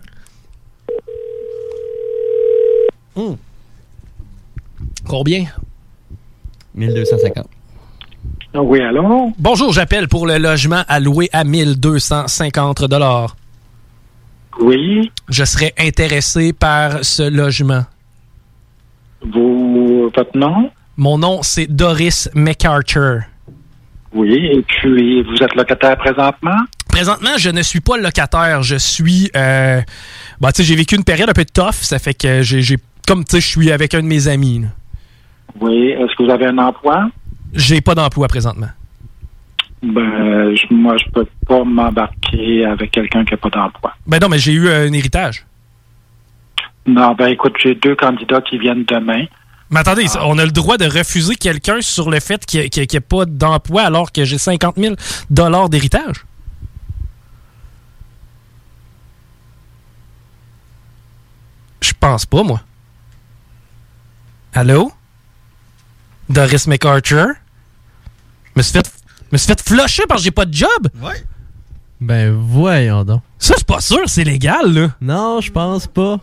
Hum. 3.15 3.37
Combien? 5.07 5.45
1250. 6.75 7.47
Oui, 8.55 8.79
alors? 8.81 9.29
Bonjour, 9.39 9.73
j'appelle 9.73 10.07
pour 10.07 10.27
le 10.27 10.37
logement 10.37 10.83
à 10.87 10.99
louer 10.99 11.29
à 11.33 11.43
1250 11.43 12.85
dollars. 12.85 13.35
Oui. 14.59 15.11
Je 15.29 15.43
serais 15.43 15.73
intéressé 15.79 16.53
par 16.53 17.03
ce 17.03 17.23
logement. 17.29 17.85
Vous, 19.21 20.11
votre 20.15 20.37
nom? 20.37 20.69
Mon 20.97 21.17
nom, 21.17 21.41
c'est 21.43 21.67
Doris 21.67 22.29
McArthur. 22.35 23.21
Oui, 24.13 24.33
et 24.35 24.61
puis 24.61 25.23
vous 25.23 25.35
êtes 25.41 25.55
locataire 25.55 25.97
présentement? 25.97 26.57
Présentement, 26.87 27.31
je 27.39 27.49
ne 27.49 27.63
suis 27.63 27.79
pas 27.79 27.97
locataire. 27.97 28.61
Je 28.61 28.75
suis. 28.75 29.31
Euh, 29.35 29.81
bah, 30.39 30.51
tu 30.51 30.57
sais, 30.61 30.67
j'ai 30.67 30.75
vécu 30.75 30.95
une 30.95 31.03
période 31.03 31.29
un 31.29 31.33
peu 31.33 31.45
tough. 31.45 31.73
Ça 31.81 31.97
fait 31.97 32.13
que 32.13 32.43
j'ai. 32.43 32.61
j'ai- 32.61 32.77
Comme, 33.07 33.23
tu 33.25 33.31
sais, 33.31 33.41
je 33.41 33.47
suis 33.47 33.71
avec 33.71 33.93
un 33.95 34.01
de 34.01 34.07
mes 34.07 34.27
amis. 34.27 34.59
là. 34.59 34.67
Oui. 35.59 35.89
Est-ce 35.89 36.15
que 36.15 36.23
vous 36.23 36.29
avez 36.29 36.45
un 36.45 36.57
emploi? 36.59 37.09
J'ai 37.53 37.81
pas 37.81 37.95
d'emploi 37.95 38.27
présentement. 38.27 38.69
Ben, 39.83 40.55
je- 40.55 40.73
moi, 40.73 40.95
je 40.97 41.09
peux 41.11 41.27
pas 41.45 41.63
m'embarquer 41.65 42.65
avec 42.65 42.91
quelqu'un 42.91 43.25
qui 43.25 43.31
n'a 43.31 43.37
pas 43.37 43.49
d'emploi. 43.49 43.93
Ben 44.07 44.17
non, 44.19 44.29
mais 44.29 44.39
j'ai 44.39 44.53
eu 44.53 44.67
euh, 44.69 44.87
un 44.87 44.93
héritage. 44.93 45.45
Non, 46.85 47.13
ben 47.15 47.27
écoute, 47.27 47.55
j'ai 47.61 47.75
deux 47.75 47.95
candidats 47.95 48.41
qui 48.41 48.57
viennent 48.57 48.85
demain. 48.85 49.25
Mais 49.69 49.79
attendez, 49.79 50.05
on 50.21 50.37
a 50.37 50.45
le 50.45 50.51
droit 50.51 50.77
de 50.77 50.85
refuser 50.85 51.35
quelqu'un 51.35 51.81
sur 51.81 52.09
le 52.09 52.19
fait 52.19 52.45
qu'il 52.45 52.61
n'y 52.61 52.67
ait, 52.95 52.99
pas 52.99 53.25
d'emploi 53.25 53.81
alors 53.83 54.11
que 54.11 54.23
j'ai 54.23 54.37
50 54.37 54.75
000 54.77 54.95
dollars 55.29 55.67
d'héritage? 55.69 56.25
Je 61.81 61.91
pense 61.99 62.25
pas, 62.25 62.43
moi. 62.43 62.61
Allô? 64.53 64.91
Doris 66.29 66.67
McArthur? 66.67 67.27
Me 68.55 68.61
suis 68.61 68.73
fait, 68.73 68.91
me 69.33 69.37
suis 69.37 69.47
fait 69.47 69.61
flusher 69.61 70.03
parce 70.07 70.21
que 70.21 70.25
j'ai 70.25 70.31
pas 70.31 70.45
de 70.45 70.53
job? 70.53 70.69
Ouais. 71.01 71.21
Ben, 71.99 72.31
voyons 72.33 73.03
donc. 73.03 73.21
Ça, 73.39 73.55
c'est 73.57 73.65
pas 73.67 73.81
sûr, 73.81 73.99
c'est 74.07 74.23
légal, 74.23 74.71
là. 74.73 74.89
Non, 75.01 75.41
je 75.41 75.51
pense 75.51 75.87
pas. 75.87 76.19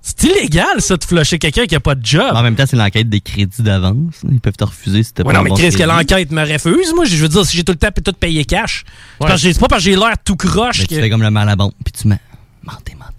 C'est 0.00 0.24
illégal, 0.24 0.80
ça, 0.80 0.96
de 0.98 1.04
flusher 1.04 1.38
quelqu'un 1.38 1.64
qui 1.66 1.74
a 1.74 1.80
pas 1.80 1.94
de 1.94 2.04
job. 2.04 2.30
En 2.34 2.42
même 2.42 2.54
temps, 2.56 2.64
c'est 2.66 2.76
l'enquête 2.76 3.08
des 3.08 3.20
crédits 3.22 3.62
d'avance. 3.62 4.20
Ils 4.30 4.38
peuvent 4.38 4.56
te 4.56 4.64
refuser 4.64 5.02
si 5.02 5.14
t'as 5.14 5.22
Ouais, 5.24 5.32
pas 5.32 5.38
non, 5.38 5.44
mais 5.44 5.50
bon 5.50 5.56
Chris, 5.56 5.70
que 5.70 5.82
l'enquête 5.82 6.30
me 6.30 6.42
refuse, 6.42 6.92
moi, 6.94 7.06
je 7.06 7.16
veux 7.16 7.28
dire, 7.28 7.44
si 7.46 7.56
j'ai 7.56 7.64
tout 7.64 7.72
le 7.72 7.78
temps 7.78 7.88
tout 8.04 8.12
payé 8.12 8.44
cash. 8.44 8.84
C'est 9.18 9.24
Ouais. 9.24 9.54
pas 9.54 9.68
parce 9.68 9.82
que 9.84 9.90
j'ai 9.90 9.96
l'air 9.96 10.14
tout 10.22 10.36
croche 10.36 10.78
Ben, 10.80 10.86
que. 10.86 10.94
tu 10.94 11.00
fais 11.00 11.08
comme 11.10 11.22
le 11.22 11.30
malabon, 11.30 11.72
puis 11.84 11.92
tu 11.92 12.06
mets. 12.08 12.18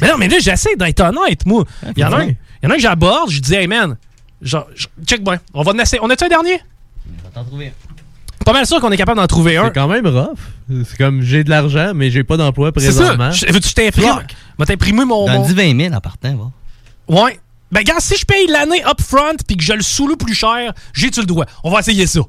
Mais 0.02 0.10
non, 0.10 0.18
mais 0.18 0.28
là, 0.28 0.38
j'essaie 0.40 0.76
d'être 0.76 1.00
honnête, 1.02 1.46
moi. 1.46 1.64
Il 1.96 2.02
y, 2.02 2.06
en 2.06 2.12
a 2.14 2.18
un- 2.22 2.26
y 2.28 2.36
en 2.66 2.70
a 2.70 2.74
un 2.74 2.76
que 2.76 2.82
j'aborde, 2.82 3.30
je 3.32 3.40
dis, 3.40 3.54
hey 3.56 3.68
man, 3.68 3.98
genre, 4.42 4.68
check 5.06 5.24
moi, 5.24 5.38
on 5.54 5.64
va 5.64 5.72
en 5.72 5.80
essayer. 5.80 6.00
On 6.04 6.10
a-tu 6.10 6.26
un 6.26 6.30
dernier? 6.30 6.60
t'en 7.34 7.44
trouver 7.44 7.74
Pas 8.46 8.54
mal 8.54 8.66
sûr 8.66 8.80
qu'on 8.80 8.92
est 8.92 8.98
capable 8.98 9.20
d'en 9.20 9.28
trouver 9.28 9.58
un. 9.58 9.66
C'est 9.66 9.74
quand 9.74 9.88
même 9.88 10.06
rough. 10.08 10.38
C'est 10.88 10.98
comme 10.98 11.22
j'ai 11.22 11.44
de 11.44 11.50
l'argent, 11.50 11.92
mais 11.94 12.10
j'ai 12.12 12.24
pas 12.24 12.38
d'emploi 12.38 12.68
C'est 12.78 12.86
présentement. 12.86 13.32
ça. 13.32 13.48
Je- 13.48 13.52
Veux-tu 13.54 13.74
t'imprimer? 13.74 14.08
Moi, 14.58 14.66
t'imprimer 14.66 15.04
mon. 15.04 15.26
Dans 15.26 15.34
mon- 15.34 15.46
10 15.48 15.54
20 15.54 15.78
000 15.78 15.94
en 15.94 16.00
partant, 16.00 16.36
va. 17.08 17.24
Ouais. 17.24 17.40
Ben, 17.72 17.82
gars, 17.84 17.96
si 18.00 18.16
je 18.16 18.26
paye 18.26 18.48
l'année 18.48 18.82
upfront 18.90 19.36
puis 19.48 19.58
que 19.58 19.64
je 19.64 19.74
le 19.74 19.82
sous 19.82 20.16
plus 20.16 20.36
cher, 20.36 20.72
j'ai-tu 20.94 21.20
le 21.22 21.26
droit? 21.26 21.46
On 21.64 21.72
va 21.72 21.80
essayer 21.80 22.06
ça. 22.08 22.22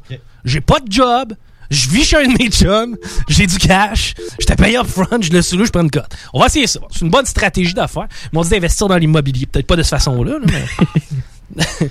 J'ai 0.45 0.61
pas 0.61 0.81
de 0.81 0.91
job. 0.91 1.35
Je 1.71 1.89
vis 1.89 2.05
chez 2.05 2.17
un 2.17 2.29
de 2.29 2.39
mes 2.43 2.49
chums. 2.49 2.97
J'ai 3.29 3.47
du 3.47 3.59
cash. 3.59 4.15
Je 4.41 4.47
t'ai 4.47 4.55
payé 4.57 4.79
upfront. 4.79 5.21
Je 5.21 5.31
le 5.33 5.43
sous 5.43 5.63
je 5.65 5.71
prends 5.71 5.83
une 5.83 5.91
cote. 5.91 6.11
On 6.33 6.41
va 6.41 6.47
essayer 6.47 6.67
ça. 6.67 6.81
C'est 6.93 7.01
une 7.03 7.11
bonne 7.11 7.27
stratégie 7.27 7.75
d'affaires. 7.75 8.07
Mais 8.33 8.39
on 8.39 8.43
dit 8.43 8.51
d'investir 8.51 8.87
dans 8.89 8.97
l'immobilier. 8.97 9.47
Peut-être 9.47 9.67
pas 9.67 9.77
de 9.77 9.83
cette 9.83 9.91
façon-là, 9.99 10.39
là, 10.39 10.47
mais. 10.47 11.65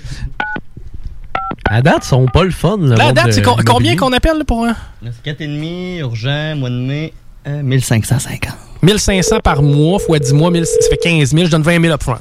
À 1.68 1.82
date, 1.82 2.04
ils 2.04 2.08
sont 2.08 2.26
pas 2.26 2.44
le 2.44 2.50
fun. 2.50 2.76
Là, 2.78 2.94
à 2.94 3.06
monde 3.06 3.14
date, 3.14 3.32
c'est 3.32 3.42
co- 3.42 3.56
combien 3.66 3.96
qu'on 3.96 4.12
appelle 4.12 4.38
là, 4.38 4.44
pour 4.44 4.64
un? 4.64 4.76
C'est 5.02 5.32
4,5, 5.32 5.98
urgent, 6.00 6.54
mois 6.56 6.70
de 6.70 6.74
mai, 6.76 7.12
euh, 7.46 7.62
1550. 7.62 8.52
1500 8.82 9.40
par 9.40 9.62
mois 9.62 9.98
fois 9.98 10.18
10 10.18 10.32
mois, 10.34 10.50
1000 10.50 10.64
ça 10.66 10.72
fait 10.88 10.96
15 10.96 11.30
000. 11.32 11.46
Je 11.46 11.50
donne 11.50 11.62
20 11.62 11.80
000 11.82 11.94
upfront. 11.94 12.18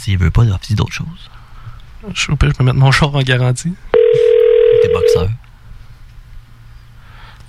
S'il 0.00 0.18
veut 0.18 0.30
pas, 0.30 0.44
il 0.44 0.52
refuser 0.52 0.74
d'autres 0.74 0.92
choses. 0.92 1.30
Je 2.14 2.20
sais 2.26 2.36
pas, 2.36 2.48
je 2.48 2.52
peux 2.52 2.64
mettre 2.64 2.78
mon 2.78 2.90
char 2.90 3.14
en 3.14 3.22
garantie. 3.22 3.72
T'es 4.82 4.88
boxeur. 4.92 5.28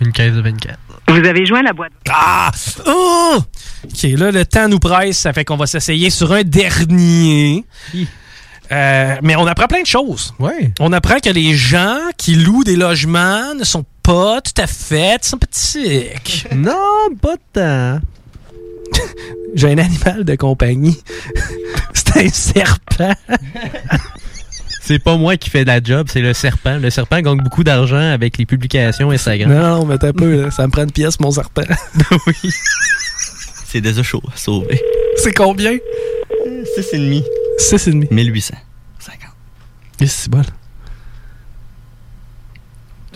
Une 0.03 0.11
caisse 0.11 0.33
de 0.33 0.41
24. 0.41 0.77
Vous 1.07 1.27
avez 1.27 1.45
joint 1.45 1.61
la 1.61 1.71
boîte. 1.71 1.93
Ah! 2.09 2.51
Oh! 2.85 3.37
OK, 3.85 4.03
là, 4.17 4.31
le 4.31 4.45
temps 4.45 4.67
nous 4.67 4.79
presse. 4.79 5.19
Ça 5.19 5.31
fait 5.31 5.45
qu'on 5.45 5.55
va 5.55 5.65
s'essayer 5.65 6.09
sur 6.09 6.33
un 6.33 6.43
dernier. 6.43 7.63
Euh, 8.71 9.15
mais 9.21 9.35
on 9.35 9.45
apprend 9.47 9.67
plein 9.67 9.81
de 9.81 9.87
choses. 9.87 10.33
On 10.79 10.91
apprend 10.91 11.19
que 11.19 11.29
les 11.29 11.53
gens 11.53 11.99
qui 12.17 12.35
louent 12.35 12.63
des 12.63 12.75
logements 12.75 13.53
ne 13.53 13.63
sont 13.63 13.85
pas 14.01 14.41
tout 14.41 14.61
à 14.61 14.67
fait 14.67 15.23
sympathiques. 15.23 16.47
non, 16.53 17.09
pas 17.21 17.35
tant. 17.53 17.99
J'ai 19.55 19.71
un 19.71 19.77
animal 19.77 20.25
de 20.25 20.35
compagnie. 20.35 20.99
C'est 21.93 22.25
un 22.25 22.29
serpent. 22.29 23.13
C'est 24.85 24.99
pas 24.99 25.15
moi 25.15 25.37
qui 25.37 25.49
fais 25.49 25.63
la 25.63 25.81
job, 25.81 26.07
c'est 26.09 26.19
le 26.19 26.33
serpent. 26.33 26.77
Le 26.77 26.89
serpent 26.89 27.21
gagne 27.21 27.37
beaucoup 27.37 27.63
d'argent 27.63 27.95
avec 27.95 28.37
les 28.37 28.45
publications 28.45 29.11
Instagram. 29.11 29.49
Non, 29.49 29.85
mais 29.85 29.97
t'as 29.97 30.11
peu, 30.11 30.41
là. 30.41 30.51
Ça 30.51 30.67
me 30.67 30.73
prend 30.73 30.83
une 30.83 30.91
pièce, 30.91 31.21
mon 31.21 31.31
serpent. 31.31 31.61
oui. 32.27 32.51
C'est 33.65 33.79
déjà 33.79 34.03
chaud 34.03 34.21
à 34.27 34.35
sauver. 34.35 34.81
C'est 35.15 35.31
combien? 35.31 35.71
6,5. 35.71 37.23
6,5. 37.59 38.13
1800. 38.13 38.55
Et 40.01 40.07
c'est 40.07 40.29
bon. 40.29 40.41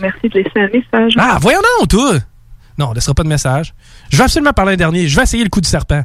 Merci 0.00 0.28
de 0.30 0.38
laisser 0.38 0.50
un 0.54 0.68
message. 0.68 1.12
Ah, 1.18 1.36
voyons 1.38 1.60
donc, 1.80 1.88
toi! 1.90 2.14
Non, 2.78 2.88
on 2.88 2.92
laissera 2.94 3.12
pas 3.12 3.24
de 3.24 3.28
message. 3.28 3.74
Je 4.08 4.16
vais 4.16 4.24
absolument 4.24 4.54
parler 4.54 4.72
un 4.72 4.76
dernier. 4.76 5.06
Je 5.06 5.14
vais 5.14 5.24
essayer 5.24 5.44
le 5.44 5.50
coup 5.50 5.60
du 5.60 5.68
serpent. 5.68 6.02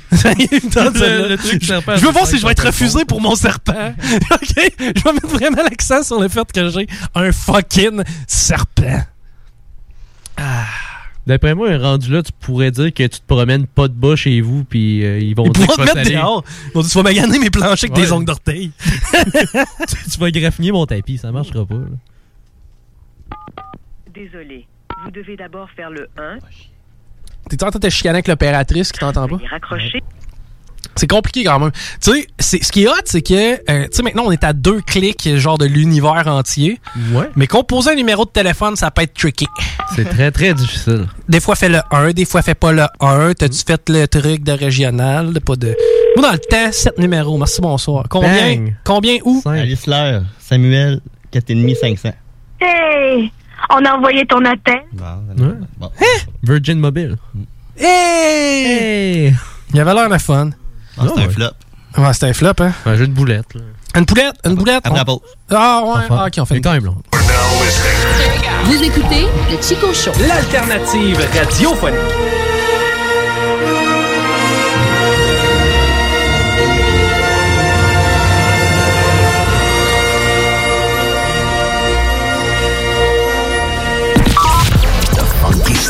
Le- 0.12 1.28
le 1.28 1.36
truc 1.36 1.60
je, 1.62 1.66
serpent, 1.66 1.96
je 1.96 2.04
veux 2.06 2.12
voir 2.12 2.26
si 2.26 2.38
je 2.38 2.44
vais 2.46 2.52
être 2.52 2.66
refusé 2.66 3.04
pour 3.04 3.20
mon 3.20 3.34
serpent. 3.34 3.94
OK? 4.32 4.54
Je 4.78 5.02
vais 5.02 5.12
mettre 5.12 5.28
vraiment 5.28 5.62
l'accent 5.62 6.02
sur 6.02 6.20
le 6.20 6.28
fait 6.28 6.50
que 6.52 6.68
j'ai 6.70 6.86
un 7.14 7.32
fucking 7.32 8.02
serpent. 8.26 9.02
D'après 11.26 11.54
moi, 11.54 11.70
un 11.70 11.78
rendu 11.78 12.10
là, 12.10 12.22
tu 12.22 12.32
pourrais 12.40 12.72
dire 12.72 12.92
que 12.92 13.04
tu 13.04 13.20
te 13.20 13.26
promènes 13.26 13.66
pas 13.68 13.86
de 13.86 13.92
bas 13.94 14.16
chez 14.16 14.40
vous, 14.40 14.64
puis 14.64 15.04
euh, 15.04 15.20
ils 15.20 15.36
vont 15.36 15.44
Ils 15.46 15.52
dire 15.52 15.66
que 15.68 15.72
te 15.74 15.80
tu 15.80 15.86
vas 15.86 15.94
mettre 15.94 16.10
dehors. 16.10 16.44
Ils 16.66 16.72
vont 16.74 16.80
dire, 16.80 16.90
tu 16.90 16.96
vas 16.98 17.02
maganer 17.04 17.38
mes 17.38 17.50
planchers 17.50 17.84
avec 17.90 17.96
Ouais. 17.96 18.00
des 18.02 18.12
ongles 18.12 18.24
d'orteil. 18.24 18.72
tu, 19.12 20.10
tu 20.10 20.18
vas 20.18 20.30
graffiner 20.32 20.72
mon 20.72 20.84
tapis, 20.84 21.18
ça 21.18 21.30
marchera 21.30 21.64
pas. 21.64 21.74
là. 21.76 23.36
Désolé. 24.12 24.66
Vous 25.04 25.10
devez 25.12 25.36
d'abord 25.36 25.68
faire 25.76 25.90
le 25.90 26.08
1 26.16 26.38
T'es 27.56 27.64
en 27.64 27.70
train 27.70 27.78
de 27.78 27.86
te 27.86 27.90
chicaner 27.92 28.14
avec 28.16 28.28
l'opératrice 28.28 28.92
qui 28.92 28.98
t'entend 29.00 29.28
pas? 29.28 29.36
raccrocher. 29.50 30.02
C'est 30.94 31.06
compliqué 31.08 31.44
quand 31.44 31.58
même. 31.58 31.70
Tu 32.02 32.10
sais, 32.12 32.26
c'est- 32.38 32.62
ce 32.62 32.70
qui 32.70 32.82
est 32.84 32.88
hot, 32.88 32.92
c'est 33.06 33.22
que, 33.22 33.32
euh, 33.34 33.84
tu 33.84 33.88
sais, 33.92 34.02
maintenant, 34.02 34.24
on 34.26 34.30
est 34.30 34.44
à 34.44 34.52
deux 34.52 34.82
clics, 34.82 35.26
genre 35.36 35.56
de 35.56 35.64
l'univers 35.64 36.26
entier. 36.26 36.80
Ouais. 37.14 37.30
Mais 37.34 37.46
composer 37.46 37.92
un 37.92 37.94
numéro 37.94 38.26
de 38.26 38.30
téléphone, 38.30 38.76
ça 38.76 38.90
peut 38.90 39.00
être 39.02 39.14
tricky. 39.14 39.46
C'est 39.96 40.04
très, 40.04 40.30
très 40.30 40.52
difficile. 40.52 41.06
Des 41.30 41.40
fois, 41.40 41.54
fait 41.56 41.70
le 41.70 41.80
1, 41.90 42.10
des 42.12 42.26
fois, 42.26 42.42
fait 42.42 42.54
pas 42.54 42.72
le 42.72 42.84
1. 43.00 43.32
T'as-tu 43.32 43.62
fait 43.66 43.88
le 43.88 44.06
truc 44.06 44.42
de 44.44 44.52
régional? 44.52 45.32
de 45.32 45.38
Pas 45.38 45.56
de... 45.56 45.74
Moi, 46.16 46.26
dans 46.26 46.32
le 46.32 46.38
temps, 46.38 46.70
7 46.70 46.98
numéros. 46.98 47.38
Merci, 47.38 47.62
bonsoir. 47.62 48.04
Combien? 48.10 48.56
Bang. 48.56 48.74
Combien 48.84 49.16
où? 49.24 49.40
Alice 49.46 49.86
Lair, 49.86 50.24
Samuel, 50.38 51.00
4,5, 51.32 51.74
500. 51.96 52.10
Hey! 52.60 53.32
On 53.70 53.84
a 53.84 53.92
envoyé 53.96 54.24
ton 54.26 54.44
appel. 54.44 54.82
Virgin 56.42 56.78
Mobile. 56.78 57.16
Hey! 57.78 59.34
Il 59.70 59.76
y 59.76 59.80
avait 59.80 59.94
l'air 59.94 60.08
de 60.10 60.18
fun. 60.18 60.50
Ah, 60.98 61.04
c'est 61.14 61.22
un 61.22 61.28
flop. 61.30 61.46
Ouais, 61.98 62.12
c'était 62.12 62.26
un 62.26 62.32
flop, 62.32 62.52
hein? 62.60 62.72
Un 62.86 62.96
jeu 62.96 63.06
de 63.06 63.12
boulettes. 63.12 63.54
là. 63.54 63.60
Une 63.98 64.06
poulette? 64.06 64.34
Une 64.44 64.54
boulette? 64.54 64.84
La 64.86 65.02
On- 65.02 65.04
pause. 65.04 65.20
Ah, 65.50 65.82
ouais. 65.84 65.90
Enfin, 66.04 66.16
Ah, 66.20 66.26
ok, 66.26 66.32
on 66.38 66.44
fait 66.46 66.56
une 66.58 66.70
même 66.70 66.84
long. 66.84 66.96
Vous 68.64 68.82
écoutez 68.82 69.26
le 69.50 69.60
Chico 69.62 69.92
Show. 69.92 70.12
L'alternative 70.26 71.18
radiophonique. 71.34 71.98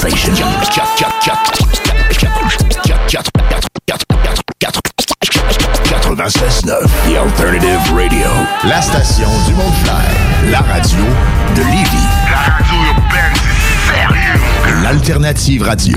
Station. 0.02 0.34
96.9 5.84 6.88
The 7.06 7.16
Alternative 7.16 7.94
Radio. 7.94 8.26
La 8.64 8.82
station 8.82 9.28
du 9.46 9.54
monde 9.54 9.72
clair. 9.84 10.02
La 10.50 10.58
radio 10.58 11.04
de 11.54 11.62
Lévis. 11.62 12.08
La 12.32 12.52
radio 12.52 12.74
urbaine, 12.88 13.34
c'est 13.36 13.94
sérieux. 13.94 14.82
L'Alternative 14.82 15.62
Radio. 15.62 15.96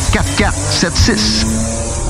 4476. 0.00 2.09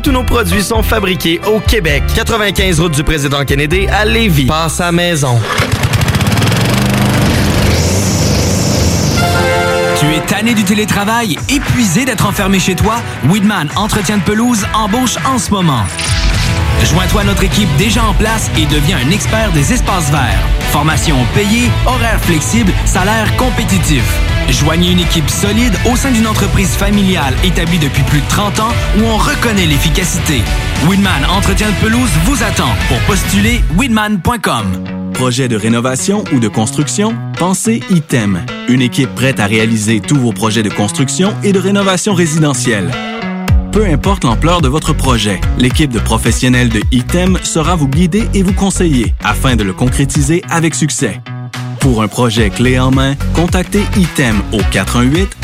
tous 0.00 0.12
nos 0.12 0.22
produits 0.22 0.62
sont 0.62 0.82
fabriqués 0.82 1.40
au 1.46 1.60
Québec. 1.60 2.02
95 2.14 2.80
route 2.80 2.92
du 2.92 3.02
président 3.02 3.44
Kennedy 3.44 3.86
à 3.88 4.04
Lévis. 4.04 4.46
Passe 4.46 4.80
à 4.80 4.92
maison. 4.92 5.38
Tu 10.00 10.06
es 10.06 10.20
tanné 10.26 10.54
du 10.54 10.64
télétravail, 10.64 11.36
épuisé 11.48 12.04
d'être 12.04 12.26
enfermé 12.26 12.58
chez 12.58 12.74
toi? 12.74 12.96
Weedman 13.28 13.68
Entretien 13.76 14.18
de 14.18 14.22
pelouse 14.22 14.66
embauche 14.74 15.16
en 15.24 15.38
ce 15.38 15.50
moment. 15.50 15.84
Joins-toi 16.84 17.20
à 17.20 17.24
notre 17.24 17.44
équipe 17.44 17.68
déjà 17.78 18.04
en 18.04 18.14
place 18.14 18.50
et 18.58 18.66
deviens 18.66 18.98
un 18.98 19.10
expert 19.10 19.52
des 19.52 19.72
espaces 19.72 20.10
verts. 20.10 20.40
Formation 20.72 21.16
payée, 21.34 21.70
horaire 21.86 22.20
flexible, 22.20 22.72
salaire 22.84 23.34
compétitif. 23.36 24.02
Joignez 24.48 24.90
une 24.90 25.00
équipe 25.00 25.30
solide 25.30 25.74
au 25.90 25.96
sein 25.96 26.10
d'une 26.10 26.26
entreprise 26.26 26.70
familiale 26.70 27.34
établie 27.44 27.78
depuis 27.78 28.02
plus 28.02 28.20
de 28.20 28.28
30 28.28 28.60
ans 28.60 28.72
où 28.98 29.04
on 29.04 29.16
reconnaît 29.16 29.66
l'efficacité. 29.66 30.42
Weedman 30.88 31.24
Entretien 31.30 31.68
de 31.68 31.74
pelouse 31.76 32.10
vous 32.24 32.42
attend 32.42 32.70
pour 32.88 32.98
postuler 33.00 33.62
weedman.com. 33.78 34.66
Projet 35.14 35.48
de 35.48 35.56
rénovation 35.56 36.24
ou 36.32 36.40
de 36.40 36.48
construction? 36.48 37.14
Pensez 37.38 37.80
ITEM. 37.90 38.44
Une 38.68 38.82
équipe 38.82 39.14
prête 39.14 39.40
à 39.40 39.46
réaliser 39.46 40.00
tous 40.00 40.16
vos 40.16 40.32
projets 40.32 40.62
de 40.62 40.70
construction 40.70 41.34
et 41.44 41.52
de 41.52 41.58
rénovation 41.58 42.14
résidentielle. 42.14 42.90
Peu 43.72 43.86
importe 43.86 44.24
l'ampleur 44.24 44.60
de 44.60 44.68
votre 44.68 44.92
projet, 44.92 45.40
l'équipe 45.56 45.90
de 45.90 45.98
professionnels 45.98 46.68
de 46.68 46.82
ITEM 46.90 47.38
sera 47.42 47.74
vous 47.74 47.88
guider 47.88 48.28
et 48.34 48.42
vous 48.42 48.52
conseiller 48.52 49.14
afin 49.24 49.56
de 49.56 49.64
le 49.64 49.72
concrétiser 49.72 50.42
avec 50.50 50.74
succès. 50.74 51.22
Pour 51.80 52.02
un 52.02 52.08
projet 52.08 52.50
clé 52.50 52.78
en 52.78 52.90
main, 52.90 53.14
contactez 53.34 53.82
ITEM 53.96 54.42
au 54.52 54.60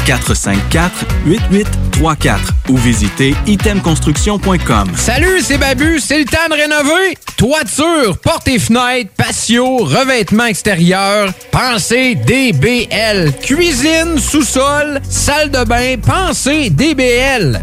418-454-8834 0.06 2.38
ou 2.68 2.76
visitez 2.76 3.34
itemconstruction.com. 3.46 4.90
Salut, 4.94 5.40
c'est 5.40 5.56
Babu, 5.56 5.98
c'est 5.98 6.18
le 6.18 6.26
temps 6.26 6.48
de 6.50 6.55
rénover. 6.55 7.16
Toiture, 7.38 8.18
portes 8.18 8.48
et 8.48 8.59
fenêtres, 8.59 9.10
patio, 9.16 9.78
revêtement 9.78 10.44
extérieur, 10.44 11.32
pensez 11.50 12.14
DBL. 12.14 13.32
Cuisine, 13.40 14.18
sous-sol, 14.18 15.00
salle 15.09 15.50
de 15.50 15.64
bain, 15.64 15.96
pensez 15.96 16.68
DBL. 16.68 17.62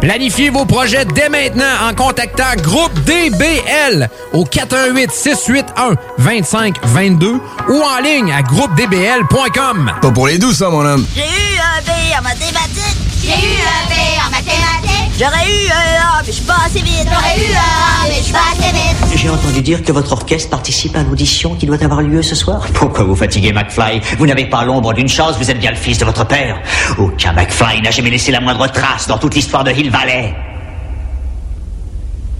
Planifiez 0.00 0.50
vos 0.50 0.64
projets 0.64 1.04
dès 1.04 1.28
maintenant 1.28 1.64
en 1.88 1.92
contactant 1.92 2.54
Groupe 2.62 2.94
DBL 3.00 4.08
au 4.32 4.44
418 4.44 5.10
681 5.10 5.96
2522 6.18 7.40
ou 7.68 7.82
en 7.82 7.98
ligne 8.02 8.32
à 8.32 8.42
groupedbl.com. 8.42 9.92
Pas 10.00 10.10
pour 10.12 10.28
les 10.28 10.38
doux, 10.38 10.52
ça, 10.52 10.70
mon 10.70 10.84
homme. 10.84 11.04
J'ai 11.16 11.22
eu 11.22 11.24
un 11.24 11.82
B 11.82 11.90
en 12.16 12.22
mathématiques. 12.22 12.96
J'ai 13.22 13.30
eu 13.30 13.34
un 13.34 13.88
B 13.88 13.94
en 14.24 14.30
mathématiques. 14.30 15.12
J'aurais 15.18 15.50
eu 15.50 15.68
un 15.68 16.00
A, 16.00 16.22
mais 16.22 16.26
je 16.28 16.32
suis 16.32 16.44
pas 16.44 16.58
assez 16.64 16.78
vite. 16.78 17.08
J'aurais 17.10 17.36
eu 17.40 17.52
un 17.52 17.58
A, 17.58 18.08
mais 18.08 18.14
je 18.18 18.22
suis 18.22 18.32
pas 18.32 18.38
assez 18.52 18.72
vite. 18.72 18.88
J'ai 19.16 19.28
entendu 19.30 19.62
dire 19.62 19.82
que 19.82 19.90
votre 19.90 20.12
orchestre 20.12 20.48
participe 20.48 20.94
à 20.94 21.02
l'audition 21.02 21.56
qui 21.56 21.66
doit 21.66 21.82
avoir 21.82 22.02
lieu 22.02 22.22
ce 22.22 22.36
soir. 22.36 22.64
Pourquoi 22.72 23.02
vous 23.02 23.16
fatiguez 23.16 23.52
McFly? 23.52 24.00
Vous 24.16 24.26
n'avez 24.26 24.46
pas 24.46 24.64
l'ombre 24.64 24.92
d'une 24.94 25.08
chance, 25.08 25.36
vous 25.38 25.50
êtes 25.50 25.58
bien 25.58 25.70
le 25.70 25.76
fils 25.76 25.98
de 25.98 26.04
votre 26.04 26.24
père. 26.24 26.60
Aucun 26.98 27.32
McFly 27.32 27.82
n'a 27.82 27.90
jamais 27.90 28.10
laissé 28.10 28.30
la 28.30 28.38
moindre 28.38 28.68
trace 28.68 29.08
dans 29.08 29.18
toute 29.18 29.34
l'histoire 29.34 29.64
de 29.64 29.72
Hill 29.72 29.87
Valley. 29.90 30.34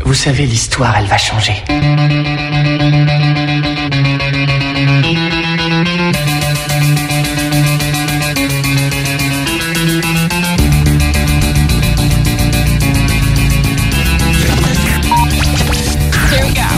Vous 0.05 0.15
savez, 0.15 0.47
l'histoire, 0.47 0.97
elle 0.99 1.07
va 1.07 1.19
changer. 1.19 1.55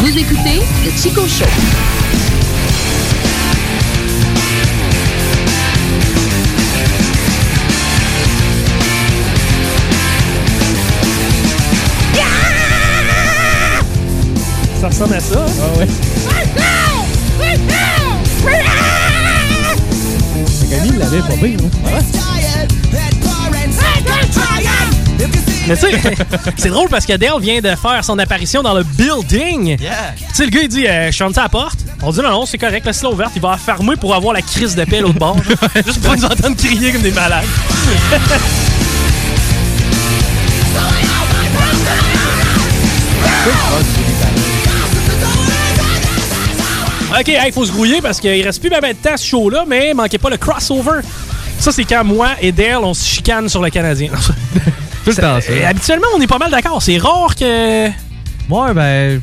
Vous 0.01 0.18
écoutez 0.18 0.60
le 0.84 0.90
Chico 0.90 1.26
Show. 1.26 1.44
Ressemble 15.01 15.14
à 15.14 15.20
ça. 15.20 15.47
Ah 15.60 15.78
ouais. 15.78 15.86
Camille 20.70 20.98
l'avait 20.98 21.20
pas 21.20 21.35
hein? 21.35 21.68
Mais 25.68 25.77
tu 25.77 25.82
sais, 25.82 25.93
c'est 26.56 26.68
drôle 26.68 26.89
parce 26.89 27.06
que 27.06 27.16
Dale 27.16 27.40
vient 27.40 27.60
de 27.60 27.68
faire 27.77 28.05
son 28.05 28.18
apparition 28.18 28.62
dans 28.62 28.74
le 28.74 28.82
building. 28.82 29.77
Tu 29.78 29.85
sais, 30.32 30.44
le 30.44 30.51
gars, 30.51 30.60
il 30.62 30.68
dit 30.68 30.86
euh, 30.86 31.10
Je 31.10 31.16
chante 31.16 31.39
à 31.39 31.43
la 31.43 31.48
porte. 31.48 31.78
On 32.02 32.10
dit 32.10 32.20
Non, 32.20 32.31
non, 32.31 32.47
c'est 32.47 32.59
correct, 32.59 32.85
laisse-la 32.85 33.10
ouverte. 33.10 33.32
Il 33.36 33.43
va 33.43 33.56
fermer 33.56 33.97
pour 33.97 34.14
avoir 34.14 34.35
la 34.35 34.43
crise 34.43 34.74
de 34.74 34.85
paix 34.85 35.01
l'autre 35.01 35.18
bord. 35.18 35.36
Juste 35.86 36.02
pour 36.02 36.16
nous 36.16 36.24
entendre 36.24 36.56
crier 36.56 36.93
comme 36.93 37.02
des 37.02 37.12
malades. 37.12 37.44
OK, 47.18 47.28
il 47.46 47.52
faut 47.52 47.64
se 47.66 47.72
grouiller 47.72 48.00
parce 48.00 48.20
qu'il 48.20 48.42
reste 48.44 48.60
plus 48.60 48.70
bien 48.70 48.80
de 48.80 48.92
temps 48.94 49.16
ce 49.16 49.26
show-là, 49.26 49.64
mais 49.66 49.92
manquez 49.94 50.18
pas 50.18 50.30
le 50.30 50.36
crossover. 50.36 51.00
Ça, 51.58 51.72
c'est 51.72 51.84
quand 51.84 52.04
moi 52.04 52.30
et 52.40 52.52
Dale, 52.52 52.78
on 52.82 52.94
se 52.94 53.04
chicane 53.06 53.48
sur 53.48 53.60
le 53.62 53.70
Canadien. 53.70 54.10
Tout 55.04 55.10
le 55.10 55.14
temps, 55.16 55.40
ça. 55.40 55.50
Euh, 55.52 55.66
Habituellement, 55.68 56.06
on 56.16 56.20
est 56.20 56.26
pas 56.26 56.38
mal 56.38 56.50
d'accord. 56.50 56.80
C'est 56.82 56.98
rare 56.98 57.34
que. 57.34 57.88
Ouais, 57.88 58.74
ben, 58.74 59.20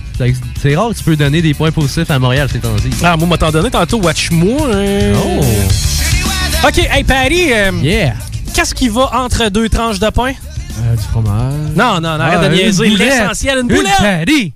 c'est- 0.61 0.75
rare 0.75 0.89
que 0.89 0.95
tu 0.97 1.03
peux 1.03 1.15
donner 1.15 1.41
des 1.41 1.53
points 1.53 1.71
positifs 1.71 2.09
à 2.11 2.19
Montréal 2.19 2.47
ces 2.51 2.59
temps-ci. 2.59 2.89
Ah, 3.03 3.15
moi, 3.17 3.27
m'a 3.27 3.37
t'en 3.37 3.51
donné 3.51 3.69
tantôt, 3.69 3.99
watch-moi. 3.99 4.67
euh. 4.67 5.15
Oh! 5.17 5.41
OK, 6.67 6.77
hey, 6.79 7.03
Patty. 7.03 7.51
euh, 7.53 7.71
Yeah! 7.81 8.13
Qu'est-ce 8.53 8.73
qui 8.75 8.87
va 8.89 9.09
entre 9.13 9.49
deux 9.49 9.69
tranches 9.69 9.99
de 9.99 10.09
pain? 10.09 10.31
Euh, 10.79 10.95
du 10.95 11.03
fromage. 11.03 11.53
Non, 11.75 11.95
non, 11.95 12.17
non, 12.17 12.21
arrête 12.21 12.39
Ah, 12.41 12.47
de 12.49 12.53
une 12.55 12.61
niaiser. 12.61 12.89
L'essentiel, 12.89 13.55
une 13.59 13.61
Une 13.69 13.75
boulette! 13.77 13.91
patty. 13.99 14.53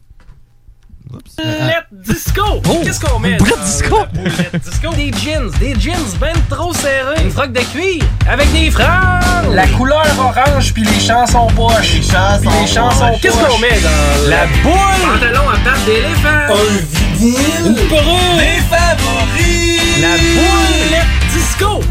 Boulette 1.12 1.88
disco! 1.92 2.62
Qu'est-ce 2.84 3.00
qu'on 3.00 3.20
met? 3.20 3.38
boulette 3.38 3.64
disco? 3.66 4.00
la 4.00 4.06
boulette 4.06 4.64
disco? 4.64 4.94
Des 4.96 5.12
jeans, 5.12 5.52
des 5.60 5.80
jeans 5.80 6.18
ben 6.20 6.34
trop 6.50 6.74
serrés. 6.74 7.24
Une 7.24 7.32
froc 7.32 7.52
de 7.52 7.60
cuir 7.60 8.04
avec 8.30 8.52
des 8.54 8.72
franges. 8.72 9.54
La 9.54 9.68
couleur 9.68 10.06
orange 10.18 10.74
puis 10.74 10.84
les 10.84 11.00
chansons 11.00 11.48
poches. 11.48 11.96
Les 11.96 12.02
chansons 12.02 12.62
les 12.62 12.68
chansons 12.68 13.20
Qu'est-ce 13.22 13.38
qu'on 13.38 13.58
met 13.60 13.80
dans 13.82 14.30
la 14.30 14.46
boule? 14.64 15.20
Pantalon 15.20 15.50
à 15.50 15.58
pattes 15.58 15.86
d'éléphant. 15.86 16.54
Un 16.54 17.18
vinyle. 17.18 17.38
Une 17.66 17.76
perruque. 17.76 18.38
Des 18.38 18.62
favoris. 18.70 20.02
La 20.02 20.18
boulette 20.18 21.08
disco. 21.34 21.82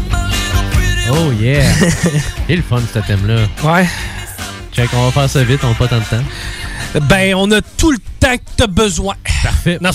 Oh 1.13 1.31
yeah! 1.39 1.63
C'est 2.47 2.55
le 2.55 2.61
fun, 2.61 2.79
ce 2.93 2.99
thème-là. 2.99 3.41
Ouais. 3.63 3.87
Check, 4.71 4.89
on 4.93 5.05
va 5.05 5.11
faire 5.11 5.29
ça 5.29 5.43
vite, 5.43 5.59
on 5.63 5.69
n'a 5.69 5.75
pas 5.75 5.87
tant 5.87 5.97
de 5.97 6.03
temps. 6.03 6.23
Ben, 7.09 7.35
on 7.35 7.49
a 7.51 7.61
tout 7.61 7.91
le 7.91 7.97
temps 8.19 8.35
que 8.35 8.41
t'as 8.57 8.67
besoin. 8.67 9.15
Parfait. 9.43 9.77
Non, 9.81 9.91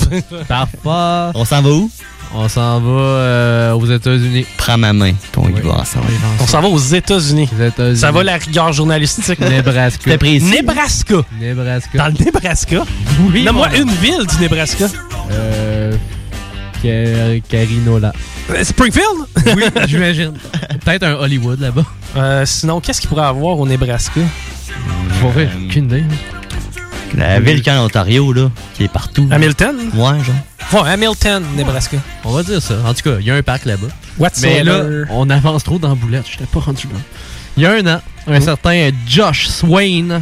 Parfait. 0.48 0.78
On 0.85 1.44
s'en 1.44 1.62
va 1.62 1.70
où? 1.70 1.90
On 2.35 2.48
s'en 2.48 2.81
va 2.81 2.90
euh, 2.90 3.73
aux 3.73 3.86
États-Unis. 3.86 4.47
Prends 4.56 4.77
ma 4.78 4.93
main, 4.93 5.12
puis 5.12 5.40
on 5.40 5.48
y 5.48 5.60
va 5.60 5.74
ensemble. 5.81 6.06
on 6.40 6.47
s'en 6.47 6.60
va 6.60 6.68
aux 6.68 6.78
États-Unis. 6.78 7.48
États-Unis. 7.60 7.97
Ça 7.98 8.10
va 8.10 8.24
la 8.24 8.36
rigueur 8.36 8.73
journalistique? 8.73 9.39
Nebraska. 9.40 10.10
Nebraska. 10.10 11.14
Nebraska. 11.40 11.98
Dans 11.98 12.06
le 12.06 12.24
Nebraska? 12.24 12.85
Oui, 13.32 13.44
Donne-moi 13.44 13.77
une 13.77 13.90
ville 13.90 14.27
du 14.27 14.39
Nebraska. 14.40 14.86
Euh. 15.31 15.94
Ca- 16.82 17.40
Carinola. 17.48 18.12
Euh, 18.51 18.64
Springfield? 18.64 19.06
Oui, 19.56 19.62
j'imagine. 19.86 20.32
Peut-être 20.85 21.05
un 21.05 21.14
Hollywood 21.14 21.60
là-bas. 21.60 21.85
Euh, 22.16 22.44
sinon, 22.44 22.81
qu'est-ce 22.81 23.01
qu'il 23.01 23.09
pourrait 23.09 23.24
avoir 23.27 23.59
au 23.59 23.66
Nebraska? 23.66 24.20
Pour 25.20 25.31
vrai, 25.31 25.48
aucune 25.66 25.85
idée. 25.86 26.05
La 27.17 27.41
ville 27.41 27.63
qui 27.63 27.69
est 27.69 27.73
en 27.73 27.85
Ontario, 27.85 28.33
là, 28.33 28.51
qui 28.75 28.85
est 28.85 28.89
partout. 28.89 29.29
Hamilton? 29.31 29.77
Ouais, 29.95 30.19
genre. 30.23 30.83
Ouais, 30.85 30.91
Hamilton, 30.91 31.43
Nebraska. 31.57 31.97
On 32.25 32.33
va 32.33 32.43
dire 32.43 32.61
ça. 32.61 32.75
En 32.85 32.93
tout 32.93 33.03
cas, 33.03 33.17
il 33.21 33.27
y 33.27 33.31
a 33.31 33.35
un 33.35 33.43
parc 33.43 33.65
là-bas. 33.65 33.89
Whatsoever. 34.19 34.55
Mais 34.57 34.65
là, 34.65 35.07
on 35.11 35.31
avance 35.31 35.65
trop 35.65 35.79
dans 35.79 35.91
la 35.91 35.95
boulette. 35.95 36.25
Je 36.29 36.45
pas 36.45 36.61
rendu 36.61 36.87
là. 36.89 36.99
Il 37.57 37.63
y 37.63 37.67
a 37.67 37.73
un 37.73 37.87
an, 37.87 38.01
un 38.27 38.41
certain 38.41 38.91
Josh 39.09 39.49
Swain 39.49 40.21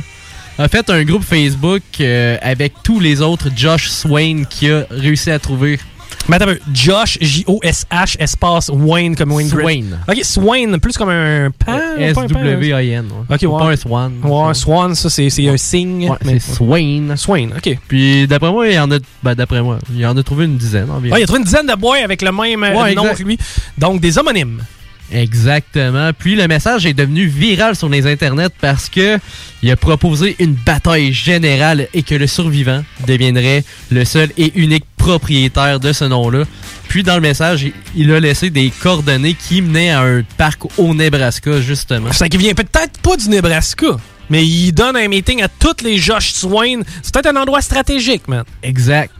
a 0.59 0.69
fait 0.69 0.89
un 0.89 1.03
groupe 1.03 1.25
Facebook 1.25 1.83
euh, 2.01 2.37
avec 2.41 2.75
tous 2.85 3.01
les 3.01 3.21
autres 3.21 3.49
Josh 3.57 3.89
Swain 3.89 4.45
qui 4.49 4.71
a 4.71 4.87
réussi 4.91 5.31
à 5.31 5.39
trouver. 5.39 5.81
Mais 6.29 6.37
attends 6.37 6.51
un. 6.51 6.57
Josh, 6.73 7.19
J-O-S-H, 7.21 8.17
espace 8.19 8.71
Wayne 8.73 9.15
comme 9.15 9.33
Wayne. 9.33 9.49
Swain. 9.49 9.85
Ok, 10.09 10.21
Swain, 10.23 10.79
plus 10.79 10.97
comme 10.97 11.11
un 11.11 11.51
pan. 11.51 11.73
un 11.73 12.13
pan, 12.13 12.23
S-W-A-N. 12.25 13.07
Ok, 13.29 13.43
ouais. 13.43 13.49
Pas 13.49 13.71
un 13.71 13.77
Swan. 13.77 14.13
Ouais, 14.23 14.55
Swan, 14.55 14.95
ça, 14.95 15.11
c'est 15.11 15.49
un 15.49 15.57
signe. 15.57 16.11
Ouais, 16.11 16.17
c'est 16.41 16.55
Swain. 16.55 17.17
Swain, 17.17 17.49
ok. 17.57 17.79
Puis 17.87 18.27
d'après 18.27 18.51
moi, 18.51 18.69
il 18.69 18.75
y 18.75 18.79
en 18.79 18.91
a. 18.91 18.99
Ben, 19.23 19.35
d'après 19.35 19.63
moi, 19.63 19.79
il 19.91 20.01
y 20.01 20.07
en 20.07 20.17
a 20.17 20.23
trouvé 20.23 20.47
une 20.47 20.57
dizaine 20.57 20.91
environ. 20.91 21.15
Ouais, 21.15 21.21
il 21.21 21.25
a 21.25 21.27
trouvé 21.27 21.41
une 21.41 21.47
dizaine 21.47 21.67
de 21.67 21.75
boys 21.75 21.99
avec 22.03 22.23
le 22.23 22.33
même 22.33 22.63
euh, 22.63 22.95
nom 22.95 23.15
que 23.15 23.23
lui. 23.23 23.39
Donc, 23.77 24.01
des 24.01 24.17
homonymes. 24.19 24.63
Exactement. 25.15 26.11
Puis 26.13 26.35
le 26.35 26.47
message 26.49 26.87
est 26.87 26.93
devenu 26.95 27.27
viral 27.27 27.77
sur 27.77 27.89
les 27.89 28.07
internets 28.07 28.49
parce 28.61 28.89
que 28.89 29.19
il 29.63 29.71
a 29.71 29.77
proposé 29.77 30.35
une 30.41 30.55
bataille 30.55 31.13
générale 31.13 31.89
et 31.95 32.03
que 32.03 32.15
le 32.15 32.27
survivant 32.27 32.83
deviendrait 33.07 33.65
le 33.91 34.05
seul 34.05 34.31
et 34.37 34.53
unique 34.57 34.85
propriétaire 34.97 35.79
de 35.81 35.93
ce 35.93 36.05
nom-là. 36.05 36.43
Puis 36.89 37.03
dans 37.05 37.15
le 37.15 37.21
message, 37.21 37.67
il- 37.97 38.13
a 38.13 38.21
laissé 38.21 38.51
des 38.51 38.71
coordonnées 38.71 39.35
qui 39.35 39.63
menaient 39.63 39.91
à 39.91 40.01
un 40.03 40.23
parc 40.37 40.63
au 40.79 40.93
Nebraska 40.95 41.61
justement. 41.61 42.11
C'est 42.13 42.29
qui 42.29 42.37
vient 42.37 42.55
peut-être 42.55 42.99
pas 43.01 43.17
du 43.17 43.29
Nebraska, 43.29 43.97
mais 44.31 44.45
il 44.47 44.73
donne 44.73 44.97
un 44.97 45.09
meeting 45.09 45.43
à 45.43 45.49
tous 45.49 45.83
les 45.85 45.97
Josh 45.97 46.33
Swain. 46.33 46.81
C'est 47.03 47.15
peut-être 47.15 47.35
un 47.35 47.41
endroit 47.41 47.63
stratégique, 47.63 48.27
man. 48.29 48.45
Exact. 48.63 49.13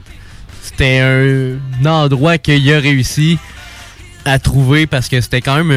C'était 0.63 0.99
un 1.01 1.87
endroit 1.87 2.39
qu'il 2.39 2.73
a 2.73 2.81
réussi 2.81 3.39
à 4.25 4.39
trouver 4.39 4.87
parce 4.87 5.09
que 5.09 5.21
c'était 5.21 5.41
quand 5.41 5.57
même 5.63 5.71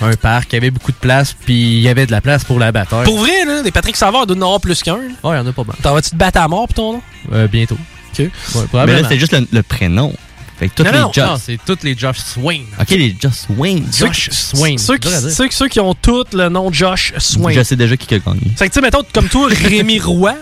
un, 0.00 0.06
un 0.06 0.14
parc, 0.14 0.52
il 0.52 0.56
y 0.56 0.58
avait 0.58 0.70
beaucoup 0.70 0.92
de 0.92 0.96
place, 0.96 1.32
puis 1.34 1.54
il 1.76 1.80
y 1.80 1.88
avait 1.88 2.06
de 2.06 2.10
la 2.12 2.20
place 2.20 2.44
pour 2.44 2.58
la 2.58 2.72
bataille. 2.72 3.04
Pour 3.04 3.18
vrai, 3.18 3.44
là, 3.46 3.62
des 3.62 3.70
Patrick 3.72 3.96
Savard 3.96 4.26
doivent 4.26 4.38
en 4.38 4.42
avoir 4.42 4.60
plus 4.60 4.82
qu'un. 4.82 4.98
Oh, 5.22 5.32
il 5.32 5.36
y 5.36 5.38
en 5.38 5.46
a 5.46 5.52
pas 5.52 5.64
mal. 5.64 5.76
T'en 5.82 5.94
vas-tu 5.94 6.10
te 6.10 6.16
battre 6.16 6.40
à 6.40 6.48
mort 6.48 6.66
pour 6.68 6.74
ton 6.74 6.92
nom? 6.94 7.02
Euh, 7.32 7.48
bientôt. 7.48 7.76
Ok. 8.12 8.18
Ouais, 8.54 8.62
Mais 8.86 8.92
là, 8.94 9.02
c'était 9.02 9.18
juste 9.18 9.32
le, 9.32 9.46
le 9.50 9.62
prénom. 9.62 10.12
Fait 10.58 10.68
que 10.68 10.74
tous 10.74 10.82
Non, 10.84 10.90
les 10.92 10.98
non, 10.98 11.12
Josh. 11.12 11.24
Non, 11.28 11.36
c'est 11.40 11.58
tous 11.64 11.78
les 11.84 11.96
Josh 11.96 12.18
Swain. 12.18 12.62
Ok, 12.80 12.90
les 12.90 13.16
Josh 13.20 13.32
Swain. 13.46 13.78
Josh 13.96 14.30
Swain. 14.30 14.76
Ceux 14.76 14.98
qui, 14.98 15.08
ceux, 15.08 15.48
ceux 15.50 15.68
qui 15.68 15.78
ont 15.78 15.94
tous 15.94 16.24
le 16.32 16.48
nom 16.48 16.72
Josh 16.72 17.12
Swain. 17.18 17.52
Je 17.52 17.62
sais 17.62 17.76
déjà 17.76 17.96
qui 17.96 18.12
a 18.14 18.18
gagné. 18.18 18.40
Fait 18.56 18.68
que, 18.68 18.72
tu 18.72 18.74
sais, 18.74 18.80
mettons, 18.80 19.02
comme 19.12 19.28
toi, 19.28 19.48
Rémi 19.64 20.00
Roy, 20.00 20.34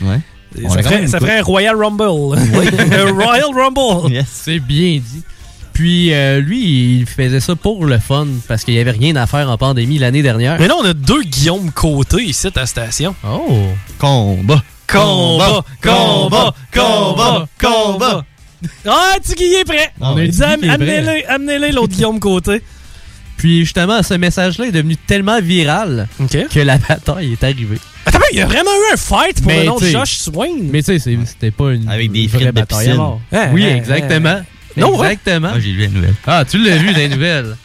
Ouais. 0.00 0.20
Ça 0.68 0.82
ferait, 0.82 1.06
ça 1.06 1.18
ferait 1.20 1.38
un 1.38 1.42
Royal 1.42 1.76
Rumble. 1.76 2.36
un 2.38 3.12
Royal 3.12 3.46
Rumble. 3.54 4.12
Yes. 4.12 4.26
C'est 4.30 4.58
bien 4.58 4.98
dit. 4.98 5.22
Puis 5.72 6.12
euh, 6.12 6.40
lui, 6.40 6.98
il 6.98 7.06
faisait 7.06 7.40
ça 7.40 7.56
pour 7.56 7.86
le 7.86 7.98
fun 7.98 8.26
parce 8.48 8.62
qu'il 8.64 8.74
y 8.74 8.78
avait 8.78 8.90
rien 8.90 9.16
à 9.16 9.26
faire 9.26 9.48
en 9.48 9.56
pandémie 9.56 9.98
l'année 9.98 10.22
dernière. 10.22 10.58
Mais 10.60 10.68
là, 10.68 10.74
on 10.80 10.84
a 10.84 10.92
deux 10.92 11.22
Guillaume 11.22 11.70
Côté 11.72 12.22
ici 12.22 12.46
à 12.48 12.50
la 12.54 12.66
station. 12.66 13.14
Oh! 13.26 13.68
Combat. 13.98 14.62
Combat, 14.86 15.64
combat, 15.82 16.54
combat, 16.74 17.48
combat. 17.58 18.24
Ah, 18.86 19.14
tu 19.26 19.34
qui 19.34 19.54
est 19.54 19.64
prêt? 19.64 19.90
On 20.00 20.16
a 20.16 20.22
Il 20.24 20.30
dit 20.30 20.36
dit, 20.36 20.42
am- 20.44 20.60
qu'il 20.60 20.70
est 20.70 20.76
prêt. 20.76 20.96
amenez-le, 20.98 21.30
amenez-le, 21.30 21.70
l'autre 21.74 21.94
Guillaume 21.94 22.20
Côté. 22.20 22.62
Puis 23.38 23.60
justement, 23.60 24.02
ce 24.02 24.14
message-là 24.14 24.66
est 24.66 24.72
devenu 24.72 24.96
tellement 24.96 25.40
viral 25.40 26.08
que 26.50 26.60
la 26.60 26.76
bataille 26.78 27.32
est 27.32 27.42
arrivée. 27.42 27.78
Attends, 28.04 28.18
mais 28.20 28.26
il 28.32 28.38
y 28.38 28.42
a 28.42 28.46
vraiment 28.46 28.70
eu 28.70 28.92
un 28.92 28.96
fight 28.96 29.38
pour 29.40 29.46
Mais 29.50 29.60
le 29.60 29.66
nom 29.66 29.78
de 29.78 29.86
Josh 29.86 30.12
Swain? 30.18 30.48
Mais 30.70 30.82
tu 30.82 30.92
sais, 30.92 30.98
c'est- 30.98 31.18
c'était 31.26 31.50
pas 31.50 31.72
une 31.72 31.88
Avec 31.88 32.12
des 32.12 32.26
vraie 32.26 32.38
frites 32.40 32.46
de 32.48 32.52
bataille 32.52 32.76
à 32.78 32.80
piscine. 32.82 32.96
mort. 32.96 33.20
Hein, 33.32 33.48
oui, 33.52 33.64
hein, 33.64 33.76
exactement. 33.76 34.40
Non, 34.76 35.02
exactement. 35.02 35.50
Ah, 35.54 35.60
j'ai 35.60 35.70
lu 35.72 35.82
la 35.82 35.88
nouvelle. 35.88 36.14
Ah, 36.26 36.44
tu 36.48 36.58
l'as 36.58 36.76
vu 36.76 36.92
dans 36.92 36.98
les 36.98 37.08
nouvelles. 37.08 37.56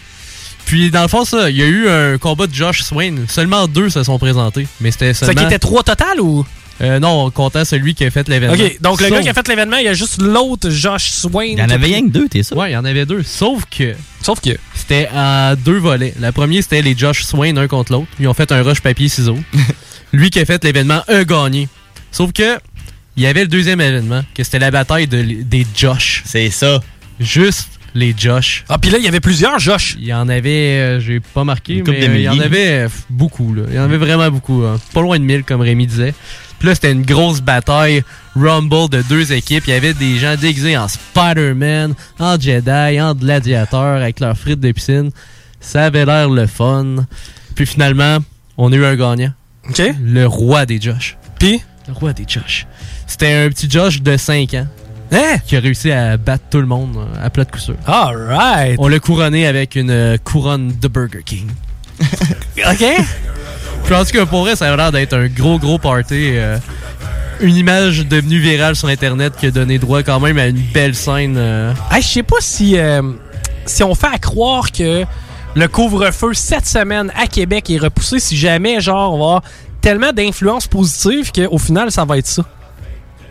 Puis 0.66 0.92
dans 0.92 1.02
le 1.04 1.08
fond, 1.08 1.24
ça, 1.24 1.50
il 1.50 1.56
y 1.56 1.62
a 1.64 1.66
eu 1.66 1.88
un 1.88 2.18
combat 2.18 2.46
de 2.48 2.54
Josh 2.54 2.82
Swain. 2.84 3.16
Seulement 3.30 3.68
deux 3.68 3.90
se 3.90 4.04
sont 4.04 4.20
présentés. 4.20 4.68
Mais 4.82 4.92
c'était 4.92 5.14
Ça 5.14 5.26
seulement... 5.28 5.42
qui 5.42 5.48
était 5.48 5.60
trois 5.60 5.84
total 5.84 6.20
ou? 6.20 6.46
Euh, 6.80 7.00
non, 7.00 7.24
on 7.26 7.32
comptait 7.32 7.66
celui 7.66 7.96
qui 7.96 8.06
a 8.06 8.12
fait 8.12 8.28
l'événement. 8.28 8.54
Ok, 8.54 8.78
donc 8.82 9.00
le 9.02 9.08
Sauf- 9.08 9.16
gars 9.18 9.24
qui 9.24 9.30
a 9.30 9.34
fait 9.34 9.48
l'événement, 9.48 9.78
il 9.78 9.86
y 9.86 9.88
a 9.88 9.94
juste 9.96 10.22
l'autre 10.22 10.70
Josh 10.70 11.10
Swain. 11.10 11.46
Il 11.54 11.58
y 11.58 11.62
en 11.64 11.70
avait 11.70 11.88
rien 11.88 12.04
que 12.04 12.10
deux, 12.12 12.28
t'es 12.28 12.44
sûr? 12.44 12.56
Ouais, 12.58 12.70
il 12.70 12.74
y 12.74 12.78
en 12.78 12.86
avait 12.86 13.06
deux. 13.08 13.24
Sauf 13.24 13.64
que 13.66 13.96
Sauf 14.22 14.42
que. 14.42 14.52
c'était 14.76 15.10
à 15.16 15.56
deux 15.56 15.78
volets. 15.80 16.14
La 16.20 16.32
première, 16.32 16.62
c'était 16.62 16.82
les 16.84 16.96
Josh 16.96 17.24
Swain 17.24 17.56
un 17.58 17.68
contre 17.68 17.94
l'autre. 17.94 18.08
Ils 18.20 18.28
ont 18.28 18.34
fait 18.36 18.52
un 18.52 18.62
rush 18.62 18.82
papier-ciseaux. 18.82 19.40
Lui 20.14 20.30
qui 20.30 20.40
a 20.40 20.46
fait 20.46 20.64
l'événement 20.64 21.02
a 21.08 21.24
gagné. 21.24 21.68
Sauf 22.12 22.32
que 22.32 22.60
il 23.16 23.24
y 23.24 23.26
avait 23.26 23.42
le 23.42 23.48
deuxième 23.48 23.82
événement, 23.82 24.22
que 24.36 24.44
c'était 24.44 24.60
la 24.60 24.70
bataille 24.70 25.08
de- 25.08 25.42
des 25.42 25.66
Josh. 25.76 26.22
C'est 26.26 26.52
ça. 26.52 26.80
Juste 27.20 27.70
les 27.96 28.14
Josh. 28.16 28.64
Ah, 28.70 28.78
puis 28.78 28.92
là, 28.92 28.98
il 29.00 29.04
y 29.04 29.08
avait 29.08 29.20
plusieurs 29.20 29.58
Josh. 29.60 29.96
Il 30.00 30.06
y 30.06 30.14
en 30.14 30.30
avait, 30.30 30.78
euh, 30.78 31.00
j'ai 31.00 31.20
pas 31.20 31.44
marqué, 31.44 31.82
mais 31.88 32.08
euh, 32.08 32.16
il 32.16 32.22
y 32.22 32.30
en 32.30 32.40
avait 32.40 32.86
euh, 32.86 32.90
beaucoup. 33.10 33.54
Là. 33.54 33.64
Il 33.70 33.76
y 33.76 33.80
en 33.80 33.84
avait 33.84 33.98
vraiment 33.98 34.30
beaucoup. 34.30 34.64
hein. 34.64 34.80
Pas 34.94 35.02
loin 35.02 35.18
de 35.18 35.24
1000, 35.24 35.44
comme 35.44 35.62
Rémi 35.62 35.88
disait. 35.88 36.14
Puis 36.60 36.68
là, 36.68 36.76
c'était 36.76 36.92
une 36.92 37.04
grosse 37.04 37.42
bataille 37.42 38.04
Rumble 38.36 38.90
de 38.90 39.02
deux 39.04 39.32
équipes. 39.34 39.64
Il 39.68 39.72
y 39.72 39.74
avait 39.74 39.94
des 39.94 40.18
gens 40.18 40.36
déguisés 40.36 40.78
en 40.78 40.88
Spider-Man, 40.88 41.94
en 42.20 42.40
Jedi, 42.40 43.02
en 43.02 43.14
gladiateur, 43.16 44.02
avec 44.02 44.20
leurs 44.20 44.38
frites 44.38 44.60
de 44.60 44.72
piscine. 44.72 45.12
Ça 45.60 45.86
avait 45.86 46.06
l'air 46.06 46.30
le 46.30 46.46
fun. 46.46 47.06
Puis 47.56 47.66
finalement, 47.66 48.20
on 48.58 48.72
a 48.72 48.76
eu 48.76 48.86
un 48.86 48.96
gagnant. 48.96 49.34
OK. 49.70 49.82
Le 50.04 50.26
roi 50.26 50.66
des 50.66 50.80
Josh. 50.80 51.18
Puis? 51.40 51.62
Le 51.88 51.94
roi 51.94 52.14
des 52.14 52.26
Josh. 52.28 52.68
C'était 53.06 53.34
un 53.34 53.50
petit 53.50 53.70
Josh 53.70 54.02
de 54.02 54.18
5 54.18 54.54
ans. 54.56 54.68
Hein? 55.12 55.38
Qui 55.46 55.56
a 55.56 55.60
réussi 55.60 55.92
à 55.92 56.18
battre 56.18 56.44
tout 56.50 56.60
le 56.60 56.66
monde 56.66 56.98
euh, 56.98 57.26
à 57.26 57.30
plat 57.30 57.46
de 57.46 57.52
coup 57.52 57.60
sûr. 57.60 57.76
Alright. 57.86 58.76
On 58.80 58.88
l'a 58.88 59.00
couronné 59.00 59.48
avec 59.48 59.76
une 59.76 59.90
euh, 59.90 60.18
couronne 60.24 60.74
de 60.82 60.88
Burger 60.88 61.22
King. 61.26 61.48
OK? 62.02 62.84
En 63.90 64.04
tout 64.04 64.12
cas, 64.12 64.26
pour 64.26 64.42
vrai, 64.42 64.56
ça 64.58 64.72
a 64.72 64.76
l'air 64.76 64.92
d'être 64.92 65.14
un 65.14 65.28
gros, 65.28 65.60
gros 65.60 65.78
party. 65.78 66.32
euh, 66.36 66.58
une 67.40 67.56
image 67.56 68.06
devenue 68.06 68.40
virale 68.40 68.76
sur 68.76 68.88
Internet 68.90 69.34
qui 69.40 69.46
a 69.46 69.52
donné 69.52 69.78
droit 69.80 70.02
quand 70.04 70.20
même 70.20 70.38
à 70.40 70.48
une 70.48 70.60
belle 70.74 70.96
scène. 70.96 71.36
euh. 71.38 71.72
Hey, 71.92 72.02
je 72.02 72.08
sais 72.08 72.24
pas 72.24 72.38
si, 72.42 72.78
euh, 72.78 73.02
si 73.66 73.84
on 73.84 73.96
fait 73.96 74.08
à 74.14 74.18
croire 74.18 74.72
que 74.72 75.06
le 75.56 75.68
couvre-feu 75.68 76.34
cette 76.34 76.66
semaine 76.68 77.12
à 77.16 77.28
Québec 77.28 77.70
est 77.70 77.78
repoussé, 77.78 78.20
si 78.20 78.36
jamais, 78.36 78.82
genre, 78.82 79.14
on 79.14 79.18
va 79.20 79.24
avoir 79.26 79.42
tellement 79.82 80.12
d'influences 80.12 80.68
positives 80.68 81.32
qu'au 81.32 81.58
final, 81.60 81.92
ça 81.92 82.04
va 82.06 82.18
être 82.18 82.28
ça. 82.28 82.44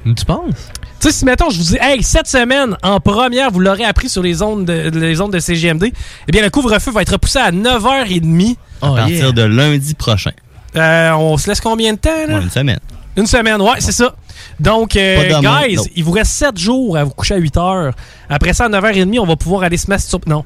Tu 0.04 0.24
penses? 0.24 0.70
Tu 1.00 1.08
sais, 1.08 1.12
si 1.18 1.24
mettons, 1.24 1.50
je 1.50 1.58
vous 1.58 1.62
dis, 1.64 1.78
hey, 1.80 2.02
cette 2.02 2.26
semaine, 2.26 2.76
en 2.82 3.00
première, 3.00 3.50
vous 3.50 3.60
l'aurez 3.60 3.84
appris 3.84 4.08
sur 4.08 4.22
les 4.22 4.40
ondes 4.42 4.64
de, 4.64 4.88
les 4.98 5.20
ondes 5.20 5.32
de 5.32 5.38
CGMD, 5.38 5.84
eh 6.28 6.32
bien, 6.32 6.42
le 6.42 6.50
couvre-feu 6.50 6.90
va 6.90 7.02
être 7.02 7.12
repoussé 7.12 7.38
à 7.38 7.50
9h30. 7.52 8.56
À 8.82 8.88
partir 8.94 9.32
de 9.32 9.42
lundi 9.42 9.94
prochain. 9.94 10.32
Euh, 10.74 11.12
on 11.12 11.36
se 11.36 11.48
laisse 11.48 11.60
combien 11.60 11.92
de 11.94 11.98
temps, 11.98 12.10
là? 12.28 12.36
Ouais, 12.36 12.42
une 12.42 12.50
semaine. 12.50 12.78
Une 13.16 13.26
semaine, 13.26 13.60
ouais, 13.62 13.80
c'est 13.80 13.92
ça. 13.92 14.14
Donc, 14.60 14.94
euh, 14.96 15.40
guys, 15.40 15.76
non. 15.76 15.82
il 15.94 16.04
vous 16.04 16.12
reste 16.12 16.32
7 16.32 16.58
jours 16.58 16.96
à 16.98 17.04
vous 17.04 17.10
coucher 17.10 17.34
à 17.34 17.38
8 17.38 17.56
heures. 17.56 17.94
Après 18.28 18.52
ça, 18.52 18.66
à 18.66 18.68
9h30, 18.68 19.18
on 19.20 19.26
va 19.26 19.36
pouvoir 19.36 19.62
aller 19.62 19.76
se 19.78 19.88
masturber. 19.88 20.30
Non. 20.30 20.44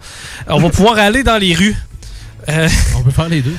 On 0.49 0.59
va 0.61 0.69
pouvoir 0.69 0.99
aller 0.99 1.23
dans 1.25 1.37
les 1.39 1.55
rues. 1.55 1.77
Euh, 2.49 2.69
On 2.97 3.03
peut 3.03 3.11
faire 3.11 3.29
les 3.29 3.43
deux. 3.43 3.57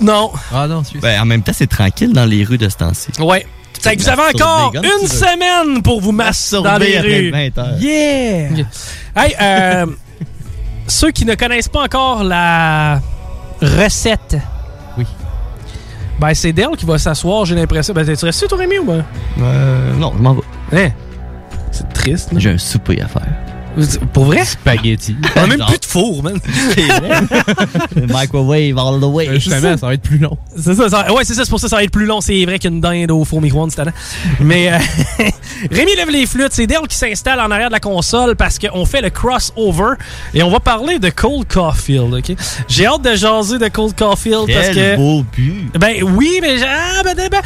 non. 0.00 0.30
Ah 0.52 0.66
non, 0.68 0.82
c'est 0.84 0.98
Ben, 1.00 1.20
en 1.20 1.24
même 1.26 1.42
temps, 1.42 1.52
c'est 1.54 1.66
tranquille 1.68 2.12
dans 2.12 2.26
les 2.26 2.44
rues 2.44 2.58
de 2.58 2.68
ce 2.68 2.76
temps-ci. 2.76 3.08
Ouais. 3.18 3.46
C'est 3.78 3.96
que 3.96 4.02
vous 4.02 4.08
avez 4.08 4.22
encore 4.34 4.72
une 4.74 5.06
semaine 5.06 5.82
pour 5.82 6.00
vous 6.00 6.12
masturber 6.12 6.68
dans 6.68 6.78
les 6.78 7.00
rues. 7.00 7.30
20 7.30 7.58
heures. 7.58 7.78
Yeah! 7.80 8.66
Hey, 9.16 9.34
euh, 9.40 9.86
ceux 10.86 11.10
qui 11.10 11.24
ne 11.24 11.34
connaissent 11.34 11.68
pas 11.68 11.84
encore 11.84 12.22
la 12.24 13.00
recette. 13.62 14.36
Oui. 14.98 15.06
Ben, 16.18 16.34
c'est 16.34 16.52
Dale 16.52 16.76
qui 16.76 16.84
va 16.84 16.98
s'asseoir, 16.98 17.46
j'ai 17.46 17.54
l'impression. 17.54 17.94
Ben, 17.94 18.04
tu 18.04 18.24
restes 18.24 18.48
toi, 18.48 18.58
Rémi, 18.58 18.78
ou 18.78 18.84
ben? 18.84 19.04
Euh, 19.40 19.94
non, 19.96 20.12
je 20.16 20.22
m'en 20.22 20.34
vais. 20.34 20.42
Hein? 20.72 20.90
C'est 21.72 21.90
triste, 21.92 22.32
là. 22.32 22.38
J'ai 22.38 22.50
un 22.50 22.58
souper 22.58 23.00
à 23.00 23.08
faire. 23.08 23.26
Pour 24.12 24.24
vrai? 24.24 24.44
Spaghetti. 24.44 25.14
On 25.36 25.40
a 25.42 25.46
même 25.46 25.64
plus 25.66 25.78
de 25.78 25.84
four, 25.84 26.22
man. 26.22 26.38
Microwave 28.08 28.76
all 28.78 29.00
the 29.00 29.04
way. 29.04 29.28
Euh, 29.28 29.34
Justement, 29.34 29.76
ça 29.76 29.86
va 29.86 29.94
être 29.94 30.02
plus 30.02 30.18
long. 30.18 30.36
C'est 30.56 30.74
ça, 30.74 30.88
ça- 30.88 31.12
ouais, 31.12 31.24
c'est 31.24 31.34
ça, 31.34 31.44
c'est 31.44 31.50
pour 31.50 31.60
ça 31.60 31.66
que 31.66 31.70
ça 31.70 31.76
va 31.76 31.84
être 31.84 31.90
plus 31.92 32.06
long. 32.06 32.20
C'est 32.20 32.44
vrai 32.44 32.58
qu'une 32.58 32.80
dinde 32.80 33.10
au 33.10 33.24
four 33.24 33.40
micro-ondes, 33.40 33.70
c'est. 33.70 33.82
Mais 34.40 34.72
euh, 34.72 34.78
Rémi 35.70 35.94
lève 35.96 36.10
les 36.10 36.26
flûtes. 36.26 36.52
C'est 36.52 36.66
Dale 36.66 36.86
qui 36.88 36.96
s'installe 36.96 37.40
en 37.40 37.50
arrière 37.50 37.68
de 37.68 37.74
la 37.74 37.80
console 37.80 38.36
parce 38.36 38.58
qu'on 38.58 38.84
fait 38.84 39.00
le 39.02 39.10
crossover 39.10 39.94
et 40.34 40.42
on 40.42 40.50
va 40.50 40.60
parler 40.60 40.98
de 40.98 41.08
Cold 41.10 41.46
Caulfield. 41.46 42.12
ok? 42.14 42.32
J'ai 42.68 42.86
hâte 42.86 43.02
de 43.02 43.14
jaser 43.14 43.58
de 43.58 43.68
Cold 43.68 43.94
Caulfield 43.96 44.46
parce 44.52 44.68
Quel 44.68 44.74
que. 44.74 44.96
beau 44.96 45.24
but. 45.36 45.70
Ben 45.78 46.02
oui, 46.02 46.38
mais. 46.42 46.58
j'ai- 46.58 46.64
Ah, 46.66 47.02
ben, 47.04 47.14
ben, 47.16 47.28
ben. 47.30 47.40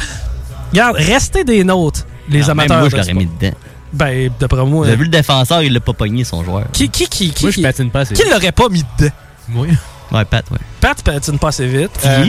Regarde, 0.71 0.95
restez 0.97 1.43
des 1.43 1.63
nôtres, 1.63 2.05
les 2.29 2.39
même 2.39 2.49
amateurs. 2.51 2.79
moi, 2.79 2.89
je 2.89 2.95
l'aurais 2.97 3.13
mis 3.13 3.27
dedans. 3.39 3.55
Ben, 3.93 4.29
d'après 4.39 4.65
moi. 4.65 4.83
Vous 4.85 4.87
avez 4.87 4.97
vu 4.97 5.03
le 5.05 5.09
défenseur, 5.09 5.61
il 5.61 5.73
l'a 5.73 5.79
pas 5.79 5.93
pogné, 5.93 6.23
son 6.23 6.43
joueur. 6.43 6.65
Qui, 6.73 6.89
qui, 6.89 7.07
qui, 7.07 7.31
qui, 7.31 7.45
Moi, 7.45 7.51
je 7.51 7.61
patine 7.61 7.89
pas 7.89 8.01
assez. 8.01 8.13
qui 8.13 8.29
l'aurait 8.29 8.51
pas 8.51 8.69
mis 8.69 8.83
dedans? 8.97 9.11
Moi. 9.47 9.67
Ouais, 10.11 10.25
Pat, 10.25 10.45
ouais. 10.51 10.57
Pat 10.81 11.01
patine 11.01 11.39
pas 11.39 11.49
assez 11.49 11.67
vite. 11.67 11.91
Tiggy? 11.93 12.09
Euh, 12.09 12.25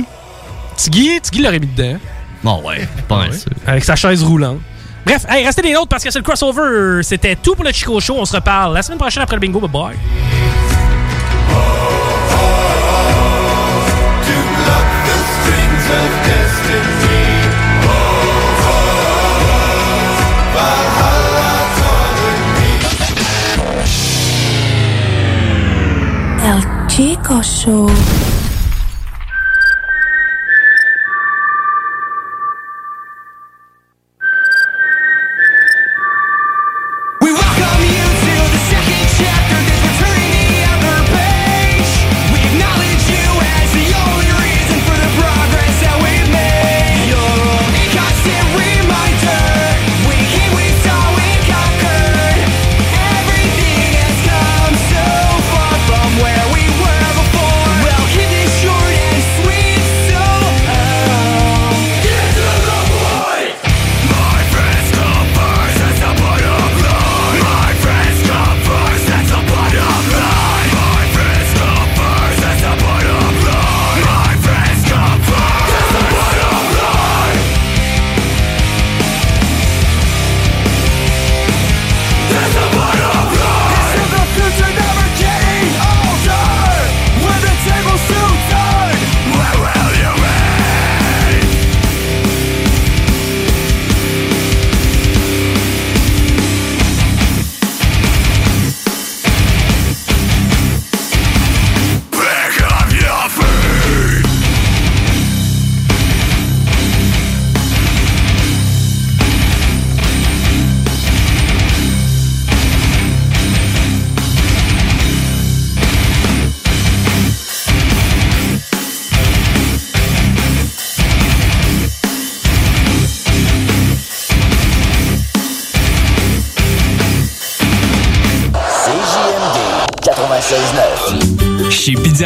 Tiggy, 0.77 1.21
Tiggy 1.21 1.43
l'aurait 1.43 1.59
mis 1.59 1.67
dedans. 1.67 1.99
Bon, 2.43 2.63
ouais, 2.63 2.87
pas 3.09 3.19
mal 3.19 3.35
sûr. 3.35 3.51
Avec 3.67 3.85
sa 3.85 3.97
chaise 3.97 4.23
roulante. 4.23 4.61
Bref, 5.05 5.25
hey, 5.29 5.45
restez 5.45 5.63
les 5.63 5.73
nôtres 5.73 5.89
parce 5.89 6.03
que 6.05 6.11
c'est 6.11 6.19
le 6.19 6.25
crossover. 6.25 7.03
C'était 7.03 7.37
tout 7.37 7.55
pour 7.55 7.65
le 7.65 7.73
Chico 7.73 8.01
Show. 8.01 8.17
On 8.19 8.25
se 8.25 8.35
reparle 8.37 8.75
la 8.75 8.83
semaine 8.83 8.99
prochaine 8.99 9.23
après 9.23 9.37
le 9.37 9.41
bingo. 9.41 9.61
Bye 9.61 9.71
bye. 9.71 9.97
El 16.69 17.16
Chico 26.97 27.43
Show. 27.43 28.26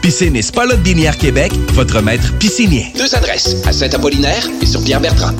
Piscine 0.00 0.36
et 0.36 0.42
Spa 0.42 0.64
Binière 0.76 1.16
Québec, 1.16 1.52
votre 1.74 2.00
maître 2.00 2.32
piscinier. 2.38 2.92
Deux 2.96 3.14
adresses, 3.14 3.56
à 3.66 3.72
Saint-Apollinaire 3.72 4.48
et 4.60 4.66
sur 4.66 4.82
Pierre-Bertrand. 4.82 5.32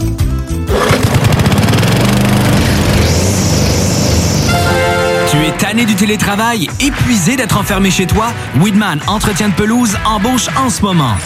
Tu 5.30 5.36
es 5.36 5.52
tanné 5.58 5.84
du 5.84 5.94
télétravail, 5.94 6.68
épuisé 6.80 7.36
d'être 7.36 7.56
enfermé 7.58 7.90
chez 7.90 8.06
toi? 8.06 8.32
Weedman 8.60 9.00
Entretien 9.06 9.50
de 9.50 9.54
pelouse 9.54 9.96
embauche 10.04 10.48
en 10.56 10.70
ce 10.70 10.82
moment. 10.82 11.16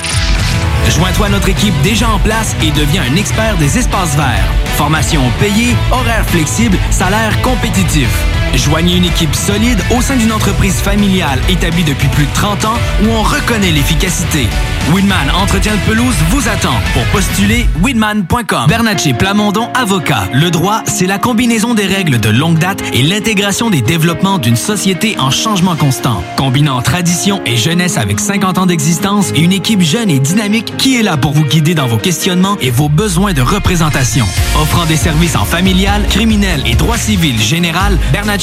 Joins-toi 0.90 1.26
à 1.26 1.30
notre 1.30 1.48
équipe 1.48 1.74
déjà 1.82 2.08
en 2.08 2.18
place 2.18 2.54
et 2.62 2.70
deviens 2.72 3.02
un 3.10 3.16
expert 3.16 3.56
des 3.58 3.78
espaces 3.78 4.16
verts. 4.16 4.52
Formation 4.76 5.22
payée, 5.38 5.74
horaires 5.90 6.26
flexibles, 6.28 6.78
salaire 6.90 7.40
compétitif. 7.42 8.08
Joignez 8.54 8.96
une 8.96 9.04
équipe 9.04 9.34
solide 9.34 9.78
au 9.96 10.00
sein 10.02 10.16
d'une 10.16 10.32
entreprise 10.32 10.76
familiale 10.76 11.40
établie 11.48 11.84
depuis 11.84 12.08
plus 12.08 12.26
de 12.26 12.32
30 12.34 12.64
ans 12.66 12.78
où 13.02 13.08
on 13.08 13.22
reconnaît 13.22 13.72
l'efficacité. 13.72 14.46
Winman 14.92 15.30
Entretien 15.30 15.74
de 15.74 15.80
pelouse 15.80 16.14
vous 16.30 16.48
attend. 16.48 16.74
Pour 16.92 17.04
postuler, 17.06 17.66
winman.com. 17.82 18.66
Bernatchez 18.68 19.14
Plamondon 19.14 19.68
Avocat. 19.74 20.28
Le 20.34 20.50
droit, 20.50 20.82
c'est 20.86 21.06
la 21.06 21.18
combinaison 21.18 21.72
des 21.72 21.86
règles 21.86 22.18
de 22.18 22.28
longue 22.28 22.58
date 22.58 22.82
et 22.92 23.02
l'intégration 23.02 23.70
des 23.70 23.80
développements 23.80 24.38
d'une 24.38 24.56
société 24.56 25.16
en 25.18 25.30
changement 25.30 25.76
constant. 25.76 26.22
Combinant 26.36 26.82
tradition 26.82 27.40
et 27.46 27.56
jeunesse 27.56 27.96
avec 27.96 28.20
50 28.20 28.58
ans 28.58 28.66
d'existence 28.66 29.30
et 29.34 29.40
une 29.40 29.52
équipe 29.52 29.80
jeune 29.80 30.10
et 30.10 30.18
dynamique 30.18 30.76
qui 30.76 30.98
est 30.98 31.02
là 31.02 31.16
pour 31.16 31.32
vous 31.32 31.44
guider 31.44 31.74
dans 31.74 31.86
vos 31.86 31.96
questionnements 31.96 32.58
et 32.60 32.70
vos 32.70 32.88
besoins 32.88 33.32
de 33.32 33.42
représentation. 33.42 34.26
Offrant 34.60 34.84
des 34.84 34.96
services 34.96 35.36
en 35.36 35.44
familial, 35.44 36.02
criminel 36.08 36.62
et 36.66 36.74
droit 36.74 36.98
civil 36.98 37.40
général, 37.40 37.98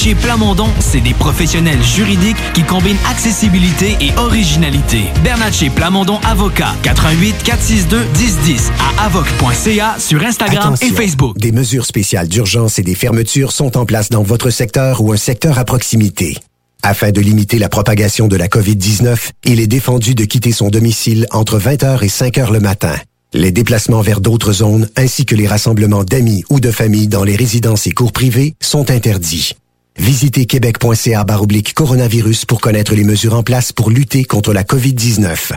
Plamondon, 0.08 0.70
c'est 0.80 1.02
des 1.02 1.14
professionnels 1.14 1.84
juridiques 1.84 2.38
qui 2.54 2.64
combinent 2.64 2.98
accessibilité 3.10 3.98
et 4.00 4.18
originalité. 4.18 5.04
Bernatchez 5.24 5.70
Plamondon 5.70 6.20
Avocat, 6.26 6.74
88 6.84 7.44
462 7.44 8.06
1010 8.18 8.72
à 8.80 9.06
avoc.ca 9.06 10.00
sur 10.00 10.24
Instagram 10.24 10.76
et 10.82 10.92
Facebook. 10.92 11.38
Des 11.38 11.52
mesures 11.52 11.86
spéciales 11.86 12.30
d'urgence 12.30 12.80
et 12.80 12.82
des 12.82 12.96
fermetures 12.96 13.52
sont 13.52 13.76
en 13.78 13.86
place 13.86 14.10
dans 14.10 14.24
votre 14.24 14.52
secteur 14.52 15.02
ou 15.02 15.12
un 15.12 15.18
secteur 15.18 15.60
à 15.60 15.66
proximité. 15.66 16.38
Afin 16.82 17.12
de 17.12 17.20
limiter 17.20 17.60
la 17.60 17.68
propagation 17.68 18.30
de 18.30 18.38
la 18.38 18.48
COVID-19, 18.48 19.32
il 19.44 19.60
est 19.60 19.68
défendu 19.68 20.16
de 20.16 20.24
quitter 20.24 20.54
son 20.54 20.70
domicile 20.70 21.28
entre 21.32 21.60
20h 21.60 22.06
et 22.06 22.08
5h 22.08 22.54
le 22.54 22.62
matin. 22.62 22.96
Les 23.34 23.52
déplacements 23.52 24.02
vers 24.02 24.22
d'autres 24.22 24.54
zones 24.54 24.90
ainsi 24.96 25.26
que 25.26 25.36
les 25.36 25.46
rassemblements 25.46 26.06
d'amis 26.06 26.46
ou 26.50 26.62
de 26.62 26.72
familles 26.72 27.10
dans 27.10 27.26
les 27.26 27.36
résidences 27.36 27.86
et 27.86 27.92
cours 27.92 28.14
privés 28.14 28.56
sont 28.62 28.92
interdits. 28.92 29.56
Visitez 30.00 30.46
québec.ca 30.46 31.24
baroblique 31.26 31.74
coronavirus 31.74 32.46
pour 32.46 32.62
connaître 32.62 32.96
les 32.96 33.04
mesures 33.04 33.36
en 33.36 33.44
place 33.44 33.74
pour 33.74 33.90
lutter 33.90 34.24
contre 34.24 34.54
la 34.54 34.64
COVID-19. 34.64 35.52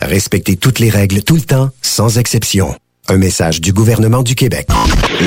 Respectez 0.00 0.56
toutes 0.56 0.78
les 0.78 0.88
règles 0.88 1.22
tout 1.22 1.34
le 1.34 1.42
temps, 1.42 1.70
sans 1.82 2.16
exception. 2.16 2.74
Un 3.08 3.16
message 3.16 3.60
du 3.60 3.72
gouvernement 3.72 4.22
du 4.22 4.36
Québec. 4.36 4.68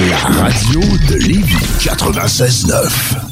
La 0.09 0.17
radio 0.17 0.79
de 1.09 1.15
Lévis 1.15 1.55
96.9. 1.79 3.30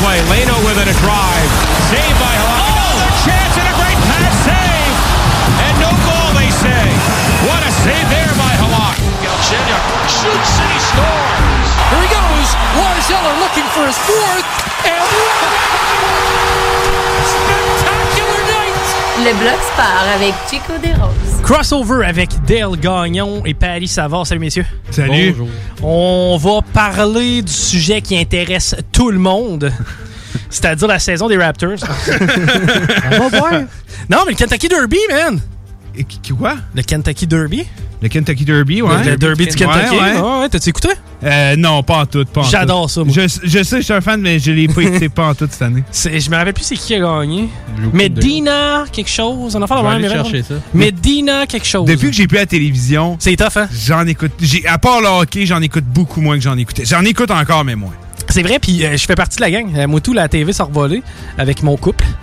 play. 0.00 0.18
Leno 0.32 0.56
with 0.64 0.80
it 0.80 0.88
a 0.88 0.96
drive. 1.04 1.50
Saved 1.92 2.18
by 2.18 2.34
Halak. 2.40 2.64
Oh! 2.72 2.80
Another 2.80 3.12
chance 3.24 3.54
and 3.60 3.68
a 3.68 3.76
great 3.76 4.00
pass 4.08 4.34
save. 4.48 4.96
And 5.68 5.74
no 5.76 5.92
goal, 6.08 6.30
they 6.36 6.50
say. 6.50 6.84
What 7.46 7.60
a 7.64 7.72
save 7.84 8.08
there 8.08 8.34
by 8.40 8.52
Halak. 8.60 8.96
Galchenyuk 9.20 9.84
shoots 10.08 10.52
and 10.56 10.70
he 10.72 10.80
scores. 10.80 11.68
Here 11.92 12.02
he 12.02 12.10
goes. 12.10 12.48
Lars 12.80 13.08
Eller 13.12 13.34
looking 13.44 13.68
for 13.76 13.84
his 13.84 13.98
fourth. 14.08 14.48
And 14.88 15.79
Le 19.22 19.34
bloc 19.38 19.58
sport 19.74 20.04
avec 20.14 20.32
Chico 20.48 20.72
Desroses. 20.82 21.42
Crossover 21.42 22.06
avec 22.06 22.30
Dale 22.46 22.74
Gagnon 22.80 23.42
et 23.44 23.52
Paris 23.52 23.86
Savard. 23.86 24.26
Salut, 24.26 24.40
messieurs. 24.40 24.64
Salut. 24.90 25.32
Bonjour. 25.32 25.48
On 25.82 26.38
va 26.38 26.62
parler 26.72 27.42
du 27.42 27.52
sujet 27.52 28.00
qui 28.00 28.16
intéresse 28.16 28.74
tout 28.92 29.10
le 29.10 29.18
monde. 29.18 29.70
C'est-à-dire 30.48 30.88
la 30.88 30.98
saison 30.98 31.28
des 31.28 31.36
Raptors. 31.36 31.76
On 33.12 33.28
va 33.28 33.38
voir. 33.38 33.52
Non, 34.08 34.20
mais 34.24 34.32
le 34.32 34.36
Kentucky 34.36 34.68
Derby, 34.68 34.98
man. 35.10 35.38
Quoi? 36.38 36.56
Le 36.74 36.82
Kentucky 36.82 37.26
Derby? 37.26 37.64
Le 38.02 38.08
Kentucky 38.08 38.44
Derby, 38.44 38.80
ouais. 38.80 39.04
Le, 39.04 39.10
le 39.10 39.16
Derby 39.16 39.46
du 39.46 39.54
Kentucky? 39.54 39.90
Ouais, 39.90 40.00
ouais. 40.00 40.20
Ouais, 40.20 40.40
ouais, 40.40 40.48
T'as-tu 40.48 40.70
écouté? 40.70 40.88
Euh, 41.22 41.54
non, 41.56 41.82
pas 41.82 41.98
en 41.98 42.06
tout, 42.06 42.24
pas 42.24 42.40
en 42.40 42.44
tout. 42.44 42.50
J'adore 42.50 42.88
ça, 42.88 43.04
moi. 43.04 43.12
Je, 43.14 43.22
je 43.44 43.62
sais, 43.62 43.76
je 43.78 43.82
suis 43.82 43.92
un 43.92 44.00
fan, 44.00 44.20
mais 44.22 44.38
je 44.38 44.52
l'ai 44.52 44.68
pas 44.68 44.80
écouté 44.82 45.08
pas 45.10 45.28
en 45.28 45.34
tout 45.34 45.46
cette 45.50 45.60
année. 45.60 45.82
Je 45.92 46.30
me 46.30 46.36
rappelle 46.36 46.54
plus 46.54 46.64
c'est 46.64 46.76
qui 46.76 46.94
a 46.94 47.00
gagné. 47.00 47.48
aucune 47.76 47.90
Medina, 47.92 48.84
quelque 48.90 49.10
chose. 49.10 49.54
On 49.54 49.60
a 49.62 49.66
fait 49.66 49.74
la 49.74 49.82
même 49.98 50.10
chercher 50.10 50.42
ça. 50.42 50.54
Medina, 50.72 51.46
quelque 51.46 51.66
chose. 51.66 51.84
Depuis 51.86 52.08
que 52.08 52.16
j'ai 52.16 52.26
plus 52.26 52.38
la 52.38 52.46
télévision, 52.46 53.16
c'est 53.18 53.36
tough, 53.36 53.56
hein? 53.56 53.68
J'en 53.86 54.06
écoute. 54.06 54.32
j'ai- 54.40 54.66
À 54.66 54.78
part 54.78 55.00
le 55.02 55.08
hockey, 55.08 55.44
j'en 55.44 55.60
écoute 55.60 55.84
beaucoup 55.84 56.22
moins 56.22 56.36
que 56.36 56.42
j'en 56.42 56.56
écoutais. 56.56 56.84
J'en 56.86 57.04
écoute 57.04 57.30
encore, 57.30 57.64
mais 57.64 57.74
moins. 57.76 57.92
C'est 58.30 58.42
vrai, 58.42 58.58
puis 58.60 58.84
euh, 58.86 58.96
je 58.96 59.04
fais 59.04 59.14
partie 59.16 59.36
de 59.36 59.42
la 59.42 59.50
gang. 59.50 59.66
Euh, 59.76 59.86
moi, 59.88 60.00
tout, 60.00 60.12
la 60.14 60.28
TV 60.28 60.52
s'est 60.54 60.62
revolée 60.62 61.02
avec 61.36 61.62
mon 61.62 61.76
couple. 61.76 62.04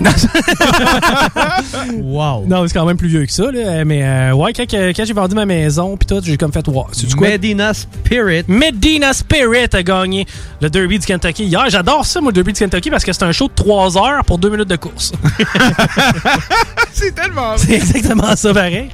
Non, 0.00 0.10
wow. 2.02 2.44
Non, 2.46 2.66
c'est 2.66 2.74
quand 2.74 2.84
même 2.84 2.96
plus 2.96 3.08
vieux 3.08 3.24
que 3.24 3.32
ça, 3.32 3.50
là. 3.50 3.84
Mais 3.84 4.02
euh, 4.04 4.32
ouais, 4.34 4.52
quand, 4.52 4.66
que- 4.66 4.92
quand 4.92 5.04
j'ai 5.04 5.12
vendu 5.12 5.34
ma 5.34 5.46
maison, 5.46 5.96
puis 5.96 6.06
tout, 6.06 6.20
j'ai 6.22 6.36
comme 6.36 6.52
fait, 6.52 6.66
wow, 6.68 6.86
c'est 6.92 7.06
du 7.06 7.14
quoi? 7.14 7.28
Medina 7.28 7.72
Spirit. 7.74 8.44
Medina 8.48 9.12
Spirit 9.12 9.68
a 9.72 9.82
gagné 9.82 10.26
le 10.60 10.68
Derby 10.70 10.98
du 10.98 11.06
Kentucky 11.06 11.44
hier. 11.44 11.64
J'adore 11.68 12.04
ça, 12.04 12.20
moi, 12.20 12.30
le 12.30 12.34
Derby 12.34 12.52
du 12.52 12.58
Kentucky, 12.58 12.90
parce 12.90 13.04
que 13.04 13.12
c'est 13.12 13.24
un 13.24 13.32
show 13.32 13.48
de 13.48 13.54
3 13.54 13.96
heures 13.96 14.24
pour 14.24 14.38
2 14.38 14.50
minutes 14.50 14.68
de 14.68 14.76
course. 14.76 15.12
c'est 16.92 17.14
tellement. 17.14 17.56
C'est 17.56 17.72
exactement 17.74 18.36
ça, 18.36 18.52
pareil. 18.52 18.88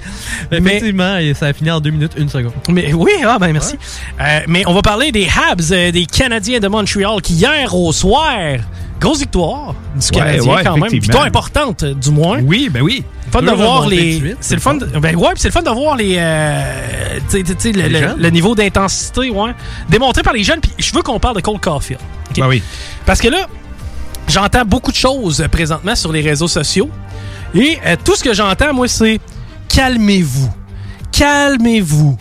Effectivement, 0.50 1.16
et 1.18 1.34
ça 1.34 1.46
a 1.46 1.52
fini 1.52 1.70
en 1.70 1.80
2 1.80 1.90
minutes, 1.90 2.12
1 2.18 2.28
seconde. 2.28 2.52
Mais 2.68 2.92
oui, 2.92 3.10
ah 3.26 3.38
ben 3.40 3.52
merci. 3.52 3.76
Euh, 4.20 4.40
mais 4.46 4.62
on 4.66 4.74
va 4.74 4.82
parler 4.82 5.12
des 5.12 5.26
Habs, 5.26 5.72
euh, 5.72 5.90
des 5.90 6.06
Canadiens 6.06 6.60
de 6.60 6.68
Montréal, 6.68 7.20
qui 7.22 7.34
hier 7.34 7.74
au 7.74 7.92
soir, 7.92 8.36
grosse 9.02 9.18
victoire 9.20 9.74
du 9.94 10.10
Canadien 10.10 10.42
ouais, 10.54 10.64
quand 10.64 10.76
même. 10.76 10.90
Victoire 10.90 11.24
importante, 11.24 11.82
euh, 11.82 11.94
du 11.94 12.10
moins. 12.10 12.40
Oui, 12.42 12.68
ben 12.72 12.82
oui. 12.82 13.04
Fun 13.30 13.42
de 13.42 13.50
voir 13.50 13.86
les. 13.88 14.34
C'est 14.40 14.54
le 14.54 14.60
fun. 14.60 14.74
de- 14.74 14.86
Ben 14.86 15.16
ouais, 15.16 15.30
c'est 15.36 15.48
le 15.48 15.52
fun 15.52 15.62
de 15.62 15.70
voir 15.70 15.96
les. 15.96 16.16
euh, 16.18 17.18
tu 17.30 17.38
sais, 17.38 17.42
tu 17.42 17.54
sais, 17.58 17.72
le, 17.72 18.28
niveau 18.30 18.54
d'intensité, 18.54 19.30
ouais. 19.30 19.50
Démontré 19.88 20.22
par 20.22 20.32
les 20.32 20.44
jeunes. 20.44 20.60
Puis 20.60 20.72
je 20.78 20.92
veux 20.94 21.02
qu'on 21.02 21.18
parle 21.18 21.36
de 21.36 21.40
Cole 21.40 21.58
Caulfield. 21.60 22.00
ok? 22.30 22.38
Ben 22.40 22.48
oui. 22.48 22.62
Parce 23.06 23.20
que 23.20 23.28
là, 23.28 23.46
j'entends 24.28 24.64
beaucoup 24.64 24.90
de 24.92 24.96
choses 24.96 25.40
euh, 25.40 25.48
présentement 25.48 25.94
sur 25.96 26.12
les 26.12 26.20
réseaux 26.20 26.48
sociaux. 26.48 26.90
Et 27.54 27.78
euh, 27.86 27.96
tout 28.02 28.14
ce 28.16 28.22
que 28.24 28.32
j'entends, 28.34 28.72
moi, 28.74 28.88
c'est 28.88 29.20
calmez-vous. 29.68 30.50
Calmez-vous. 31.12 32.18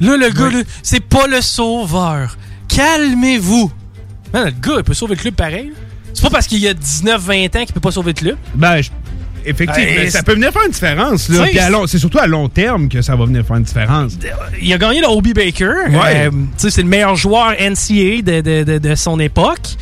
Là, 0.00 0.16
le 0.16 0.30
gars, 0.30 0.50
c'est 0.82 1.00
pas 1.00 1.26
le 1.26 1.40
sauveur. 1.40 2.36
Calmez-vous. 2.68 3.70
Le 4.34 4.50
gars, 4.50 4.74
il 4.78 4.84
peut 4.84 4.94
sauver 4.94 5.14
le 5.16 5.20
club 5.20 5.34
pareil. 5.34 5.68
là. 5.68 5.74
C'est 6.14 6.22
pas 6.22 6.30
parce 6.30 6.46
qu'il 6.46 6.58
y 6.58 6.68
a 6.68 6.74
19-20 6.74 7.56
ans 7.56 7.64
qu'il 7.64 7.72
peut 7.74 7.80
pas 7.80 7.90
sauver 7.92 8.12
le 8.12 8.18
club. 8.18 8.36
Ben, 8.54 8.80
je- 8.82 8.90
effectivement, 9.44 9.86
Hey, 10.02 10.10
ça 10.10 10.22
peut 10.22 10.34
venir 10.34 10.52
faire 10.52 10.64
une 10.66 10.72
différence. 10.72 11.28
là. 11.28 11.44
Puis 11.44 11.58
long- 11.70 11.86
C'est 11.86 11.98
surtout 11.98 12.18
à 12.18 12.26
long 12.26 12.48
terme 12.48 12.88
que 12.88 13.00
ça 13.02 13.14
va 13.16 13.24
venir 13.26 13.44
faire 13.46 13.56
une 13.56 13.62
différence. 13.62 14.12
Il 14.60 14.72
a 14.72 14.78
gagné 14.78 15.00
le 15.00 15.06
Obi 15.08 15.32
Baker. 15.32 15.70
Ouais. 15.90 16.26
Euh, 16.26 16.30
tu 16.30 16.36
sais, 16.56 16.70
c'est 16.70 16.82
le 16.82 16.88
meilleur 16.88 17.14
joueur 17.16 17.52
NCAA 17.58 18.22
de, 18.22 18.40
de- 18.40 18.64
de- 18.64 18.78
de 18.78 18.94
son 18.94 19.18
époque. 19.20 19.76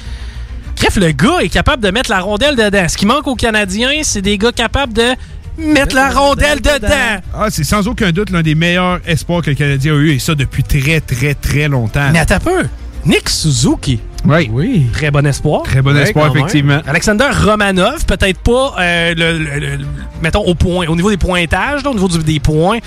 Bref, 0.78 0.97
le 0.97 1.11
gars 1.12 1.39
est 1.43 1.48
capable 1.48 1.82
de 1.82 1.90
mettre 1.90 2.11
la 2.11 2.20
rondelle 2.20 2.55
dedans. 2.55 2.86
Ce 2.89 2.97
qui 2.98 3.07
manque 3.07 3.27
aux 3.27 3.35
Canadiens, 3.35 3.90
c'est 4.03 4.20
des 4.20 4.36
gars 4.36 4.53
capables 4.53 4.93
de 4.93 5.15
mettre 5.59 5.94
la 5.94 6.11
rondelle 6.11 6.61
dedans. 6.61 7.23
Ah, 7.35 7.47
c'est 7.48 7.65
sans 7.65 7.89
aucun 7.89 8.12
doute 8.12 8.28
l'un 8.28 8.43
des 8.43 8.55
meilleurs 8.55 9.01
espoirs 9.07 9.40
que 9.40 9.48
le 9.51 9.57
Canadien 9.57 9.94
a 9.94 9.97
eu, 9.97 10.11
et 10.11 10.19
ça 10.19 10.35
depuis 10.35 10.62
très, 10.62 11.01
très, 11.01 11.32
très 11.35 11.66
longtemps. 11.69 12.11
Mais 12.12 12.19
attends 12.19 12.40
peu. 12.40 12.62
Nick 13.07 13.28
Suzuki. 13.28 14.01
Oui. 14.24 14.51
Oui. 14.53 14.87
Très 14.93 15.11
bon 15.12 15.24
espoir. 15.24 15.62
Très 15.62 15.81
bon 15.83 15.97
espoir, 15.97 16.35
effectivement. 16.37 16.81
Alexander 16.87 17.27
Romanov, 17.45 18.05
peut-être 18.07 18.41
pas, 18.41 18.74
euh, 18.81 19.15
le, 19.16 19.39
le- 19.39 19.77
le- 19.77 19.85
mettons, 20.20 20.41
au, 20.45 20.55
point, 20.57 20.87
au 20.89 20.97
niveau 20.97 21.11
des 21.11 21.16
pointages, 21.16 21.85
là, 21.85 21.91
au 21.91 21.95
niveau 21.95 22.09
du- 22.09 22.19
des 22.24 22.41
points, 22.41 22.78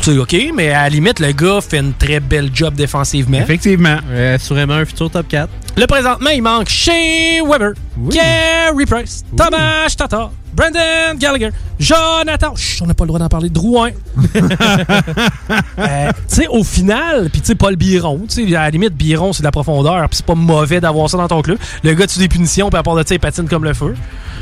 c'est 0.00 0.16
OK, 0.16 0.34
mais 0.54 0.70
à 0.70 0.84
la 0.84 0.88
limite, 0.88 1.20
le 1.20 1.32
gars 1.32 1.60
fait 1.60 1.78
une 1.78 1.92
très 1.92 2.20
belle 2.20 2.50
job 2.54 2.74
défensivement. 2.74 3.36
Effectivement. 3.38 3.98
assurément 4.34 4.74
un 4.74 4.84
futur 4.86 5.10
top 5.10 5.28
4. 5.28 5.50
Là, 5.76 5.86
présentement, 5.86 6.30
il 6.30 6.42
manque 6.42 6.68
Shea 6.70 7.42
Weber, 7.46 7.72
Gary 8.08 8.86
Price, 8.86 9.24
Thomas 9.36 9.86
Tatar, 9.96 10.30
Brandon 10.52 11.16
Gallagher, 11.18 11.50
Jonathan. 11.78 12.54
Chut, 12.56 12.82
on 12.82 12.86
n'a 12.86 12.94
pas 12.94 13.04
le 13.04 13.08
droit 13.08 13.18
d'en 13.18 13.28
parler. 13.28 13.50
Drouin. 13.50 13.90
Euh, 15.78 16.12
tu 16.28 16.34
sais, 16.36 16.46
au 16.48 16.62
final, 16.62 17.30
puis 17.30 17.40
tu 17.40 17.48
sais, 17.48 17.54
Paul 17.54 17.74
Biron, 17.74 18.20
tu 18.28 18.46
sais, 18.46 18.56
à 18.56 18.62
la 18.62 18.70
limite, 18.70 18.94
Biron, 18.94 19.32
c'est 19.32 19.40
de 19.40 19.46
la 19.46 19.50
profondeur, 19.50 20.08
puis 20.08 20.18
c'est 20.18 20.26
pas 20.26 20.34
mauvais 20.34 20.80
d'avoir 20.80 21.08
ça 21.08 21.16
dans 21.16 21.26
ton 21.26 21.42
club. 21.42 21.58
Le 21.82 21.94
gars, 21.94 22.06
tu 22.06 22.18
des 22.18 22.28
punitions, 22.28 22.68
puis 22.68 22.78
à 22.78 22.82
part 22.82 22.94
de 22.94 23.02
ça, 23.06 23.14
il 23.14 23.20
patine 23.20 23.48
comme 23.48 23.64
le 23.64 23.72
feu. 23.72 23.94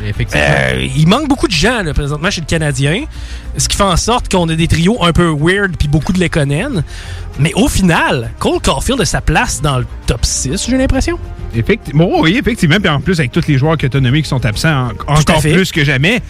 Effectivement. 0.05 0.45
Euh, 0.47 0.87
il 0.97 1.07
manque 1.07 1.29
beaucoup 1.29 1.47
de 1.47 1.53
gens, 1.53 1.83
là, 1.83 1.95
présentement, 1.95 2.31
chez 2.31 2.41
le 2.41 2.47
Canadien. 2.47 3.05
Ce 3.59 3.69
qui 3.69 3.77
fait 3.77 3.83
en 3.83 3.97
sorte 3.97 4.31
qu'on 4.31 4.49
a 4.49 4.55
des 4.55 4.69
trios 4.69 5.03
un 5.05 5.13
peu 5.13 5.29
weird, 5.29 5.77
puis 5.77 5.89
beaucoup 5.89 6.13
de 6.13 6.21
Lekonen. 6.21 6.83
Mais 7.39 7.53
au 7.55 7.69
final, 7.69 8.31
Cole 8.39 8.61
Caulfield 8.61 9.01
a 9.01 9.05
sa 9.05 9.21
place 9.21 9.61
dans 9.61 9.79
le 9.79 9.87
top 10.07 10.25
6, 10.25 10.67
j'ai 10.69 10.77
l'impression. 10.79 11.19
Effectivement, 11.55 12.09
oui, 12.21 12.37
effectivement. 12.39 12.77
Puis 12.79 12.89
en 12.89 13.01
plus, 13.01 13.19
avec 13.19 13.33
tous 13.33 13.47
les 13.49 13.59
joueurs 13.59 13.77
que 13.77 13.87
tu 13.87 13.97
as 13.97 14.01
nommés 14.01 14.23
qui 14.23 14.29
sont 14.29 14.45
absents 14.45 14.89
en- 15.09 15.15
encore 15.15 15.41
plus 15.55 15.73
que 15.73 15.85
jamais. 15.85 16.21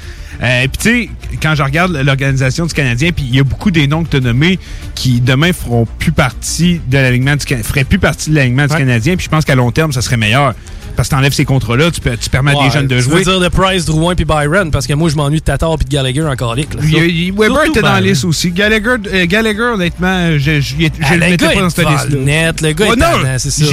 Euh, 0.42 0.68
puis 0.68 0.78
tu 0.78 0.88
sais, 1.32 1.38
quand 1.42 1.54
je 1.56 1.62
regarde 1.62 1.92
l'organisation 1.92 2.66
du 2.66 2.72
Canadien, 2.74 3.10
puis 3.10 3.24
il 3.28 3.34
y 3.34 3.40
a 3.40 3.44
beaucoup 3.44 3.70
des 3.72 3.88
noms 3.88 4.04
que 4.04 4.10
tu 4.10 4.16
as 4.18 4.20
nommés 4.20 4.58
qui 4.94 5.20
demain 5.20 5.52
feront 5.52 5.86
plus 5.98 6.12
partie 6.12 6.80
de 6.86 6.96
l'alignement 6.98 7.34
du 7.36 7.44
feraient 7.64 7.84
plus 7.84 7.98
partie 7.98 8.30
de 8.30 8.36
l'alignement 8.36 8.66
du 8.66 8.74
Canadien. 8.78 9.16
Puis 9.16 9.24
je 9.24 9.30
pense 9.30 9.44
qu'à 9.44 9.54
long 9.56 9.72
terme, 9.72 9.92
ça 9.92 10.00
serait 10.02 10.16
meilleur. 10.16 10.54
Parce 10.98 11.08
que 11.08 11.14
tu 11.14 11.18
enlèves 11.20 11.32
ces 11.32 11.44
contrats-là, 11.44 11.92
tu, 11.92 12.00
peux- 12.00 12.16
tu 12.16 12.28
permets 12.28 12.50
à 12.50 12.56
Ouais, 12.58 12.64
des 12.66 12.70
jeunes 12.72 12.88
de 12.88 12.98
jouer. 12.98 13.18
veux 13.18 13.22
dire 13.22 13.38
de 13.38 13.46
Price, 13.48 13.84
Drouin 13.84 14.16
puis 14.16 14.24
Byron, 14.24 14.72
parce 14.72 14.84
que 14.84 14.94
moi, 14.94 15.08
je 15.08 15.14
m'ennuie 15.14 15.38
de 15.38 15.44
Tatar 15.44 15.76
puis 15.78 15.84
de 15.84 15.90
Gallagher 15.90 16.24
encore 16.24 16.56
là. 16.56 16.62
Il 16.82 16.92
il- 16.92 17.32
Weber 17.32 17.66
était 17.66 17.82
dans 17.82 17.92
la 17.92 18.00
liste 18.00 18.24
aussi. 18.24 18.50
Gallagher, 18.50 18.96
euh, 19.14 19.26
Gallagher 19.26 19.60
honnêtement, 19.74 20.32
je 20.32 20.38
je- 20.38 20.60
je- 20.60 20.76
je 20.86 20.88
Ah, 21.02 21.14
le 21.14 21.20
mettais 21.20 21.46
pas 21.54 21.60
dans 21.60 21.70
cette 21.70 21.88
liste-là. 21.88 22.18
net, 22.24 22.60
le 22.62 22.72
gars 22.72 22.86
est 22.86 22.90
Ouais, 22.90 22.96
non, 22.96 23.28
c'est 23.38 23.50
ça. 23.50 23.64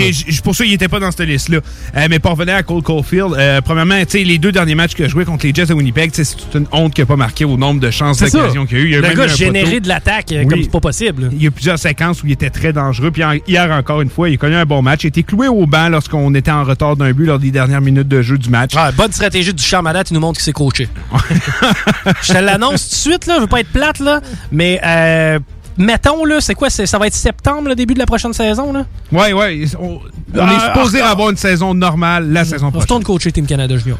pour 0.44 0.56
ça, 0.56 0.66
il 0.66 0.74
était 0.74 0.88
pas 0.88 1.00
dans 1.00 1.10
cette 1.10 1.28
liste-là. 1.28 1.58
Euh, 1.98 2.08
mais 2.12 2.20
pour 2.20 2.32
revenir 2.32 2.54
à 2.56 2.62
Cole 2.62 2.84
Caulfield, 2.84 3.34
euh, 3.36 3.60
premièrement, 3.62 4.00
tu 4.02 4.20
sais, 4.20 4.24
les 4.24 4.38
deux 4.38 4.52
derniers 4.52 4.76
matchs 4.76 4.94
qu'il 4.94 5.06
a 5.06 5.08
joué 5.08 5.26
contre 5.26 5.48
les 5.48 5.54
Jets 5.54 5.66
de 5.66 5.74
Winnipeg, 5.74 6.12
c'est 6.14 6.36
une 6.54 6.68
honte 6.72 6.94
qu'il 6.94 7.02
n'a 7.02 7.08
pas 7.08 7.16
marqué 7.16 7.44
au 7.44 7.58
nombre 7.58 7.80
de 7.82 7.90
chances 7.90 8.20
d'occasion 8.20 8.68
qu'il 8.68 8.78
a 8.78 8.80
eu. 8.82 8.90
Il 8.90 8.96
a 9.04 9.10
Le 9.10 9.16
gars 9.16 9.28
généré 9.28 9.80
de 9.80 9.88
l'attaque 9.88 10.32
euh, 10.32 10.42
Oui. 10.44 10.48
comme 10.48 10.62
c'est 10.62 10.72
pas 10.72 10.80
possible. 10.80 11.30
Il 11.32 11.42
y 11.44 11.48
a 11.48 11.52
plusieurs 11.52 11.80
séquences 11.80 12.22
où 12.22 12.28
il 12.28 12.34
était 12.34 12.52
très 12.52 12.72
dangereux. 12.72 13.10
Puis 13.10 13.24
hier, 13.48 13.72
encore 13.72 14.02
une 14.02 14.12
fois, 14.12 14.30
il 14.30 14.36
a 14.36 14.38
connu 14.38 14.54
un 14.56 14.66
bon 14.66 14.84
match. 14.84 15.04
Il 15.04 15.08
a 15.08 15.10
été 15.10 15.24
cloué 15.24 15.48
au 15.48 15.66
banc 15.66 15.90
lorsqu'on 15.90 16.34
était 16.36 16.52
en 16.52 16.64
retard 16.64 16.96
d'un 16.96 17.14
but 17.16 17.26
lors 17.26 17.40
des 17.40 17.52
dernières 17.52 17.82
minutes 17.82 18.08
de 18.08 18.22
jeu 18.22 18.38
du 18.38 18.50
match. 18.50 18.74
Ah, 18.76 18.92
bonne 18.92 19.12
stratégie 19.12 19.54
du 19.54 19.64
malade, 19.82 20.08
il 20.12 20.14
nous 20.14 20.20
montre 20.20 20.38
qu'il 20.38 20.46
s'est 20.46 20.54
coaché. 20.54 20.88
je 22.22 22.34
te 22.34 22.38
l'annonce 22.38 22.90
tout 22.90 22.96
de 22.96 23.00
suite, 23.14 23.26
là, 23.26 23.36
je 23.38 23.42
veux 23.42 23.48
pas 23.48 23.62
être 23.62 23.72
plate, 23.72 24.00
là, 24.00 24.22
mais 24.52 24.80
euh, 24.86 25.40
mettons, 25.78 26.26
là, 26.26 26.42
c'est 26.42 26.56
quoi, 26.56 26.70
ça 26.70 26.98
va 26.98 27.08
être 27.08 27.14
septembre, 27.16 27.70
le 27.70 27.76
début 27.76 27.94
de 27.94 28.00
la 28.00 28.06
prochaine 28.06 28.34
saison, 28.34 28.72
là? 28.72 28.86
Ouais, 29.12 29.34
ouais. 29.34 29.66
On, 29.80 30.00
on 30.36 30.40
Ah, 30.40 30.54
est 30.54 30.60
supposé 30.68 31.02
ah, 31.02 31.12
avoir 31.12 31.30
une 31.30 31.38
saison 31.38 31.74
normale 31.74 32.32
la 32.32 32.44
saison 32.46 32.70
prochaine. 32.70 32.82
Retourne 32.82 33.04
coacher 33.04 33.32
Team 33.32 33.46
Canada 33.46 33.76
Junior. 33.78 33.98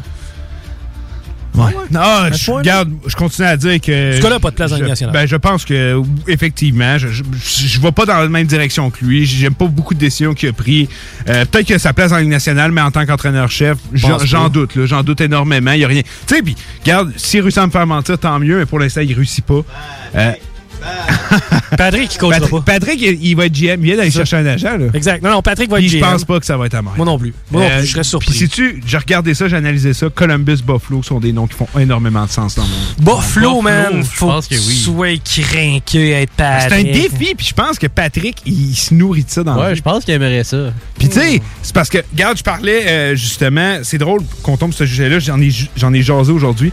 Ouais. 1.56 1.72
Non, 1.92 2.30
je, 2.34 2.52
regarde, 2.52 2.92
je 3.08 3.16
continue 3.16 3.48
à 3.48 3.58
dire 3.58 3.80
que. 3.82 4.14
Ce 4.18 4.22
gars-là 4.22 4.40
pas 4.40 4.52
de 4.52 4.56
place 4.56 4.72
dans 4.72 4.78
Ligue 4.78 4.88
nationale. 4.88 5.14
Ben, 5.14 5.26
je 5.26 5.36
pense 5.36 5.66
que, 5.66 6.02
effectivement, 6.28 6.98
je, 6.98 7.08
je, 7.08 7.24
je 7.34 7.80
vais 7.80 7.92
pas 7.92 8.06
dans 8.06 8.18
la 8.18 8.28
même 8.28 8.48
direction 8.48 8.90
que 8.90 9.04
lui. 9.06 9.26
J'aime 9.26 9.56
pas 9.56 9.66
beaucoup 9.68 9.94
de 9.94 10.00
décisions 10.00 10.34
qu'il 10.34 10.50
a 10.50 10.54
prises. 10.54 10.88
Euh, 11.30 11.46
Peut-être 11.46 11.66
qu'il 11.66 11.76
a 11.76 11.80
sa 11.80 11.94
place 11.94 12.10
dans 12.10 12.18
la 12.18 12.22
Ligue 12.24 12.32
nationale, 12.32 12.72
mais 12.72 12.82
en 12.82 12.92
tant 12.92 13.06
qu'entraîneur-chef, 13.06 13.78
j'en 13.94 14.50
doute. 14.50 14.76
là. 14.76 14.86
J'en 14.86 15.04
doute 15.04 15.22
énormément. 15.22 15.72
Il 15.72 15.80
y 15.80 15.86
a 15.86 15.88
rien. 15.88 16.02
Tu 16.28 16.36
sais, 16.36 16.42
puis, 16.42 16.56
regarde, 16.84 17.12
s'il 17.18 17.42
réussit 17.42 17.60
à 17.60 17.66
me 17.68 17.72
faire 17.72 17.88
mentir, 17.88 18.18
tant 18.18 18.40
mieux, 18.40 18.58
mais 18.60 18.66
pour 18.66 18.80
l'instant, 18.80 19.02
il 19.02 19.14
réussit 19.14 19.46
pas. 19.46 19.62
Euh, 20.16 20.32
Patrick, 21.78 22.14
il 22.14 22.18
coachera 22.18 22.40
Patrick, 22.40 22.52
pas. 22.66 22.74
Patrick, 22.74 23.02
il, 23.02 23.26
il 23.26 23.36
va 23.36 23.46
être 23.48 23.54
GM. 23.54 23.80
Il 23.82 23.86
vient 23.86 23.98
d'aller 23.98 24.12
chercher 24.12 24.38
un 24.38 24.46
agent. 24.46 24.78
Là. 24.78 24.86
Exact. 24.94 25.22
Non, 25.24 25.30
non, 25.32 25.42
Patrick 25.42 25.70
va 25.70 25.78
être 25.78 25.84
Puis 25.84 25.90
je 25.90 25.98
GM. 25.98 26.06
pense 26.12 26.24
pas 26.24 26.40
que 26.40 26.46
ça 26.46 26.56
va 26.58 26.66
être 26.68 26.76
à 26.76 26.82
moi. 26.82 26.94
Moi 26.96 27.06
non 27.06 27.18
plus. 27.20 27.34
Moi 27.52 27.64
non 27.64 27.70
plus, 27.78 27.86
je 27.88 27.92
serais 27.92 28.04
surpris. 28.04 28.30
Puis 28.30 28.40
sais-tu, 28.40 28.82
j'ai 28.86 28.98
regardé 28.98 29.34
ça, 29.34 29.48
j'ai 29.48 29.56
analysé 29.58 29.94
ça. 29.94 30.08
Columbus, 30.10 30.58
Buffalo 30.66 31.04
sont 31.04 31.20
des 31.20 31.34
noms 31.34 31.48
qui 31.48 31.56
font 31.56 31.68
énormément 31.80 32.26
de 32.26 32.30
sens 32.32 32.56
dans 32.56 32.64
mon 32.66 33.16
Buffalo, 33.18 33.62
man, 33.62 33.98
je 34.04 34.04
faut 34.04 34.28
pense 34.28 34.48
que 34.48 34.56
tu 34.56 34.62
sois 34.62 35.18
craqué 35.18 36.16
à 36.16 36.22
être 36.22 36.32
C'est 36.38 36.44
un 36.44 36.70
Patrick. 36.70 36.92
défi, 36.94 37.36
puis 37.36 37.46
je 37.48 37.54
pense 37.54 37.78
que 37.80 37.88
Patrick, 37.88 38.38
il 38.46 38.76
se 38.76 38.94
nourrit 38.94 39.24
de 39.24 39.30
ça 39.30 39.44
dans 39.44 39.60
Ouais, 39.60 39.76
je 39.76 39.82
pense 39.82 40.06
qu'il 40.06 40.14
aimerait 40.14 40.44
ça. 40.44 40.72
Puis 40.98 41.10
tu 41.10 41.16
sais, 41.20 41.42
c'est 41.62 41.74
parce 41.74 41.90
que, 41.90 41.98
regarde, 42.14 42.38
je 42.38 42.44
parlais 42.44 42.86
euh, 42.88 43.16
justement, 43.16 43.80
c'est 43.84 43.98
drôle 43.98 44.22
qu'on 44.44 44.58
tombe 44.58 44.72
sur 44.74 44.80
ce 44.80 44.86
sujet-là, 44.86 45.20
j'en 45.20 45.40
ai, 45.42 45.50
j'en 45.76 45.94
ai 45.94 46.02
jasé 46.02 46.32
aujourd'hui. 46.32 46.72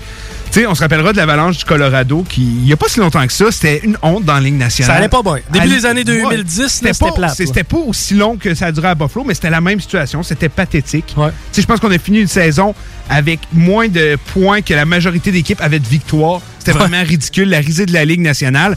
Sais, 0.52 0.66
on 0.66 0.74
se 0.74 0.82
rappellera 0.82 1.12
de 1.12 1.16
l'avalanche 1.16 1.56
du 1.56 1.64
Colorado 1.64 2.24
qui, 2.28 2.42
il 2.42 2.64
n'y 2.64 2.72
a 2.74 2.76
pas 2.76 2.86
si 2.86 3.00
longtemps 3.00 3.26
que 3.26 3.32
ça, 3.32 3.50
c'était 3.50 3.80
une 3.84 3.96
honte 4.02 4.24
dans 4.24 4.34
la 4.34 4.40
Ligue 4.40 4.58
nationale. 4.58 4.92
Ça 4.92 4.98
allait 4.98 5.08
pas 5.08 5.22
bien. 5.22 5.36
Début 5.50 5.68
des 5.68 5.86
années 5.86 6.04
2010, 6.04 6.58
là, 6.60 6.68
c'était 6.68 6.92
pas- 7.06 7.12
plate. 7.12 7.34
C'était 7.36 7.64
pas 7.64 7.78
aussi 7.78 8.12
long 8.14 8.36
que 8.36 8.54
ça 8.54 8.66
a 8.66 8.72
duré 8.72 8.88
à 8.88 8.94
Buffalo, 8.94 9.24
mais 9.26 9.32
c'était 9.32 9.48
la 9.48 9.62
même 9.62 9.80
situation. 9.80 10.22
C'était 10.22 10.50
pathétique. 10.50 11.14
Tu 11.16 11.22
sais, 11.52 11.62
je 11.62 11.66
pense 11.66 11.80
qu'on 11.80 11.90
a 11.90 11.96
fini 11.98 12.20
une 12.20 12.28
saison 12.28 12.74
avec 13.08 13.40
moins 13.54 13.88
de 13.88 14.18
points 14.34 14.60
que 14.60 14.74
la 14.74 14.84
majorité 14.84 15.32
d'équipes 15.32 15.60
avaient 15.62 15.78
de 15.78 15.88
victoires. 15.88 16.42
C'était 16.58 16.72
vraiment 16.72 17.02
ridicule, 17.02 17.48
la 17.48 17.58
risée 17.58 17.86
de 17.86 17.92
la 17.94 18.04
Ligue 18.04 18.20
nationale. 18.20 18.76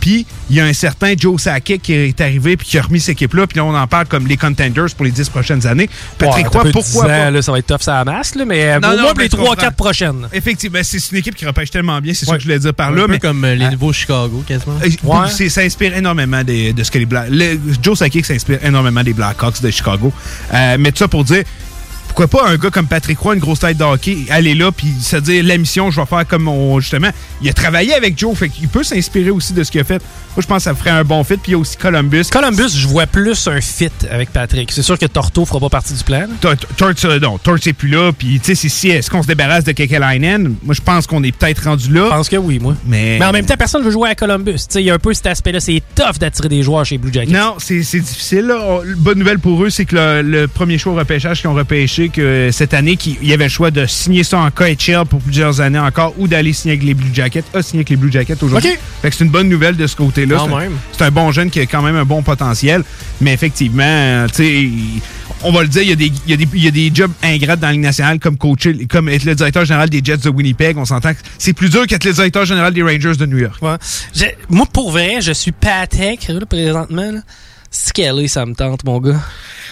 Puis, 0.00 0.26
il 0.50 0.56
y 0.56 0.60
a 0.60 0.64
un 0.64 0.72
certain 0.72 1.14
Joe 1.18 1.40
Sakic 1.42 1.82
qui 1.82 1.92
est 1.92 2.20
arrivé 2.20 2.56
puis 2.56 2.66
qui 2.68 2.78
a 2.78 2.82
remis 2.82 3.00
cette 3.00 3.10
équipe-là. 3.14 3.46
Puis 3.46 3.56
là, 3.58 3.64
on 3.64 3.74
en 3.74 3.86
parle 3.86 4.06
comme 4.06 4.26
les 4.26 4.36
contenders 4.36 4.86
pour 4.96 5.04
les 5.04 5.10
dix 5.10 5.28
prochaines 5.28 5.66
années. 5.66 5.88
Patrick 6.18 6.46
Roy, 6.48 6.60
un 6.60 6.64
peu 6.64 6.70
pourquoi 6.72 7.06
pas? 7.06 7.30
là, 7.30 7.42
ça 7.42 7.50
va 7.52 7.58
être 7.58 7.66
tough 7.66 7.80
ça 7.82 8.04
masse, 8.04 8.34
là, 8.34 8.44
mais 8.44 8.64
euh, 8.72 8.80
Non, 8.80 8.92
au 8.92 8.96
moins 9.00 9.12
pour 9.12 9.20
les 9.20 9.28
tu 9.28 9.36
3-4 9.36 9.46
comprends. 9.46 9.70
prochaines. 9.72 10.28
Effectivement, 10.32 10.78
c'est 10.82 11.10
une 11.10 11.18
équipe 11.18 11.34
qui 11.34 11.46
repêche 11.46 11.70
tellement 11.70 12.00
bien, 12.00 12.14
c'est 12.14 12.24
ça 12.26 12.34
que 12.34 12.38
je 12.40 12.44
voulais 12.44 12.58
dire 12.58 12.74
par 12.74 12.88
Un 12.90 12.94
là. 12.94 13.02
peu 13.06 13.12
mais 13.12 13.18
comme 13.18 13.44
euh, 13.44 13.54
les 13.54 13.64
Ah. 13.64 13.70
nouveaux 13.70 13.92
Chicago, 13.92 14.44
quasiment. 14.46 14.78
euh, 14.84 15.48
Ça 15.48 15.60
inspire 15.62 15.96
énormément 15.96 16.42
de 16.44 16.82
ce 16.82 16.90
que 16.90 16.98
les 16.98 17.06
Blacks. 17.06 17.28
le- 17.30 17.58
Joe 17.82 17.98
Sakic 17.98 18.24
s'inspire 18.26 18.58
énormément 18.64 19.02
des 19.02 19.12
Blackhawks 19.12 19.60
de 19.62 19.70
Chicago. 19.70 20.12
Mais 20.52 20.92
tout 20.92 20.98
ça 20.98 21.08
pour 21.08 21.24
dire. 21.24 21.42
Pourquoi 22.16 22.40
pas 22.40 22.48
un 22.48 22.56
gars 22.56 22.70
comme 22.70 22.86
Patrick 22.86 23.18
Roy, 23.18 23.34
une 23.34 23.40
grosse 23.40 23.58
tête 23.58 23.76
de 23.76 23.84
hockey, 23.84 24.24
aller 24.30 24.54
là 24.54 24.72
puis 24.72 24.90
se 25.02 25.18
dire 25.18 25.44
la 25.44 25.58
mission, 25.58 25.90
je 25.90 26.00
vais 26.00 26.06
faire 26.06 26.26
comme 26.26 26.48
on, 26.48 26.80
justement. 26.80 27.10
Il 27.42 27.48
a 27.50 27.52
travaillé 27.52 27.92
avec 27.92 28.18
Joe, 28.18 28.34
fait 28.34 28.48
qu'il 28.48 28.68
peut 28.68 28.82
s'inspirer 28.84 29.28
aussi 29.28 29.52
de 29.52 29.62
ce 29.62 29.70
qu'il 29.70 29.82
a 29.82 29.84
fait. 29.84 29.98
Moi, 30.34 30.40
je 30.42 30.46
pense 30.46 30.58
que 30.58 30.62
ça 30.62 30.74
ferait 30.74 30.90
un 30.90 31.04
bon 31.04 31.22
fit. 31.24 31.36
Puis 31.36 31.48
il 31.48 31.52
y 31.52 31.54
a 31.54 31.58
aussi 31.58 31.76
Columbus. 31.76 32.24
Columbus, 32.30 32.70
je 32.74 32.88
vois 32.88 33.06
plus 33.06 33.46
un 33.48 33.60
fit 33.60 33.90
avec 34.10 34.30
Patrick. 34.30 34.72
C'est 34.72 34.80
sûr 34.80 34.98
que 34.98 35.04
Torto 35.04 35.44
fera 35.44 35.60
pas 35.60 35.68
partie 35.68 35.92
du 35.92 36.02
plan. 36.04 36.26
Tort, 36.40 36.54
non, 37.20 37.36
Tort, 37.36 37.56
c'est 37.60 37.74
plus 37.74 37.90
là. 37.90 38.12
Puis, 38.12 38.40
tu 38.40 38.56
sais, 38.56 38.68
si 38.68 38.88
est-ce 38.88 39.10
qu'on 39.10 39.22
se 39.22 39.26
débarrasse 39.28 39.64
de 39.64 39.72
Kekalainen? 39.72 40.54
Moi, 40.62 40.74
je 40.74 40.80
pense 40.80 41.06
qu'on 41.06 41.22
est 41.22 41.32
peut-être 41.32 41.64
rendu 41.64 41.92
là. 41.92 42.04
Je 42.04 42.10
pense 42.10 42.28
que 42.30 42.36
oui, 42.36 42.58
moi. 42.58 42.76
Mais, 42.86 43.18
Mais 43.18 43.26
en 43.26 43.32
même 43.32 43.44
temps, 43.44 43.56
personne 43.58 43.82
veut 43.82 43.90
jouer 43.90 44.08
à 44.08 44.14
Columbus. 44.14 44.52
Tu 44.54 44.64
sais, 44.70 44.82
Il 44.82 44.86
y 44.86 44.90
a 44.90 44.94
un 44.94 44.98
peu 44.98 45.12
cet 45.12 45.26
aspect-là. 45.26 45.60
C'est 45.60 45.82
tough 45.94 46.18
d'attirer 46.18 46.48
des 46.48 46.62
joueurs 46.62 46.86
chez 46.86 46.96
Blue 46.96 47.12
Jackets. 47.12 47.32
Non, 47.32 47.56
c'est 47.58 47.80
difficile. 47.80 48.54
Bonne 48.96 49.18
nouvelle 49.18 49.38
pour 49.38 49.62
eux, 49.62 49.68
c'est 49.68 49.84
que 49.84 49.96
le, 49.96 50.22
le 50.22 50.48
premier 50.48 50.78
choix 50.78 50.94
au 50.94 50.96
repêchage 50.96 51.42
qu'ils 51.42 51.50
ont 51.50 51.54
repêché 51.54 52.05
que 52.08 52.50
cette 52.52 52.74
année, 52.74 52.96
qu'il 52.96 53.22
y 53.26 53.32
avait 53.32 53.44
le 53.44 53.50
choix 53.50 53.70
de 53.70 53.86
signer 53.86 54.24
ça 54.24 54.38
en 54.38 54.50
KHL 54.50 55.04
pour 55.08 55.20
plusieurs 55.20 55.60
années 55.60 55.78
encore 55.78 56.14
ou 56.18 56.28
d'aller 56.28 56.52
signer 56.52 56.74
avec 56.74 56.84
les 56.86 56.94
Blue 56.94 57.10
Jackets, 57.12 57.44
a 57.54 57.62
signé 57.62 57.80
avec 57.80 57.90
les 57.90 57.96
Blue 57.96 58.10
Jackets 58.12 58.36
aujourd'hui. 58.42 58.70
Fait 59.02 59.10
que 59.10 59.16
c'est 59.16 59.24
une 59.24 59.30
bonne 59.30 59.48
nouvelle 59.48 59.76
de 59.76 59.86
ce 59.86 59.96
côté-là. 59.96 60.36
C'est 60.92 61.04
un- 61.04 61.10
bon 61.10 61.32
jeune 61.32 61.50
qui 61.50 61.60
a 61.60 61.66
quand 61.66 61.82
même 61.82 61.96
un 61.96 62.04
bon 62.04 62.22
potentiel. 62.22 62.82
Mais 63.20 63.32
effectivement, 63.32 63.82
euh, 63.84 64.26
tu 64.34 64.70
on 65.42 65.52
va 65.52 65.62
le 65.62 65.68
dire, 65.68 65.82
il 65.82 65.88
y, 65.90 65.92
a 65.92 65.96
des, 65.96 66.06
il 66.26 66.30
y 66.30 66.32
a 66.32 66.36
des- 66.36 66.48
il 66.54 66.64
y 66.64 66.68
a 66.68 66.70
des 66.70 66.90
jobs 66.94 67.12
ingrates 67.22 67.60
dans 67.60 67.66
la 67.66 67.72
Ligue 67.74 67.82
nationale 67.82 68.18
comme 68.18 68.38
coacher, 68.38 68.86
comme 68.86 69.08
être 69.10 69.24
le 69.24 69.34
directeur 69.34 69.64
général 69.66 69.90
des 69.90 70.00
Jets 70.02 70.16
de 70.18 70.30
Winnipeg. 70.30 70.78
On 70.78 70.84
s'entend 70.86 71.12
que 71.12 71.18
c'est 71.38 71.52
plus 71.52 71.68
dur 71.68 71.86
qu'être 71.86 72.04
le 72.04 72.12
directeur 72.12 72.44
général 72.46 72.72
des 72.72 72.82
Rangers 72.82 73.16
de 73.18 73.26
New 73.26 73.38
York. 73.38 73.60
Ouais. 73.62 73.76
Moi, 74.48 74.66
pour 74.72 74.90
vrai, 74.90 75.18
je 75.20 75.32
suis 75.32 75.52
Patek, 75.52 76.28
là, 76.28 76.40
présentement. 76.46 77.10
Là. 77.12 77.20
Est, 77.98 78.28
ça 78.28 78.46
me 78.46 78.54
tente, 78.54 78.84
mon 78.84 78.98
gars. 79.00 79.20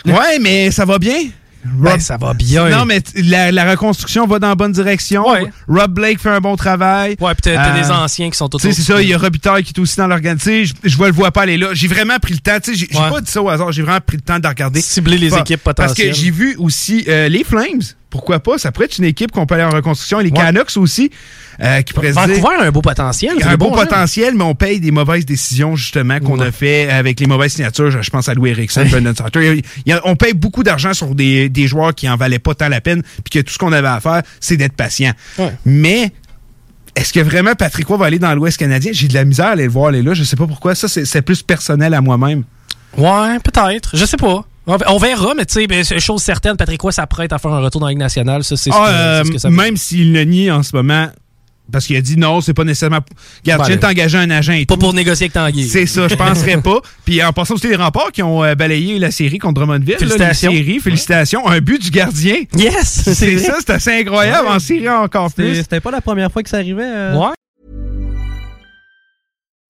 Ouais, 0.04 0.38
mais 0.40 0.70
ça 0.70 0.84
va 0.84 0.98
bien. 0.98 1.16
Ben, 1.64 1.98
ça 1.98 2.16
va 2.16 2.34
bien. 2.34 2.68
Non, 2.68 2.84
mais 2.84 3.02
la, 3.16 3.50
la 3.50 3.70
reconstruction 3.70 4.26
va 4.26 4.38
dans 4.38 4.48
la 4.48 4.54
bonne 4.54 4.72
direction. 4.72 5.24
Rob 5.68 5.92
Blake 5.92 6.20
fait 6.20 6.28
un 6.30 6.40
bon 6.40 6.56
travail. 6.56 7.16
Ouais, 7.20 7.32
puis 7.34 7.42
t'as 7.42 7.54
t'as 7.54 7.76
Euh, 7.76 7.82
des 7.82 7.90
anciens 7.90 8.30
qui 8.30 8.36
sont 8.36 8.48
Tu 8.48 8.58
sais, 8.58 8.72
c'est 8.72 8.82
ça, 8.82 9.00
il 9.00 9.08
y 9.08 9.14
a 9.14 9.18
Robitaille 9.18 9.62
qui 9.64 9.72
est 9.74 9.78
aussi 9.80 9.96
dans 9.96 10.06
l'organisation. 10.06 10.74
Je, 10.84 10.96
vois 10.96 11.06
le 11.08 11.14
vois 11.14 11.30
pas 11.30 11.42
aller 11.42 11.56
là. 11.56 11.68
J'ai 11.72 11.88
vraiment 11.88 12.18
pris 12.18 12.34
le 12.34 12.40
temps. 12.40 12.58
Tu 12.62 12.76
sais, 12.76 12.86
j'ai 12.90 12.98
Ouais. 12.98 13.10
pas 13.10 13.20
dit 13.20 13.30
ça 13.30 13.42
au 13.42 13.48
hasard. 13.48 13.72
J'ai 13.72 13.82
vraiment 13.82 14.00
pris 14.00 14.16
le 14.16 14.22
temps 14.22 14.38
de 14.38 14.46
regarder. 14.46 14.80
Cibler 14.80 15.18
les 15.18 15.30
Pas- 15.30 15.40
équipes 15.40 15.60
Parce 15.64 15.92
que 15.94 16.02
potentielles. 16.02 16.14
j'ai 16.14 16.30
vu 16.30 16.54
aussi 16.58 17.04
euh, 17.08 17.28
les 17.28 17.44
Flames. 17.44 17.80
Pourquoi 18.14 18.38
pas? 18.38 18.58
Ça 18.58 18.70
pourrait 18.70 18.84
être 18.84 18.98
une 18.98 19.06
équipe 19.06 19.32
qu'on 19.32 19.44
peut 19.44 19.56
aller 19.56 19.64
en 19.64 19.70
reconstruction. 19.70 20.20
Et 20.20 20.22
les 20.22 20.30
Canucks 20.30 20.76
aussi. 20.76 21.10
euh, 21.60 21.82
qui 21.82 21.92
dire- 21.94 22.12
Vancouver 22.12 22.54
a 22.60 22.62
un 22.66 22.70
beau 22.70 22.80
potentiel. 22.80 23.32
un 23.44 23.56
beau 23.56 23.72
potentiel, 23.72 24.34
mais 24.36 24.44
on 24.44 24.54
paye 24.54 24.78
des 24.78 24.92
mauvaises 24.92 25.26
décisions, 25.26 25.74
justement, 25.74 26.20
qu'on 26.20 26.38
Ouais. 26.38 26.46
a 26.46 26.52
fait 26.52 26.88
avec 26.88 27.18
les 27.18 27.26
mauvaises 27.26 27.54
signatures. 27.54 27.90
Je 28.02 28.10
pense 28.10 28.28
à 28.28 28.34
Louis 28.34 28.50
Erickson, 28.50 28.84
Brendan 28.88 29.16
Sutter. 29.16 29.62
On 30.04 30.14
paye 30.14 30.32
beaucoup 30.32 30.62
d'argent 30.62 30.94
sur 30.94 31.12
des, 31.16 31.48
des 31.48 31.66
joueurs 31.66 31.92
qui 31.92 32.08
en 32.08 32.14
valaient 32.16 32.38
pas 32.38 32.54
tant 32.54 32.68
la 32.68 32.80
peine, 32.80 33.02
puis 33.24 33.40
que 33.42 33.44
tout 33.44 33.52
ce 33.52 33.58
qu'on 33.58 33.72
avait 33.72 33.88
à 33.88 33.98
faire, 33.98 34.22
c'est 34.38 34.56
d'être 34.56 34.74
patient. 34.74 35.10
Mais 35.64 36.12
est-ce 36.94 37.12
que 37.12 37.18
vraiment 37.18 37.56
Patrick 37.56 37.88
Roy 37.88 37.96
va 37.96 38.06
aller 38.06 38.20
dans 38.20 38.32
l'Ouest 38.32 38.56
canadien? 38.58 38.92
J'ai 38.94 39.08
de 39.08 39.14
la 39.14 39.24
misère 39.24 39.46
à 39.46 39.50
aller 39.50 39.64
le 39.64 39.70
voir 39.70 39.88
aller 39.88 40.02
là. 40.02 40.14
Je 40.14 40.22
sais 40.22 40.36
pas 40.36 40.46
pourquoi. 40.46 40.76
Ça, 40.76 40.86
c'est 40.86 41.04
c'est 41.04 41.22
plus 41.22 41.42
personnel 41.42 41.94
à 41.94 42.00
moi-même. 42.00 42.44
Ouais, 42.96 43.38
peut-être. 43.42 43.96
Je 43.96 44.04
sais 44.04 44.16
pas. 44.16 44.44
On 44.66 44.98
verra, 44.98 45.34
mais 45.36 45.44
tu 45.44 45.54
sais, 45.60 45.66
ben, 45.66 45.84
chose 45.84 46.22
certaine, 46.22 46.56
Patrick 46.56 46.80
Roy 46.80 46.92
s'apprête 46.92 47.32
à 47.32 47.38
faire 47.38 47.52
un 47.52 47.60
retour 47.60 47.80
dans 47.80 47.86
la 47.86 47.92
Ligue 47.92 47.98
nationale. 48.00 48.42
Ça, 48.44 48.56
c'est 48.56 48.70
ce, 48.70 48.76
Ah, 48.76 48.84
que- 48.86 48.90
euh, 48.92 49.24
ce 49.24 49.30
que 49.32 49.38
ça 49.38 49.48
veut 49.50 49.56
même 49.56 49.76
s'il 49.76 50.12
le 50.12 50.24
nie 50.24 50.50
en 50.50 50.62
ce 50.62 50.74
moment, 50.74 51.08
parce 51.70 51.86
qu'il 51.86 51.96
a 51.96 52.00
dit 52.00 52.16
non, 52.16 52.40
c'est 52.40 52.54
pas 52.54 52.64
nécessairement. 52.64 53.00
Regarde, 53.42 53.60
Ben, 53.62 53.66
viens 53.68 53.76
de 53.76 53.80
t'engager 53.80 54.18
un 54.18 54.30
agent 54.30 54.52
et 54.54 54.64
Pas 54.66 54.74
tout. 54.74 54.80
pour 54.80 54.94
négocier 54.94 55.24
avec 55.24 55.32
Tanguy. 55.34 55.68
C'est 55.68 55.86
ça, 55.86 56.08
je 56.08 56.14
penserais 56.14 56.56
pas. 56.62 56.80
Puis 57.04 57.22
en 57.22 57.32
passant 57.32 57.54
aussi 57.54 57.68
les 57.68 57.76
remparts 57.76 58.12
qui 58.12 58.22
ont 58.22 58.42
euh, 58.44 58.54
balayé 58.54 58.98
la 58.98 59.10
série 59.10 59.38
contre 59.38 59.54
Drummondville. 59.60 59.96
Félicitations. 59.98 60.50
les 60.52 60.58
séries, 60.64 60.80
félicitations. 60.80 61.46
Un 61.48 61.60
but 61.60 61.82
du 61.82 61.90
gardien. 61.90 62.36
Yes! 62.56 63.02
C'est 63.14 63.38
ça, 63.38 63.54
c'est 63.60 63.70
assez 63.70 64.00
incroyable. 64.00 64.48
En 64.48 64.58
série 64.58 64.88
encore 64.88 65.32
plus. 65.32 65.56
c'était 65.56 65.80
pas 65.80 65.90
la 65.90 66.00
première 66.00 66.30
fois 66.32 66.42
que 66.42 66.48
ça 66.48 66.56
arrivait. 66.58 66.82
euh. 66.84 67.16
Ouais. 67.18 67.32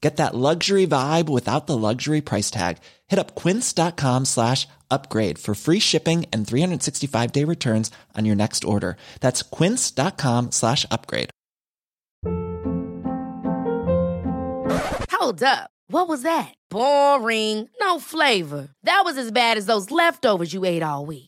Get 0.00 0.16
that 0.18 0.34
luxury 0.34 0.86
vibe 0.86 1.28
without 1.28 1.66
the 1.66 1.76
luxury 1.76 2.20
price 2.20 2.50
tag. 2.50 2.78
Hit 3.08 3.18
up 3.18 3.34
quince.com 3.34 4.26
slash 4.26 4.68
upgrade 4.90 5.38
for 5.38 5.54
free 5.54 5.80
shipping 5.80 6.24
and 6.32 6.46
365 6.46 7.32
day 7.32 7.44
returns 7.44 7.90
on 8.16 8.24
your 8.24 8.36
next 8.36 8.64
order. 8.64 8.96
That's 9.20 9.42
quince.com 9.42 10.52
slash 10.52 10.86
upgrade. 10.90 11.30
Hold 15.10 15.42
up. 15.42 15.70
What 15.90 16.06
was 16.06 16.22
that? 16.22 16.54
Boring. 16.70 17.68
No 17.80 17.98
flavor. 17.98 18.68
That 18.84 19.02
was 19.04 19.18
as 19.18 19.32
bad 19.32 19.56
as 19.56 19.66
those 19.66 19.90
leftovers 19.90 20.52
you 20.52 20.64
ate 20.64 20.82
all 20.82 21.06
week. 21.06 21.27